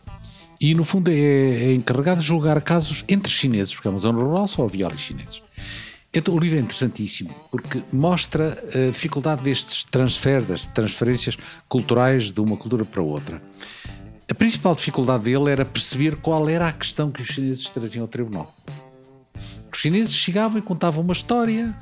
e, 0.59 0.75
no 0.75 0.83
fundo, 0.83 1.09
é, 1.09 1.15
é, 1.15 1.73
encarregado 1.73 2.21
de 2.21 2.27
julgar 2.27 2.61
casos 2.61 3.03
entre 3.07 3.31
chineses, 3.31 3.73
porque 3.73 3.87
é 3.87 3.91
uma 3.91 3.99
zona 3.99 4.21
rural, 4.21 4.47
só 4.47 4.63
havia 4.63 4.85
ali 4.85 4.97
chineses. 4.97 5.41
Então, 6.13 6.35
o 6.35 6.39
livro 6.39 6.57
é 6.57 6.61
interessantíssimo 6.61 7.33
porque 7.49 7.81
mostra 7.91 8.63
a 8.73 8.91
dificuldade 8.91 9.41
destes 9.43 9.85
transfer, 9.85 10.43
das 10.43 10.67
transferências 10.67 11.37
culturais 11.69 12.33
de 12.33 12.41
uma 12.41 12.57
cultura 12.57 12.85
para 12.85 13.01
outra. 13.01 13.41
A 14.29 14.33
principal 14.33 14.75
dificuldade 14.75 15.23
dele 15.23 15.49
era 15.49 15.65
perceber 15.65 16.17
qual 16.17 16.47
era 16.47 16.67
a 16.67 16.73
questão 16.73 17.11
que 17.11 17.21
os 17.21 17.27
chineses 17.27 17.69
traziam 17.69 18.03
ao 18.03 18.07
tribunal. 18.07 18.53
Os 19.71 19.79
chineses 19.79 20.13
chegavam 20.13 20.59
e 20.59 20.61
contavam 20.61 21.03
uma 21.03 21.13
história, 21.13 21.75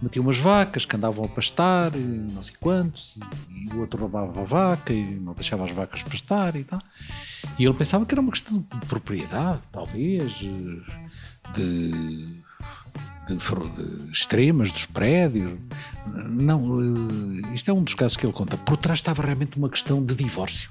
metiam 0.00 0.24
umas 0.24 0.38
vacas 0.38 0.84
que 0.84 0.96
andavam 0.96 1.26
a 1.26 1.28
pastar, 1.28 1.94
e 1.94 1.98
não 1.98 2.42
sei 2.42 2.54
quantos, 2.58 3.18
e, 3.50 3.74
o 3.74 3.80
outro 3.80 4.00
roubava 4.00 4.40
a 4.40 4.44
vaca 4.44 4.92
e 4.92 5.04
não 5.04 5.34
deixava 5.34 5.64
as 5.64 5.70
vacas 5.70 6.02
pastar 6.02 6.56
e 6.56 6.64
tal. 6.64 6.80
E 7.58 7.64
ele 7.64 7.74
pensava 7.74 8.06
que 8.06 8.14
era 8.14 8.20
uma 8.20 8.32
questão 8.32 8.58
de 8.58 8.86
propriedade, 8.86 9.60
talvez, 9.70 10.32
de, 10.32 10.82
de, 11.52 11.92
de 13.28 13.38
extremas 14.10 14.72
dos 14.72 14.86
prédios. 14.86 15.58
Não, 16.06 17.44
isto 17.54 17.70
é 17.70 17.74
um 17.74 17.82
dos 17.82 17.94
casos 17.94 18.16
que 18.16 18.24
ele 18.24 18.32
conta. 18.32 18.56
Por 18.56 18.76
trás 18.78 18.98
estava 18.98 19.22
realmente 19.22 19.58
uma 19.58 19.68
questão 19.68 20.02
de 20.02 20.14
divórcio. 20.14 20.70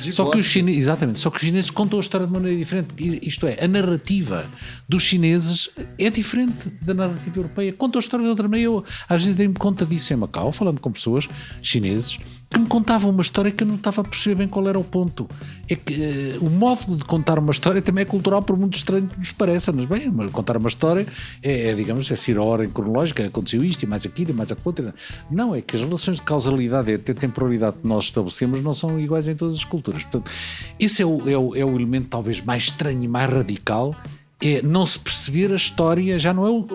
Só 0.00 0.30
que 0.30 0.38
os 0.38 0.46
chineses, 0.46 0.78
exatamente, 0.80 1.18
só 1.18 1.30
que 1.30 1.36
os 1.36 1.42
chineses 1.42 1.70
contam 1.70 1.98
a 1.98 2.02
história 2.02 2.26
de 2.26 2.32
maneira 2.32 2.56
diferente. 2.56 2.88
Isto 3.22 3.46
é, 3.46 3.62
a 3.62 3.68
narrativa 3.68 4.46
dos 4.88 5.02
chineses 5.02 5.68
é 5.98 6.10
diferente 6.10 6.70
da 6.82 6.94
narrativa 6.94 7.38
europeia. 7.38 7.72
Contam 7.72 7.98
a 7.98 8.02
história 8.02 8.24
de 8.24 8.30
outra 8.30 8.48
maneira. 8.48 8.70
Eu, 8.70 8.84
às 9.08 9.22
vezes, 9.22 9.36
dei-me 9.36 9.54
conta 9.54 9.84
disso 9.84 10.12
em 10.12 10.16
Macau, 10.16 10.52
falando 10.52 10.80
com 10.80 10.90
pessoas 10.90 11.28
chineses 11.62 12.18
que 12.58 12.62
me 12.62 12.68
contavam 12.68 13.10
uma 13.10 13.22
história 13.22 13.50
que 13.50 13.62
eu 13.62 13.66
não 13.66 13.76
estava 13.76 14.00
a 14.00 14.04
perceber 14.04 14.36
bem 14.36 14.48
qual 14.48 14.68
era 14.68 14.78
o 14.78 14.84
ponto. 14.84 15.28
É 15.68 15.76
que 15.76 15.94
uh, 15.94 16.44
o 16.44 16.50
modo 16.50 16.96
de 16.96 17.04
contar 17.04 17.38
uma 17.38 17.52
história 17.52 17.80
também 17.80 18.02
é 18.02 18.04
cultural, 18.04 18.42
por 18.42 18.56
muito 18.56 18.76
estranho 18.76 19.06
que 19.06 19.18
nos 19.18 19.32
pareça. 19.32 19.72
Mas, 19.72 19.86
bem, 19.86 20.10
contar 20.30 20.56
uma 20.56 20.68
história 20.68 21.06
é, 21.42 21.68
é 21.68 21.74
digamos, 21.74 22.10
é 22.10 22.16
ser 22.16 22.36
a 22.36 22.42
ordem 22.42 22.68
cronológica, 22.68 23.24
aconteceu 23.24 23.64
isto 23.64 23.82
e 23.82 23.86
mais 23.86 24.04
aquilo 24.04 24.30
e 24.30 24.34
mais 24.34 24.50
aquilo. 24.50 24.92
Não, 25.30 25.54
é 25.54 25.62
que 25.62 25.76
as 25.76 25.82
relações 25.82 26.16
de 26.16 26.22
causalidade 26.22 26.90
e 26.90 26.94
até 26.94 27.14
temporalidade 27.14 27.76
que 27.80 27.86
nós 27.86 28.04
estabelecemos 28.04 28.62
não 28.62 28.74
são 28.74 28.98
iguais 28.98 29.28
em 29.28 29.34
todas 29.34 29.54
as 29.54 29.64
culturas. 29.64 30.02
Portanto, 30.02 30.30
esse 30.78 31.02
é 31.02 31.06
o, 31.06 31.28
é 31.28 31.38
o, 31.38 31.56
é 31.56 31.64
o 31.64 31.70
elemento 31.76 32.08
talvez 32.08 32.40
mais 32.40 32.64
estranho 32.64 33.02
e 33.02 33.08
mais 33.08 33.30
radical 33.30 33.94
é 34.40 34.62
não 34.62 34.86
se 34.86 34.98
perceber 34.98 35.52
a 35.52 35.56
história, 35.56 36.18
já 36.18 36.32
não 36.32 36.46
é 36.46 36.50
o, 36.50 36.66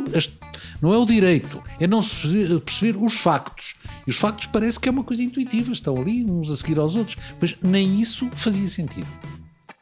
não 0.81 0.94
é 0.94 0.98
o 0.98 1.06
direito, 1.06 1.64
é 1.80 1.88
não 1.88 2.02
se 2.02 2.27
perceber 2.60 2.98
os 2.98 3.15
factos. 3.15 3.76
E 4.06 4.10
os 4.10 4.18
factos 4.18 4.48
parece 4.48 4.80
que 4.80 4.90
é 4.90 4.91
uma 4.91 5.03
coisa 5.03 5.23
intuitiva, 5.23 5.72
estão 5.72 5.99
ali 5.99 6.26
uns 6.26 6.52
a 6.52 6.57
seguir 6.57 6.77
aos 6.77 6.95
outros, 6.95 7.18
mas 7.40 7.56
nem 7.61 8.02
isso 8.02 8.30
fazia 8.34 8.68
sentido. 8.68 9.07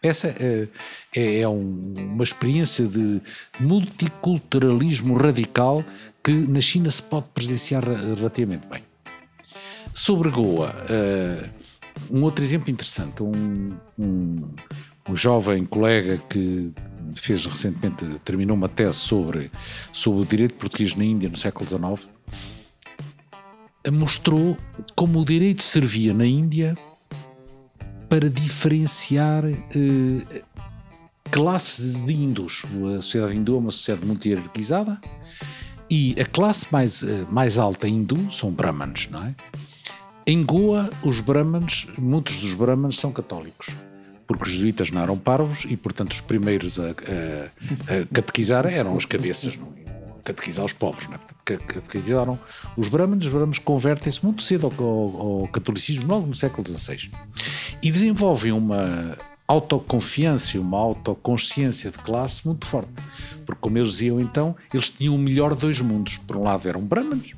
Essa 0.03 0.29
é, 0.39 0.67
é, 1.15 1.39
é 1.41 1.47
um, 1.47 1.93
uma 1.97 2.23
experiência 2.23 2.87
de 2.87 3.21
multiculturalismo 3.59 5.15
radical 5.15 5.83
que 6.23 6.31
na 6.31 6.61
China 6.61 6.89
se 6.89 7.03
pode 7.03 7.27
presenciar 7.33 7.83
relativamente 7.83 8.67
bem. 8.67 8.83
Sobre 9.93 10.29
Goa, 10.29 10.73
uh, 10.89 11.49
um 12.09 12.23
outro 12.23 12.43
exemplo 12.43 12.71
interessante, 12.71 13.21
um, 13.21 13.75
um, 13.97 14.49
um 15.09 15.15
jovem 15.15 15.65
colega 15.65 16.17
que 16.29 16.71
fez 17.15 17.45
recentemente, 17.45 18.05
terminou 18.23 18.55
uma 18.55 18.69
tese 18.69 18.97
sobre, 18.97 19.51
sobre 19.91 20.21
o 20.21 20.25
direito 20.25 20.53
português 20.55 20.95
na 20.95 21.03
Índia 21.03 21.29
no 21.29 21.37
século 21.37 21.67
XIX, 21.67 22.07
mostrou 23.91 24.57
como 24.95 25.19
o 25.19 25.25
direito 25.25 25.63
servia 25.63 26.13
na 26.13 26.25
Índia 26.25 26.75
para 28.07 28.29
diferenciar 28.29 29.45
eh, 29.45 30.41
classes 31.31 32.05
de 32.05 32.13
hindus. 32.13 32.63
A 32.97 33.01
sociedade 33.01 33.35
hindu 33.35 33.55
é 33.55 33.57
uma 33.57 33.71
sociedade 33.71 34.05
muito 34.05 34.27
hierarquizada 34.27 34.99
e 35.89 36.15
a 36.19 36.25
classe 36.25 36.67
mais, 36.71 37.03
eh, 37.03 37.25
mais 37.31 37.57
alta 37.57 37.87
hindu 37.87 38.31
são 38.31 38.51
brahmanes, 38.51 39.07
não 39.09 39.23
é? 39.23 39.35
Em 40.27 40.43
Goa, 40.43 40.89
os 41.03 41.19
brahmanes, 41.19 41.87
muitos 41.97 42.41
dos 42.41 42.53
brahmanes 42.53 42.97
são 42.97 43.11
católicos, 43.11 43.69
porque 44.37 44.49
os 44.49 44.55
jesuítas 44.55 44.89
não 44.91 45.01
eram 45.01 45.17
parvos 45.17 45.65
e, 45.67 45.75
portanto, 45.77 46.11
os 46.13 46.21
primeiros 46.21 46.79
a, 46.79 46.89
a, 46.89 46.91
a 48.01 48.05
catequizar 48.13 48.65
eram 48.65 48.95
as 48.97 49.05
cabeças, 49.05 49.55
não 49.57 49.67
é? 49.77 49.81
catequizar 50.23 50.63
os 50.63 50.71
povos, 50.73 51.07
não 51.07 51.15
é? 51.15 51.19
Catequizaram 51.43 52.37
os 52.77 52.87
brahmanes, 52.87 53.25
os 53.25 53.31
brahmanes 53.31 53.57
convertem-se 53.59 54.23
muito 54.23 54.43
cedo 54.43 54.67
ao, 54.77 54.85
ao- 54.85 55.41
ao 55.41 55.47
catolicismo, 55.47 56.05
logo 56.07 56.27
no 56.27 56.35
século 56.35 56.65
XVI, 56.67 57.09
e 57.81 57.91
desenvolvem 57.91 58.51
uma 58.51 59.17
autoconfiança 59.47 60.55
e 60.57 60.59
uma 60.59 60.77
autoconsciência 60.77 61.91
de 61.91 61.97
classe 61.97 62.45
muito 62.45 62.65
forte, 62.67 62.89
porque 63.45 63.59
como 63.59 63.77
eles 63.77 63.89
diziam 63.93 64.19
então, 64.21 64.55
eles 64.73 64.89
tinham 64.89 65.15
o 65.15 65.17
melhor 65.17 65.53
de 65.55 65.61
dois 65.61 65.81
mundos, 65.81 66.17
por 66.19 66.37
um 66.37 66.43
lado 66.43 66.69
eram 66.69 66.81
brahmanes, 66.85 67.33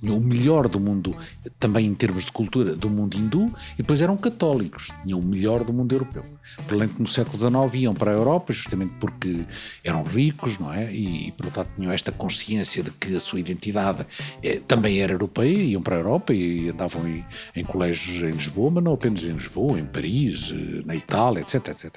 tinham 0.00 0.16
o 0.16 0.20
melhor 0.20 0.66
do 0.68 0.80
mundo, 0.80 1.16
também 1.58 1.86
em 1.86 1.94
termos 1.94 2.24
de 2.26 2.32
cultura, 2.32 2.74
do 2.74 2.88
mundo 2.90 3.16
hindu, 3.16 3.46
e 3.74 3.78
depois 3.78 4.00
eram 4.02 4.16
católicos, 4.16 4.90
tinham 5.02 5.18
o 5.18 5.22
melhor 5.22 5.62
do 5.64 5.72
mundo 5.72 5.92
europeu. 5.94 6.24
Por 6.66 6.74
além 6.74 6.88
que 6.88 7.00
no 7.00 7.06
século 7.06 7.38
XIX 7.38 7.82
iam 7.82 7.94
para 7.94 8.10
a 8.10 8.14
Europa, 8.14 8.52
justamente 8.52 8.94
porque 8.98 9.44
eram 9.84 10.02
ricos, 10.02 10.58
não 10.58 10.72
é? 10.72 10.92
E, 10.92 11.28
e 11.28 11.32
portanto, 11.32 11.68
tinham 11.76 11.92
esta 11.92 12.10
consciência 12.10 12.82
de 12.82 12.90
que 12.90 13.14
a 13.14 13.20
sua 13.20 13.38
identidade 13.40 14.06
eh, 14.42 14.60
também 14.66 14.98
era 15.00 15.12
europeia, 15.12 15.56
iam 15.62 15.82
para 15.82 15.96
a 15.96 15.98
Europa 15.98 16.32
e 16.34 16.68
andavam 16.70 17.06
em, 17.06 17.24
em 17.54 17.64
colégios 17.64 18.22
em 18.22 18.32
Lisboa, 18.32 18.70
mas 18.70 18.82
não 18.84 18.92
apenas 18.94 19.24
em 19.28 19.32
Lisboa, 19.32 19.78
em 19.78 19.84
Paris, 19.84 20.52
eh, 20.52 20.82
na 20.84 20.96
Itália, 20.96 21.40
etc, 21.40 21.68
etc. 21.68 21.94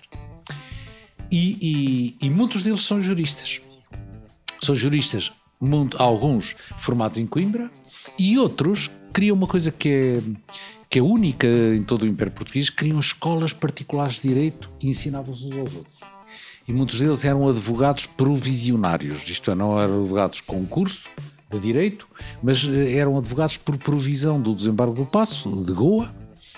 E, 1.32 1.58
e- 2.22 2.26
e 2.28 2.30
muitos 2.30 2.62
deles 2.64 2.82
são 2.82 3.02
juristas 3.02 3.60
são 4.62 4.74
juristas, 4.74 5.30
muito- 5.60 6.02
alguns 6.02 6.56
formados 6.78 7.18
em 7.18 7.28
Coimbra, 7.28 7.70
e 8.18 8.38
outros 8.38 8.90
criam 9.12 9.36
uma 9.36 9.48
coisa 9.48 9.72
que 9.72 9.90
é, 9.90 10.22
que 10.90 11.00
é 11.00 11.02
única 11.02 11.48
em 11.48 11.84
todo 11.84 12.04
o 12.04 12.08
Império 12.08 12.34
Português, 12.34 12.70
criam 12.70 13.00
escolas 13.00 13.54
particulares 13.54 14.22
de 14.22 14.30
direito 14.30 14.70
e 14.82 14.90
ensinavam-se 14.90 15.46
uns 15.46 15.58
aos 15.58 15.74
outros. 15.74 16.14
E 16.68 16.72
muitos 16.72 17.00
deles 17.00 17.26
eram 17.26 17.48
advogados 17.48 18.06
provisionários, 18.06 19.28
isto 19.30 19.52
é, 19.52 19.56
não 19.56 19.80
eram 19.80 20.02
advogados 20.02 20.40
com 20.42 20.66
curso 20.66 21.10
de 21.52 21.60
direito, 21.60 22.08
mas 22.42 22.64
eh, 22.64 22.94
eram 22.94 23.18
advogados 23.18 23.58
por 23.58 23.78
provisão 23.78 24.42
do 24.42 24.56
desembargo 24.56 24.94
do 24.94 25.06
Passo, 25.06 25.64
de 25.64 25.74
Goa, 25.74 26.14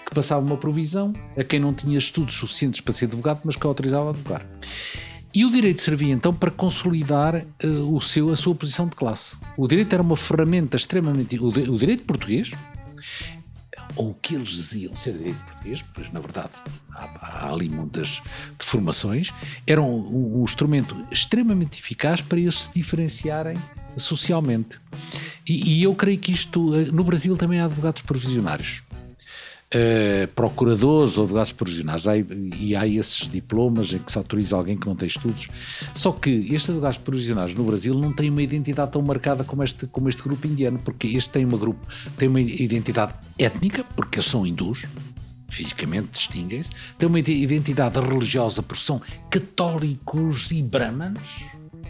que 0.05 0.13
passava 0.13 0.45
uma 0.45 0.57
provisão 0.57 1.13
a 1.35 1.43
quem 1.43 1.59
não 1.59 1.73
tinha 1.73 1.97
estudos 1.97 2.35
suficientes 2.35 2.79
para 2.79 2.93
ser 2.93 3.05
advogado, 3.05 3.41
mas 3.43 3.55
que 3.55 3.65
autorizava 3.65 4.07
a 4.07 4.09
advogar. 4.11 4.45
E 5.35 5.43
o 5.43 5.49
direito 5.49 5.81
servia 5.81 6.13
então 6.13 6.33
para 6.33 6.49
consolidar 6.49 7.35
eh, 7.35 7.45
o 7.67 7.99
seu, 7.99 8.29
a 8.29 8.35
sua 8.35 8.55
posição 8.55 8.87
de 8.87 8.95
classe. 8.95 9.37
O 9.57 9.67
direito 9.67 9.91
era 9.93 10.01
uma 10.01 10.15
ferramenta 10.15 10.77
extremamente. 10.77 11.37
O, 11.39 11.51
di- 11.51 11.69
o 11.69 11.77
direito 11.77 12.03
português, 12.05 12.51
ou 13.97 14.11
o 14.11 14.13
que 14.13 14.35
eles 14.35 14.49
diziam 14.49 14.95
ser 14.95 15.13
direito 15.13 15.37
português, 15.43 15.83
pois 15.93 16.11
na 16.13 16.19
verdade 16.21 16.51
há, 16.93 17.05
há 17.21 17.51
ali 17.51 17.69
muitas 17.69 18.21
deformações, 18.57 19.33
era 19.67 19.81
um, 19.81 20.39
um 20.39 20.43
instrumento 20.45 20.95
extremamente 21.11 21.79
eficaz 21.79 22.21
para 22.21 22.39
eles 22.39 22.61
se 22.63 22.71
diferenciarem 22.73 23.57
socialmente. 23.97 24.79
E, 25.47 25.73
e 25.79 25.83
eu 25.83 25.93
creio 25.95 26.17
que 26.17 26.31
isto. 26.31 26.73
eh, 26.75 26.85
No 26.91 27.03
Brasil 27.03 27.35
também 27.35 27.59
há 27.59 27.65
advogados 27.65 28.01
provisionários. 28.01 28.83
Uh, 29.75 30.25
procuradores 30.29 31.17
ou 31.17 31.25
advogados 31.25 31.51
provisionais 31.51 32.05
e 32.57 32.73
há 32.77 32.87
esses 32.87 33.27
diplomas 33.27 33.93
em 33.93 33.99
que 33.99 34.09
se 34.09 34.17
autoriza 34.17 34.55
alguém 34.55 34.77
que 34.77 34.87
não 34.87 34.95
tem 34.95 35.05
estudos. 35.07 35.49
Só 35.93 36.13
que 36.13 36.29
estes 36.29 36.69
advogados 36.69 36.97
provisionais 36.97 37.53
no 37.53 37.65
Brasil 37.65 37.93
não 37.93 38.13
têm 38.13 38.29
uma 38.29 38.41
identidade 38.41 38.93
tão 38.93 39.01
marcada 39.01 39.43
como 39.43 39.63
este, 39.63 39.85
como 39.87 40.07
este 40.07 40.23
grupo 40.23 40.47
indiano, 40.47 40.79
porque 40.79 41.07
este 41.07 41.29
tem 41.29 41.43
uma, 41.43 41.57
grupo, 41.57 41.85
tem 42.17 42.29
uma 42.29 42.39
identidade 42.39 43.15
étnica, 43.37 43.83
porque 43.97 44.19
eles 44.19 44.29
são 44.29 44.47
hindus, 44.47 44.85
fisicamente 45.49 46.07
distinguem-se, 46.11 46.71
tem 46.97 47.09
uma 47.09 47.19
ide- 47.19 47.43
identidade 47.43 47.99
religiosa, 47.99 48.63
porque 48.63 48.81
são 48.81 49.01
católicos 49.29 50.51
e 50.51 50.63
brahmanes, 50.63 51.43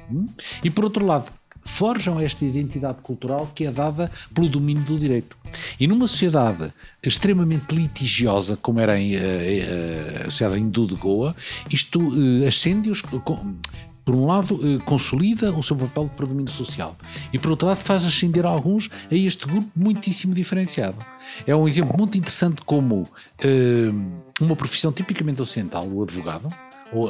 hum? 0.09 0.25
e 0.63 0.71
por 0.71 0.85
outro 0.85 1.05
lado, 1.05 1.31
forjam 1.65 2.19
esta 2.19 2.45
identidade 2.45 2.99
cultural 3.01 3.51
que 3.53 3.65
é 3.65 3.71
dada 3.71 4.09
pelo 4.33 4.47
domínio 4.47 4.83
do 4.83 4.99
direito. 4.99 5.35
E 5.79 5.87
numa 5.87 6.07
sociedade 6.07 6.71
extremamente 7.03 7.75
litigiosa, 7.75 8.55
como 8.55 8.79
era 8.79 8.97
eh, 8.99 9.13
eh, 9.15 10.23
a 10.27 10.29
sociedade 10.29 10.61
hindu 10.61 10.85
de 10.87 10.95
Goa, 10.95 11.35
isto 11.69 11.99
eh, 11.99 12.47
ascende-os. 12.47 13.01
Por 13.01 14.13
um 14.13 14.27
lado, 14.27 14.59
consolida 14.85 15.51
o 15.51 15.63
seu 15.63 15.75
papel 15.75 16.05
de 16.05 16.15
predomínio 16.15 16.51
social 16.51 16.95
e, 17.33 17.39
por 17.39 17.49
outro 17.49 17.67
lado, 17.67 17.79
faz 17.79 18.05
ascender 18.05 18.45
alguns 18.45 18.87
a 19.11 19.15
este 19.15 19.47
grupo 19.47 19.67
muitíssimo 19.75 20.31
diferenciado. 20.31 21.03
É 21.47 21.55
um 21.55 21.67
exemplo 21.67 21.97
muito 21.97 22.15
interessante 22.15 22.61
como 22.63 23.01
uma 24.39 24.55
profissão 24.55 24.91
tipicamente 24.91 25.41
ocidental, 25.41 25.87
o 25.87 26.03
advogado, 26.03 26.47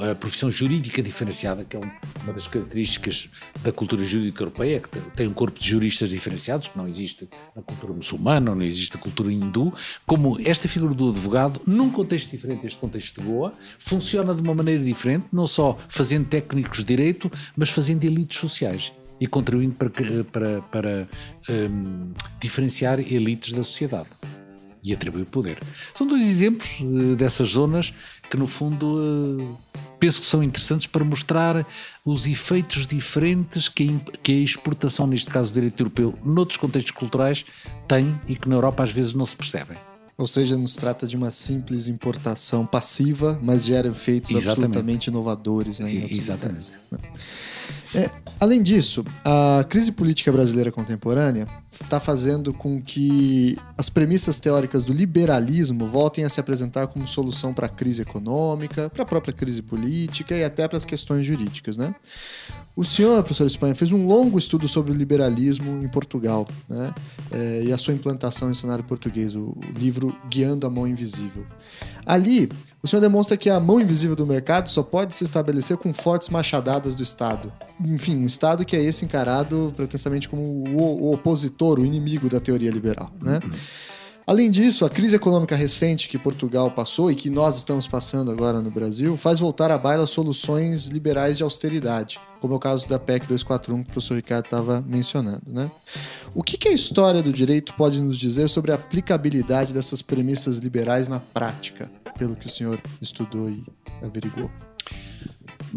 a 0.09 0.15
profissão 0.15 0.49
jurídica 0.49 1.01
diferenciada, 1.01 1.63
que 1.65 1.75
é 1.75 1.79
um- 1.79 1.91
uma 2.23 2.33
das 2.33 2.47
características 2.47 3.29
da 3.61 3.71
cultura 3.71 4.03
jurídica 4.03 4.41
europeia, 4.43 4.79
que 4.79 4.89
tem- 5.15 5.27
um 5.27 5.33
corpo 5.33 5.59
de 5.59 5.69
juristas 5.69 6.09
diferenciados, 6.09 6.67
que 6.69 6.77
não 6.77 6.87
existe 6.87 7.27
na 7.55 7.61
cultura 7.61 7.93
muçulmana, 7.93 8.55
não 8.55 8.61
existe 8.63 8.95
na 8.95 9.01
cultura 9.01 9.31
hindu, 9.31 9.73
como 10.05 10.39
esta 10.43 10.67
figura 10.67 10.93
do 10.93 11.09
advogado, 11.09 11.61
num 11.67 11.89
contexto 11.89 12.31
diferente 12.31 12.61
deste 12.63 12.79
contexto 12.79 13.19
de 13.21 13.27
Goa, 13.27 13.51
funciona 13.77 14.33
de 14.33 14.41
uma 14.41 14.55
maneira 14.55 14.83
diferente, 14.83 15.25
não 15.31 15.45
só 15.45 15.77
fazendo 15.89 16.27
técnicos 16.27 16.79
de 16.79 16.85
direito, 16.85 17.29
mas 17.55 17.69
fazendo 17.69 18.03
elites 18.05 18.39
sociais 18.39 18.91
e 19.19 19.27
contribuindo 19.27 19.75
para, 19.75 19.89
que- 19.89 20.23
para, 20.23 20.61
para 20.63 21.07
hum, 21.49 22.11
diferenciar 22.39 22.99
elites 22.99 23.53
da 23.53 23.63
sociedade 23.63 24.07
e 24.85 24.93
atribuir 24.93 25.25
poder. 25.25 25.57
São 25.95 26.05
dois 26.05 26.23
exemplos 26.23 26.69
eh, 26.79 27.15
dessas 27.15 27.49
zonas 27.49 27.91
que, 28.29 28.37
no 28.37 28.47
fundo, 28.47 28.99
eh, 29.41 29.79
penso 29.99 30.21
que 30.21 30.27
são 30.27 30.43
interessantes 30.43 30.85
para 30.85 31.03
mostrar 31.03 31.65
os 32.05 32.27
efeitos 32.27 32.85
diferentes 32.85 33.67
que 33.67 33.89
a, 34.27 34.31
exportação, 34.31 35.07
neste 35.07 35.31
caso 35.31 35.49
do 35.49 35.55
direito 35.55 35.81
europeu, 35.81 36.13
noutros 36.23 36.57
contextos 36.57 36.91
culturais, 36.91 37.43
tem 37.87 38.15
e 38.27 38.35
que 38.35 38.47
na 38.47 38.55
Europa 38.55 38.83
às 38.83 38.91
vezes 38.91 39.13
não 39.13 39.25
se 39.25 39.35
percebem. 39.35 39.75
Ou 40.17 40.27
seja, 40.27 40.55
não 40.55 40.67
se 40.67 40.79
trata 40.79 41.05
de 41.07 41.17
uma 41.17 41.29
simples 41.29 41.87
importação 41.87 42.65
passiva, 42.65 43.37
mas 43.43 43.65
gera 43.65 43.87
efeitos 43.89 44.31
Exatamente. 44.31 44.49
absolutamente 44.49 45.07
inovadores 45.07 45.79
né, 45.79 45.91
Exatamente. 46.09 46.71
lugares. 46.89 47.11
É, 47.95 48.11
além 48.41 48.61
disso, 48.61 49.05
a 49.23 49.65
crise 49.69 49.93
política 49.93 50.29
brasileira 50.29 50.69
contemporânea 50.69 51.47
está 51.71 51.97
fazendo 51.97 52.53
com 52.53 52.81
que 52.81 53.57
as 53.77 53.89
premissas 53.89 54.37
teóricas 54.37 54.83
do 54.83 54.91
liberalismo 54.91 55.87
voltem 55.87 56.25
a 56.25 56.29
se 56.29 56.39
apresentar 56.39 56.87
como 56.87 57.07
solução 57.07 57.53
para 57.53 57.67
a 57.67 57.69
crise 57.69 58.01
econômica, 58.01 58.89
para 58.89 59.03
a 59.03 59.05
própria 59.05 59.33
crise 59.33 59.61
política 59.61 60.35
e 60.35 60.43
até 60.43 60.67
para 60.67 60.77
as 60.77 60.83
questões 60.83 61.25
jurídicas, 61.25 61.77
né? 61.77 61.95
O 62.75 62.83
senhor, 62.83 63.23
professor 63.23 63.47
Espanha, 63.47 63.73
fez 63.73 63.93
um 63.93 64.05
longo 64.05 64.37
estudo 64.37 64.67
sobre 64.67 64.91
o 64.91 64.95
liberalismo 64.95 65.81
em 65.81 65.87
Portugal 65.87 66.45
né? 66.67 66.93
É, 67.31 67.63
e 67.63 67.71
a 67.71 67.77
sua 67.77 67.93
implantação 67.93 68.51
em 68.51 68.53
cenário 68.53 68.83
português, 68.83 69.33
o, 69.35 69.51
o 69.55 69.71
livro 69.73 70.13
Guiando 70.29 70.67
a 70.67 70.69
Mão 70.69 70.85
Invisível. 70.85 71.45
Ali, 72.05 72.49
o 72.85 72.87
senhor 72.87 73.01
demonstra 73.01 73.35
que 73.35 73.49
a 73.49 73.59
mão 73.59 73.81
invisível 73.81 74.15
do 74.15 74.27
mercado 74.27 74.69
só 74.69 74.83
pode 74.83 75.15
se 75.15 75.23
estabelecer 75.23 75.75
com 75.75 75.91
fortes 75.91 76.29
machadadas 76.29 76.93
do 76.93 77.01
Estado. 77.01 77.51
Enfim, 77.83 78.15
um 78.15 78.27
Estado 78.27 78.63
que 78.63 78.75
é 78.75 78.79
esse 78.79 79.03
encarado 79.03 79.73
pretensamente 79.75 80.29
como 80.29 80.43
o, 80.43 81.11
opositor, 81.11 81.79
o 81.79 81.85
inimigo 81.85 82.29
da 82.29 82.39
teoria 82.39 82.69
liberal. 82.69 83.11
Né? 83.19 83.39
Além 84.27 84.51
disso, 84.51 84.85
a 84.85 84.89
crise 84.89 85.15
econômica 85.15 85.55
recente 85.55 86.07
que 86.07 86.19
Portugal 86.19 86.69
passou 86.69 87.09
e 87.09 87.15
que 87.15 87.27
nós 87.27 87.57
estamos 87.57 87.87
passando 87.87 88.29
agora 88.29 88.61
no 88.61 88.69
Brasil 88.69 89.17
faz 89.17 89.39
voltar 89.39 89.71
à 89.71 89.79
baila 89.79 90.05
soluções 90.05 90.85
liberais 90.85 91.37
de 91.37 91.43
austeridade, 91.43 92.19
como 92.39 92.53
é 92.53 92.57
o 92.57 92.59
caso 92.59 92.87
da 92.87 92.99
PEC 92.99 93.25
241 93.25 93.83
que 93.83 93.89
o 93.89 93.93
professor 93.93 94.13
Ricardo 94.13 94.45
estava 94.45 94.85
mencionando. 94.87 95.41
Né? 95.47 95.71
O 96.35 96.43
que, 96.43 96.55
que 96.55 96.67
a 96.67 96.71
história 96.71 97.23
do 97.23 97.33
direito 97.33 97.73
pode 97.73 97.99
nos 97.99 98.15
dizer 98.15 98.47
sobre 98.47 98.71
a 98.71 98.75
aplicabilidade 98.75 99.73
dessas 99.73 100.03
premissas 100.03 100.59
liberais 100.59 101.07
na 101.07 101.19
prática, 101.19 101.91
pelo 102.17 102.35
que 102.35 102.47
o 102.47 102.49
senhor 102.49 102.81
estudou 103.01 103.49
e 103.49 103.63
averiguou? 104.03 104.51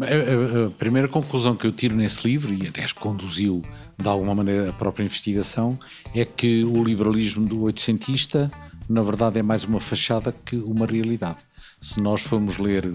A, 0.01 0.69
primeira 0.77 1.07
conclusão 1.07 1.55
que 1.55 1.67
eu 1.67 1.71
tiro 1.71 1.95
nesse 1.95 2.27
livro, 2.27 2.53
e 2.53 2.67
aliás 2.67 2.93
conduziu 2.93 3.61
de 3.97 4.07
alguma 4.07 4.33
maneira 4.33 4.69
a 4.69 4.73
própria 4.73 5.03
investigação, 5.03 5.77
é 6.15 6.23
que 6.23 6.63
o 6.63 6.83
liberalismo 6.83 7.45
do 7.45 7.63
oitocentista, 7.63 8.49
na 8.87 9.03
verdade, 9.03 9.39
é 9.39 9.43
mais 9.43 9.65
uma 9.65 9.79
fachada 9.79 10.33
que 10.45 10.55
uma 10.55 10.85
realidade. 10.85 11.39
Se 11.81 11.99
nós 11.99 12.21
formos 12.21 12.57
ler 12.57 12.85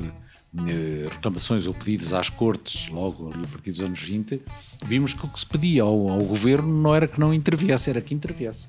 eh, 0.57 1.09
reclamações 1.11 1.67
ou 1.67 1.75
pedidos 1.75 2.15
às 2.15 2.31
cortes, 2.31 2.89
logo 2.89 3.33
ali 3.33 3.45
a 3.45 3.49
partir 3.49 3.71
dos 3.73 3.81
anos 3.81 4.03
20, 4.03 4.41
vimos 4.85 5.13
que 5.13 5.27
o 5.27 5.29
que 5.29 5.41
se 5.41 5.47
pedia 5.47 5.83
ao, 5.83 6.09
ao 6.09 6.23
governo 6.25 6.73
não 6.81 6.95
era 6.95 7.07
que 7.07 7.21
não 7.21 7.35
interviesse, 7.35 7.91
era 7.91 8.01
que 8.01 8.15
interviesse. 8.15 8.69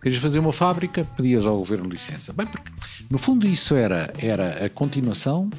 Querias 0.00 0.20
fazer 0.20 0.38
uma 0.38 0.52
fábrica, 0.52 1.04
pedias 1.16 1.46
ao 1.46 1.58
governo 1.58 1.88
licença. 1.88 2.32
Bem, 2.32 2.46
porque 2.46 2.70
no 3.10 3.18
fundo 3.18 3.46
isso 3.46 3.74
era, 3.74 4.12
era 4.18 4.64
a 4.64 4.70
continuação 4.70 5.50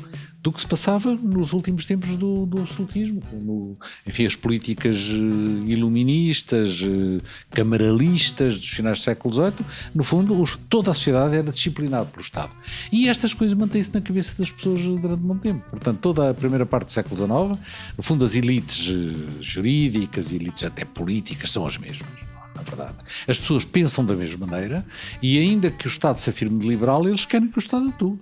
do 0.42 0.52
que 0.52 0.60
se 0.60 0.68
passava 0.68 1.14
nos 1.16 1.54
últimos 1.54 1.86
tempos 1.86 2.18
do, 2.18 2.46
do 2.48 2.60
absolutismo. 2.62 3.22
No, 3.32 3.78
enfim, 4.08 4.26
as 4.26 4.36
políticas 4.36 4.98
eh, 4.98 5.72
iluministas, 5.72 6.82
eh, 6.82 7.24
camaralistas 7.52 8.58
dos 8.58 8.70
finais 8.70 8.98
do 9.00 9.04
século 9.04 9.34
XVIII, 9.34 9.66
no 9.94 10.04
fundo, 10.04 10.42
os, 10.42 10.58
toda 10.68 10.90
a 10.90 10.94
sociedade 10.94 11.36
era 11.36 11.52
disciplinada 11.52 12.06
pelo 12.06 12.24
Estado. 12.24 12.52
E 12.92 13.08
estas 13.08 13.34
coisas 13.36 13.56
mantêm-se 13.56 13.94
na 13.94 14.02
cabeça 14.02 14.36
das 14.36 14.52
pessoas 14.52 14.82
durante 14.82 15.22
muito 15.22 15.42
tempo. 15.42 15.64
Portanto, 15.70 16.00
toda 16.00 16.32
a 16.32 16.34
primeira 16.34 16.66
parte 16.66 16.88
do 16.88 16.92
século 16.92 17.16
XIX, 17.16 17.64
no 17.96 18.04
fundo, 18.04 18.26
as 18.26 18.34
elites 18.34 18.90
eh, 18.90 19.42
jurídicas, 19.42 20.34
elites 20.34 20.64
até 20.64 20.84
políticas, 20.86 21.52
são 21.52 21.68
as 21.68 21.78
mesmas 21.78 22.31
na 22.62 22.76
verdade. 22.76 22.96
As 23.28 23.40
pessoas 23.40 23.66
pensam 23.66 24.06
da 24.06 24.16
mesma 24.16 24.46
maneira 24.46 24.86
e, 25.22 25.38
ainda 25.40 25.72
que 25.72 25.88
o 25.88 25.90
Estado 25.90 26.18
se 26.18 26.30
afirme 26.30 26.60
de 26.60 26.68
liberal, 26.68 27.08
eles 27.08 27.26
querem 27.26 27.48
que 27.48 27.58
o 27.58 27.60
Estado 27.60 27.90
atue. 27.90 28.18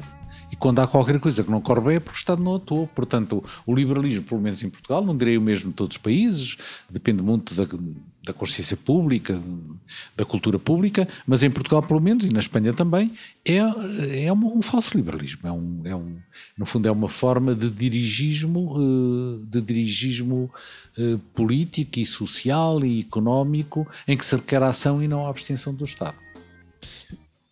E 0.51 0.55
quando 0.55 0.79
há 0.79 0.87
qualquer 0.87 1.19
coisa 1.19 1.43
que 1.43 1.51
não 1.51 1.61
corre 1.61 1.81
bem 1.81 1.95
é 1.97 1.99
porque 1.99 2.17
o 2.17 2.19
Estado 2.19 2.41
não 2.41 2.55
atuou. 2.55 2.87
Portanto, 2.87 3.43
o 3.65 3.75
liberalismo, 3.75 4.23
pelo 4.23 4.41
menos 4.41 4.63
em 4.63 4.69
Portugal, 4.69 5.05
não 5.05 5.15
direi 5.15 5.37
o 5.37 5.41
mesmo 5.41 5.69
de 5.69 5.75
todos 5.75 5.95
os 5.95 6.01
países, 6.01 6.57
depende 6.89 7.21
muito 7.21 7.53
da, 7.53 7.65
da 8.23 8.33
consciência 8.33 8.75
pública, 8.75 9.41
da 10.15 10.25
cultura 10.25 10.59
pública, 10.59 11.07
mas 11.25 11.41
em 11.41 11.49
Portugal, 11.49 11.81
pelo 11.81 12.01
menos, 12.01 12.25
e 12.25 12.33
na 12.33 12.39
Espanha 12.39 12.73
também, 12.73 13.13
é, 13.45 13.57
é 14.25 14.33
um, 14.33 14.57
um 14.57 14.61
falso 14.61 14.95
liberalismo. 14.95 15.47
É 15.47 15.51
um, 15.51 15.81
é 15.85 15.95
um, 15.95 16.17
no 16.57 16.65
fundo, 16.65 16.87
é 16.87 16.91
uma 16.91 17.09
forma 17.09 17.55
de 17.55 17.69
dirigismo, 17.69 18.75
eh, 18.77 19.45
de 19.49 19.61
dirigismo 19.61 20.51
eh, 20.97 21.17
político 21.33 21.99
e 21.99 22.05
social 22.05 22.83
e 22.83 22.99
económico 22.99 23.87
em 24.07 24.17
que 24.17 24.25
se 24.25 24.35
requer 24.35 24.61
a 24.61 24.69
ação 24.69 25.01
e 25.01 25.07
não 25.07 25.25
a 25.25 25.29
abstenção 25.29 25.73
do 25.73 25.85
Estado. 25.85 26.15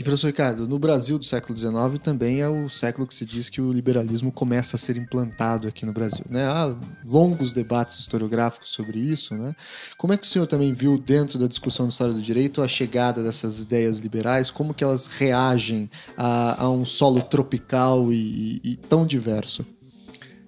Professor 0.08 0.28
Ricardo, 0.28 0.70
no 0.70 0.80
Brasil 0.80 1.20
do 1.20 1.26
século 1.26 1.58
XIX 1.58 2.00
também 2.02 2.40
é 2.40 2.48
o 2.48 2.70
século 2.70 3.06
que 3.06 3.14
se 3.14 3.26
diz 3.26 3.50
que 3.50 3.60
o 3.60 3.74
liberalismo 3.74 4.32
começa 4.32 4.78
a 4.78 4.80
ser 4.80 4.96
implantado 4.96 5.68
aqui 5.68 5.86
no 5.86 5.92
Brasil. 5.92 6.24
Né? 6.30 6.46
Há 6.46 6.74
longos 7.06 7.52
debates 7.52 8.00
historiográficos 8.00 8.70
sobre 8.70 9.00
isso. 9.00 9.36
Né? 9.36 9.54
Como 9.98 10.14
é 10.14 10.18
que 10.18 10.24
o 10.24 10.30
senhor 10.30 10.48
também 10.48 10.72
viu 10.72 10.98
dentro 10.98 11.38
da 11.38 11.46
discussão 11.46 11.88
de 11.88 11.92
história 11.92 12.14
do 12.14 12.22
direito 12.22 12.62
a 12.62 12.70
chegada 12.70 13.22
dessas 13.22 13.64
ideias 13.64 14.00
liberais? 14.00 14.50
Como 14.50 14.74
que 14.74 14.82
elas 14.82 15.08
reagem 15.08 15.90
a, 16.16 16.64
a 16.64 16.70
um 16.70 16.86
solo 16.86 17.22
tropical 17.22 18.10
e, 18.10 18.62
e, 18.64 18.72
e 18.72 18.76
tão 18.78 19.06
diverso? 19.06 19.66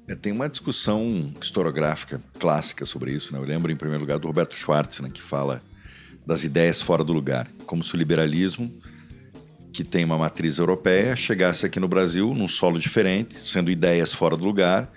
É, 0.08 0.16
tem 0.16 0.32
uma 0.32 0.48
discussão 0.48 1.34
historiográfica 1.42 2.24
clássica 2.40 2.86
sobre 2.86 3.12
isso. 3.12 3.34
Né? 3.34 3.40
Eu 3.40 3.44
lembro, 3.44 3.70
em 3.70 3.76
primeiro 3.76 4.04
lugar, 4.04 4.20
do 4.20 4.28
Roberto 4.28 4.56
Schwartz, 4.56 5.02
né, 5.02 5.10
que 5.14 5.22
fala 5.22 5.62
das 6.26 6.46
ideias 6.46 6.80
fora 6.80 7.04
do 7.04 7.12
lugar, 7.12 7.52
como 7.66 7.84
se 7.84 7.94
o 7.94 7.98
liberalismo 7.98 8.72
que 9.72 9.84
tem 9.84 10.04
uma 10.04 10.18
matriz 10.18 10.58
europeia 10.58 11.16
chegasse 11.16 11.66
aqui 11.66 11.80
no 11.80 11.88
Brasil 11.88 12.34
num 12.34 12.48
solo 12.48 12.80
diferente, 12.80 13.36
sendo 13.44 13.70
ideias 13.70 14.14
fora 14.14 14.36
do 14.36 14.44
lugar, 14.44 14.92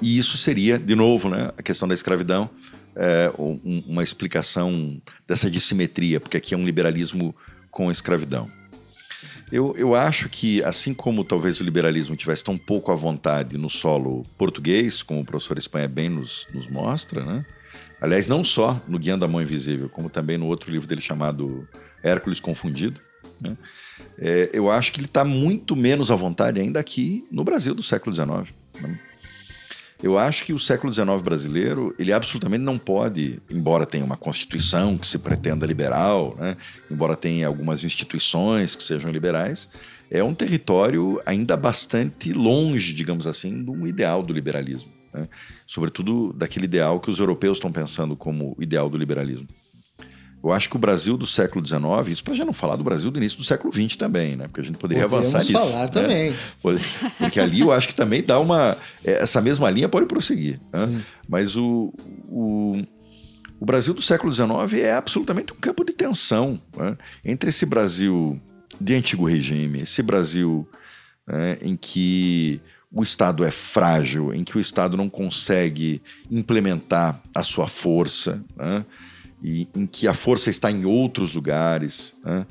e 0.00 0.18
isso 0.18 0.36
seria, 0.36 0.78
de 0.78 0.94
novo, 0.94 1.28
né, 1.28 1.50
a 1.56 1.62
questão 1.62 1.88
da 1.88 1.94
escravidão, 1.94 2.48
é, 2.94 3.32
um, 3.38 3.82
uma 3.86 4.02
explicação 4.02 5.00
dessa 5.26 5.50
dissimetria, 5.50 6.20
porque 6.20 6.36
aqui 6.36 6.54
é 6.54 6.56
um 6.56 6.64
liberalismo 6.64 7.34
com 7.70 7.90
escravidão. 7.90 8.50
Eu, 9.50 9.74
eu 9.78 9.94
acho 9.94 10.28
que, 10.28 10.62
assim 10.62 10.92
como 10.92 11.24
talvez 11.24 11.60
o 11.60 11.64
liberalismo 11.64 12.14
tivesse 12.14 12.44
tão 12.44 12.56
pouco 12.56 12.92
à 12.92 12.94
vontade 12.94 13.56
no 13.56 13.70
solo 13.70 14.24
português, 14.36 15.02
como 15.02 15.20
o 15.20 15.24
professor 15.24 15.56
Espanha 15.56 15.88
bem 15.88 16.08
nos, 16.08 16.46
nos 16.52 16.68
mostra, 16.68 17.24
né? 17.24 17.44
aliás, 18.00 18.28
não 18.28 18.44
só 18.44 18.80
no 18.86 18.98
Guiando 18.98 19.24
a 19.24 19.28
Mão 19.28 19.40
Invisível, 19.40 19.88
como 19.88 20.10
também 20.10 20.36
no 20.36 20.46
outro 20.46 20.70
livro 20.70 20.86
dele 20.86 21.00
chamado 21.00 21.66
Hércules 22.02 22.40
Confundido, 22.40 23.00
né? 23.40 23.56
É, 24.18 24.50
eu 24.52 24.70
acho 24.70 24.92
que 24.92 24.98
ele 24.98 25.06
está 25.06 25.24
muito 25.24 25.76
menos 25.76 26.10
à 26.10 26.14
vontade 26.14 26.60
ainda 26.60 26.80
aqui 26.80 27.24
no 27.30 27.44
Brasil 27.44 27.74
do 27.74 27.82
século 27.82 28.14
XIX. 28.14 28.52
Né? 28.80 28.98
Eu 30.02 30.16
acho 30.16 30.44
que 30.44 30.52
o 30.52 30.58
século 30.58 30.92
XIX 30.92 31.20
brasileiro, 31.22 31.94
ele 31.98 32.12
absolutamente 32.12 32.62
não 32.62 32.78
pode, 32.78 33.40
embora 33.50 33.84
tenha 33.84 34.04
uma 34.04 34.16
constituição 34.16 34.96
que 34.96 35.06
se 35.06 35.18
pretenda 35.18 35.66
liberal, 35.66 36.36
né? 36.38 36.56
embora 36.88 37.16
tenha 37.16 37.48
algumas 37.48 37.82
instituições 37.82 38.76
que 38.76 38.82
sejam 38.82 39.10
liberais, 39.10 39.68
é 40.10 40.22
um 40.22 40.34
território 40.34 41.20
ainda 41.26 41.56
bastante 41.56 42.32
longe, 42.32 42.94
digamos 42.94 43.26
assim, 43.26 43.62
do 43.62 43.86
ideal 43.86 44.22
do 44.22 44.32
liberalismo. 44.32 44.92
Né? 45.12 45.28
Sobretudo 45.66 46.32
daquele 46.32 46.66
ideal 46.66 47.00
que 47.00 47.10
os 47.10 47.18
europeus 47.18 47.58
estão 47.58 47.70
pensando 47.70 48.16
como 48.16 48.56
ideal 48.60 48.88
do 48.88 48.96
liberalismo. 48.96 49.48
Eu 50.42 50.52
acho 50.52 50.70
que 50.70 50.76
o 50.76 50.78
Brasil 50.78 51.16
do 51.16 51.26
século 51.26 51.64
XIX, 51.64 51.82
isso 52.08 52.22
para 52.22 52.34
já 52.34 52.44
não 52.44 52.52
falar 52.52 52.76
do 52.76 52.84
Brasil 52.84 53.10
do 53.10 53.18
início 53.18 53.38
do 53.38 53.44
século 53.44 53.72
XX 53.72 53.96
também, 53.96 54.36
né? 54.36 54.46
Porque 54.46 54.60
a 54.60 54.64
gente 54.64 54.78
poderia 54.78 55.08
Podemos 55.08 55.34
avançar 55.34 55.52
nisso. 55.52 55.70
falar 55.70 55.82
né? 55.82 55.88
também. 55.88 56.36
Porque 57.18 57.40
ali 57.40 57.60
eu 57.60 57.72
acho 57.72 57.88
que 57.88 57.94
também 57.94 58.22
dá 58.22 58.38
uma. 58.38 58.76
é, 59.04 59.22
Essa 59.22 59.40
mesma 59.40 59.68
linha 59.68 59.88
pode 59.88 60.06
prosseguir. 60.06 60.60
Né? 60.72 61.02
Mas 61.28 61.56
o, 61.56 61.92
o, 62.28 62.80
o 63.58 63.66
Brasil 63.66 63.92
do 63.92 64.00
século 64.00 64.32
XIX 64.32 64.74
é 64.74 64.92
absolutamente 64.92 65.52
um 65.52 65.56
campo 65.56 65.84
de 65.84 65.92
tensão 65.92 66.60
né? 66.76 66.96
entre 67.24 67.50
esse 67.50 67.66
Brasil 67.66 68.40
de 68.80 68.94
antigo 68.94 69.26
regime, 69.26 69.82
esse 69.82 70.02
Brasil 70.02 70.68
né, 71.26 71.58
em 71.60 71.76
que 71.76 72.60
o 72.90 73.02
Estado 73.02 73.44
é 73.44 73.50
frágil, 73.50 74.32
em 74.32 74.44
que 74.44 74.56
o 74.56 74.60
Estado 74.60 74.96
não 74.96 75.10
consegue 75.10 76.00
implementar 76.30 77.20
a 77.34 77.42
sua 77.42 77.68
força. 77.68 78.42
Né? 78.56 78.84
E 79.42 79.68
em 79.74 79.86
que 79.86 80.08
a 80.08 80.14
força 80.14 80.50
está 80.50 80.70
em 80.70 80.84
outros 80.84 81.32
lugares, 81.32 82.14
né? 82.24 82.46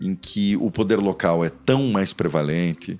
em 0.00 0.14
que 0.14 0.56
o 0.56 0.70
poder 0.70 0.96
local 0.96 1.44
é 1.44 1.50
tão 1.50 1.88
mais 1.88 2.12
prevalente, 2.12 2.96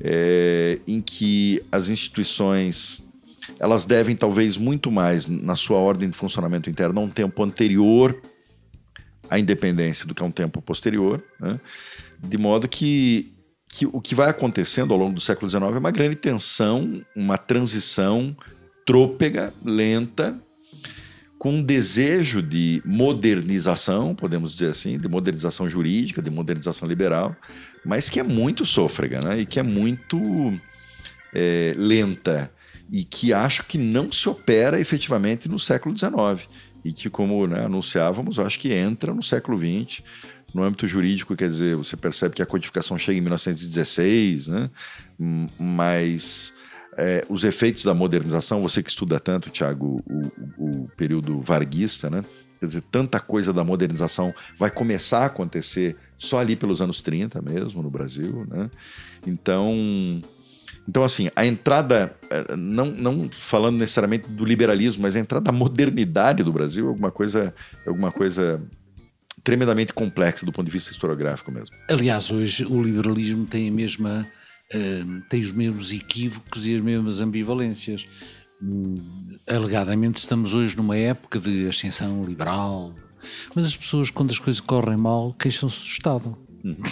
é, 0.00 0.78
em 0.86 1.00
que 1.00 1.62
as 1.70 1.90
instituições 1.90 3.02
elas 3.58 3.84
devem 3.84 4.14
talvez 4.14 4.56
muito 4.56 4.90
mais 4.90 5.26
na 5.26 5.54
sua 5.54 5.78
ordem 5.78 6.08
de 6.08 6.16
funcionamento 6.16 6.68
interno 6.70 7.00
a 7.00 7.04
um 7.04 7.08
tempo 7.08 7.42
anterior 7.42 8.20
à 9.28 9.38
independência 9.38 10.06
do 10.06 10.14
que 10.14 10.22
a 10.22 10.26
um 10.26 10.30
tempo 10.30 10.62
posterior, 10.62 11.22
né? 11.40 11.58
de 12.22 12.38
modo 12.38 12.68
que, 12.68 13.32
que 13.68 13.86
o 13.86 14.00
que 14.00 14.14
vai 14.14 14.30
acontecendo 14.30 14.92
ao 14.92 14.98
longo 14.98 15.14
do 15.14 15.20
século 15.20 15.48
XIX 15.48 15.64
é 15.64 15.78
uma 15.78 15.90
grande 15.90 16.16
tensão, 16.16 17.02
uma 17.14 17.36
transição 17.36 18.36
trôpega, 18.86 19.52
lenta, 19.64 20.38
com 21.38 21.52
um 21.52 21.62
desejo 21.62 22.42
de 22.42 22.82
modernização, 22.84 24.14
podemos 24.14 24.52
dizer 24.52 24.70
assim, 24.70 24.98
de 24.98 25.08
modernização 25.08 25.70
jurídica, 25.70 26.20
de 26.20 26.30
modernização 26.30 26.88
liberal, 26.88 27.36
mas 27.84 28.10
que 28.10 28.18
é 28.18 28.22
muito 28.24 28.64
sôfrega, 28.64 29.20
né? 29.20 29.40
E 29.40 29.46
que 29.46 29.60
é 29.60 29.62
muito 29.62 30.18
é, 31.32 31.72
lenta 31.76 32.50
e 32.90 33.04
que 33.04 33.32
acho 33.32 33.64
que 33.64 33.78
não 33.78 34.10
se 34.10 34.28
opera 34.28 34.80
efetivamente 34.80 35.48
no 35.48 35.58
século 35.58 35.96
XIX 35.96 36.48
e 36.84 36.92
que, 36.92 37.08
como 37.08 37.46
né, 37.46 37.64
anunciávamos, 37.64 38.38
acho 38.38 38.58
que 38.58 38.72
entra 38.72 39.14
no 39.14 39.22
século 39.22 39.56
XX. 39.56 40.02
No 40.54 40.62
âmbito 40.62 40.88
jurídico, 40.88 41.36
quer 41.36 41.48
dizer, 41.48 41.76
você 41.76 41.94
percebe 41.94 42.34
que 42.34 42.40
a 42.40 42.46
codificação 42.46 42.98
chega 42.98 43.18
em 43.18 43.20
1916, 43.20 44.48
né? 44.48 44.70
mas 45.58 46.54
é, 46.98 47.24
os 47.28 47.44
efeitos 47.44 47.84
da 47.84 47.94
modernização, 47.94 48.60
você 48.60 48.82
que 48.82 48.90
estuda 48.90 49.20
tanto, 49.20 49.50
Tiago, 49.50 50.02
o, 50.04 50.82
o, 50.82 50.88
período 50.96 51.40
varguista, 51.40 52.10
né? 52.10 52.24
Quer 52.58 52.66
dizer, 52.66 52.82
tanta 52.90 53.20
coisa 53.20 53.52
da 53.52 53.62
modernização 53.62 54.34
vai 54.58 54.68
começar 54.68 55.20
a 55.20 55.26
acontecer 55.26 55.96
só 56.16 56.38
ali 56.38 56.56
pelos 56.56 56.82
anos 56.82 57.00
30 57.00 57.40
mesmo, 57.40 57.84
no 57.84 57.90
Brasil, 57.90 58.44
né? 58.50 58.68
Então, 59.24 59.72
então 60.88 61.04
assim, 61.04 61.30
a 61.36 61.46
entrada, 61.46 62.16
é, 62.28 62.56
não, 62.56 62.86
não 62.86 63.30
falando 63.30 63.78
necessariamente 63.78 64.28
do 64.28 64.44
liberalismo, 64.44 65.04
mas 65.04 65.14
a 65.14 65.20
entrada 65.20 65.44
da 65.44 65.52
modernidade 65.52 66.42
do 66.42 66.52
Brasil 66.52 66.86
é 66.86 66.88
alguma 66.88 67.12
coisa, 67.12 67.54
é 67.86 67.88
alguma 67.88 68.10
coisa 68.10 68.60
tremendamente 69.44 69.92
complexa 69.92 70.44
do 70.44 70.50
ponto 70.50 70.66
de 70.66 70.72
vista 70.72 70.90
historiográfico 70.90 71.52
mesmo. 71.52 71.76
Aliás, 71.88 72.28
hoje 72.32 72.64
o 72.64 72.82
liberalismo 72.82 73.46
tem 73.46 73.68
a 73.68 73.72
mesma 73.72 74.26
uh, 74.74 75.22
tem 75.28 75.40
os 75.40 75.52
mesmos 75.52 75.92
equívocos 75.92 76.66
e 76.66 76.74
as 76.74 76.80
mesmas 76.80 77.20
ambivalências. 77.20 78.06
Uh, 78.62 78.98
alegadamente 79.46 80.18
estamos 80.18 80.54
hoje 80.54 80.76
numa 80.76 80.96
época 80.96 81.38
de 81.38 81.68
ascensão 81.68 82.22
liberal, 82.24 82.94
mas 83.54 83.66
as 83.66 83.76
pessoas, 83.76 84.10
quando 84.10 84.30
as 84.30 84.38
coisas 84.38 84.60
correm 84.60 84.96
mal, 84.96 85.34
queixam-se 85.38 85.80
do 85.80 85.86
Estado. 85.86 86.38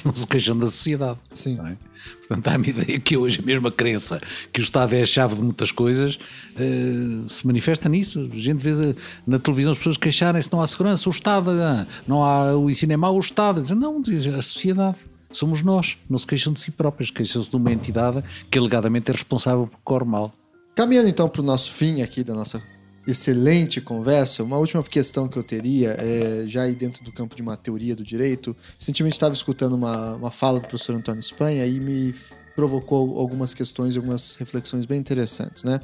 Não 0.04 0.14
se 0.14 0.26
queixam 0.26 0.56
da 0.56 0.66
sociedade. 0.66 1.18
Sim. 1.34 1.58
É? 1.60 1.76
Portanto, 2.18 2.48
há-me 2.48 2.68
ideia 2.68 3.00
que 3.00 3.16
hoje 3.16 3.40
a 3.40 3.42
mesma 3.44 3.70
crença 3.70 4.20
que 4.52 4.60
o 4.60 4.62
Estado 4.62 4.94
é 4.94 5.02
a 5.02 5.06
chave 5.06 5.34
de 5.34 5.42
muitas 5.42 5.72
coisas 5.72 6.16
uh, 6.16 7.28
se 7.28 7.46
manifesta 7.46 7.88
nisso. 7.88 8.28
A 8.32 8.40
gente 8.40 8.58
vê 8.58 8.94
na 9.26 9.38
televisão 9.38 9.72
as 9.72 9.78
pessoas 9.78 9.96
queixarem-se 9.96 10.50
não 10.52 10.62
há 10.62 10.66
segurança, 10.66 11.08
o 11.08 11.12
Estado, 11.12 11.50
ah, 11.50 11.86
não 12.06 12.24
há 12.24 12.56
o 12.56 12.70
ensino 12.70 12.92
é 12.92 12.96
mau, 12.96 13.16
o 13.16 13.20
Estado. 13.20 13.60
Dizem, 13.60 13.76
não, 13.76 14.00
diz 14.00 14.26
a 14.28 14.40
sociedade 14.40 14.98
somos 15.36 15.62
nós. 15.62 15.98
Não 16.08 16.18
se 16.18 16.26
queixam 16.26 16.52
de 16.52 16.60
si 16.60 16.70
próprios, 16.70 17.10
queixam-se 17.10 17.50
de 17.50 17.56
uma 17.56 17.72
entidade 17.72 18.22
que 18.50 18.58
alegadamente 18.58 19.10
é 19.10 19.12
responsável 19.12 19.66
por 19.66 19.78
corre 19.84 20.04
mal. 20.04 20.32
Caminhando 20.74 21.08
então 21.08 21.28
para 21.28 21.40
o 21.40 21.44
nosso 21.44 21.72
fim 21.72 22.02
aqui 22.02 22.22
da 22.22 22.34
nossa 22.34 22.62
excelente 23.06 23.80
conversa, 23.80 24.42
uma 24.42 24.58
última 24.58 24.82
questão 24.82 25.28
que 25.28 25.38
eu 25.38 25.42
teria, 25.42 25.96
é, 25.98 26.44
já 26.48 26.62
aí 26.62 26.74
dentro 26.74 27.04
do 27.04 27.12
campo 27.12 27.36
de 27.36 27.42
uma 27.42 27.56
teoria 27.56 27.94
do 27.94 28.02
direito, 28.02 28.54
recentemente 28.78 29.14
estava 29.14 29.32
escutando 29.32 29.74
uma, 29.74 30.16
uma 30.16 30.30
fala 30.30 30.58
do 30.58 30.66
professor 30.66 30.94
Antônio 30.94 31.20
Espanha 31.20 31.64
e 31.66 31.78
me 31.78 32.12
provocou 32.56 33.18
algumas 33.18 33.52
questões 33.52 33.94
e 33.94 33.98
algumas 33.98 34.34
reflexões 34.34 34.86
bem 34.86 34.98
interessantes. 34.98 35.62
Né? 35.62 35.78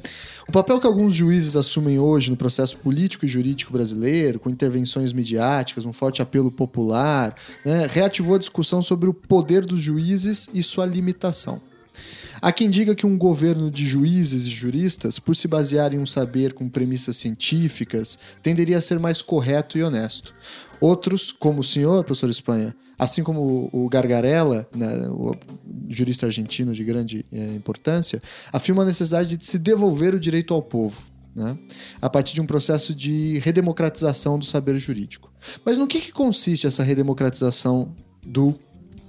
O 0.47 0.51
papel 0.51 0.81
que 0.81 0.87
alguns 0.87 1.13
juízes 1.13 1.55
assumem 1.55 1.99
hoje 1.99 2.31
no 2.31 2.35
processo 2.35 2.75
político 2.77 3.25
e 3.25 3.27
jurídico 3.27 3.71
brasileiro, 3.71 4.39
com 4.39 4.49
intervenções 4.49 5.13
midiáticas, 5.13 5.85
um 5.85 5.93
forte 5.93 6.21
apelo 6.21 6.51
popular, 6.51 7.35
né, 7.63 7.87
reativou 7.89 8.35
a 8.35 8.39
discussão 8.39 8.81
sobre 8.81 9.07
o 9.07 9.13
poder 9.13 9.65
dos 9.65 9.79
juízes 9.79 10.49
e 10.51 10.63
sua 10.63 10.85
limitação. 10.87 11.61
Há 12.41 12.51
quem 12.51 12.69
diga 12.69 12.93
que 12.93 13.05
um 13.05 13.17
governo 13.17 13.71
de 13.71 13.85
juízes 13.85 14.43
e 14.43 14.49
juristas, 14.49 15.17
por 15.17 15.33
se 15.33 15.47
basear 15.47 15.93
em 15.93 15.99
um 15.99 16.05
saber 16.05 16.51
com 16.51 16.67
premissas 16.67 17.15
científicas, 17.15 18.19
tenderia 18.41 18.79
a 18.79 18.81
ser 18.81 18.99
mais 18.99 19.21
correto 19.21 19.77
e 19.77 19.83
honesto. 19.83 20.35
Outros, 20.81 21.31
como 21.31 21.61
o 21.61 21.63
senhor, 21.63 22.03
professor 22.03 22.29
Espanha, 22.29 22.75
assim 23.03 23.21
como 23.21 23.69
o 23.73 23.89
Gargarella, 23.89 24.67
né, 24.73 25.07
o 25.09 25.35
jurista 25.89 26.25
argentino 26.25 26.73
de 26.73 26.83
grande 26.83 27.25
é, 27.31 27.53
importância, 27.53 28.19
afirma 28.51 28.83
a 28.83 28.85
necessidade 28.85 29.35
de 29.35 29.45
se 29.45 29.59
devolver 29.59 30.15
o 30.15 30.19
direito 30.19 30.53
ao 30.53 30.61
povo. 30.61 31.03
Né, 31.35 31.57
a 31.99 32.07
partir 32.11 32.35
de 32.35 32.41
um 32.41 32.45
processo 32.45 32.93
de 32.93 33.39
redemocratização 33.39 34.37
do 34.37 34.45
saber 34.45 34.77
jurídico. 34.77 35.33
Mas 35.65 35.77
no 35.77 35.87
que, 35.87 35.99
que 35.99 36.11
consiste 36.11 36.67
essa 36.67 36.83
redemocratização 36.83 37.91
do 38.23 38.53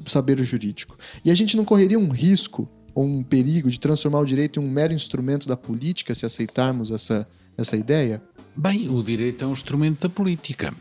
saber 0.06 0.42
jurídico? 0.42 0.96
E 1.22 1.30
a 1.30 1.34
gente 1.34 1.54
não 1.54 1.66
correria 1.66 1.98
um 1.98 2.08
risco 2.08 2.66
ou 2.94 3.04
um 3.04 3.22
perigo 3.22 3.70
de 3.70 3.78
transformar 3.78 4.20
o 4.20 4.24
direito 4.24 4.58
em 4.58 4.64
um 4.64 4.70
mero 4.70 4.94
instrumento 4.94 5.46
da 5.46 5.54
política 5.54 6.14
se 6.14 6.24
aceitarmos 6.24 6.90
essa, 6.90 7.26
essa 7.58 7.76
ideia? 7.76 8.22
Bem, 8.56 8.88
o 8.88 9.02
direito 9.02 9.44
é 9.44 9.48
um 9.48 9.52
instrumento 9.52 10.02
da 10.02 10.08
política. 10.08 10.72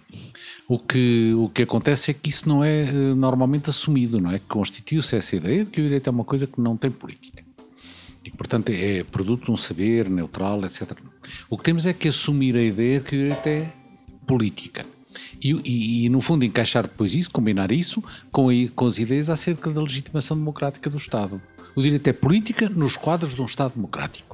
O 0.68 0.78
que, 0.78 1.34
o 1.36 1.50
que 1.50 1.64
acontece 1.64 2.12
é 2.12 2.14
que 2.14 2.30
isso 2.30 2.48
não 2.48 2.64
é 2.64 2.84
uh, 2.84 3.16
normalmente 3.16 3.70
assumido, 3.70 4.22
não 4.22 4.32
é? 4.32 4.40
Constitui-se 4.48 5.16
essa 5.16 5.36
ideia 5.36 5.66
de 5.66 5.72
que 5.72 5.82
o 5.82 5.84
direito 5.84 6.08
é 6.08 6.12
uma 6.12 6.24
coisa 6.24 6.46
que 6.46 6.62
não 6.62 6.78
tem 6.78 6.92
política. 6.92 7.44
E, 8.24 8.30
portanto, 8.32 8.70
é 8.70 9.04
produto 9.04 9.46
de 9.46 9.52
um 9.52 9.58
saber 9.58 10.10
neutral, 10.10 10.64
etc. 10.64 10.92
O 11.50 11.58
que 11.58 11.64
temos 11.64 11.86
é 11.86 11.94
que 11.94 12.08
assumir 12.08 12.56
a 12.56 12.62
ideia 12.62 13.00
de 13.00 13.06
que 13.06 13.16
o 13.16 13.20
direito 13.20 13.48
é 13.48 13.74
política. 14.26 14.86
E, 15.42 15.52
e, 15.52 16.06
e, 16.06 16.10
no 16.10 16.22
fundo, 16.22 16.46
encaixar 16.46 16.84
depois 16.84 17.16
isso, 17.16 17.32
combinar 17.32 17.72
isso 17.72 18.04
com, 18.32 18.48
com 18.76 18.86
as 18.86 19.00
ideias 19.00 19.30
acerca 19.30 19.72
da 19.72 19.82
legitimação 19.82 20.38
democrática 20.38 20.90
do 20.90 20.98
Estado. 20.98 21.42
O 21.76 21.82
direito 21.82 22.08
é 22.08 22.14
política 22.14 22.70
nos 22.70 22.96
quadros 22.96 23.34
de 23.34 23.42
um 23.42 23.46
Estado 23.46 23.74
democrático. 23.74 24.33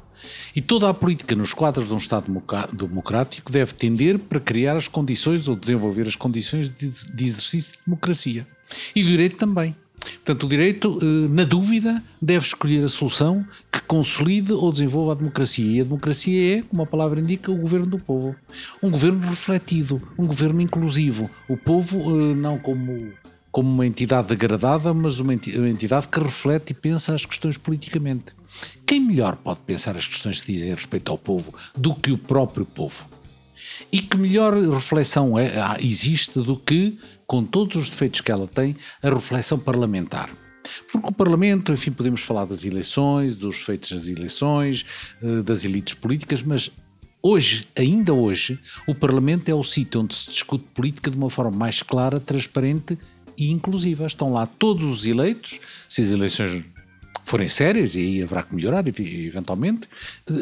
E 0.56 0.62
toda 0.62 0.90
a 0.90 0.94
política 0.94 1.36
nos 1.36 1.54
quadros 1.54 1.88
de 1.88 1.94
um 1.94 1.98
Estado 1.98 2.26
democrático 2.74 3.52
deve 3.52 3.74
tender 3.74 4.20
para 4.20 4.40
criar 4.40 4.76
as 4.76 4.88
condições 4.88 5.48
ou 5.48 5.56
desenvolver 5.56 6.08
as 6.08 6.16
condições 6.16 6.72
de 6.72 7.26
exercício 7.26 7.74
de 7.74 7.80
democracia. 7.86 8.48
E 8.96 9.04
o 9.04 9.06
direito 9.06 9.38
também. 9.38 9.76
Portanto, 10.00 10.46
o 10.46 10.50
direito, 10.50 11.00
eh, 11.02 11.28
na 11.30 11.44
dúvida, 11.44 12.02
deve 12.22 12.46
escolher 12.46 12.84
a 12.84 12.90
solução 12.90 13.46
que 13.72 13.82
consolide 13.82 14.54
ou 14.54 14.72
desenvolva 14.72 15.12
a 15.12 15.16
democracia. 15.16 15.66
E 15.66 15.82
a 15.82 15.84
democracia 15.84 16.60
é, 16.60 16.62
como 16.62 16.82
a 16.82 16.86
palavra 16.86 17.20
indica, 17.20 17.52
o 17.52 17.58
governo 17.58 17.86
do 17.86 18.00
povo. 18.00 18.36
Um 18.82 18.90
governo 18.90 19.20
refletido, 19.28 20.02
um 20.18 20.26
governo 20.26 20.62
inclusivo. 20.62 21.30
O 21.48 21.58
povo, 21.58 22.00
eh, 22.00 22.36
não 22.36 22.58
como 22.58 23.12
como 23.52 23.68
uma 23.68 23.88
entidade 23.88 24.28
degradada, 24.28 24.94
mas 24.94 25.20
uma 25.20 25.34
entidade 25.34 26.08
que 26.08 26.20
reflete 26.20 26.70
e 26.70 26.74
pensa 26.76 27.16
as 27.16 27.26
questões 27.26 27.58
politicamente. 27.58 28.36
Quem 28.86 29.00
melhor 29.00 29.36
pode 29.36 29.60
pensar 29.62 29.96
as 29.96 30.08
questões 30.08 30.42
que 30.42 30.52
dizem 30.52 30.74
respeito 30.74 31.12
ao 31.12 31.18
povo 31.18 31.54
do 31.76 31.94
que 31.94 32.12
o 32.12 32.18
próprio 32.18 32.66
povo? 32.66 33.06
E 33.92 34.02
que 34.02 34.18
melhor 34.18 34.54
reflexão 34.56 35.38
é, 35.38 35.52
existe 35.80 36.40
do 36.40 36.58
que, 36.58 36.98
com 37.26 37.44
todos 37.44 37.76
os 37.78 37.90
defeitos 37.90 38.22
que 38.22 38.32
ela 38.32 38.48
tem, 38.48 38.76
a 39.02 39.10
reflexão 39.10 39.58
parlamentar? 39.58 40.30
Porque 40.92 41.08
o 41.08 41.12
Parlamento, 41.12 41.72
enfim, 41.72 41.92
podemos 41.92 42.22
falar 42.22 42.46
das 42.46 42.64
eleições, 42.64 43.36
dos 43.36 43.58
feitos 43.58 43.92
das 43.92 44.08
eleições, 44.08 44.86
eh, 45.22 45.42
das 45.42 45.64
elites 45.64 45.94
políticas, 45.94 46.44
mas 46.44 46.70
Hoje, 47.22 47.68
ainda 47.76 48.14
hoje, 48.14 48.58
o 48.88 48.96
Parlamento 48.96 49.50
é 49.50 49.54
o 49.54 49.62
sítio 49.62 50.00
onde 50.00 50.16
se 50.16 50.32
discute 50.32 50.64
política 50.74 51.12
de 51.12 51.18
uma 51.18 51.30
forma 51.30 51.52
mais 51.52 51.84
clara, 51.84 52.18
transparente 52.18 52.98
e 53.38 53.52
inclusiva. 53.52 54.06
Estão 54.06 54.32
lá 54.32 54.46
todos 54.46 54.86
os 54.86 55.06
eleitos, 55.06 55.60
se 55.90 56.02
as 56.02 56.12
eleições 56.12 56.64
forem 57.30 57.48
sérias, 57.48 57.96
e 57.96 58.00
aí 58.00 58.24
haverá 58.24 58.42
que 58.42 58.56
melhorar 58.56 58.84
eventualmente, 58.88 59.88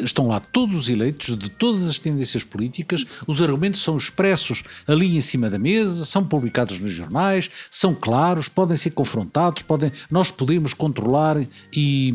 estão 0.02 0.28
lá 0.28 0.40
todos 0.40 0.74
os 0.74 0.88
eleitos 0.88 1.36
de 1.36 1.50
todas 1.50 1.86
as 1.86 1.98
tendências 1.98 2.44
políticas, 2.44 3.04
os 3.26 3.42
argumentos 3.42 3.82
são 3.82 3.96
expressos 3.96 4.64
ali 4.86 5.16
em 5.16 5.20
cima 5.20 5.50
da 5.50 5.58
mesa, 5.58 6.06
são 6.06 6.24
publicados 6.24 6.80
nos 6.80 6.90
jornais, 6.90 7.50
são 7.70 7.94
claros, 7.94 8.48
podem 8.48 8.76
ser 8.76 8.90
confrontados, 8.90 9.62
podem, 9.62 9.92
nós 10.10 10.30
podemos 10.30 10.72
controlar 10.72 11.36
e 11.72 12.14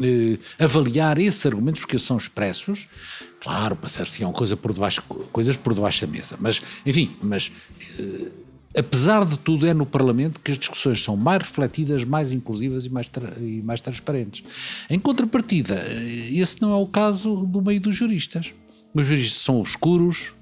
eh, 0.00 0.64
avaliar 0.64 1.18
esses 1.18 1.44
argumentos 1.44 1.80
porque 1.80 1.98
são 1.98 2.16
expressos. 2.16 2.86
Claro, 3.40 3.74
passar-se 3.74 4.24
coisa 4.26 4.56
por 4.56 4.72
debaixo, 4.72 5.02
coisas 5.32 5.56
por 5.56 5.74
debaixo 5.74 6.06
da 6.06 6.12
mesa, 6.12 6.36
mas 6.40 6.62
enfim, 6.86 7.10
mas 7.20 7.50
eh, 7.98 8.30
apesar 8.76 9.24
de 9.24 9.38
tudo, 9.38 9.66
é 9.66 9.74
no 9.74 9.86
Parlamento 9.86 10.40
que 10.40 10.50
as 10.50 10.58
discussões 10.58 11.02
são 11.02 11.16
mais 11.16 11.42
refletidas, 11.42 12.04
mais 12.04 12.32
inclusivas 12.32 12.86
e 12.86 12.90
mais, 12.90 13.10
e 13.40 13.62
mais 13.62 13.80
transparentes. 13.80 14.44
Em 14.88 14.98
contrapartida, 14.98 15.74
eh, 15.74 16.30
esse 16.32 16.60
não 16.60 16.72
é 16.72 16.76
o 16.76 16.86
caso 16.86 17.46
do 17.46 17.60
meio 17.60 17.80
dos 17.80 17.94
juristas. 17.94 18.52
Os 18.94 19.06
juristas 19.06 19.40
são 19.40 19.60
obscuros, 19.60 20.34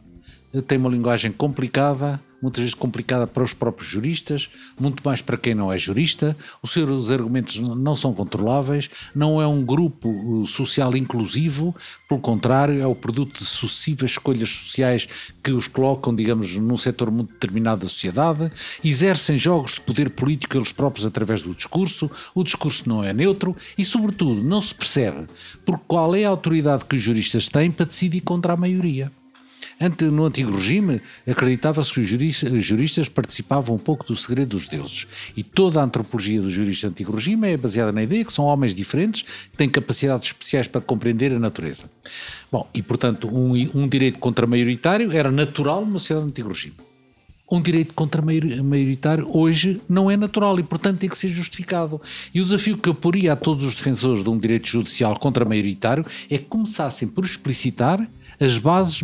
têm 0.66 0.78
uma 0.78 0.90
linguagem 0.90 1.30
complicada, 1.30 2.20
muitas 2.42 2.60
vezes 2.60 2.74
complicada 2.74 3.26
para 3.26 3.42
os 3.42 3.52
próprios 3.52 3.88
juristas, 3.88 4.48
muito 4.80 5.02
mais 5.04 5.20
para 5.20 5.36
quem 5.36 5.54
não 5.54 5.72
é 5.72 5.78
jurista. 5.78 6.36
Os 6.62 6.72
seus 6.72 7.10
argumentos 7.10 7.58
não 7.58 7.94
são 7.94 8.12
controláveis, 8.12 8.90
não 9.14 9.40
é 9.40 9.46
um 9.46 9.64
grupo 9.64 10.08
uh, 10.08 10.46
social 10.46 10.96
inclusivo, 10.96 11.74
pelo 12.08 12.20
contrário, 12.20 12.80
é 12.80 12.86
o 12.86 12.94
produto 12.94 13.40
de 13.40 13.46
sucessivas 13.46 14.12
escolhas 14.12 14.48
sociais 14.48 15.06
que 15.42 15.52
os 15.52 15.68
colocam, 15.68 16.14
digamos, 16.14 16.56
num 16.56 16.76
setor 16.76 17.10
muito 17.10 17.32
determinado 17.32 17.82
da 17.82 17.88
sociedade, 17.88 18.50
exercem 18.82 19.36
jogos 19.36 19.74
de 19.74 19.80
poder 19.82 20.10
político 20.10 20.56
eles 20.56 20.72
próprios 20.72 21.06
através 21.06 21.42
do 21.42 21.54
discurso, 21.54 22.10
o 22.34 22.42
discurso 22.42 22.88
não 22.88 23.04
é 23.04 23.12
neutro 23.12 23.56
e, 23.76 23.84
sobretudo, 23.84 24.42
não 24.42 24.60
se 24.60 24.74
percebe 24.74 25.26
por 25.64 25.78
qual 25.78 26.14
é 26.14 26.24
a 26.24 26.30
autoridade 26.30 26.84
que 26.84 26.96
os 26.96 27.02
juristas 27.02 27.48
têm 27.48 27.70
para 27.70 27.86
decidir 27.86 28.22
contra 28.22 28.54
a 28.54 28.56
maioria. 28.56 29.12
No 30.12 30.26
antigo 30.26 30.50
regime, 30.50 31.00
acreditava-se 31.26 31.94
que 31.94 32.00
os 32.00 32.08
juristas, 32.08 32.64
juristas, 32.64 33.08
participavam 33.08 33.76
um 33.76 33.78
pouco 33.78 34.04
do 34.04 34.14
segredo 34.14 34.50
dos 34.50 34.68
deuses. 34.68 35.06
E 35.34 35.42
toda 35.42 35.80
a 35.80 35.84
antropologia 35.84 36.42
dos 36.42 36.52
juristas 36.52 36.90
do 36.90 36.92
antigo 36.92 37.14
regime 37.14 37.48
é 37.48 37.56
baseada 37.56 37.90
na 37.90 38.02
ideia 38.02 38.22
que 38.22 38.32
são 38.32 38.44
homens 38.44 38.74
diferentes, 38.74 39.22
que 39.22 39.56
têm 39.56 39.70
capacidades 39.70 40.28
especiais 40.28 40.68
para 40.68 40.82
compreender 40.82 41.32
a 41.32 41.38
natureza. 41.38 41.90
Bom, 42.52 42.68
e 42.74 42.82
portanto, 42.82 43.26
um, 43.34 43.52
um 43.74 43.88
direito 43.88 44.18
contra-maioritário 44.18 45.10
era 45.12 45.30
natural 45.30 45.80
numa 45.86 45.98
sociedade 45.98 46.26
do 46.26 46.28
antigo 46.28 46.48
regime 46.48 46.76
um 47.50 47.60
direito 47.60 47.92
contra-maioritário 47.94 49.28
hoje 49.36 49.80
não 49.88 50.08
é 50.08 50.16
natural 50.16 50.58
e, 50.60 50.62
portanto, 50.62 51.00
tem 51.00 51.10
que 51.10 51.18
ser 51.18 51.28
justificado. 51.28 52.00
E 52.32 52.40
o 52.40 52.44
desafio 52.44 52.78
que 52.78 52.88
eu 52.88 52.94
poria 52.94 53.32
a 53.32 53.36
todos 53.36 53.64
os 53.64 53.74
defensores 53.74 54.22
de 54.22 54.30
um 54.30 54.38
direito 54.38 54.68
judicial 54.68 55.18
contra-maioritário 55.18 56.06
é 56.30 56.38
que 56.38 56.44
começassem 56.44 57.08
por 57.08 57.24
explicitar 57.24 58.08
as 58.40 58.56
bases 58.56 59.02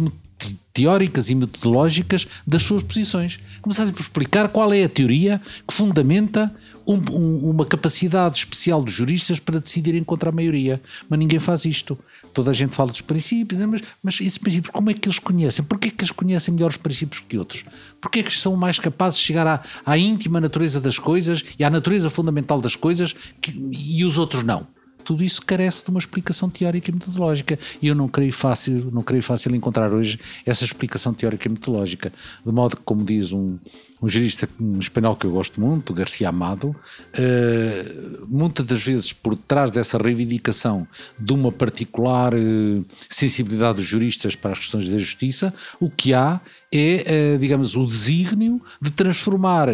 teóricas 0.72 1.30
e 1.30 1.34
metodológicas 1.34 2.26
das 2.46 2.62
suas 2.62 2.82
posições. 2.82 3.40
Começassem 3.62 3.92
por 3.92 4.00
explicar 4.00 4.48
qual 4.48 4.72
é 4.72 4.84
a 4.84 4.88
teoria 4.88 5.40
que 5.66 5.72
fundamenta 5.72 6.54
um, 6.86 6.94
um, 7.10 7.50
uma 7.50 7.64
capacidade 7.64 8.36
especial 8.36 8.82
dos 8.82 8.92
juristas 8.92 9.40
para 9.40 9.58
decidirem 9.58 10.04
contra 10.04 10.28
a 10.28 10.32
maioria. 10.32 10.80
Mas 11.08 11.18
ninguém 11.18 11.38
faz 11.38 11.64
isto. 11.64 11.98
Toda 12.32 12.50
a 12.50 12.54
gente 12.54 12.74
fala 12.74 12.90
dos 12.90 13.00
princípios, 13.00 13.60
mas, 13.62 13.82
mas 14.02 14.20
esses 14.20 14.38
princípios, 14.38 14.70
como 14.70 14.90
é 14.90 14.94
que 14.94 15.08
eles 15.08 15.18
conhecem? 15.18 15.64
Porquê 15.64 15.88
é 15.88 15.90
que 15.90 16.04
eles 16.04 16.12
conhecem 16.12 16.52
melhor 16.54 16.70
os 16.70 16.76
princípios 16.76 17.20
que 17.26 17.38
outros? 17.38 17.64
Porquê 18.00 18.20
é 18.20 18.22
que 18.22 18.36
são 18.36 18.54
mais 18.56 18.78
capazes 18.78 19.18
de 19.18 19.24
chegar 19.24 19.46
à, 19.46 19.62
à 19.84 19.98
íntima 19.98 20.40
natureza 20.40 20.80
das 20.80 20.98
coisas 20.98 21.42
e 21.58 21.64
à 21.64 21.70
natureza 21.70 22.10
fundamental 22.10 22.60
das 22.60 22.76
coisas 22.76 23.14
que, 23.40 23.52
e 23.72 24.04
os 24.04 24.18
outros 24.18 24.42
não? 24.42 24.66
Tudo 25.06 25.22
isso 25.22 25.40
carece 25.40 25.84
de 25.84 25.90
uma 25.90 26.00
explicação 26.00 26.50
teórica 26.50 26.90
e 26.90 26.94
metodológica. 26.94 27.58
E 27.80 27.86
eu 27.86 27.94
não 27.94 28.08
creio 28.08 28.32
fácil, 28.32 28.90
não 28.92 29.02
creio 29.02 29.22
fácil 29.22 29.54
encontrar 29.54 29.92
hoje 29.92 30.18
essa 30.44 30.64
explicação 30.64 31.14
teórica 31.14 31.46
e 31.46 31.50
metodológica. 31.50 32.12
De 32.44 32.52
modo 32.52 32.76
que, 32.76 32.82
como 32.82 33.04
diz 33.04 33.32
um, 33.32 33.56
um 34.00 34.08
jurista 34.08 34.48
espanhol 34.78 35.16
que 35.16 35.26
eu 35.26 35.32
gosto 35.32 35.60
muito, 35.60 35.94
Garcia 35.94 36.28
Amado, 36.28 36.68
uh, 36.68 38.26
muitas 38.28 38.66
das 38.66 38.82
vezes 38.82 39.12
por 39.12 39.36
trás 39.36 39.70
dessa 39.70 39.96
reivindicação 39.96 40.86
de 41.18 41.32
uma 41.32 41.50
particular 41.50 42.34
uh, 42.34 42.84
sensibilidade 43.08 43.78
dos 43.78 43.86
juristas 43.86 44.34
para 44.34 44.52
as 44.52 44.58
questões 44.58 44.90
da 44.90 44.98
justiça, 44.98 45.52
o 45.80 45.88
que 45.88 46.12
há 46.12 46.40
é, 46.70 47.34
uh, 47.36 47.38
digamos, 47.38 47.74
o 47.74 47.86
desígnio 47.86 48.60
de 48.80 48.90
transformar 48.90 49.68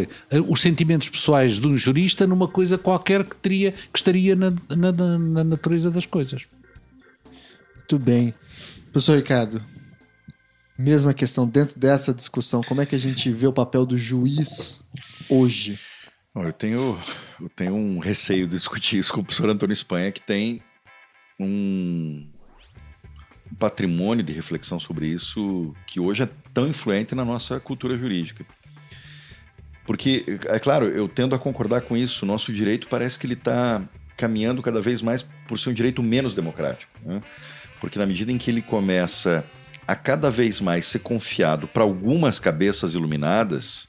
os 0.48 0.60
sentimentos 0.60 1.08
pessoais 1.08 1.58
de 1.58 1.66
um 1.66 1.76
jurista 1.76 2.26
numa 2.26 2.46
coisa 2.46 2.78
qualquer 2.78 3.24
que, 3.24 3.34
teria, 3.36 3.72
que 3.72 3.98
estaria 3.98 4.36
na, 4.36 4.52
na, 4.68 4.92
na 4.92 5.44
natureza 5.44 5.90
das 5.90 6.06
coisas. 6.06 6.46
Muito 7.76 7.98
bem. 7.98 8.34
Professor 8.92 9.16
Ricardo, 9.16 9.62
Mesma 10.78 11.12
questão, 11.12 11.46
dentro 11.46 11.78
dessa 11.78 12.14
discussão, 12.14 12.62
como 12.62 12.80
é 12.80 12.86
que 12.86 12.94
a 12.94 12.98
gente 12.98 13.30
vê 13.30 13.46
o 13.46 13.52
papel 13.52 13.84
do 13.84 13.98
juiz 13.98 14.82
hoje? 15.28 15.78
Bom, 16.34 16.44
eu, 16.44 16.52
tenho, 16.52 16.98
eu 17.40 17.48
tenho 17.50 17.74
um 17.74 17.98
receio 17.98 18.46
de 18.46 18.56
discutir 18.56 18.98
isso 18.98 19.12
com 19.12 19.20
o 19.20 19.24
professor 19.24 19.50
Antônio 19.50 19.74
Espanha, 19.74 20.10
que 20.10 20.22
tem 20.22 20.62
um 21.38 22.26
patrimônio 23.58 24.24
de 24.24 24.32
reflexão 24.32 24.80
sobre 24.80 25.06
isso 25.06 25.74
que 25.86 26.00
hoje 26.00 26.22
é 26.22 26.28
tão 26.54 26.66
influente 26.66 27.14
na 27.14 27.24
nossa 27.24 27.60
cultura 27.60 27.96
jurídica. 27.96 28.44
Porque, 29.84 30.24
é 30.46 30.58
claro, 30.58 30.86
eu 30.86 31.08
tendo 31.08 31.34
a 31.34 31.38
concordar 31.38 31.82
com 31.82 31.96
isso, 31.96 32.24
nosso 32.24 32.52
direito 32.52 32.88
parece 32.88 33.18
que 33.18 33.26
ele 33.26 33.34
está 33.34 33.82
caminhando 34.16 34.62
cada 34.62 34.80
vez 34.80 35.02
mais 35.02 35.22
por 35.46 35.58
ser 35.58 35.70
um 35.70 35.74
direito 35.74 36.02
menos 36.02 36.34
democrático. 36.34 36.92
Né? 37.02 37.20
Porque 37.80 37.98
na 37.98 38.06
medida 38.06 38.32
em 38.32 38.38
que 38.38 38.50
ele 38.50 38.62
começa 38.62 39.44
a 39.86 39.94
cada 39.94 40.30
vez 40.30 40.60
mais 40.60 40.86
ser 40.86 41.00
confiado 41.00 41.66
para 41.66 41.82
algumas 41.82 42.38
cabeças 42.38 42.94
iluminadas, 42.94 43.88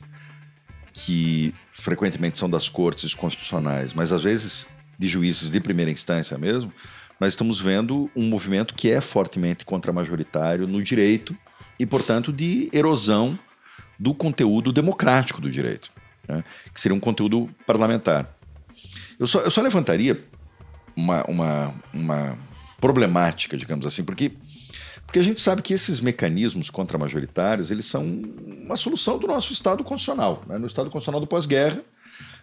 que 0.92 1.54
frequentemente 1.74 2.38
são 2.38 2.50
das 2.50 2.70
cortes 2.70 3.14
constitucionais, 3.14 3.94
mas 3.94 4.12
às 4.12 4.22
vezes 4.22 4.68
de 4.98 5.08
juízes 5.10 5.50
de 5.50 5.60
primeira 5.60 5.92
instância 5.92 6.38
mesmo, 6.38 6.72
nós 7.20 7.34
estamos 7.34 7.60
vendo 7.60 8.10
um 8.16 8.28
movimento 8.28 8.76
que 8.76 8.92
é 8.92 9.02
fortemente 9.02 9.66
contra-majoritário 9.66 10.68
no 10.68 10.84
direito 10.84 11.36
e, 11.80 11.86
portanto, 11.86 12.32
de 12.32 12.70
erosão 12.72 13.38
do 13.98 14.14
conteúdo 14.14 14.72
democrático 14.72 15.42
do 15.42 15.50
direito, 15.50 15.92
né? 16.28 16.44
que 16.74 16.80
seria 16.80 16.96
um 16.96 17.00
conteúdo 17.00 17.50
parlamentar. 17.66 18.30
Eu 19.20 19.28
só, 19.28 19.40
eu 19.40 19.52
só 19.52 19.62
levantaria 19.62 20.24
uma, 20.96 21.24
uma, 21.24 21.74
uma 21.94 22.38
problemática, 22.80 23.58
digamos 23.58 23.86
assim, 23.86 24.04
porque 24.04 24.32
porque 25.14 25.20
a 25.20 25.24
gente 25.24 25.42
sabe 25.42 25.62
que 25.62 25.76
esses 25.76 26.02
mecanismos 26.02 26.72
contra-majoritários, 26.72 27.70
eles 27.70 27.86
são 27.86 28.04
uma 28.04 28.76
solução 28.76 29.20
do 29.20 29.28
nosso 29.28 29.54
Estado 29.54 29.84
constitucional. 29.84 30.44
Né? 30.48 30.58
No 30.58 30.66
Estado 30.66 30.90
constitucional 30.90 31.22
do 31.22 31.28
pós-guerra, 31.28 31.84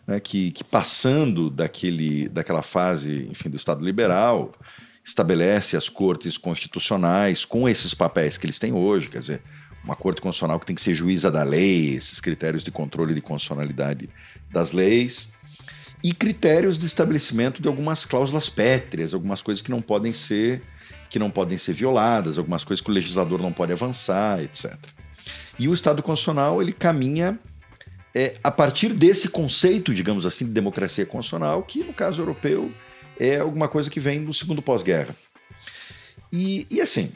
né? 0.07 0.21
que, 0.21 0.53
que, 0.53 0.63
passando 0.63 1.51
daquele, 1.51 2.29
daquela 2.29 2.63
fase 2.63 3.27
enfim, 3.29 3.51
do 3.51 3.57
Estado 3.57 3.85
liberal, 3.85 4.53
estabelece 5.05 5.77
as 5.77 5.89
cortes 5.89 6.39
constitucionais 6.39 7.45
com 7.45 7.69
esses 7.69 7.93
papéis 7.93 8.39
que 8.39 8.47
eles 8.47 8.61
têm 8.61 8.73
hoje, 8.73 9.09
quer 9.09 9.19
dizer, 9.19 9.43
uma 9.83 9.97
corte 9.97 10.21
constitucional 10.21 10.61
que 10.61 10.67
tem 10.67 10.77
que 10.77 10.83
ser 10.83 10.95
juíza 10.95 11.29
da 11.29 11.43
lei, 11.43 11.97
esses 11.97 12.21
critérios 12.21 12.63
de 12.63 12.71
controle 12.71 13.15
de 13.15 13.21
constitucionalidade 13.21 14.09
das 14.49 14.71
leis, 14.71 15.29
e 16.05 16.15
critérios 16.15 16.79
de 16.79 16.87
estabelecimento 16.87 17.61
de 17.61 17.67
algumas 17.67 18.07
cláusulas 18.07 18.49
pétreas, 18.49 19.13
algumas 19.13 19.43
coisas 19.43 19.61
que 19.61 19.73
não 19.73 19.83
podem 19.83 20.13
ser 20.13 20.63
que 21.11 21.19
não 21.19 21.31
podem 21.31 21.59
ser 21.59 21.75
violadas, 21.75 22.39
algumas 22.39 22.65
coisas 22.65 22.83
que 22.83 22.91
o 22.91 22.95
legislador 22.95 23.43
não 23.43 23.53
pode 23.53 23.73
avançar, 23.73 24.43
etc. 24.43 24.73
E 25.59 25.69
o 25.69 25.75
Estado 25.75 26.03
Constitucional 26.03 26.63
ele 26.63 26.73
caminha 26.73 27.39
é, 28.15 28.37
a 28.43 28.51
partir 28.51 28.95
desse 28.95 29.29
conceito, 29.29 29.93
digamos 29.93 30.25
assim, 30.25 30.47
de 30.47 30.53
democracia 30.53 31.05
constitucional, 31.05 31.63
que 31.63 31.85
no 31.85 31.93
caso 31.93 32.23
europeu 32.23 32.71
é 33.19 33.39
alguma 33.39 33.69
coisa 33.69 33.91
que 33.91 34.01
vem 34.01 34.25
do 34.25 34.33
segundo 34.33 34.63
pós-guerra. 34.63 35.15
E, 36.33 36.65
e, 36.71 36.81
assim, 36.81 37.11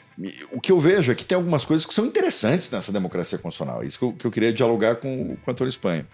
o 0.51 0.59
que 0.59 0.71
eu 0.71 0.79
vejo 0.79 1.11
é 1.11 1.15
que 1.15 1.25
tem 1.25 1.37
algumas 1.37 1.63
coisas 1.63 1.85
que 1.85 1.93
são 1.93 2.05
interessantes 2.05 2.69
nessa 2.69 2.91
democracia 2.91 3.37
constitucional. 3.37 3.81
É 3.81 3.87
isso 3.87 3.97
que 3.97 4.05
eu, 4.05 4.13
que 4.13 4.27
eu 4.27 4.31
queria 4.31 4.51
dialogar 4.51 4.97
com, 4.97 5.37
com 5.37 5.49
o 5.49 5.51
Antônio 5.51 5.69
Espanha. 5.69 6.05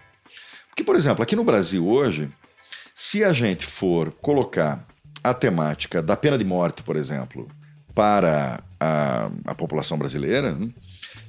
Porque, 0.68 0.84
por 0.84 0.94
exemplo, 0.94 1.22
aqui 1.22 1.34
no 1.34 1.42
Brasil 1.42 1.86
hoje, 1.86 2.30
se 2.94 3.24
a 3.24 3.32
gente 3.32 3.66
for 3.66 4.12
colocar 4.12 4.86
a 5.22 5.34
temática 5.34 6.00
da 6.00 6.16
pena 6.16 6.38
de 6.38 6.44
morte, 6.44 6.82
por 6.82 6.96
exemplo, 6.96 7.48
para 7.94 8.62
a, 8.80 9.30
a 9.44 9.54
população 9.54 9.98
brasileira, 9.98 10.52
né, 10.52 10.68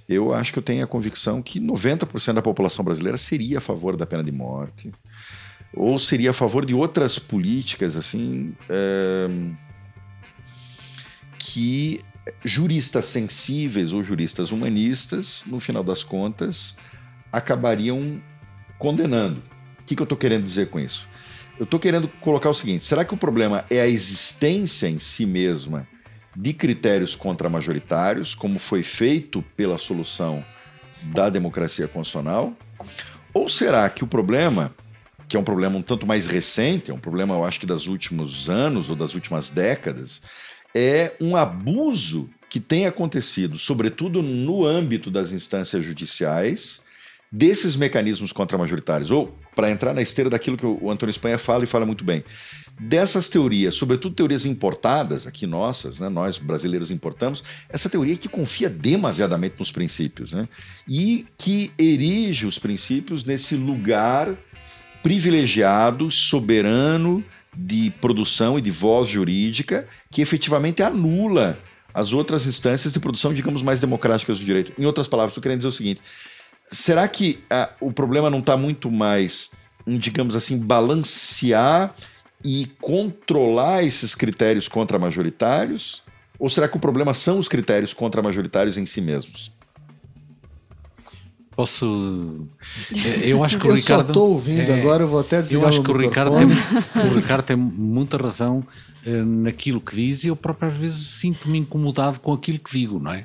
eu 0.08 0.34
acho 0.34 0.52
que 0.52 0.60
eu 0.60 0.64
tenho 0.64 0.84
a 0.84 0.88
convicção 0.88 1.42
que 1.42 1.60
90% 1.60 2.34
da 2.34 2.42
população 2.42 2.84
brasileira 2.84 3.18
seria 3.18 3.60
a 3.60 3.62
favor 3.62 3.96
da 3.96 4.06
pena 4.06 4.24
de 4.24 4.32
morte 4.32 4.92
ou 5.74 5.98
seria 5.98 6.32
a 6.32 6.34
favor 6.34 6.66
de 6.66 6.74
outras 6.74 7.18
políticas 7.18 7.96
assim 7.96 8.54
é, 8.70 9.28
que 11.40 12.04
juristas 12.44 13.06
sensíveis 13.06 13.92
ou 13.92 14.04
juristas 14.04 14.52
humanistas, 14.52 15.44
no 15.48 15.60
final 15.60 15.84
das 15.84 16.04
contas, 16.04 16.76
acabariam 17.32 18.22
condenando. 18.78 19.42
O 19.80 19.84
que, 19.86 19.96
que 19.96 20.02
eu 20.02 20.06
estou 20.06 20.18
querendo 20.18 20.46
dizer 20.46 20.70
com 20.70 20.80
isso? 20.80 21.08
Eu 21.58 21.66
estou 21.66 21.80
querendo 21.80 22.08
colocar 22.22 22.50
o 22.50 22.54
seguinte: 22.54 22.84
será 22.84 23.04
que 23.04 23.14
o 23.14 23.18
problema 23.18 23.66
é 23.70 23.82
a 23.82 23.88
existência 23.88 24.88
em 24.88 25.00
si 25.00 25.26
mesma 25.26 25.88
de 26.36 26.54
critérios 26.54 27.16
contramajoritários, 27.16 28.34
como 28.34 28.60
foi 28.60 28.84
feito 28.84 29.44
pela 29.56 29.78
solução 29.78 30.44
da 31.04 31.30
democracia 31.30 31.88
constitucional? 31.88 32.54
Ou 33.34 33.50
será 33.50 33.90
que 33.90 34.04
o 34.04 34.08
problema, 34.08 34.74
que 35.28 35.36
é 35.36 35.40
um 35.40 35.44
problema 35.44 35.78
um 35.78 35.82
tanto 35.82 36.06
mais 36.06 36.28
recente, 36.28 36.92
é 36.92 36.94
um 36.94 37.00
problema, 37.00 37.36
eu 37.36 37.46
acho 37.46 37.60
que 37.60 37.66
das 37.66 37.88
últimos 37.88 38.50
anos 38.50 38.90
ou 38.90 38.96
das 38.96 39.14
últimas 39.14 39.50
décadas, 39.50 40.22
é 40.74 41.14
um 41.20 41.36
abuso 41.36 42.30
que 42.50 42.60
tem 42.60 42.86
acontecido, 42.86 43.58
sobretudo 43.58 44.22
no 44.22 44.66
âmbito 44.66 45.10
das 45.10 45.32
instâncias 45.32 45.84
judiciais, 45.84 46.82
desses 47.32 47.76
mecanismos 47.76 48.32
contramajoritários? 48.32 49.10
Ou, 49.10 49.36
para 49.56 49.72
entrar 49.72 49.94
na 49.94 50.04
esteira 50.04 50.30
daquilo 50.30 50.56
que 50.56 50.66
o 50.66 50.90
Antônio 50.92 51.12
Espanha 51.12 51.40
fala 51.40 51.64
e 51.64 51.68
fala 51.68 51.86
muito 51.86 52.04
bem, 52.04 52.24
dessas 52.80 53.30
teorias, 53.30 53.76
sobretudo 53.76 54.16
teorias 54.16 54.46
importadas, 54.46 55.28
aqui 55.28 55.46
nossas, 55.46 56.00
né, 56.00 56.10
nós 56.10 56.38
brasileiros 56.38 56.92
importamos, 56.92 57.44
essa 57.70 57.90
teoria 57.90 58.18
que 58.18 58.28
confia 58.28 58.70
demasiadamente 58.70 59.56
nos 59.60 59.72
princípios 59.72 60.34
né, 60.34 60.48
e 60.88 61.26
que 61.38 61.72
erige 61.78 62.46
os 62.46 62.58
princípios 62.58 63.24
nesse 63.24 63.56
lugar 63.56 64.36
privilegiado, 65.02 66.10
soberano 66.10 67.24
de 67.56 67.92
produção 68.02 68.58
e 68.58 68.62
de 68.62 68.72
voz 68.72 69.10
jurídica 69.10 69.88
que 70.12 70.22
efetivamente 70.22 70.82
anula 70.82 71.60
as 71.94 72.12
outras 72.12 72.48
instâncias 72.48 72.92
de 72.92 73.00
produção, 73.00 73.34
digamos, 73.34 73.62
mais 73.62 73.80
democráticas 73.80 74.40
do 74.40 74.46
direito. 74.46 74.74
Em 74.82 74.86
outras 74.86 75.08
palavras, 75.08 75.32
estou 75.32 75.44
querendo 75.44 75.60
dizer 75.60 75.68
o 75.68 75.72
seguinte: 75.72 76.02
será 76.72 77.08
que 77.08 77.44
ah, 77.52 77.70
o 77.80 77.92
problema 77.92 78.32
não 78.32 78.40
está 78.40 78.58
muito 78.58 78.90
mais 78.90 79.52
digamos 79.86 80.36
assim, 80.36 80.58
balancear 80.58 81.94
e 82.44 82.66
controlar 82.82 83.84
esses 83.84 84.16
critérios 84.16 84.68
contra-majoritários? 84.68 86.02
Ou 86.40 86.50
será 86.50 86.68
que 86.68 86.76
o 86.76 86.80
problema 86.80 87.14
são 87.14 87.40
os 87.40 87.48
critérios 87.48 87.94
contra-majoritários 87.94 88.78
em 88.78 88.86
si 88.86 89.02
mesmos? 89.02 89.52
Posso. 91.56 92.48
Eh, 92.92 93.30
eu 93.30 93.44
acho 93.44 93.60
que 93.60 93.68
eu 93.68 93.72
o 93.72 93.76
Ricardo. 93.76 94.02
só 94.02 94.08
estou 94.08 94.32
ouvindo 94.32 94.72
é, 94.72 94.80
agora, 94.80 95.04
eu 95.04 95.08
vou 95.08 95.20
até 95.20 95.42
desligar 95.42 95.66
Eu 95.66 95.70
acho 95.70 95.82
o 95.82 95.84
que 95.84 95.92
o 95.92 95.98
Ricardo, 95.98 96.36
tem, 96.36 96.48
o 96.48 97.16
Ricardo 97.16 97.46
tem 97.46 97.56
muita 97.56 98.18
razão 98.18 98.66
eh, 99.06 99.22
naquilo 99.22 99.80
que 99.80 99.96
diz 99.96 100.24
e 100.24 100.30
eu 100.30 100.36
próprio 100.36 100.72
às 100.72 100.78
vezes 100.78 101.08
sinto-me 101.08 101.60
incomodado 101.60 102.20
com 102.20 102.34
aquilo 102.34 102.58
que 102.58 102.78
digo, 102.78 103.00
não 103.00 103.12
é? 103.12 103.24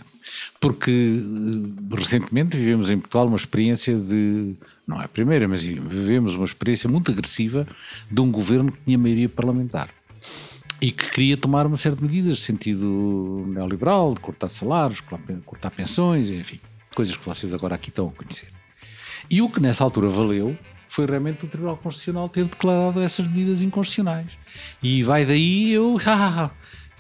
Porque 0.61 0.91
eh, 0.91 1.97
recentemente 1.97 2.57
vivemos 2.57 2.91
em 2.91 2.99
Portugal 2.99 3.27
uma 3.27 3.37
experiência 3.37 3.97
de. 3.97 4.55
Não 4.89 5.03
é 5.03 5.05
a 5.05 5.09
primeira, 5.09 5.47
mas 5.47 5.63
vivemos 5.63 6.35
uma 6.35 6.47
experiência 6.47 6.89
muito 6.89 7.11
agressiva 7.11 7.69
de 8.11 8.21
um 8.23 8.33
governo 8.33 8.73
que 8.73 8.81
tinha 8.87 8.97
maioria 8.97 9.29
parlamentar 9.29 9.91
e 10.81 10.91
que 10.91 11.11
queria 11.11 11.37
tomar 11.37 11.67
uma 11.67 11.77
série 11.77 11.95
de 11.95 12.03
medidas 12.03 12.37
de 12.37 12.43
sentido 12.43 13.45
neoliberal, 13.49 14.15
de 14.15 14.21
cortar 14.21 14.49
salários, 14.49 15.03
cortar 15.45 15.71
pensões, 15.73 16.31
enfim, 16.31 16.59
coisas 16.95 17.15
que 17.15 17.27
vocês 17.27 17.53
agora 17.53 17.75
aqui 17.75 17.91
estão 17.91 18.09
a 18.09 18.13
conhecer. 18.13 18.49
E 19.31 19.43
o 19.43 19.51
que 19.51 19.61
nessa 19.61 19.85
altura 19.85 20.09
valeu 20.09 20.57
foi 20.89 21.05
realmente 21.05 21.45
o 21.45 21.49
Tribunal 21.49 21.77
Constitucional 21.77 22.27
ter 22.31 22.45
declarado 22.47 23.01
essas 23.03 23.27
medidas 23.27 23.61
inconstitucionais. 23.61 24.29
E 24.83 25.03
vai 25.03 25.27
daí 25.27 25.71
eu. 25.71 25.99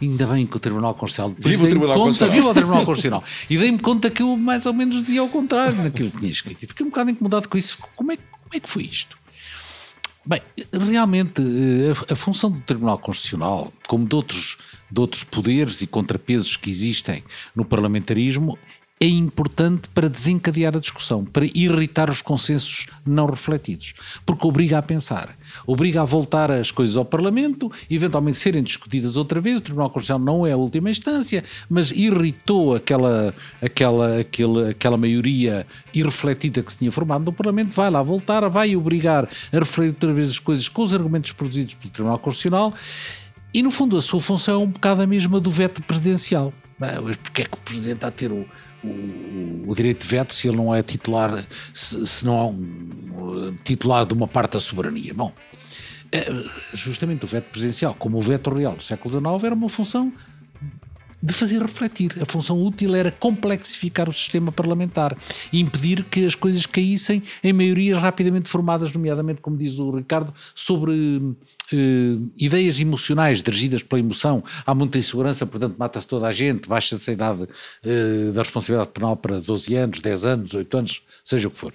Ainda 0.00 0.26
bem 0.26 0.46
que 0.46 0.56
o 0.56 0.60
Tribunal 0.60 0.94
Constitucional. 0.94 1.34
Viva 1.38 1.64
o 1.64 1.68
Tribunal 1.68 1.94
conta, 1.94 2.06
Constitucional. 2.06 2.36
Viva 2.36 2.50
o 2.50 2.54
Tribunal 2.54 2.84
Constitucional. 2.84 3.24
E 3.50 3.58
dei-me 3.58 3.78
conta 3.78 4.10
que 4.10 4.22
eu 4.22 4.36
mais 4.36 4.64
ou 4.64 4.72
menos 4.72 4.96
dizia 4.96 5.20
ao 5.20 5.28
contrário 5.28 5.76
naquilo 5.82 6.10
que 6.10 6.18
tinha 6.18 6.30
escrito. 6.30 6.62
E 6.62 6.66
fiquei 6.66 6.86
um 6.86 6.90
bocado 6.90 7.10
incomodado 7.10 7.48
com 7.48 7.58
isso. 7.58 7.78
Como 7.96 8.12
é, 8.12 8.16
como 8.16 8.54
é 8.54 8.60
que 8.60 8.68
foi 8.68 8.84
isto? 8.84 9.18
Bem, 10.24 10.42
realmente 10.72 11.40
eh, 11.40 11.92
a, 12.10 12.12
a 12.12 12.16
função 12.16 12.50
do 12.50 12.60
Tribunal 12.60 12.98
Constitucional, 12.98 13.72
como 13.86 14.06
de 14.06 14.14
outros, 14.14 14.58
de 14.90 15.00
outros 15.00 15.24
poderes 15.24 15.80
e 15.80 15.86
contrapesos 15.86 16.54
que 16.56 16.68
existem 16.68 17.24
no 17.56 17.64
parlamentarismo, 17.64 18.58
é 19.00 19.06
importante 19.06 19.88
para 19.88 20.08
desencadear 20.08 20.76
a 20.76 20.80
discussão, 20.80 21.24
para 21.24 21.46
irritar 21.46 22.10
os 22.10 22.20
consensos 22.20 22.86
não 23.06 23.26
refletidos, 23.26 23.94
porque 24.26 24.46
obriga 24.46 24.78
a 24.78 24.82
pensar, 24.82 25.36
obriga 25.66 26.02
a 26.02 26.04
voltar 26.04 26.50
as 26.50 26.70
coisas 26.70 26.96
ao 26.96 27.04
Parlamento, 27.04 27.70
eventualmente 27.88 28.38
serem 28.38 28.62
discutidas 28.62 29.16
outra 29.16 29.40
vez. 29.40 29.58
O 29.58 29.60
Tribunal 29.60 29.90
Constitucional 29.90 30.24
não 30.24 30.46
é 30.46 30.52
a 30.52 30.56
última 30.56 30.90
instância, 30.90 31.44
mas 31.70 31.92
irritou 31.92 32.74
aquela, 32.74 33.32
aquela, 33.62 34.20
aquela, 34.20 34.70
aquela 34.70 34.96
maioria 34.96 35.66
irrefletida 35.94 36.62
que 36.62 36.72
se 36.72 36.78
tinha 36.78 36.92
formado 36.92 37.24
no 37.24 37.32
Parlamento, 37.32 37.70
vai 37.70 37.90
lá 37.90 38.02
voltar, 38.02 38.48
vai 38.48 38.74
obrigar 38.74 39.28
a 39.52 39.58
refletir 39.58 39.94
outra 39.94 40.12
vez 40.12 40.30
as 40.30 40.38
coisas 40.38 40.68
com 40.68 40.82
os 40.82 40.92
argumentos 40.92 41.32
produzidos 41.32 41.74
pelo 41.74 41.92
Tribunal 41.92 42.18
Constitucional. 42.18 42.74
E, 43.54 43.62
no 43.62 43.70
fundo, 43.70 43.96
a 43.96 44.02
sua 44.02 44.20
função 44.20 44.60
é 44.60 44.64
um 44.64 44.68
bocado 44.68 45.02
a 45.02 45.06
mesma 45.06 45.40
do 45.40 45.50
veto 45.50 45.82
presidencial. 45.82 46.52
É? 46.80 46.96
Porque 47.22 47.42
é 47.42 47.44
que 47.44 47.54
o 47.54 47.60
Presidente 47.60 47.96
está 47.96 48.08
a 48.08 48.10
ter 48.10 48.30
o, 48.30 48.46
o, 48.84 49.74
direito 49.74 50.02
de 50.02 50.06
veto 50.06 50.32
se 50.32 50.48
ele 50.48 50.56
não 50.56 50.74
é 50.74 50.82
titular, 50.82 51.44
se, 51.74 52.06
se 52.06 52.24
não 52.26 52.38
é 52.38 52.44
um, 52.44 53.56
titular 53.64 54.06
de 54.06 54.14
uma 54.14 54.28
parte 54.28 54.52
da 54.52 54.60
soberania. 54.60 55.12
Bom, 55.14 55.32
é, 56.12 56.26
justamente 56.72 57.24
o 57.24 57.28
veto 57.28 57.50
presidencial, 57.50 57.94
como 57.94 58.18
o 58.18 58.22
veto 58.22 58.50
real 58.50 58.76
do 58.76 58.82
século 58.82 59.10
XIX, 59.10 59.44
era 59.44 59.54
uma 59.54 59.68
função 59.68 60.12
de 61.22 61.32
fazer 61.32 61.60
refletir. 61.60 62.16
A 62.20 62.26
função 62.26 62.62
útil 62.62 62.94
era 62.94 63.10
complexificar 63.10 64.08
o 64.08 64.12
sistema 64.12 64.52
parlamentar 64.52 65.16
e 65.52 65.60
impedir 65.60 66.04
que 66.04 66.24
as 66.24 66.34
coisas 66.34 66.66
caíssem 66.66 67.22
em 67.42 67.52
maiorias 67.52 67.98
rapidamente 67.98 68.48
formadas, 68.48 68.92
nomeadamente, 68.92 69.40
como 69.40 69.56
diz 69.56 69.78
o 69.78 69.90
Ricardo, 69.90 70.32
sobre 70.54 70.92
eh, 71.72 72.16
ideias 72.38 72.80
emocionais 72.80 73.42
dirigidas 73.42 73.82
pela 73.82 74.00
emoção. 74.00 74.42
Há 74.64 74.74
muita 74.74 74.98
insegurança, 74.98 75.46
portanto, 75.46 75.76
mata-se 75.78 76.06
toda 76.06 76.26
a 76.26 76.32
gente, 76.32 76.68
baixa-se 76.68 77.10
a 77.10 77.12
idade 77.12 77.48
eh, 77.82 78.30
da 78.32 78.42
responsabilidade 78.42 78.92
penal 78.92 79.16
para 79.16 79.40
12 79.40 79.74
anos, 79.76 80.00
10 80.00 80.26
anos, 80.26 80.54
8 80.54 80.76
anos, 80.76 81.02
seja 81.24 81.48
o 81.48 81.50
que 81.50 81.58
for. 81.58 81.74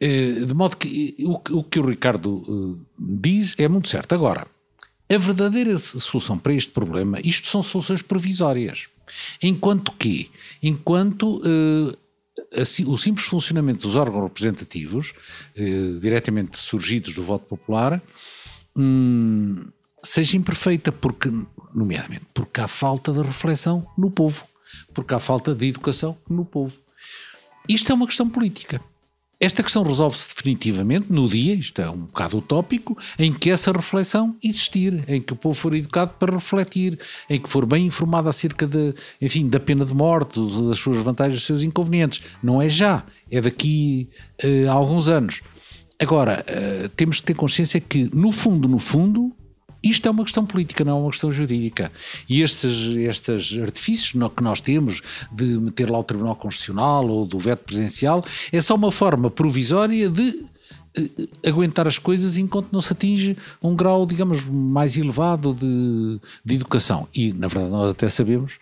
Eh, 0.00 0.46
de 0.46 0.54
modo 0.54 0.76
que 0.78 1.14
o, 1.50 1.62
que 1.62 1.78
o 1.78 1.86
Ricardo 1.86 2.42
eh, 2.48 2.84
diz 2.98 3.54
é 3.58 3.68
muito 3.68 3.88
certo. 3.88 4.14
Agora, 4.14 4.46
a 5.10 5.18
verdadeira 5.18 5.78
solução 5.78 6.38
para 6.38 6.54
este 6.54 6.70
problema, 6.70 7.18
isto 7.24 7.46
são 7.46 7.62
soluções 7.62 8.02
provisórias. 8.02 8.88
Enquanto 9.42 9.90
que, 9.92 10.30
enquanto 10.62 11.38
uh, 11.38 11.96
assim, 12.56 12.84
o 12.86 12.96
simples 12.96 13.26
funcionamento 13.26 13.86
dos 13.86 13.96
órgãos 13.96 14.24
representativos, 14.24 15.12
uh, 15.56 16.00
diretamente 16.00 16.58
surgidos 16.58 17.12
do 17.14 17.22
voto 17.22 17.44
popular, 17.46 18.00
hum, 18.76 19.66
seja 20.02 20.36
imperfeita, 20.36 20.92
porque, 20.92 21.30
nomeadamente, 21.74 22.26
porque 22.32 22.60
há 22.60 22.68
falta 22.68 23.12
de 23.12 23.22
reflexão 23.22 23.86
no 23.98 24.10
povo, 24.10 24.46
porque 24.94 25.14
há 25.14 25.18
falta 25.18 25.54
de 25.54 25.68
educação 25.68 26.16
no 26.28 26.44
povo. 26.44 26.76
Isto 27.68 27.92
é 27.92 27.94
uma 27.94 28.06
questão 28.06 28.28
política. 28.28 28.80
Esta 29.42 29.62
questão 29.62 29.82
resolve-se 29.82 30.28
definitivamente 30.28 31.06
no 31.10 31.26
dia, 31.26 31.54
isto 31.54 31.80
é 31.80 31.88
um 31.88 32.00
bocado 32.00 32.36
utópico, 32.36 32.98
em 33.18 33.32
que 33.32 33.50
essa 33.50 33.72
reflexão 33.72 34.36
existir, 34.44 35.02
em 35.08 35.18
que 35.18 35.32
o 35.32 35.36
povo 35.36 35.54
for 35.54 35.74
educado 35.74 36.12
para 36.18 36.34
refletir, 36.34 36.98
em 37.28 37.40
que 37.40 37.48
for 37.48 37.64
bem 37.64 37.86
informado 37.86 38.28
acerca 38.28 38.66
de, 38.66 38.94
enfim, 39.18 39.48
da 39.48 39.58
pena 39.58 39.86
de 39.86 39.94
morte, 39.94 40.38
das 40.68 40.78
suas 40.78 40.98
vantagens 40.98 41.38
dos 41.38 41.46
seus 41.46 41.62
inconvenientes. 41.62 42.22
Não 42.42 42.60
é 42.60 42.68
já, 42.68 43.02
é 43.30 43.40
daqui 43.40 44.10
uh, 44.44 44.68
a 44.68 44.72
alguns 44.72 45.08
anos. 45.08 45.40
Agora, 45.98 46.44
uh, 46.46 46.90
temos 46.90 47.20
que 47.20 47.28
ter 47.28 47.34
consciência 47.34 47.80
que, 47.80 48.10
no 48.14 48.32
fundo, 48.32 48.68
no 48.68 48.78
fundo, 48.78 49.34
isto 49.82 50.06
é 50.06 50.10
uma 50.10 50.24
questão 50.24 50.44
política, 50.44 50.84
não 50.84 50.92
é 50.92 51.00
uma 51.00 51.10
questão 51.10 51.30
jurídica. 51.30 51.90
E 52.28 52.42
estes, 52.42 52.96
estes 52.96 53.58
artifícios 53.58 54.12
que 54.36 54.42
nós 54.42 54.60
temos 54.60 55.02
de 55.32 55.44
meter 55.44 55.90
lá 55.90 55.98
o 55.98 56.04
Tribunal 56.04 56.36
Constitucional 56.36 57.08
ou 57.08 57.26
do 57.26 57.38
veto 57.38 57.64
presencial 57.64 58.24
é 58.52 58.60
só 58.60 58.74
uma 58.74 58.92
forma 58.92 59.30
provisória 59.30 60.08
de 60.08 60.44
eh, 60.96 61.48
aguentar 61.48 61.86
as 61.86 61.98
coisas 61.98 62.36
enquanto 62.36 62.72
não 62.72 62.80
se 62.80 62.92
atinge 62.92 63.36
um 63.62 63.74
grau, 63.74 64.04
digamos, 64.04 64.44
mais 64.44 64.96
elevado 64.96 65.54
de, 65.54 66.20
de 66.44 66.54
educação. 66.54 67.08
E, 67.14 67.32
na 67.32 67.48
verdade, 67.48 67.70
nós 67.70 67.90
até 67.92 68.08
sabemos, 68.08 68.58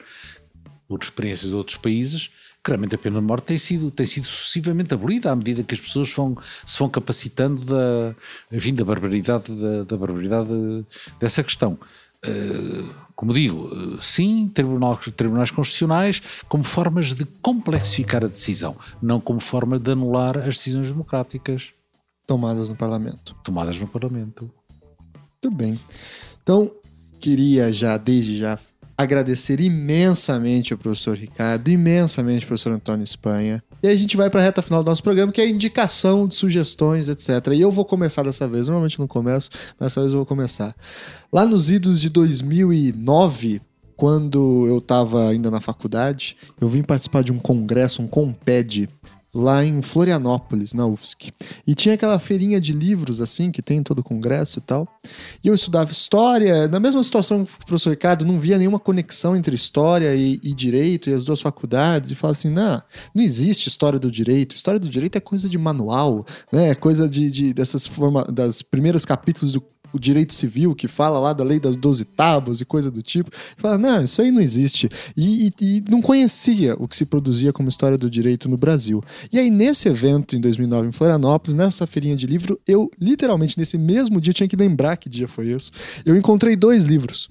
por 0.87 1.03
experiências 1.03 1.51
de 1.51 1.57
outros 1.57 1.79
países, 1.79 2.31
que 2.69 2.73
realmente 2.73 2.95
a 2.95 2.99
pena 2.99 3.19
de 3.19 3.27
morte 3.27 3.45
tem 3.45 3.57
sido, 3.57 3.91
tem 3.91 4.05
sido 4.05 4.27
sucessivamente 4.27 4.93
abolida 4.93 5.33
à 5.33 5.37
medida 5.37 5.63
que 5.63 5.75
as 5.75 5.81
pessoas 5.81 6.13
vão, 6.13 6.37
se 6.67 6.79
vão 6.79 6.89
capacitando 6.89 7.65
da, 7.65 8.15
enfim, 8.53 8.75
da 8.75 8.85
barbaridade, 8.85 9.51
da, 9.55 9.85
da 9.85 9.97
barbaridade 9.97 10.85
dessa 11.19 11.43
questão. 11.43 11.79
Uh, 12.27 12.93
como 13.15 13.33
digo, 13.33 13.99
sim, 14.03 14.49
tribunais, 14.53 14.99
tribunais 15.17 15.51
constitucionais 15.51 16.21
como 16.49 16.63
formas 16.63 17.15
de 17.15 17.25
complexificar 17.25 18.25
a 18.25 18.29
decisão, 18.29 18.77
não 19.01 19.19
como 19.19 19.41
forma 19.41 19.79
de 19.79 19.93
anular 19.93 20.37
as 20.37 20.57
decisões 20.57 20.89
democráticas. 20.89 21.73
Tomadas 22.27 22.69
no 22.69 22.77
Parlamento. 22.77 23.35
Tomadas 23.43 23.79
no 23.79 23.89
Parlamento. 23.89 24.51
Muito 25.43 25.57
bem. 25.57 25.81
Então, 26.43 26.71
queria 27.19 27.73
já, 27.73 27.97
desde 27.97 28.37
já, 28.37 28.59
agradecer 28.99 29.61
imensamente 29.61 30.73
ao 30.73 30.79
professor 30.79 31.17
Ricardo, 31.17 31.69
imensamente 31.69 32.43
ao 32.43 32.49
professor 32.49 32.73
Antônio 32.73 33.05
Espanha. 33.05 33.63
E 33.81 33.87
aí 33.87 33.95
a 33.95 33.99
gente 33.99 34.17
vai 34.17 34.29
para 34.29 34.41
a 34.41 34.43
reta 34.43 34.61
final 34.61 34.83
do 34.83 34.91
nosso 34.91 35.05
programa, 35.05 35.31
que 35.31 35.41
é 35.41 35.49
indicação 35.49 36.27
de 36.27 36.35
sugestões, 36.35 37.09
etc. 37.09 37.29
E 37.55 37.61
eu 37.61 37.71
vou 37.71 37.85
começar 37.85 38.25
dessa 38.25 38.49
vez. 38.49 38.67
Normalmente 38.67 38.99
não 38.99 39.07
começo, 39.07 39.51
mas 39.79 39.91
dessa 39.91 40.01
vez 40.01 40.13
eu 40.13 40.19
vou 40.19 40.27
começar. 40.27 40.75
Lá 41.33 41.47
nos 41.47 41.71
idos 41.71 42.01
de 42.01 42.09
2009, 42.09 43.63
quando 43.95 44.67
eu 44.67 44.79
estava 44.79 45.29
ainda 45.29 45.49
na 45.49 45.61
faculdade, 45.61 46.37
eu 46.61 46.67
vim 46.67 46.83
participar 46.83 47.23
de 47.23 47.31
um 47.31 47.39
congresso, 47.39 48.03
um 48.03 48.09
comped, 48.09 48.89
lá 49.39 49.65
em 49.65 49.81
Florianópolis, 49.83 50.73
na 50.73 50.87
UFSC. 50.87 51.33
E 51.67 51.75
tinha 51.75 51.95
aquela 51.95 52.19
feirinha 52.19 52.61
de 52.61 52.73
livros, 52.73 53.21
assim, 53.21 53.51
que 53.51 53.63
tem 53.63 53.79
em 53.79 53.83
todo 53.83 54.01
o 54.01 54.05
congresso 54.05 54.59
e 54.59 54.63
tal. 54.63 54.89
E 55.43 55.49
eu 55.49 55.55
estudava 55.55 55.91
história, 55.91 56.69
na 56.69 56.81
mesma 56.81 57.03
situação 57.03 57.45
que 57.45 57.53
o 57.53 57.67
professor 57.67 57.91
Ricardo, 57.91 58.27
não 58.27 58.39
via 58.39 58.59
nenhuma 58.59 58.79
conexão 58.79 59.37
entre 59.37 59.55
história 59.55 60.15
e, 60.15 60.41
e 60.43 60.55
direito 60.55 61.09
e 61.09 61.15
as 61.15 61.25
duas 61.25 61.41
faculdades. 61.41 62.11
E 62.11 62.15
falava 62.15 62.39
assim: 62.39 62.51
não, 62.51 62.83
não 63.15 63.23
existe 63.23 63.69
história 63.69 63.99
do 63.99 64.11
direito. 64.11 64.55
História 64.55 64.81
do 64.81 64.89
direito 64.89 65.17
é 65.17 65.21
coisa 65.21 65.49
de 65.49 65.59
manual, 65.59 66.25
né? 66.53 66.71
É 66.71 66.75
coisa 66.75 67.09
de, 67.09 67.31
de 67.31 67.55
dessas 67.55 67.87
forma, 67.87 68.25
das 68.25 68.63
primeiros 68.63 69.05
capítulos 69.05 69.53
do 69.53 69.63
o 69.93 69.99
direito 69.99 70.35
civil, 70.35 70.75
que 70.75 70.89
fala 70.89 71.19
lá 71.19 71.33
da 71.33 71.45
lei 71.45 71.59
das 71.61 71.77
12 71.77 72.05
tábuas 72.05 72.61
e 72.61 72.65
coisa 72.65 72.91
do 72.91 73.03
tipo. 73.03 73.31
Fala, 73.57 73.79
não, 73.79 74.03
isso 74.03 74.21
aí 74.21 74.31
não 74.31 74.41
existe. 74.41 74.89
E, 75.17 75.47
e, 75.47 75.53
e, 75.61 75.85
não 75.89 76.01
conhecia 76.01 76.75
o 76.79 76.87
que 76.87 76.97
se 76.97 77.05
produzia 77.05 77.53
como 77.53 77.69
história 77.69 77.97
do 77.97 78.11
direito 78.11 78.49
no 78.49 78.57
Brasil. 78.57 79.03
E 79.33 79.39
aí, 79.39 79.51
nesse 79.51 79.89
evento, 79.89 80.37
em 80.37 80.41
2009, 80.41 80.89
em 80.89 80.93
Florianópolis, 80.93 81.55
nessa 81.55 81.87
feirinha 81.87 82.17
de 82.17 82.27
livro, 82.27 82.61
eu, 82.67 82.91
literalmente, 83.01 83.59
nesse 83.59 83.79
mesmo 83.79 84.21
dia, 84.21 84.33
tinha 84.33 84.49
que 84.49 84.57
lembrar 84.57 84.97
que 84.97 85.09
dia 85.09 85.29
foi 85.29 85.49
isso, 85.49 85.71
eu 86.05 86.17
encontrei 86.17 86.57
dois 86.57 86.85
livros 86.85 87.29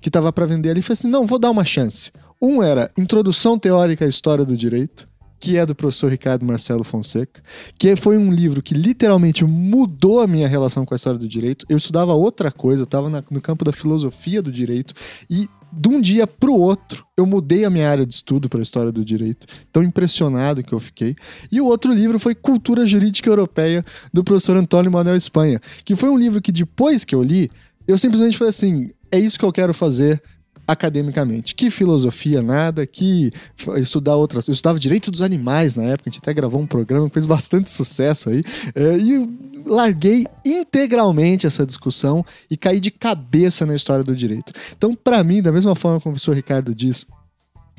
que 0.00 0.10
tava 0.10 0.32
para 0.32 0.46
vender 0.46 0.70
ali 0.70 0.80
e 0.80 0.82
falei 0.82 0.92
assim, 0.92 1.08
não, 1.08 1.26
vou 1.26 1.38
dar 1.38 1.50
uma 1.50 1.64
chance. 1.64 2.10
Um 2.40 2.62
era 2.62 2.90
Introdução 2.96 3.58
Teórica 3.58 4.04
à 4.04 4.08
História 4.08 4.44
do 4.44 4.56
Direito, 4.56 5.08
que 5.40 5.56
é 5.56 5.64
do 5.64 5.74
professor 5.74 6.10
Ricardo 6.10 6.44
Marcelo 6.44 6.84
Fonseca, 6.84 7.42
que 7.78 7.94
foi 7.96 8.18
um 8.18 8.32
livro 8.32 8.62
que 8.62 8.74
literalmente 8.74 9.44
mudou 9.44 10.20
a 10.20 10.26
minha 10.26 10.48
relação 10.48 10.84
com 10.84 10.94
a 10.94 10.96
história 10.96 11.18
do 11.18 11.28
direito. 11.28 11.64
Eu 11.68 11.76
estudava 11.76 12.12
outra 12.12 12.50
coisa, 12.50 12.84
estava 12.84 13.08
no 13.30 13.40
campo 13.40 13.64
da 13.64 13.72
filosofia 13.72 14.42
do 14.42 14.50
direito 14.50 14.94
e 15.30 15.48
de 15.70 15.88
um 15.88 16.00
dia 16.00 16.26
para 16.26 16.50
o 16.50 16.58
outro, 16.58 17.04
eu 17.16 17.26
mudei 17.26 17.64
a 17.64 17.70
minha 17.70 17.88
área 17.88 18.06
de 18.06 18.14
estudo 18.14 18.48
para 18.48 18.58
a 18.58 18.62
história 18.62 18.90
do 18.90 19.04
direito. 19.04 19.46
Tão 19.70 19.82
impressionado 19.82 20.62
que 20.62 20.72
eu 20.72 20.80
fiquei. 20.80 21.14
E 21.52 21.60
o 21.60 21.66
outro 21.66 21.92
livro 21.92 22.18
foi 22.18 22.34
Cultura 22.34 22.86
Jurídica 22.86 23.28
Europeia, 23.28 23.84
do 24.12 24.24
professor 24.24 24.56
Antônio 24.56 24.90
Manuel 24.90 25.16
Espanha, 25.16 25.60
que 25.84 25.94
foi 25.94 26.08
um 26.08 26.16
livro 26.16 26.40
que 26.40 26.50
depois 26.50 27.04
que 27.04 27.14
eu 27.14 27.22
li, 27.22 27.50
eu 27.86 27.98
simplesmente 27.98 28.38
falei 28.38 28.50
assim: 28.50 28.90
é 29.10 29.18
isso 29.18 29.38
que 29.38 29.44
eu 29.44 29.52
quero 29.52 29.74
fazer 29.74 30.22
academicamente. 30.68 31.54
Que 31.54 31.70
filosofia, 31.70 32.42
nada, 32.42 32.86
que 32.86 33.32
estudar 33.78 34.16
outras. 34.16 34.46
Eu 34.46 34.52
estudava 34.52 34.78
direito 34.78 35.10
dos 35.10 35.22
animais 35.22 35.74
na 35.74 35.84
época, 35.84 36.10
a 36.10 36.12
gente 36.12 36.20
até 36.22 36.34
gravou 36.34 36.60
um 36.60 36.66
programa 36.66 37.08
que 37.08 37.14
fez 37.14 37.24
bastante 37.24 37.70
sucesso 37.70 38.28
aí. 38.28 38.44
É, 38.74 38.98
e 38.98 39.48
larguei 39.64 40.26
integralmente 40.44 41.46
essa 41.46 41.64
discussão 41.64 42.24
e 42.50 42.56
caí 42.56 42.80
de 42.80 42.90
cabeça 42.90 43.64
na 43.64 43.74
história 43.74 44.04
do 44.04 44.14
direito. 44.14 44.52
Então, 44.76 44.94
para 44.94 45.24
mim, 45.24 45.40
da 45.40 45.50
mesma 45.50 45.74
forma 45.74 46.00
como 46.00 46.12
o 46.12 46.14
professor 46.14 46.36
Ricardo 46.36 46.74
diz, 46.74 47.06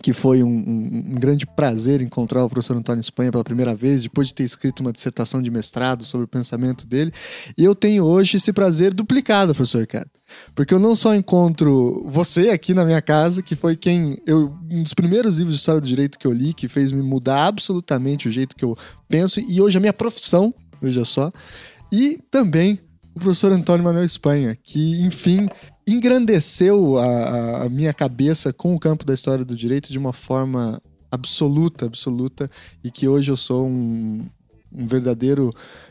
que 0.02 0.14
foi 0.14 0.44
um, 0.44 0.48
um, 0.48 1.04
um, 1.12 1.16
grande 1.16 1.46
prazer 1.46 2.02
encontrar 2.02 2.44
o 2.44 2.50
professor 2.50 2.76
Antônio 2.78 3.02
Espanha 3.02 3.32
pela 3.32 3.44
primeira 3.44 3.76
vez, 3.76 4.04
depois 4.04 4.28
de 4.28 4.34
ter 4.34 4.44
escrito 4.44 4.80
uma 4.80 4.92
dissertação 4.92 5.42
de 5.42 5.52
mestrado 5.52 6.04
sobre 6.04 6.26
o 6.26 6.28
pensamento 6.28 6.88
dele. 6.88 7.12
E 7.58 7.64
eu 7.64 7.76
tenho 7.76 8.04
hoje 8.04 8.38
esse 8.38 8.54
prazer 8.54 8.94
duplicado, 8.94 9.54
professor 9.54 9.82
Ricardo. 9.82 10.10
Porque 10.56 10.74
eu 10.74 10.80
não 10.80 10.96
só 10.96 11.16
encontro 11.16 12.04
você 12.08 12.50
aqui 12.50 12.74
na 12.74 12.86
minha 12.86 13.02
casa, 13.02 13.42
que 13.42 13.56
foi 13.56 13.76
quem 13.76 14.18
eu 14.26 14.54
um 14.72 14.84
dos 14.84 14.94
primeiros 14.94 15.38
livros 15.38 15.56
de 15.56 15.60
história 15.60 15.82
do 15.82 15.88
direito 15.88 16.20
que 16.20 16.28
eu 16.28 16.32
li, 16.32 16.54
que 16.54 16.68
fez 16.68 16.92
me 16.92 17.02
mudar 17.02 17.48
absolutamente 17.48 18.28
o 18.28 18.32
jeito 18.32 18.56
que 18.56 18.64
eu 18.64 18.78
penso 19.08 19.40
e 19.40 19.60
hoje 19.60 19.78
a 19.78 19.82
minha 19.82 19.94
profissão, 19.94 20.54
veja 20.82 21.04
só. 21.04 21.30
E 21.92 22.20
também 22.30 22.80
o 23.16 23.20
professor 23.20 23.52
Antônio 23.52 23.84
Manuel 23.84 24.06
Espanha, 24.06 24.58
que, 24.62 25.02
enfim, 25.02 25.48
engrandeceu 25.94 26.98
a, 26.98 27.64
a, 27.64 27.70
minha 27.70 27.94
cabeça 27.94 28.52
com 28.52 28.76
o 28.76 28.80
campo 28.80 29.06
da 29.06 29.14
história 29.14 29.46
do 29.46 29.56
direito 29.56 29.92
de 29.92 29.98
uma 29.98 30.14
forma 30.14 30.82
absoluta, 31.12 31.86
absoluta, 31.86 32.50
e 32.84 32.92
que 32.92 33.08
hoje 33.08 33.32
eu 33.32 33.38
sou 33.38 33.68
um, 33.68 34.26
um 34.72 34.88
verdadeiro 34.88 35.50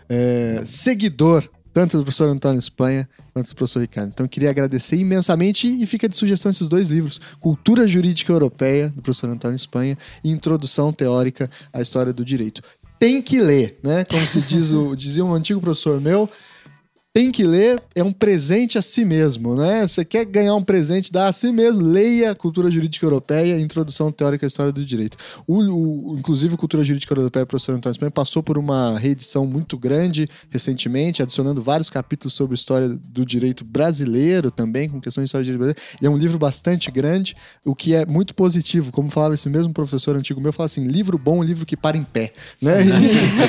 é, 0.09 0.63
seguidor 0.67 1.49
tanto 1.73 1.97
do 1.97 2.03
professor 2.03 2.29
Antônio 2.29 2.59
Espanha 2.59 3.09
quanto 3.33 3.51
do 3.51 3.55
professor 3.55 3.81
Ricardo. 3.81 4.09
Então, 4.09 4.27
queria 4.27 4.51
agradecer 4.51 4.97
imensamente 4.97 5.69
e 5.69 5.87
fica 5.87 6.09
de 6.09 6.17
sugestão 6.17 6.51
esses 6.51 6.69
dois 6.69 6.89
livros: 6.89 7.21
Cultura 7.39 7.87
Jurídica 7.87 8.33
Europeia, 8.33 8.89
do 8.89 9.01
professor 9.01 9.31
Antônio 9.31 9.55
Espanha, 9.55 9.97
e 10.25 10.31
Introdução 10.31 10.93
Teórica 10.93 11.49
à 11.73 11.81
História 11.81 12.13
do 12.13 12.25
Direito. 12.25 12.63
Tem 12.99 13.23
que 13.23 13.41
ler, 13.41 13.79
né? 13.83 14.05
Como 14.05 14.27
se 14.27 14.41
diz 14.41 14.73
o, 14.73 14.97
dizia 14.97 15.25
um 15.25 15.33
antigo 15.33 15.61
professor 15.61 16.01
meu, 16.01 16.29
tem 17.13 17.33
que 17.33 17.43
ler, 17.43 17.83
é 17.95 18.03
um 18.03 18.13
presente 18.13 18.79
a 18.79 18.83
si 18.83 19.05
mesmo, 19.05 19.57
né? 19.57 19.87
Você 19.87 20.05
quer 20.05 20.25
ganhar 20.25 20.55
um 20.55 20.63
presente, 20.63 21.11
dá 21.11 21.29
a 21.29 21.33
si 21.33 21.51
mesmo, 21.51 21.83
leia 21.83 22.35
Cultura 22.35 22.71
Jurídica 22.71 23.05
Europeia, 23.05 23.59
Introdução 23.59 24.13
Teórica 24.13 24.47
à 24.47 24.49
História 24.49 24.73
do 24.73 24.85
Direito. 24.85 25.17
O, 25.47 26.13
o, 26.13 26.19
inclusive, 26.19 26.57
Cultura 26.57 26.85
Jurídica 26.85 27.13
Europeia, 27.13 27.45
professor 27.45 27.75
Antônio 27.75 27.95
Espanha, 27.95 28.11
passou 28.11 28.43
por 28.43 28.57
uma 28.57 28.97
reedição 28.99 29.47
muito 29.47 29.77
grande 29.77 30.29
recentemente, 30.49 31.23
adicionando 31.23 31.63
vários 31.63 31.91
capítulos 31.91 32.35
sobre 32.35 32.55
história 32.55 32.89
do 32.89 33.27
direito 33.27 33.65
brasileiro 33.65 34.51
também, 34.51 34.89
com 34.89 35.01
questões 35.01 35.25
de 35.25 35.29
história 35.29 35.49
do 35.49 35.55
direito 35.55 35.75
brasileiro, 35.75 35.99
e 36.01 36.07
é 36.07 36.11
um 36.11 36.17
livro 36.17 36.39
bastante 36.39 36.91
grande, 36.91 37.35
o 37.65 37.75
que 37.75 37.95
é 37.95 38.07
muito 38.07 38.35
positivo, 38.35 38.93
como 38.93 39.11
falava 39.11 39.35
esse 39.35 39.49
mesmo 39.49 39.73
professor 39.73 40.15
antigo 40.15 40.41
meu, 40.41 40.53
falava 40.53 40.67
assim, 40.67 40.87
livro 40.87 41.19
bom, 41.19 41.43
livro 41.43 41.67
que 41.67 41.77
para 41.77 41.97
em 41.97 42.05
pé, 42.05 42.33
né? 42.61 42.79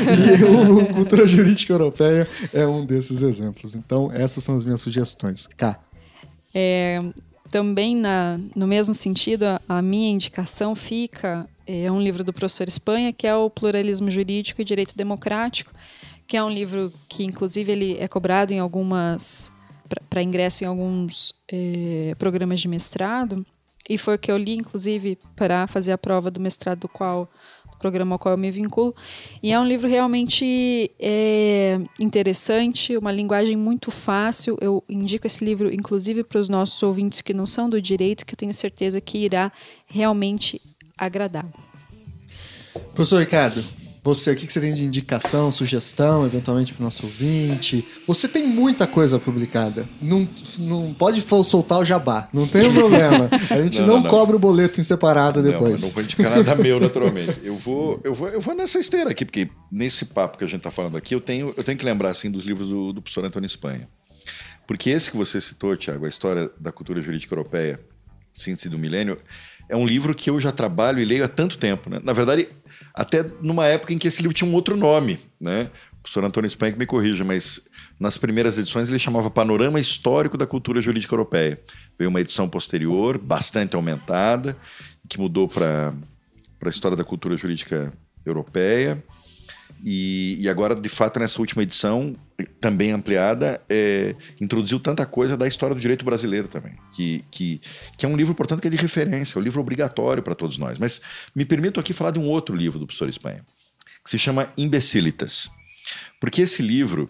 E, 0.09 0.41
e 0.41 0.43
o 0.43 0.87
Cultura 0.93 1.27
Jurídica 1.27 1.73
Europeia 1.73 2.27
é 2.53 2.65
um 2.65 2.85
desses 2.85 3.21
exemplos. 3.21 3.48
Então, 3.75 4.11
essas 4.11 4.43
são 4.43 4.55
as 4.55 4.65
minhas 4.65 4.81
sugestões. 4.81 5.47
Cá. 5.47 5.79
É, 6.53 6.99
também 7.51 7.95
na, 7.95 8.39
no 8.55 8.67
mesmo 8.67 8.93
sentido, 8.93 9.43
a, 9.43 9.61
a 9.67 9.81
minha 9.81 10.09
indicação 10.09 10.75
fica 10.75 11.47
é 11.71 11.91
um 11.91 12.01
livro 12.01 12.23
do 12.23 12.33
professor 12.33 12.67
Espanha, 12.67 13.13
que 13.13 13.27
é 13.27 13.35
o 13.35 13.47
Pluralismo 13.47 14.09
Jurídico 14.09 14.59
e 14.59 14.65
Direito 14.65 14.97
Democrático, 14.97 15.71
que 16.25 16.35
é 16.35 16.43
um 16.43 16.49
livro 16.49 16.91
que, 17.07 17.23
inclusive, 17.23 17.71
ele 17.71 17.97
é 17.99 18.07
cobrado 18.07 18.51
em 18.51 18.59
algumas 18.59 19.51
para 20.09 20.21
ingresso 20.21 20.63
em 20.63 20.67
alguns 20.67 21.33
é, 21.51 22.15
programas 22.17 22.59
de 22.59 22.67
mestrado 22.67 23.45
e 23.89 23.97
foi 23.97 24.15
o 24.15 24.19
que 24.19 24.31
eu 24.31 24.37
li, 24.37 24.55
inclusive, 24.55 25.17
para 25.35 25.65
fazer 25.65 25.91
a 25.91 25.97
prova 25.97 26.29
do 26.29 26.39
mestrado 26.39 26.81
do 26.81 26.87
qual 26.87 27.27
programa 27.79 28.15
ao 28.15 28.19
qual 28.19 28.33
eu 28.33 28.37
me 28.37 28.51
vinculo. 28.51 28.93
E 29.41 29.51
é 29.51 29.59
um 29.59 29.65
livro 29.65 29.87
realmente 29.87 30.91
é, 30.99 31.79
interessante, 31.99 32.95
uma 32.97 33.11
linguagem 33.11 33.55
muito 33.55 33.89
fácil. 33.89 34.57
Eu 34.61 34.83
indico 34.87 35.25
esse 35.25 35.43
livro, 35.43 35.73
inclusive, 35.73 36.23
para 36.23 36.39
os 36.39 36.49
nossos 36.49 36.81
ouvintes 36.83 37.21
que 37.21 37.33
não 37.33 37.45
são 37.45 37.69
do 37.69 37.81
direito, 37.81 38.25
que 38.25 38.33
eu 38.33 38.37
tenho 38.37 38.53
certeza 38.53 39.01
que 39.01 39.17
irá 39.17 39.51
realmente 39.87 40.61
agradar. 40.97 41.45
Professor 42.93 43.19
Ricardo, 43.19 43.63
você, 44.03 44.31
o 44.31 44.35
que 44.35 44.51
você 44.51 44.61
tem 44.61 44.73
de 44.73 44.83
indicação, 44.83 45.51
sugestão, 45.51 46.25
eventualmente 46.25 46.73
para 46.73 46.81
o 46.81 46.83
nosso 46.83 47.05
ouvinte? 47.05 47.85
Você 48.07 48.27
tem 48.27 48.47
muita 48.47 48.87
coisa 48.87 49.19
publicada. 49.19 49.87
Não, 50.01 50.27
não 50.59 50.93
pode 50.93 51.21
soltar 51.43 51.79
o 51.79 51.85
jabá, 51.85 52.27
não 52.33 52.47
tem 52.47 52.71
problema. 52.73 53.29
A 53.49 53.61
gente 53.61 53.81
não, 53.81 53.87
não, 53.87 54.03
não 54.03 54.09
cobra 54.09 54.35
o 54.35 54.39
boleto 54.39 54.79
em 54.79 54.83
separado 54.83 55.43
depois. 55.43 55.81
Não, 55.81 55.87
não 55.87 55.93
vou 55.95 56.03
indicar 56.03 56.31
nada 56.31 56.55
meu, 56.55 56.79
naturalmente. 56.81 57.37
Eu 57.43 57.55
vou, 57.55 57.99
eu, 58.03 58.13
vou, 58.13 58.29
eu 58.29 58.41
vou 58.41 58.55
nessa 58.55 58.79
esteira 58.79 59.11
aqui, 59.11 59.25
porque 59.25 59.49
nesse 59.71 60.05
papo 60.05 60.37
que 60.37 60.43
a 60.43 60.47
gente 60.47 60.57
está 60.57 60.71
falando 60.71 60.97
aqui, 60.97 61.13
eu 61.13 61.21
tenho, 61.21 61.53
eu 61.55 61.63
tenho 61.63 61.77
que 61.77 61.85
lembrar 61.85 62.11
assim, 62.11 62.31
dos 62.31 62.45
livros 62.45 62.69
do, 62.69 62.93
do 62.93 63.01
professor 63.01 63.25
Antônio 63.25 63.47
Espanha. 63.47 63.87
Porque 64.65 64.91
esse 64.91 65.09
que 65.11 65.17
você 65.17 65.41
citou, 65.41 65.75
Tiago, 65.75 66.05
a 66.05 66.09
história 66.09 66.49
da 66.59 66.71
cultura 66.71 67.01
jurídica 67.01 67.33
europeia, 67.33 67.79
síntese 68.31 68.69
do 68.69 68.77
milênio, 68.77 69.17
é 69.67 69.75
um 69.75 69.85
livro 69.85 70.15
que 70.15 70.29
eu 70.29 70.41
já 70.41 70.51
trabalho 70.51 70.99
e 70.99 71.05
leio 71.05 71.23
há 71.23 71.27
tanto 71.27 71.57
tempo. 71.57 71.89
Né? 71.89 72.01
Na 72.03 72.11
verdade, 72.11 72.49
até 72.93 73.25
numa 73.41 73.65
época 73.65 73.93
em 73.93 73.97
que 73.97 74.07
esse 74.07 74.21
livro 74.21 74.35
tinha 74.35 74.49
um 74.49 74.53
outro 74.53 74.75
nome, 74.75 75.19
né? 75.39 75.69
O 75.99 76.03
professor 76.03 76.23
Antônio 76.23 76.49
que 76.49 76.79
me 76.79 76.85
corrija, 76.85 77.23
mas 77.23 77.61
nas 77.99 78.17
primeiras 78.17 78.57
edições 78.57 78.89
ele 78.89 78.97
chamava 78.97 79.29
Panorama 79.29 79.79
Histórico 79.79 80.37
da 80.37 80.47
Cultura 80.47 80.81
Jurídica 80.81 81.13
Europeia. 81.13 81.59
Veio 81.97 82.09
uma 82.09 82.21
edição 82.21 82.47
posterior, 82.47 83.17
bastante 83.17 83.75
aumentada, 83.75 84.57
que 85.09 85.19
mudou 85.19 85.47
para 85.47 85.93
a 86.63 86.69
história 86.69 86.95
da 86.95 87.03
cultura 87.03 87.35
jurídica 87.35 87.91
europeia. 88.25 89.03
E, 89.83 90.37
e, 90.39 90.49
agora, 90.49 90.75
de 90.75 90.89
fato, 90.89 91.19
nessa 91.19 91.39
última 91.39 91.63
edição, 91.63 92.15
também 92.45 92.91
ampliada, 92.91 93.61
é, 93.69 94.15
introduziu 94.39 94.79
tanta 94.79 95.05
coisa 95.05 95.35
da 95.35 95.47
história 95.47 95.75
do 95.75 95.81
direito 95.81 96.05
brasileiro 96.05 96.47
também, 96.47 96.73
que, 96.95 97.23
que, 97.31 97.61
que 97.97 98.05
é 98.05 98.09
um 98.09 98.15
livro, 98.15 98.35
portanto, 98.35 98.61
que 98.61 98.67
é 98.67 98.71
de 98.71 98.77
referência, 98.77 99.37
é 99.37 99.39
um 99.39 99.43
livro 99.43 99.61
obrigatório 99.61 100.23
para 100.23 100.35
todos 100.35 100.57
nós. 100.57 100.77
Mas 100.77 101.01
me 101.35 101.45
permito 101.45 101.79
aqui 101.79 101.93
falar 101.93 102.11
de 102.11 102.19
um 102.19 102.27
outro 102.27 102.55
livro 102.55 102.79
do 102.79 102.85
professor 102.85 103.09
Espanha, 103.09 103.43
que 104.03 104.09
se 104.09 104.17
chama 104.17 104.51
Imbecilitas. 104.57 105.49
Porque 106.19 106.41
esse 106.41 106.61
livro, 106.61 107.09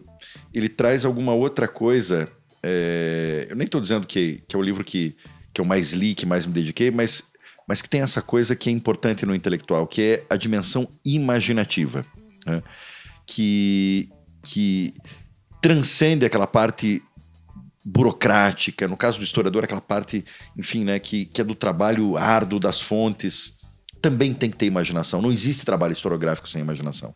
ele 0.53 0.69
traz 0.69 1.06
alguma 1.06 1.34
outra 1.34 1.68
coisa, 1.68 2.30
é, 2.64 3.47
eu 3.49 3.56
nem 3.56 3.65
estou 3.65 3.81
dizendo 3.81 4.07
que, 4.07 4.43
que 4.47 4.56
é 4.56 4.60
o 4.60 4.61
livro 4.61 4.84
que, 4.84 5.15
que 5.53 5.61
eu 5.61 5.65
mais 5.65 5.93
li, 5.93 6.15
que 6.15 6.26
mais 6.26 6.45
me 6.45 6.53
dediquei, 6.53 6.91
mas, 6.91 7.23
mas 7.68 7.81
que 7.81 7.89
tem 7.89 8.01
essa 8.01 8.22
coisa 8.22 8.56
que 8.56 8.69
é 8.69 8.72
importante 8.72 9.26
no 9.26 9.35
intelectual, 9.35 9.85
que 9.88 10.01
é 10.01 10.23
a 10.30 10.35
dimensão 10.35 10.88
imaginativa 11.03 12.06
né? 12.45 12.64
que, 13.26 14.10
que 14.43 14.93
transcende 15.61 16.26
aquela 16.26 16.48
parte 16.48 17.02
burocrática, 17.84 18.88
no 18.88 18.98
caso 18.98 19.18
do 19.18 19.23
historiador, 19.23 19.64
aquela 19.64 19.81
parte, 19.81 20.23
enfim, 20.57 20.84
né, 20.84 20.99
que, 20.99 21.26
que 21.26 21.41
é 21.41 21.44
do 21.44 21.56
trabalho 21.56 22.18
árduo 22.18 22.60
das 22.60 22.80
fontes, 22.80 23.57
também 24.02 24.34
tem 24.34 24.49
que 24.49 24.57
ter 24.57 24.65
imaginação. 24.65 25.22
Não 25.22 25.31
existe 25.31 25.65
trabalho 25.65 25.94
historiográfico 25.94 26.48
sem 26.48 26.61
imaginação. 26.61 27.14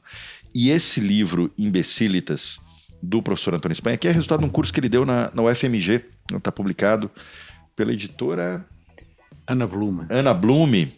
E 0.54 0.70
esse 0.70 1.00
livro, 1.00 1.52
Imbecilitas, 1.58 2.62
do 3.02 3.22
professor 3.22 3.54
Antônio 3.54 3.74
Espanha, 3.74 3.98
que 3.98 4.08
é 4.08 4.12
resultado 4.12 4.40
de 4.40 4.46
um 4.46 4.50
curso 4.50 4.72
que 4.72 4.80
ele 4.80 4.90
deu 4.90 5.06
na, 5.06 5.30
na 5.34 5.44
UFMG, 5.44 6.06
está 6.34 6.52
publicado 6.52 7.12
pela 7.76 7.92
editora 7.92 8.66
Ana 9.46 9.68
Blume. 9.68 10.06
Ana 10.10 10.34
Blume. 10.34 10.94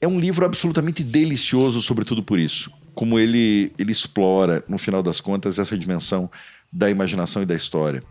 É 0.00 0.06
um 0.06 0.20
livro 0.20 0.46
absolutamente 0.46 1.02
delicioso, 1.02 1.82
sobretudo 1.82 2.22
por 2.22 2.38
isso 2.38 2.70
como 2.94 3.18
ele, 3.18 3.72
ele 3.76 3.90
explora, 3.90 4.64
no 4.68 4.78
final 4.78 5.02
das 5.02 5.20
contas, 5.20 5.58
essa 5.58 5.76
dimensão 5.76 6.30
da 6.74 6.90
imaginação 6.90 7.42
e 7.42 7.46
da 7.46 7.54
história. 7.54 8.02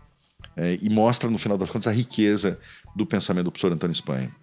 É, 0.56 0.78
e 0.80 0.88
mostra, 0.88 1.28
no 1.28 1.36
final 1.36 1.58
das 1.58 1.68
contas, 1.68 1.86
a 1.86 1.94
riqueza 1.94 2.58
do 2.96 3.04
pensamento 3.04 3.44
do 3.44 3.50
professor 3.50 3.72
Antônio 3.72 3.92
Espanha. 3.92 4.34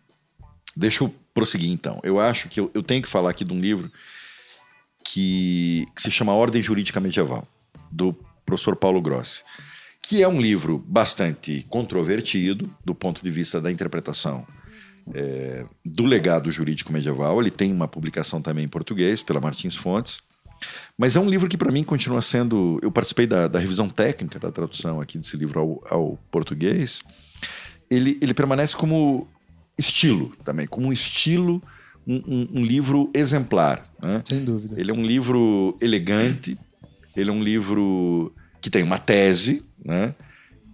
Deixa 0.78 1.04
eu 1.04 1.14
prosseguir, 1.34 1.72
então. 1.72 2.00
Eu 2.04 2.20
acho 2.20 2.48
que 2.48 2.60
eu, 2.60 2.70
eu 2.74 2.84
tenho 2.84 3.02
que 3.02 3.10
falar 3.10 3.32
aqui 3.32 3.44
de 3.44 3.52
um 3.52 3.60
livro 3.60 3.92
que, 5.04 5.88
que, 5.96 6.02
se 6.02 6.12
chama 6.12 6.34
Ordem 6.34 6.62
Jurídica 6.62 7.00
Medieval, 7.00 7.48
do 7.92 8.14
professor 8.46 8.76
Paulo 8.76 9.02
Grossi, 9.02 9.44
que 10.04 10.22
é 10.22 10.28
um 10.28 10.40
livro 10.40 10.84
bastante 10.88 11.66
controvertido 11.70 12.74
do 12.86 12.94
ponto 12.94 13.24
de 13.24 13.32
vista 13.32 13.60
da 13.60 13.72
interpretação 13.72 14.46
é, 15.14 15.66
do 15.84 16.06
legado 16.06 16.52
jurídico 16.52 16.94
medieval. 16.94 17.42
Ele 17.42 17.50
tem 17.50 17.74
uma 17.74 17.88
publicação 17.88 18.42
também 18.42 18.66
em 18.66 18.70
português, 18.70 19.24
pela 19.24 19.40
Martins 19.40 19.76
Fontes. 19.76 20.22
Mas 20.98 21.16
é 21.16 21.20
um 21.20 21.30
livro 21.30 21.48
que, 21.48 21.58
para 21.58 21.72
mim, 21.72 21.84
continua 21.84 22.22
sendo. 22.22 22.80
Eu 22.82 22.92
participei 22.92 23.26
da, 23.26 23.48
da, 23.48 23.60
revisão 23.60 23.90
técnica 23.90 24.40
da 24.40 24.52
tradução 24.52 25.02
aqui 25.02 25.18
desse 25.18 25.38
livro 25.38 25.60
ao, 25.60 25.84
ao 25.90 26.20
português. 26.30 27.04
Ele, 27.90 28.18
ele 28.22 28.34
permanece 28.34 28.76
como 28.76 29.28
estilo 29.78 30.34
também, 30.44 30.68
como 30.68 30.88
um 30.88 30.94
estilo, 30.94 31.62
um, 32.06 32.16
um, 32.16 32.48
um 32.60 32.66
livro 32.66 33.10
exemplar. 33.14 33.84
Né? 34.02 34.22
Sem 34.26 34.44
dúvida. 34.44 34.80
Ele 34.80 34.92
é 34.92 34.94
um 34.94 35.04
livro 35.04 35.78
elegante, 35.82 36.58
ele 37.16 37.30
é 37.30 37.34
um 37.34 37.44
livro 37.44 38.34
que 38.62 38.70
tem 38.70 38.84
uma 38.84 38.98
tese, 38.98 39.64
né? 39.84 40.14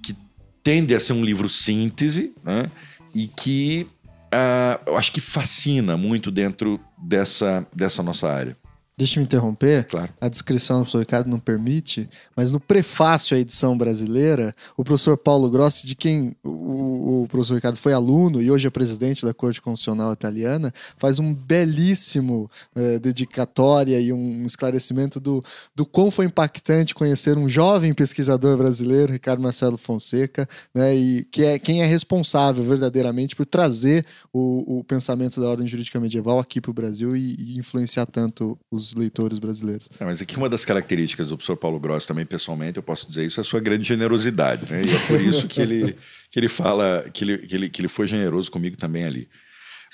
que 0.04 0.16
tende 0.64 0.94
a 0.94 1.00
ser 1.00 1.14
um 1.14 1.24
livro 1.24 1.50
síntese, 1.50 2.34
né? 2.44 2.70
e 3.16 3.28
que 3.28 3.88
uh, 4.34 4.84
eu 4.86 4.98
acho 4.98 5.12
que 5.12 5.22
fascina 5.22 5.98
muito 5.98 6.30
dentro 6.30 6.80
dessa, 6.98 7.66
dessa 7.74 8.04
nossa 8.04 8.32
área. 8.32 8.56
Deixa 9.00 9.20
eu 9.20 9.22
me 9.22 9.26
interromper. 9.26 9.86
Claro. 9.86 10.12
A 10.20 10.28
descrição 10.28 10.78
do 10.78 10.82
professor 10.82 11.00
Ricardo 11.02 11.30
não 11.30 11.38
permite, 11.38 12.10
mas 12.36 12.50
no 12.50 12.60
prefácio 12.60 13.38
à 13.38 13.40
edição 13.40 13.78
brasileira, 13.78 14.52
o 14.76 14.84
professor 14.84 15.16
Paulo 15.16 15.52
Grossi, 15.52 15.86
de 15.86 15.94
quem 15.94 16.36
o, 16.44 17.22
o, 17.22 17.28
professor 17.28 17.54
Ricardo 17.54 17.76
foi 17.76 17.94
aluno 17.94 18.42
e 18.42 18.50
hoje 18.50 18.66
é 18.66 18.72
presidente 18.72 19.24
da 19.24 19.36
Corte 19.36 19.62
Constitucional 19.62 20.12
Italiana, 20.14 20.74
faz 20.98 21.20
um 21.20 21.32
belíssimo 21.32 22.50
é, 22.74 22.98
dedicatória 22.98 24.02
e 24.02 24.12
um 24.12 24.44
esclarecimento 24.48 25.20
do, 25.20 25.44
do 25.76 25.86
quão 25.86 26.10
foi 26.10 26.26
impactante 26.26 26.96
conhecer 26.96 27.38
um 27.38 27.48
jovem 27.48 27.94
pesquisador 27.94 28.58
brasileiro, 28.58 29.14
Ricardo 29.14 29.44
Marcelo 29.44 29.78
Fonseca, 29.78 30.50
né, 30.74 30.96
e 30.96 31.24
que 31.26 31.44
é 31.44 31.60
quem 31.60 31.84
é 31.84 31.86
responsável 31.86 32.64
verdadeiramente 32.64 33.36
por 33.36 33.46
trazer 33.46 34.04
o, 34.34 34.80
o 34.80 34.84
pensamento 34.84 35.40
da 35.40 35.48
ordem 35.48 35.68
jurídica 35.68 36.00
medieval 36.00 36.40
aqui 36.40 36.60
para 36.60 36.72
o 36.72 36.74
Brasil 36.74 37.16
e, 37.16 37.36
e 37.38 37.60
influenciar 37.60 38.08
tanto 38.08 38.58
os 38.72 38.87
os 38.88 38.96
leitores 38.96 39.40
brasileiros. 39.40 39.90
É, 40.00 40.06
mas 40.06 40.22
aqui 40.22 40.38
uma 40.38 40.50
das 40.50 40.66
características 40.66 41.28
do 41.28 41.38
professor 41.38 41.58
Paulo 41.58 41.80
Gross 41.80 42.06
também, 42.06 42.26
pessoalmente, 42.26 42.78
eu 42.78 42.84
posso 42.84 43.08
dizer 43.08 43.26
isso, 43.26 43.40
é 43.40 43.42
a 43.42 43.44
sua 43.44 43.60
grande 43.60 43.84
generosidade. 43.84 44.72
Né? 44.72 44.84
E 44.86 44.96
é 44.96 45.00
por 45.08 45.22
isso 45.22 45.48
que 45.48 45.62
ele, 45.62 45.98
que 46.32 46.40
ele 46.40 46.48
fala 46.48 47.06
que 47.14 47.24
ele, 47.24 47.38
que, 47.40 47.56
ele, 47.56 47.70
que 47.70 47.82
ele 47.82 47.88
foi 47.88 48.08
generoso 48.08 48.52
comigo 48.52 48.78
também 48.78 49.06
ali. 49.06 49.30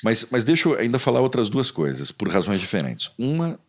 Mas, 0.04 0.28
mas 0.32 0.44
deixa 0.44 0.70
eu 0.70 0.78
ainda 0.78 0.98
falar 1.00 1.22
outras 1.22 1.50
duas 1.50 1.70
coisas, 1.70 2.12
por 2.12 2.28
razões 2.30 2.60
diferentes. 2.60 3.12
Uma 3.18 3.60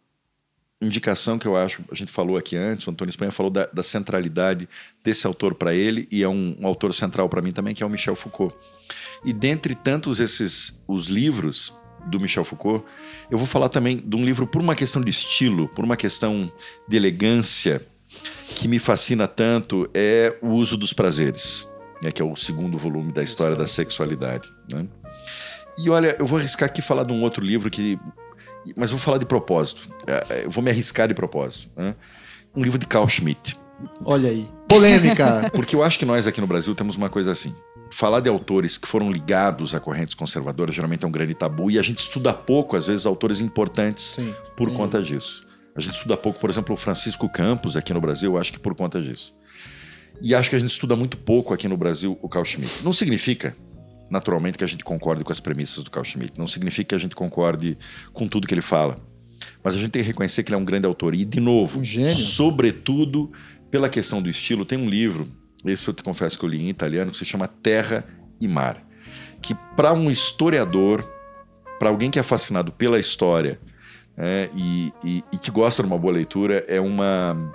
indicação 0.81 1.39
que 1.39 1.47
eu 1.47 1.57
acho, 1.57 1.83
a 1.91 1.95
gente 1.95 2.11
falou 2.11 2.37
aqui 2.37 2.57
antes, 2.57 2.87
o 2.87 2.91
Antônio 2.91 3.11
Espanha 3.11 3.31
falou 3.31 3.51
da, 3.51 3.67
da 3.67 3.83
centralidade 3.83 4.69
desse 5.05 5.27
autor 5.27 5.55
para 5.55 5.75
ele, 5.75 6.09
e 6.11 6.23
é 6.23 6.29
um, 6.29 6.57
um 6.61 6.67
autor 6.67 6.93
central 6.93 7.29
para 7.29 7.43
mim 7.43 7.53
também, 7.53 7.75
que 7.75 7.83
é 7.83 7.87
o 7.87 7.91
Michel 7.91 8.17
Foucault. 8.17 8.55
E 9.25 9.33
dentre 9.33 9.75
tantos 9.75 10.21
esses 10.21 10.83
os 10.87 11.09
livros 11.09 11.73
do 12.07 12.21
Michel 12.21 12.45
Foucault, 12.45 12.85
eu 13.31 13.39
vou 13.39 13.47
falar 13.47 13.69
também 13.69 13.97
de 13.97 14.17
um 14.17 14.25
livro 14.25 14.47
por 14.47 14.61
uma 14.61 14.75
questão 14.75 15.03
de 15.03 15.11
estilo, 15.11 15.69
por 15.69 15.85
uma 15.85 15.97
questão 15.97 16.51
de 16.89 16.97
elegância, 16.97 17.85
que 18.47 18.69
me 18.69 18.79
fascina 18.79 19.27
tanto 19.27 19.89
é 19.95 20.37
o 20.43 20.49
uso 20.49 20.77
dos 20.77 20.93
prazeres, 20.93 21.69
né, 22.03 22.13
que 22.13 22.21
é 22.21 22.25
o 22.25 22.37
segundo 22.37 22.79
volume 22.79 23.13
da 23.13 23.23
história 23.23 23.57
da 23.57 23.67
sexualidade. 23.67 24.49
Né? 24.73 24.87
E 25.79 25.91
olha, 25.91 26.17
eu 26.19 26.27
vou 26.27 26.39
arriscar 26.39 26.69
aqui 26.69 26.81
falar 26.81 27.05
de 27.05 27.13
um 27.13 27.23
outro 27.23 27.45
livro 27.45 27.71
que. 27.71 27.99
Mas 28.77 28.91
vou 28.91 28.99
falar 28.99 29.19
de 29.19 29.27
propósito. 29.27 29.89
É, 30.07 30.45
Eu 30.45 30.51
vou 30.51 30.63
me 30.63 30.71
arriscar 30.71 31.09
de 31.09 31.15
propósito. 31.15 31.71
Né? 31.77 31.95
Um 32.55 32.63
livro 32.63 32.79
de 32.79 32.87
Carl 32.87 33.09
Schmitt. 33.09 33.59
Olha 34.05 34.31
aí. 34.31 34.49
Polêmica. 34.69 35.51
Porque 35.53 35.77
eu 35.77 35.83
acho 35.83 35.99
que 35.99 36.07
nós 36.07 36.27
aqui 36.27 36.41
no 36.41 36.47
Brasil 36.47 36.75
temos 36.75 36.97
uma 36.97 37.11
coisa 37.11 37.33
assim. 37.33 37.55
Falar 37.95 38.19
de 38.19 38.29
autores 38.29 38.77
que 38.77 38.89
foram 38.89 39.09
ligados 39.09 39.73
a 39.73 39.79
correntes 39.79 40.17
conservadoras 40.17 40.75
geralmente 40.75 41.05
é 41.05 41.07
um 41.07 41.13
grande 41.13 41.33
tabu 41.33 41.71
e 41.71 41.79
a 41.79 41.83
gente 41.83 41.99
estuda 41.99 42.35
pouco, 42.35 42.77
às 42.77 42.89
vezes, 42.89 43.07
autores 43.07 43.41
importantes 43.41 44.03
Sim. 44.03 44.35
por 44.57 44.69
conta 44.73 45.01
disso. 45.01 45.47
A 45.77 45.81
gente 45.81 45.95
estuda 45.95 46.17
pouco, 46.17 46.41
por 46.41 46.51
exemplo, 46.51 46.75
o 46.75 46.77
Francisco 46.77 47.29
Campos 47.29 47.77
aqui 47.77 47.95
no 47.95 48.01
Brasil, 48.01 48.37
acho 48.37 48.51
que 48.51 48.59
por 48.59 48.75
conta 48.75 49.01
disso. 49.01 49.33
E 50.21 50.35
acho 50.35 50.51
que 50.51 50.57
a 50.57 50.59
gente 50.59 50.71
estuda 50.71 50.97
muito 50.97 51.17
pouco 51.17 51.55
aqui 51.55 51.69
no 51.69 51.77
Brasil 51.77 52.19
o 52.21 52.29
Carl 52.29 52.45
Schmitt. 52.45 52.83
Não 52.83 52.93
significa, 52.93 53.57
naturalmente, 54.11 54.59
que 54.59 54.65
a 54.65 54.67
gente 54.67 54.83
concorde 54.83 55.23
com 55.23 55.31
as 55.31 55.39
premissas 55.39 55.85
do 55.85 55.91
Carl 55.93 56.05
Schmitt. 56.05 56.37
Não 56.37 56.49
significa 56.49 56.89
que 56.89 56.95
a 56.97 56.99
gente 56.99 57.15
concorde 57.15 57.79
com 58.13 58.27
tudo 58.27 58.49
que 58.49 58.55
ele 58.55 58.61
fala. 58.61 58.97
Mas 59.63 59.77
a 59.77 59.79
gente 59.79 59.93
tem 59.93 60.03
que 60.03 60.09
reconhecer 60.09 60.43
que 60.43 60.49
ele 60.49 60.57
é 60.57 60.59
um 60.59 60.65
grande 60.65 60.85
autor. 60.85 61.15
E, 61.15 61.25
de 61.25 61.39
novo, 61.39 61.79
Um 61.79 61.85
sobretudo 61.85 63.31
pela 63.71 63.89
questão 63.89 64.21
do 64.21 64.29
estilo, 64.29 64.65
tem 64.65 64.77
um 64.77 64.89
livro, 64.89 65.29
esse 65.65 65.89
eu 65.89 65.95
te 65.95 66.03
confesso 66.03 66.39
que 66.39 66.45
eu 66.45 66.49
li 66.49 66.63
em 66.63 66.69
italiano, 66.69 67.11
que 67.11 67.17
se 67.17 67.25
chama 67.25 67.49
Terra 67.49 68.05
e 68.41 68.47
Mar. 68.49 68.83
Que, 69.41 69.55
para 69.77 69.93
um 69.93 70.11
historiador, 70.11 71.09
para 71.79 71.89
alguém 71.89 72.11
que 72.11 72.19
é 72.19 72.23
fascinado 72.23 72.73
pela 72.73 72.99
história 72.99 73.61
é, 74.17 74.49
e, 74.55 74.93
e- 75.05 75.25
e 75.33 75.39
que 75.39 75.51
gosta 75.51 75.83
de 75.83 75.89
uma 75.89 75.99
boa 75.99 76.13
leitura, 76.13 76.65
é 76.69 76.81
uma, 76.81 77.55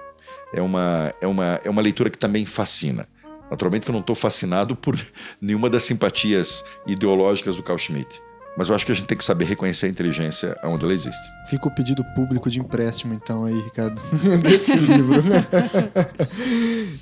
é 0.53 0.61
uma, 0.61 1.13
é 1.21 1.27
uma, 1.27 1.59
é 1.63 1.69
uma 1.69 1.81
leitura 1.81 2.09
que 2.09 2.17
também 2.17 2.45
fascina. 2.45 3.07
Naturalmente 3.49 3.83
que 3.85 3.89
eu 3.89 3.93
não 3.93 4.01
estou 4.01 4.15
fascinado 4.15 4.75
por 4.75 4.95
nenhuma 5.41 5.69
das 5.69 5.83
simpatias 5.83 6.63
ideológicas 6.85 7.55
do 7.55 7.63
Carl 7.63 7.79
Schmitt. 7.79 8.21
Mas 8.59 8.67
eu 8.67 8.75
acho 8.75 8.85
que 8.85 8.91
a 8.91 8.95
gente 8.95 9.07
tem 9.07 9.17
que 9.17 9.23
saber 9.23 9.45
reconhecer 9.45 9.85
a 9.85 9.89
inteligência 9.89 10.53
onde 10.65 10.83
ela 10.83 10.93
existe. 10.93 11.31
Fica 11.47 11.69
o 11.69 11.71
pedido 11.71 12.03
público 12.13 12.49
de 12.49 12.59
empréstimo, 12.59 13.13
então, 13.13 13.45
aí, 13.45 13.53
Ricardo, 13.53 14.01
desse 14.43 14.75
livro. 14.75 15.21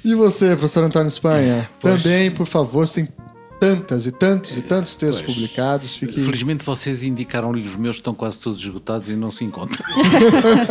e 0.05 0.13
você, 0.13 0.49
professor 0.49 0.83
Antônio 0.83 1.07
Espanha? 1.07 1.67
Pois. 1.79 2.03
Também, 2.03 2.29
por 2.29 2.45
favor, 2.45 2.85
você 2.85 3.01
tem 3.03 3.09
tantas 3.59 4.05
e 4.05 4.11
tantos 4.11 4.55
e 4.55 4.61
tantos 4.61 4.95
textos 4.95 5.23
Pois. 5.23 5.33
publicados. 5.33 5.95
Fique... 5.97 6.21
Felizmente 6.21 6.63
vocês 6.63 7.01
indicaram 7.01 7.51
livros 7.51 7.75
meus 7.75 7.95
que 7.95 8.01
estão 8.01 8.13
quase 8.13 8.39
todos 8.39 8.61
esgotados 8.61 9.09
e 9.09 9.15
não 9.15 9.31
se 9.31 9.43
encontram. 9.43 9.83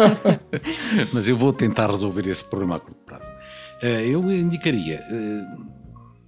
Mas 1.12 1.28
eu 1.28 1.36
vou 1.36 1.52
tentar 1.52 1.90
resolver 1.90 2.28
esse 2.28 2.44
problema 2.44 2.76
a 2.76 2.78
curto 2.78 3.00
prazo. 3.04 3.28
Eh, 3.82 4.06
Eu 4.06 4.30
indicaria, 4.30 5.02
eh, 5.10 5.44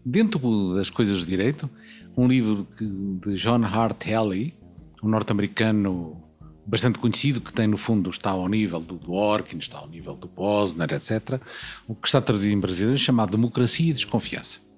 dentro 0.04 0.74
das 0.74 0.90
coisas 0.90 1.20
de 1.20 1.26
direito, 1.26 1.70
um 2.18 2.28
livro 2.28 2.66
de 2.78 3.34
John 3.34 3.64
Hart 3.64 4.06
Haley, 4.06 4.54
um 5.02 5.08
norte-americano 5.08 6.22
bastante 6.66 6.98
conhecido, 6.98 7.40
que 7.40 7.52
tem 7.52 7.66
no 7.66 7.78
fundo 7.78 8.10
está 8.10 8.30
ao 8.30 8.46
nível 8.48 8.80
do 8.80 8.96
Dworkin, 8.96 9.58
está 9.58 9.78
ao 9.78 9.88
nível 9.88 10.14
do 10.14 10.28
Posner, 10.28 10.92
etc. 10.92 11.40
O 11.86 11.94
que 11.94 12.08
está 12.08 12.20
traduzido 12.20 12.52
em 12.52 12.60
brasileiro 12.60 12.98
chamado 12.98 13.30
Democracia 13.30 13.88
e 13.88 13.92
Desconfiança 13.92 14.68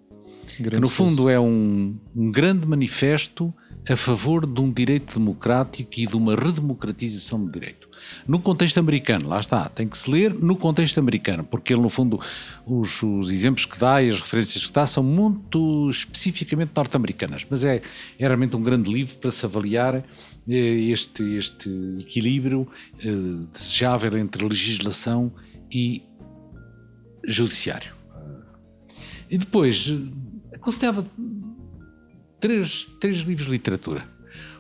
que 0.57 0.77
no 0.79 0.89
fundo 0.89 1.29
é 1.29 1.39
um, 1.39 1.97
um 2.15 2.31
grande 2.31 2.67
manifesto 2.67 3.53
a 3.89 3.97
favor 3.97 4.47
de 4.47 4.61
um 4.61 4.71
direito 4.71 5.19
democrático 5.19 5.91
e 5.97 6.07
de 6.07 6.17
uma 6.17 6.35
redemocratização 6.35 7.45
do 7.45 7.51
direito. 7.51 7.80
No 8.27 8.41
contexto 8.41 8.79
americano, 8.79 9.29
lá 9.29 9.41
está, 9.41 9.69
tem 9.69 9.89
que 9.89 9.97
se 9.97 10.11
ler 10.11 10.33
no 10.35 10.57
contexto 10.57 10.99
americano, 10.99 11.45
porque 11.45 11.73
ele, 11.73 11.83
no 11.83 11.89
fundo, 11.89 12.21
os, 12.67 13.03
os 13.03 13.31
exemplos 13.31 13.65
que 13.65 13.79
dá 13.79 14.03
e 14.03 14.09
as 14.09 14.21
referências 14.21 14.67
que 14.67 14.73
dá 14.73 14.87
são 14.87 15.03
muito 15.03 15.89
especificamente 15.91 16.73
norte-americanas, 16.75 17.47
mas 17.49 17.65
é, 17.65 17.83
é 18.19 18.27
realmente 18.27 18.57
um 18.57 18.63
grande 18.63 18.93
livro 18.93 19.15
para 19.17 19.31
se 19.31 19.45
avaliar 19.45 20.05
eh, 20.49 20.91
este, 20.91 21.23
este 21.37 21.69
equilíbrio 22.01 22.67
eh, 22.99 23.47
desejável 23.53 24.19
entre 24.19 24.45
legislação 24.45 25.33
e 25.71 26.03
judiciário. 27.25 27.95
E 29.29 29.39
depois, 29.39 29.89
eh, 29.91 30.57
aconselhava 30.57 31.07
três, 32.41 32.87
três 33.01 33.19
livros 33.19 33.47
de 33.47 33.53
literatura. 33.53 34.09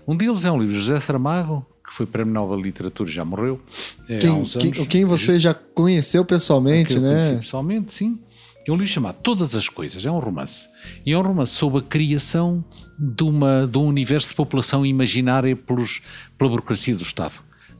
Um 0.06 0.16
deles 0.16 0.44
é 0.44 0.52
um 0.52 0.58
livro 0.58 0.74
de 0.74 0.80
José 0.80 1.00
Saramago, 1.00 1.66
que 1.90 1.96
foi 1.96 2.06
Prémio 2.06 2.32
Nobel 2.32 2.58
de 2.58 2.62
Literatura 2.62 3.10
e 3.10 3.12
já 3.12 3.24
morreu 3.24 3.60
há 4.04 4.18
Quem, 4.18 4.30
uns 4.30 4.56
quem, 4.56 4.72
anos. 4.72 4.86
quem 4.86 5.04
você 5.04 5.40
já 5.40 5.52
conheceu 5.52 6.24
pessoalmente, 6.24 6.94
eu 6.94 7.02
conheci 7.02 7.32
né? 7.32 7.38
pessoalmente, 7.38 7.92
sim. 7.92 8.16
É 8.64 8.70
um 8.70 8.76
livro 8.76 8.86
chamado 8.86 9.16
Todas 9.20 9.56
as 9.56 9.68
Coisas, 9.68 10.06
é 10.06 10.10
um 10.10 10.20
romance. 10.20 10.68
E 11.04 11.12
é 11.12 11.18
um 11.18 11.22
romance 11.22 11.52
sobre 11.52 11.80
a 11.80 11.82
criação 11.82 12.64
de, 12.96 13.24
uma, 13.24 13.66
de 13.66 13.76
um 13.76 13.86
universo 13.86 14.28
de 14.28 14.34
população 14.36 14.86
imaginária 14.86 15.56
pelos, 15.56 16.00
pela 16.38 16.48
burocracia 16.48 16.94
do 16.94 17.02
Estado. 17.02 17.34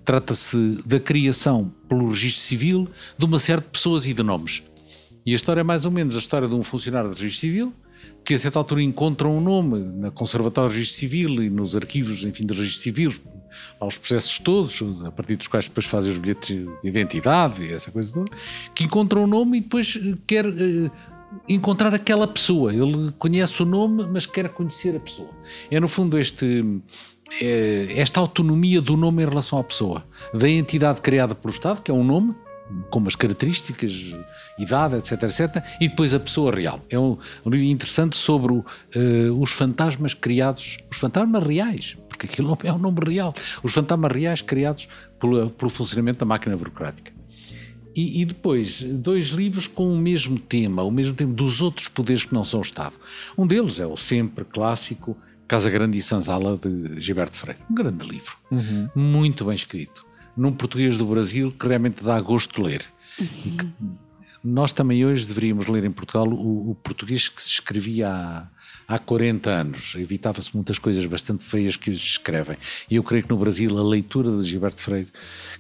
Trata-se 0.05 0.83
da 0.85 0.99
criação 0.99 1.73
pelo 1.89 2.09
registro 2.09 2.43
civil 2.43 2.89
de 3.17 3.25
uma 3.25 3.39
série 3.39 3.61
de 3.61 3.69
pessoas 3.69 4.09
e 4.09 4.13
de 4.13 4.25
nomes. 4.25 4.65
E 5.25 5.33
a 5.33 5.37
história 5.37 5.61
é 5.61 5.65
mais 5.65 5.85
ou 5.85 5.93
menos 5.93 6.17
a 6.17 6.19
história 6.19 6.49
de 6.49 6.55
um 6.55 6.65
funcionário 6.65 7.11
do 7.11 7.15
registro 7.15 7.41
civil 7.41 7.73
que 8.25 8.35
a 8.35 8.39
certa 8.39 8.59
altura 8.59 8.83
encontra 8.83 9.29
um 9.29 9.41
nome 9.41 9.79
na 9.79 10.11
Conservatória 10.11 10.69
do 10.69 10.75
Registro 10.75 10.99
Civil 10.99 11.43
e 11.43 11.51
nos 11.51 11.77
arquivos, 11.77 12.25
enfim, 12.25 12.45
do 12.45 12.55
Registro 12.55 12.83
Civil, 12.83 13.13
aos 13.79 13.99
processos 13.99 14.39
todos, 14.39 14.83
a 15.05 15.11
partir 15.11 15.37
dos 15.37 15.47
quais 15.47 15.67
depois 15.67 15.87
fazem 15.87 16.13
os 16.13 16.19
bilhetes 16.19 16.57
de 16.57 16.89
identidade 16.89 17.63
e 17.63 17.73
essa 17.73 17.91
coisa 17.91 18.13
toda, 18.13 18.31
que 18.75 18.85
encontra 18.85 19.19
um 19.19 19.27
nome 19.27 19.59
e 19.59 19.61
depois 19.61 19.97
eh, 19.97 20.17
quer 20.27 20.47
eh, 20.47 20.91
encontrar 21.49 21.95
aquela 21.95 22.27
pessoa. 22.27 22.73
Ele 22.73 23.13
conhece 23.19 23.63
o 23.63 23.67
nome, 23.67 24.07
mas 24.11 24.27
quer 24.27 24.49
conhecer 24.49 24.97
a 24.97 25.01
pessoa. 25.01 25.31
É 25.71 25.79
no 25.79 25.89
fundo 25.89 26.19
este 26.19 26.65
eh, 27.41 27.93
esta 27.97 28.19
autonomia 28.19 28.81
do 28.81 28.97
nome 28.97 29.23
em 29.23 29.27
relação 29.27 29.59
à 29.59 29.65
pessoa, 29.65 30.05
da 30.35 30.49
entidade 30.49 31.01
criada 31.01 31.35
pelo 31.35 31.53
Estado, 31.53 31.81
que 31.81 31.91
é 31.91 31.95
um 31.95 32.03
nome, 32.03 32.35
com 32.91 32.99
umas 32.99 33.15
características, 33.15 34.15
idade, 34.59 34.97
etc, 34.97 35.23
etc, 35.23 35.65
e 35.81 35.89
depois 35.89 36.13
a 36.13 36.21
pessoa 36.21 36.53
real. 36.53 36.81
É 36.89 36.99
um, 36.99 37.19
livro 37.47 37.67
interessante 37.67 38.17
sobre 38.17 38.53
o, 38.53 38.65
eh, 38.95 39.31
os 39.31 39.53
fantasmas 39.53 40.15
criados, 40.15 40.79
os 40.91 40.99
fantasmas 40.99 41.45
reais, 41.47 41.97
porque 42.21 42.27
aquilo 42.27 42.49
não 42.49 42.59
é 42.63 42.73
um 42.73 42.79
nome 42.79 42.99
real, 43.07 43.35
os 43.63 43.73
fantasmas 43.73 44.13
reais 44.13 44.43
criados 44.43 44.89
pelo, 45.19 45.49
pelo 45.51 45.71
funcionamento 45.71 46.19
da 46.19 46.27
máquina 46.27 46.57
burocrática. 46.57 47.13
E, 47.97 48.21
e 48.21 48.25
depois, 48.25 48.83
dois 48.83 49.29
livros 49.29 49.67
com 49.67 49.93
o 49.93 49.99
mesmo 49.99 50.39
tema, 50.39 50.83
o 50.83 50.91
mesmo 50.91 51.15
tema 51.15 51.33
dos 51.33 51.63
outros 51.63 51.89
poderes 51.89 52.25
que 52.25 52.35
não 52.35 52.45
são 52.45 52.61
o 52.61 52.63
Estado. 52.63 52.95
Um 53.37 53.47
deles 53.47 53.81
é 53.81 53.87
o 53.87 53.97
sempre 53.97 54.45
clássico 54.45 55.17
Casa 55.49 55.71
Grande 55.71 55.99
e 55.99 56.03
Sanzala 56.03 56.57
de 56.57 57.01
Gilberto 57.01 57.37
Freire. 57.37 57.61
Um 57.69 57.75
grande 57.75 58.07
livro, 58.07 58.37
muito 58.95 59.47
bem 59.47 59.55
escrito, 59.55 60.05
num 60.37 60.53
português 60.53 60.97
do 60.97 61.07
Brasil 61.07 61.53
que 61.59 61.67
realmente 61.67 62.05
dá 62.05 62.21
gosto 62.21 62.55
de 62.55 62.63
ler. 62.63 62.85
Que 63.17 63.69
nós 64.45 64.73
também 64.73 65.05
hoje 65.05 65.27
deveríamos 65.27 65.67
ler 65.67 65.85
em 65.85 65.91
Portugal 65.91 66.29
o, 66.29 66.71
o 66.71 66.75
português 66.77 67.29
que 67.29 67.43
se 67.43 67.49
escrevia 67.49 68.09
há, 68.09 68.49
há 68.91 68.99
40 68.99 69.49
anos. 69.49 69.95
Evitava-se 69.95 70.53
muitas 70.53 70.77
coisas 70.77 71.07
bastante 71.07 71.45
feias 71.45 71.77
que 71.77 71.91
os 71.91 71.97
escrevem. 71.97 72.57
E 72.91 72.97
eu 72.97 73.05
creio 73.05 73.23
que 73.23 73.31
no 73.31 73.37
Brasil 73.37 73.79
a 73.79 73.83
leitura 73.83 74.37
de 74.37 74.49
Gilberto 74.49 74.83
Freire, 74.83 75.07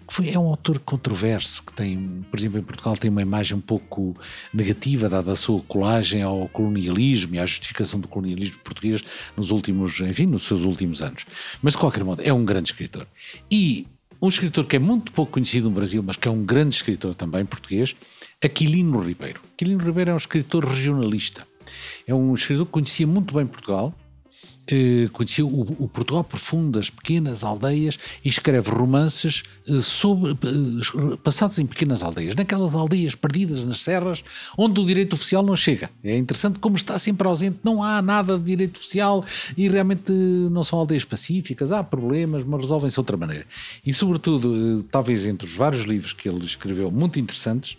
que 0.07 0.12
foi, 0.12 0.31
é 0.31 0.39
um 0.39 0.48
autor 0.48 0.81
controverso, 0.81 1.62
que 1.62 1.73
tem, 1.73 2.27
por 2.28 2.40
exemplo, 2.40 2.59
em 2.59 2.62
Portugal 2.62 2.97
tem 2.97 3.09
uma 3.09 3.23
imagem 3.23 3.57
um 3.57 3.61
pouco 3.61 4.16
negativa, 4.52 5.09
dada 5.09 5.31
a 5.31 5.36
sua 5.36 5.61
colagem 5.62 6.23
ao 6.23 6.48
colonialismo 6.48 7.36
e 7.36 7.39
à 7.39 7.47
justificação 7.47 8.01
do 8.01 8.09
colonialismo 8.09 8.59
português 8.65 9.05
nos 9.36 9.52
últimos, 9.52 10.01
enfim, 10.01 10.27
nos 10.27 10.43
seus 10.43 10.62
últimos 10.62 11.01
anos. 11.01 11.24
Mas 11.62 11.74
de 11.74 11.78
qualquer 11.78 12.02
modo, 12.02 12.23
é 12.24 12.32
um 12.32 12.44
grande 12.44 12.70
escritor. 12.70 13.07
E 13.48 13.86
um 14.20 14.27
escritor 14.27 14.66
que 14.66 14.74
é 14.74 14.81
muito 14.81 15.12
pouco 15.12 15.32
conhecido 15.32 15.69
no 15.69 15.77
Brasil, 15.77 16.02
mas 16.02 16.16
que 16.16 16.27
é 16.27 16.31
um 16.31 16.44
grande 16.44 16.74
escritor 16.74 17.15
também 17.15 17.47
português, 17.47 17.94
Aquilino 18.43 18.98
Ribeiro. 18.98 19.40
Aquilino 19.55 19.85
Ribeiro 19.85 20.11
é 20.11 20.15
um 20.15 20.16
escritor 20.16 20.65
regionalista. 20.66 21.49
É 22.06 22.14
um 22.14 22.34
escritor 22.34 22.66
que 22.66 22.72
conhecia 22.72 23.06
muito 23.06 23.34
bem 23.34 23.46
Portugal, 23.46 23.94
eh, 24.66 25.08
conhecia 25.12 25.44
o, 25.44 25.60
o 25.78 25.88
Portugal 25.88 26.22
profundo, 26.22 26.78
as 26.78 26.88
pequenas 26.88 27.42
aldeias, 27.42 27.98
e 28.24 28.28
escreve 28.28 28.70
romances 28.70 29.42
eh, 29.68 29.80
sobre, 29.80 30.32
eh, 30.32 31.16
passados 31.22 31.58
em 31.58 31.66
pequenas 31.66 32.02
aldeias, 32.02 32.34
naquelas 32.34 32.74
aldeias 32.74 33.14
perdidas 33.14 33.64
nas 33.64 33.82
serras, 33.82 34.22
onde 34.56 34.80
o 34.80 34.84
direito 34.84 35.14
oficial 35.14 35.42
não 35.42 35.56
chega. 35.56 35.90
É 36.04 36.16
interessante 36.16 36.58
como 36.58 36.76
está 36.76 36.98
sempre 36.98 37.26
ausente, 37.26 37.58
não 37.64 37.82
há 37.82 38.00
nada 38.00 38.38
de 38.38 38.44
direito 38.44 38.76
oficial 38.76 39.24
e 39.56 39.68
realmente 39.68 40.12
não 40.12 40.62
são 40.62 40.78
aldeias 40.78 41.04
pacíficas, 41.04 41.72
há 41.72 41.82
problemas, 41.82 42.44
mas 42.44 42.60
resolvem-se 42.60 42.94
de 42.94 43.00
outra 43.00 43.16
maneira. 43.16 43.46
E, 43.84 43.92
sobretudo, 43.92 44.84
talvez 44.90 45.26
entre 45.26 45.46
os 45.46 45.56
vários 45.56 45.84
livros 45.84 46.12
que 46.12 46.28
ele 46.28 46.44
escreveu, 46.44 46.90
muito 46.90 47.18
interessantes, 47.18 47.76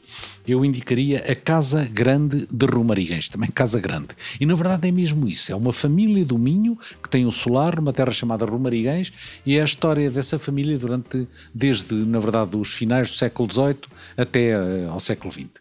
eu 0.47 0.65
indicaria 0.65 1.19
A 1.19 1.35
Casa 1.35 1.85
Grande 1.85 2.47
de 2.51 2.65
Romariguens, 2.65 3.29
também 3.29 3.49
Casa 3.49 3.79
Grande. 3.79 4.09
E 4.39 4.45
na 4.45 4.55
verdade 4.55 4.87
é 4.87 4.91
mesmo 4.91 5.27
isso, 5.27 5.51
é 5.51 5.55
uma 5.55 5.71
família 5.71 6.25
do 6.25 6.37
Minho 6.37 6.77
que 7.01 7.09
tem 7.09 7.25
um 7.25 7.31
solar 7.31 7.75
numa 7.75 7.93
terra 7.93 8.11
chamada 8.11 8.45
Romariguens 8.45 9.11
e 9.45 9.57
é 9.57 9.61
a 9.61 9.65
história 9.65 10.09
dessa 10.09 10.37
família 10.37 10.77
durante, 10.77 11.27
desde, 11.53 11.93
na 11.93 12.19
verdade, 12.19 12.57
os 12.57 12.73
finais 12.73 13.09
do 13.09 13.15
século 13.15 13.51
XVIII 13.51 13.77
até 14.17 14.49
eh, 14.49 14.87
ao 14.89 14.99
século 14.99 15.31
XX. 15.31 15.60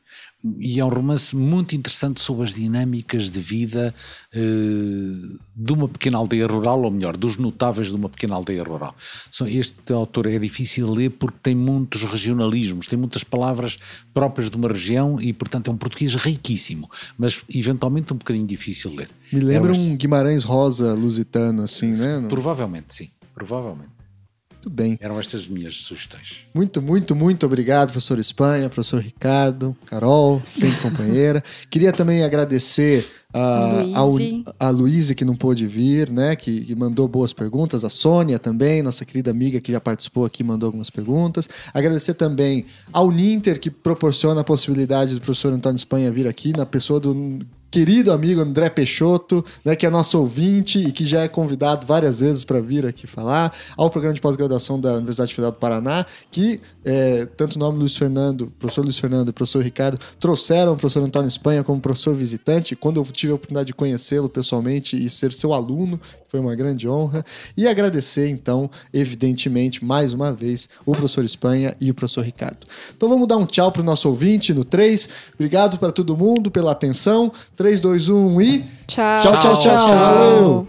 E 0.58 0.80
é 0.80 0.84
um 0.84 0.88
romance 0.88 1.36
muito 1.36 1.76
interessante 1.76 2.20
sobre 2.20 2.44
as 2.44 2.54
dinâmicas 2.54 3.30
de 3.30 3.40
vida 3.40 3.94
eh, 4.32 4.38
de 5.54 5.72
uma 5.72 5.86
pequena 5.86 6.16
aldeia 6.16 6.46
rural, 6.46 6.82
ou 6.82 6.90
melhor, 6.90 7.16
dos 7.16 7.36
notáveis 7.36 7.88
de 7.88 7.94
uma 7.94 8.08
pequena 8.08 8.34
aldeia 8.34 8.62
rural. 8.62 8.94
Este 9.46 9.92
autor 9.92 10.26
é 10.26 10.38
difícil 10.38 10.86
de 10.86 10.92
ler 10.92 11.10
porque 11.10 11.36
tem 11.42 11.54
muitos 11.54 12.04
regionalismos, 12.04 12.88
tem 12.88 12.98
muitas 12.98 13.22
palavras 13.22 13.76
próprias 14.14 14.50
de 14.50 14.56
uma 14.56 14.68
região 14.68 15.20
e, 15.20 15.32
portanto, 15.32 15.70
é 15.70 15.74
um 15.74 15.76
português 15.76 16.14
riquíssimo, 16.14 16.90
mas 17.18 17.42
eventualmente 17.54 18.12
um 18.12 18.16
bocadinho 18.16 18.46
difícil 18.46 18.90
de 18.92 18.96
ler. 18.96 19.10
Me 19.30 19.40
lembra 19.40 19.74
É 19.74 19.78
um 19.78 19.96
Guimarães 19.96 20.44
Rosa 20.44 20.94
lusitano, 20.94 21.62
assim, 21.64 21.92
né? 21.92 22.26
Provavelmente, 22.28 22.94
sim. 22.94 23.10
Provavelmente. 23.34 23.99
Muito 24.60 24.68
bem. 24.68 24.98
Eram 25.00 25.18
estas 25.18 25.48
minhas 25.48 25.76
sugestões. 25.76 26.44
Muito, 26.54 26.82
muito, 26.82 27.16
muito 27.16 27.46
obrigado, 27.46 27.92
professor 27.92 28.18
Espanha, 28.18 28.68
professor 28.68 29.00
Ricardo, 29.00 29.74
Carol, 29.86 30.42
sempre 30.44 30.80
companheira. 30.82 31.42
Queria 31.70 31.92
também 31.92 32.22
agradecer 32.22 33.08
a, 33.32 33.80
a, 33.94 34.04
Luíse. 34.04 34.44
a 34.58 34.68
Luísa, 34.68 35.14
que 35.14 35.24
não 35.24 35.34
pôde 35.34 35.66
vir, 35.66 36.10
né? 36.10 36.36
Que, 36.36 36.62
que 36.62 36.74
mandou 36.74 37.08
boas 37.08 37.32
perguntas. 37.32 37.86
A 37.86 37.88
Sônia 37.88 38.38
também, 38.38 38.82
nossa 38.82 39.02
querida 39.06 39.30
amiga 39.30 39.62
que 39.62 39.72
já 39.72 39.80
participou 39.80 40.26
aqui, 40.26 40.44
mandou 40.44 40.66
algumas 40.66 40.90
perguntas. 40.90 41.48
Agradecer 41.72 42.12
também 42.12 42.66
ao 42.92 43.10
Ninter, 43.10 43.58
que 43.58 43.70
proporciona 43.70 44.42
a 44.42 44.44
possibilidade 44.44 45.14
do 45.14 45.22
professor 45.22 45.54
Antônio 45.54 45.76
Espanha 45.76 46.12
vir 46.12 46.28
aqui, 46.28 46.52
na 46.54 46.66
pessoa 46.66 47.00
do 47.00 47.38
querido 47.70 48.12
amigo 48.12 48.40
André 48.40 48.68
Peixoto, 48.68 49.44
né, 49.64 49.76
que 49.76 49.86
é 49.86 49.90
nosso 49.90 50.18
ouvinte 50.18 50.78
e 50.78 50.92
que 50.92 51.06
já 51.06 51.22
é 51.22 51.28
convidado 51.28 51.86
várias 51.86 52.20
vezes 52.20 52.44
para 52.44 52.60
vir 52.60 52.84
aqui 52.84 53.06
falar, 53.06 53.54
ao 53.76 53.88
programa 53.88 54.14
de 54.14 54.20
pós-graduação 54.20 54.80
da 54.80 54.94
Universidade 54.94 55.34
Federal 55.34 55.52
do 55.52 55.58
Paraná, 55.58 56.04
que 56.30 56.60
é, 56.84 57.26
tanto 57.36 57.56
o 57.56 57.58
nome 57.58 57.78
Luiz 57.78 57.96
Fernando, 57.96 58.52
professor 58.58 58.82
Luiz 58.82 58.98
Fernando 58.98 59.28
e 59.28 59.32
professor 59.32 59.62
Ricardo 59.62 59.98
trouxeram 60.18 60.72
o 60.72 60.76
professor 60.76 61.02
Antônio 61.02 61.28
Espanha 61.28 61.62
como 61.62 61.80
professor 61.80 62.14
visitante. 62.14 62.74
Quando 62.74 63.00
eu 63.00 63.04
tive 63.04 63.32
a 63.32 63.34
oportunidade 63.34 63.68
de 63.68 63.74
conhecê-lo 63.74 64.28
pessoalmente 64.28 64.96
e 64.96 65.10
ser 65.10 65.32
seu 65.32 65.52
aluno, 65.52 66.00
foi 66.26 66.40
uma 66.40 66.54
grande 66.54 66.88
honra. 66.88 67.24
E 67.56 67.66
agradecer, 67.66 68.28
então, 68.28 68.70
evidentemente, 68.94 69.84
mais 69.84 70.12
uma 70.12 70.32
vez, 70.32 70.68
o 70.86 70.92
professor 70.92 71.24
Espanha 71.24 71.76
e 71.80 71.90
o 71.90 71.94
professor 71.94 72.24
Ricardo. 72.24 72.66
Então 72.96 73.08
vamos 73.08 73.26
dar 73.26 73.36
um 73.36 73.46
tchau 73.46 73.70
para 73.72 73.82
o 73.82 73.84
nosso 73.84 74.08
ouvinte 74.08 74.54
no 74.54 74.64
3. 74.64 75.08
Obrigado 75.34 75.78
para 75.78 75.92
todo 75.92 76.16
mundo 76.16 76.50
pela 76.50 76.72
atenção. 76.72 77.30
3, 77.56 77.80
2, 77.80 78.08
1 78.08 78.40
e. 78.40 78.64
Tchau. 78.86 79.20
Tchau, 79.20 79.38
tchau, 79.38 79.58
tchau. 79.58 79.88
Valeu. 79.88 80.68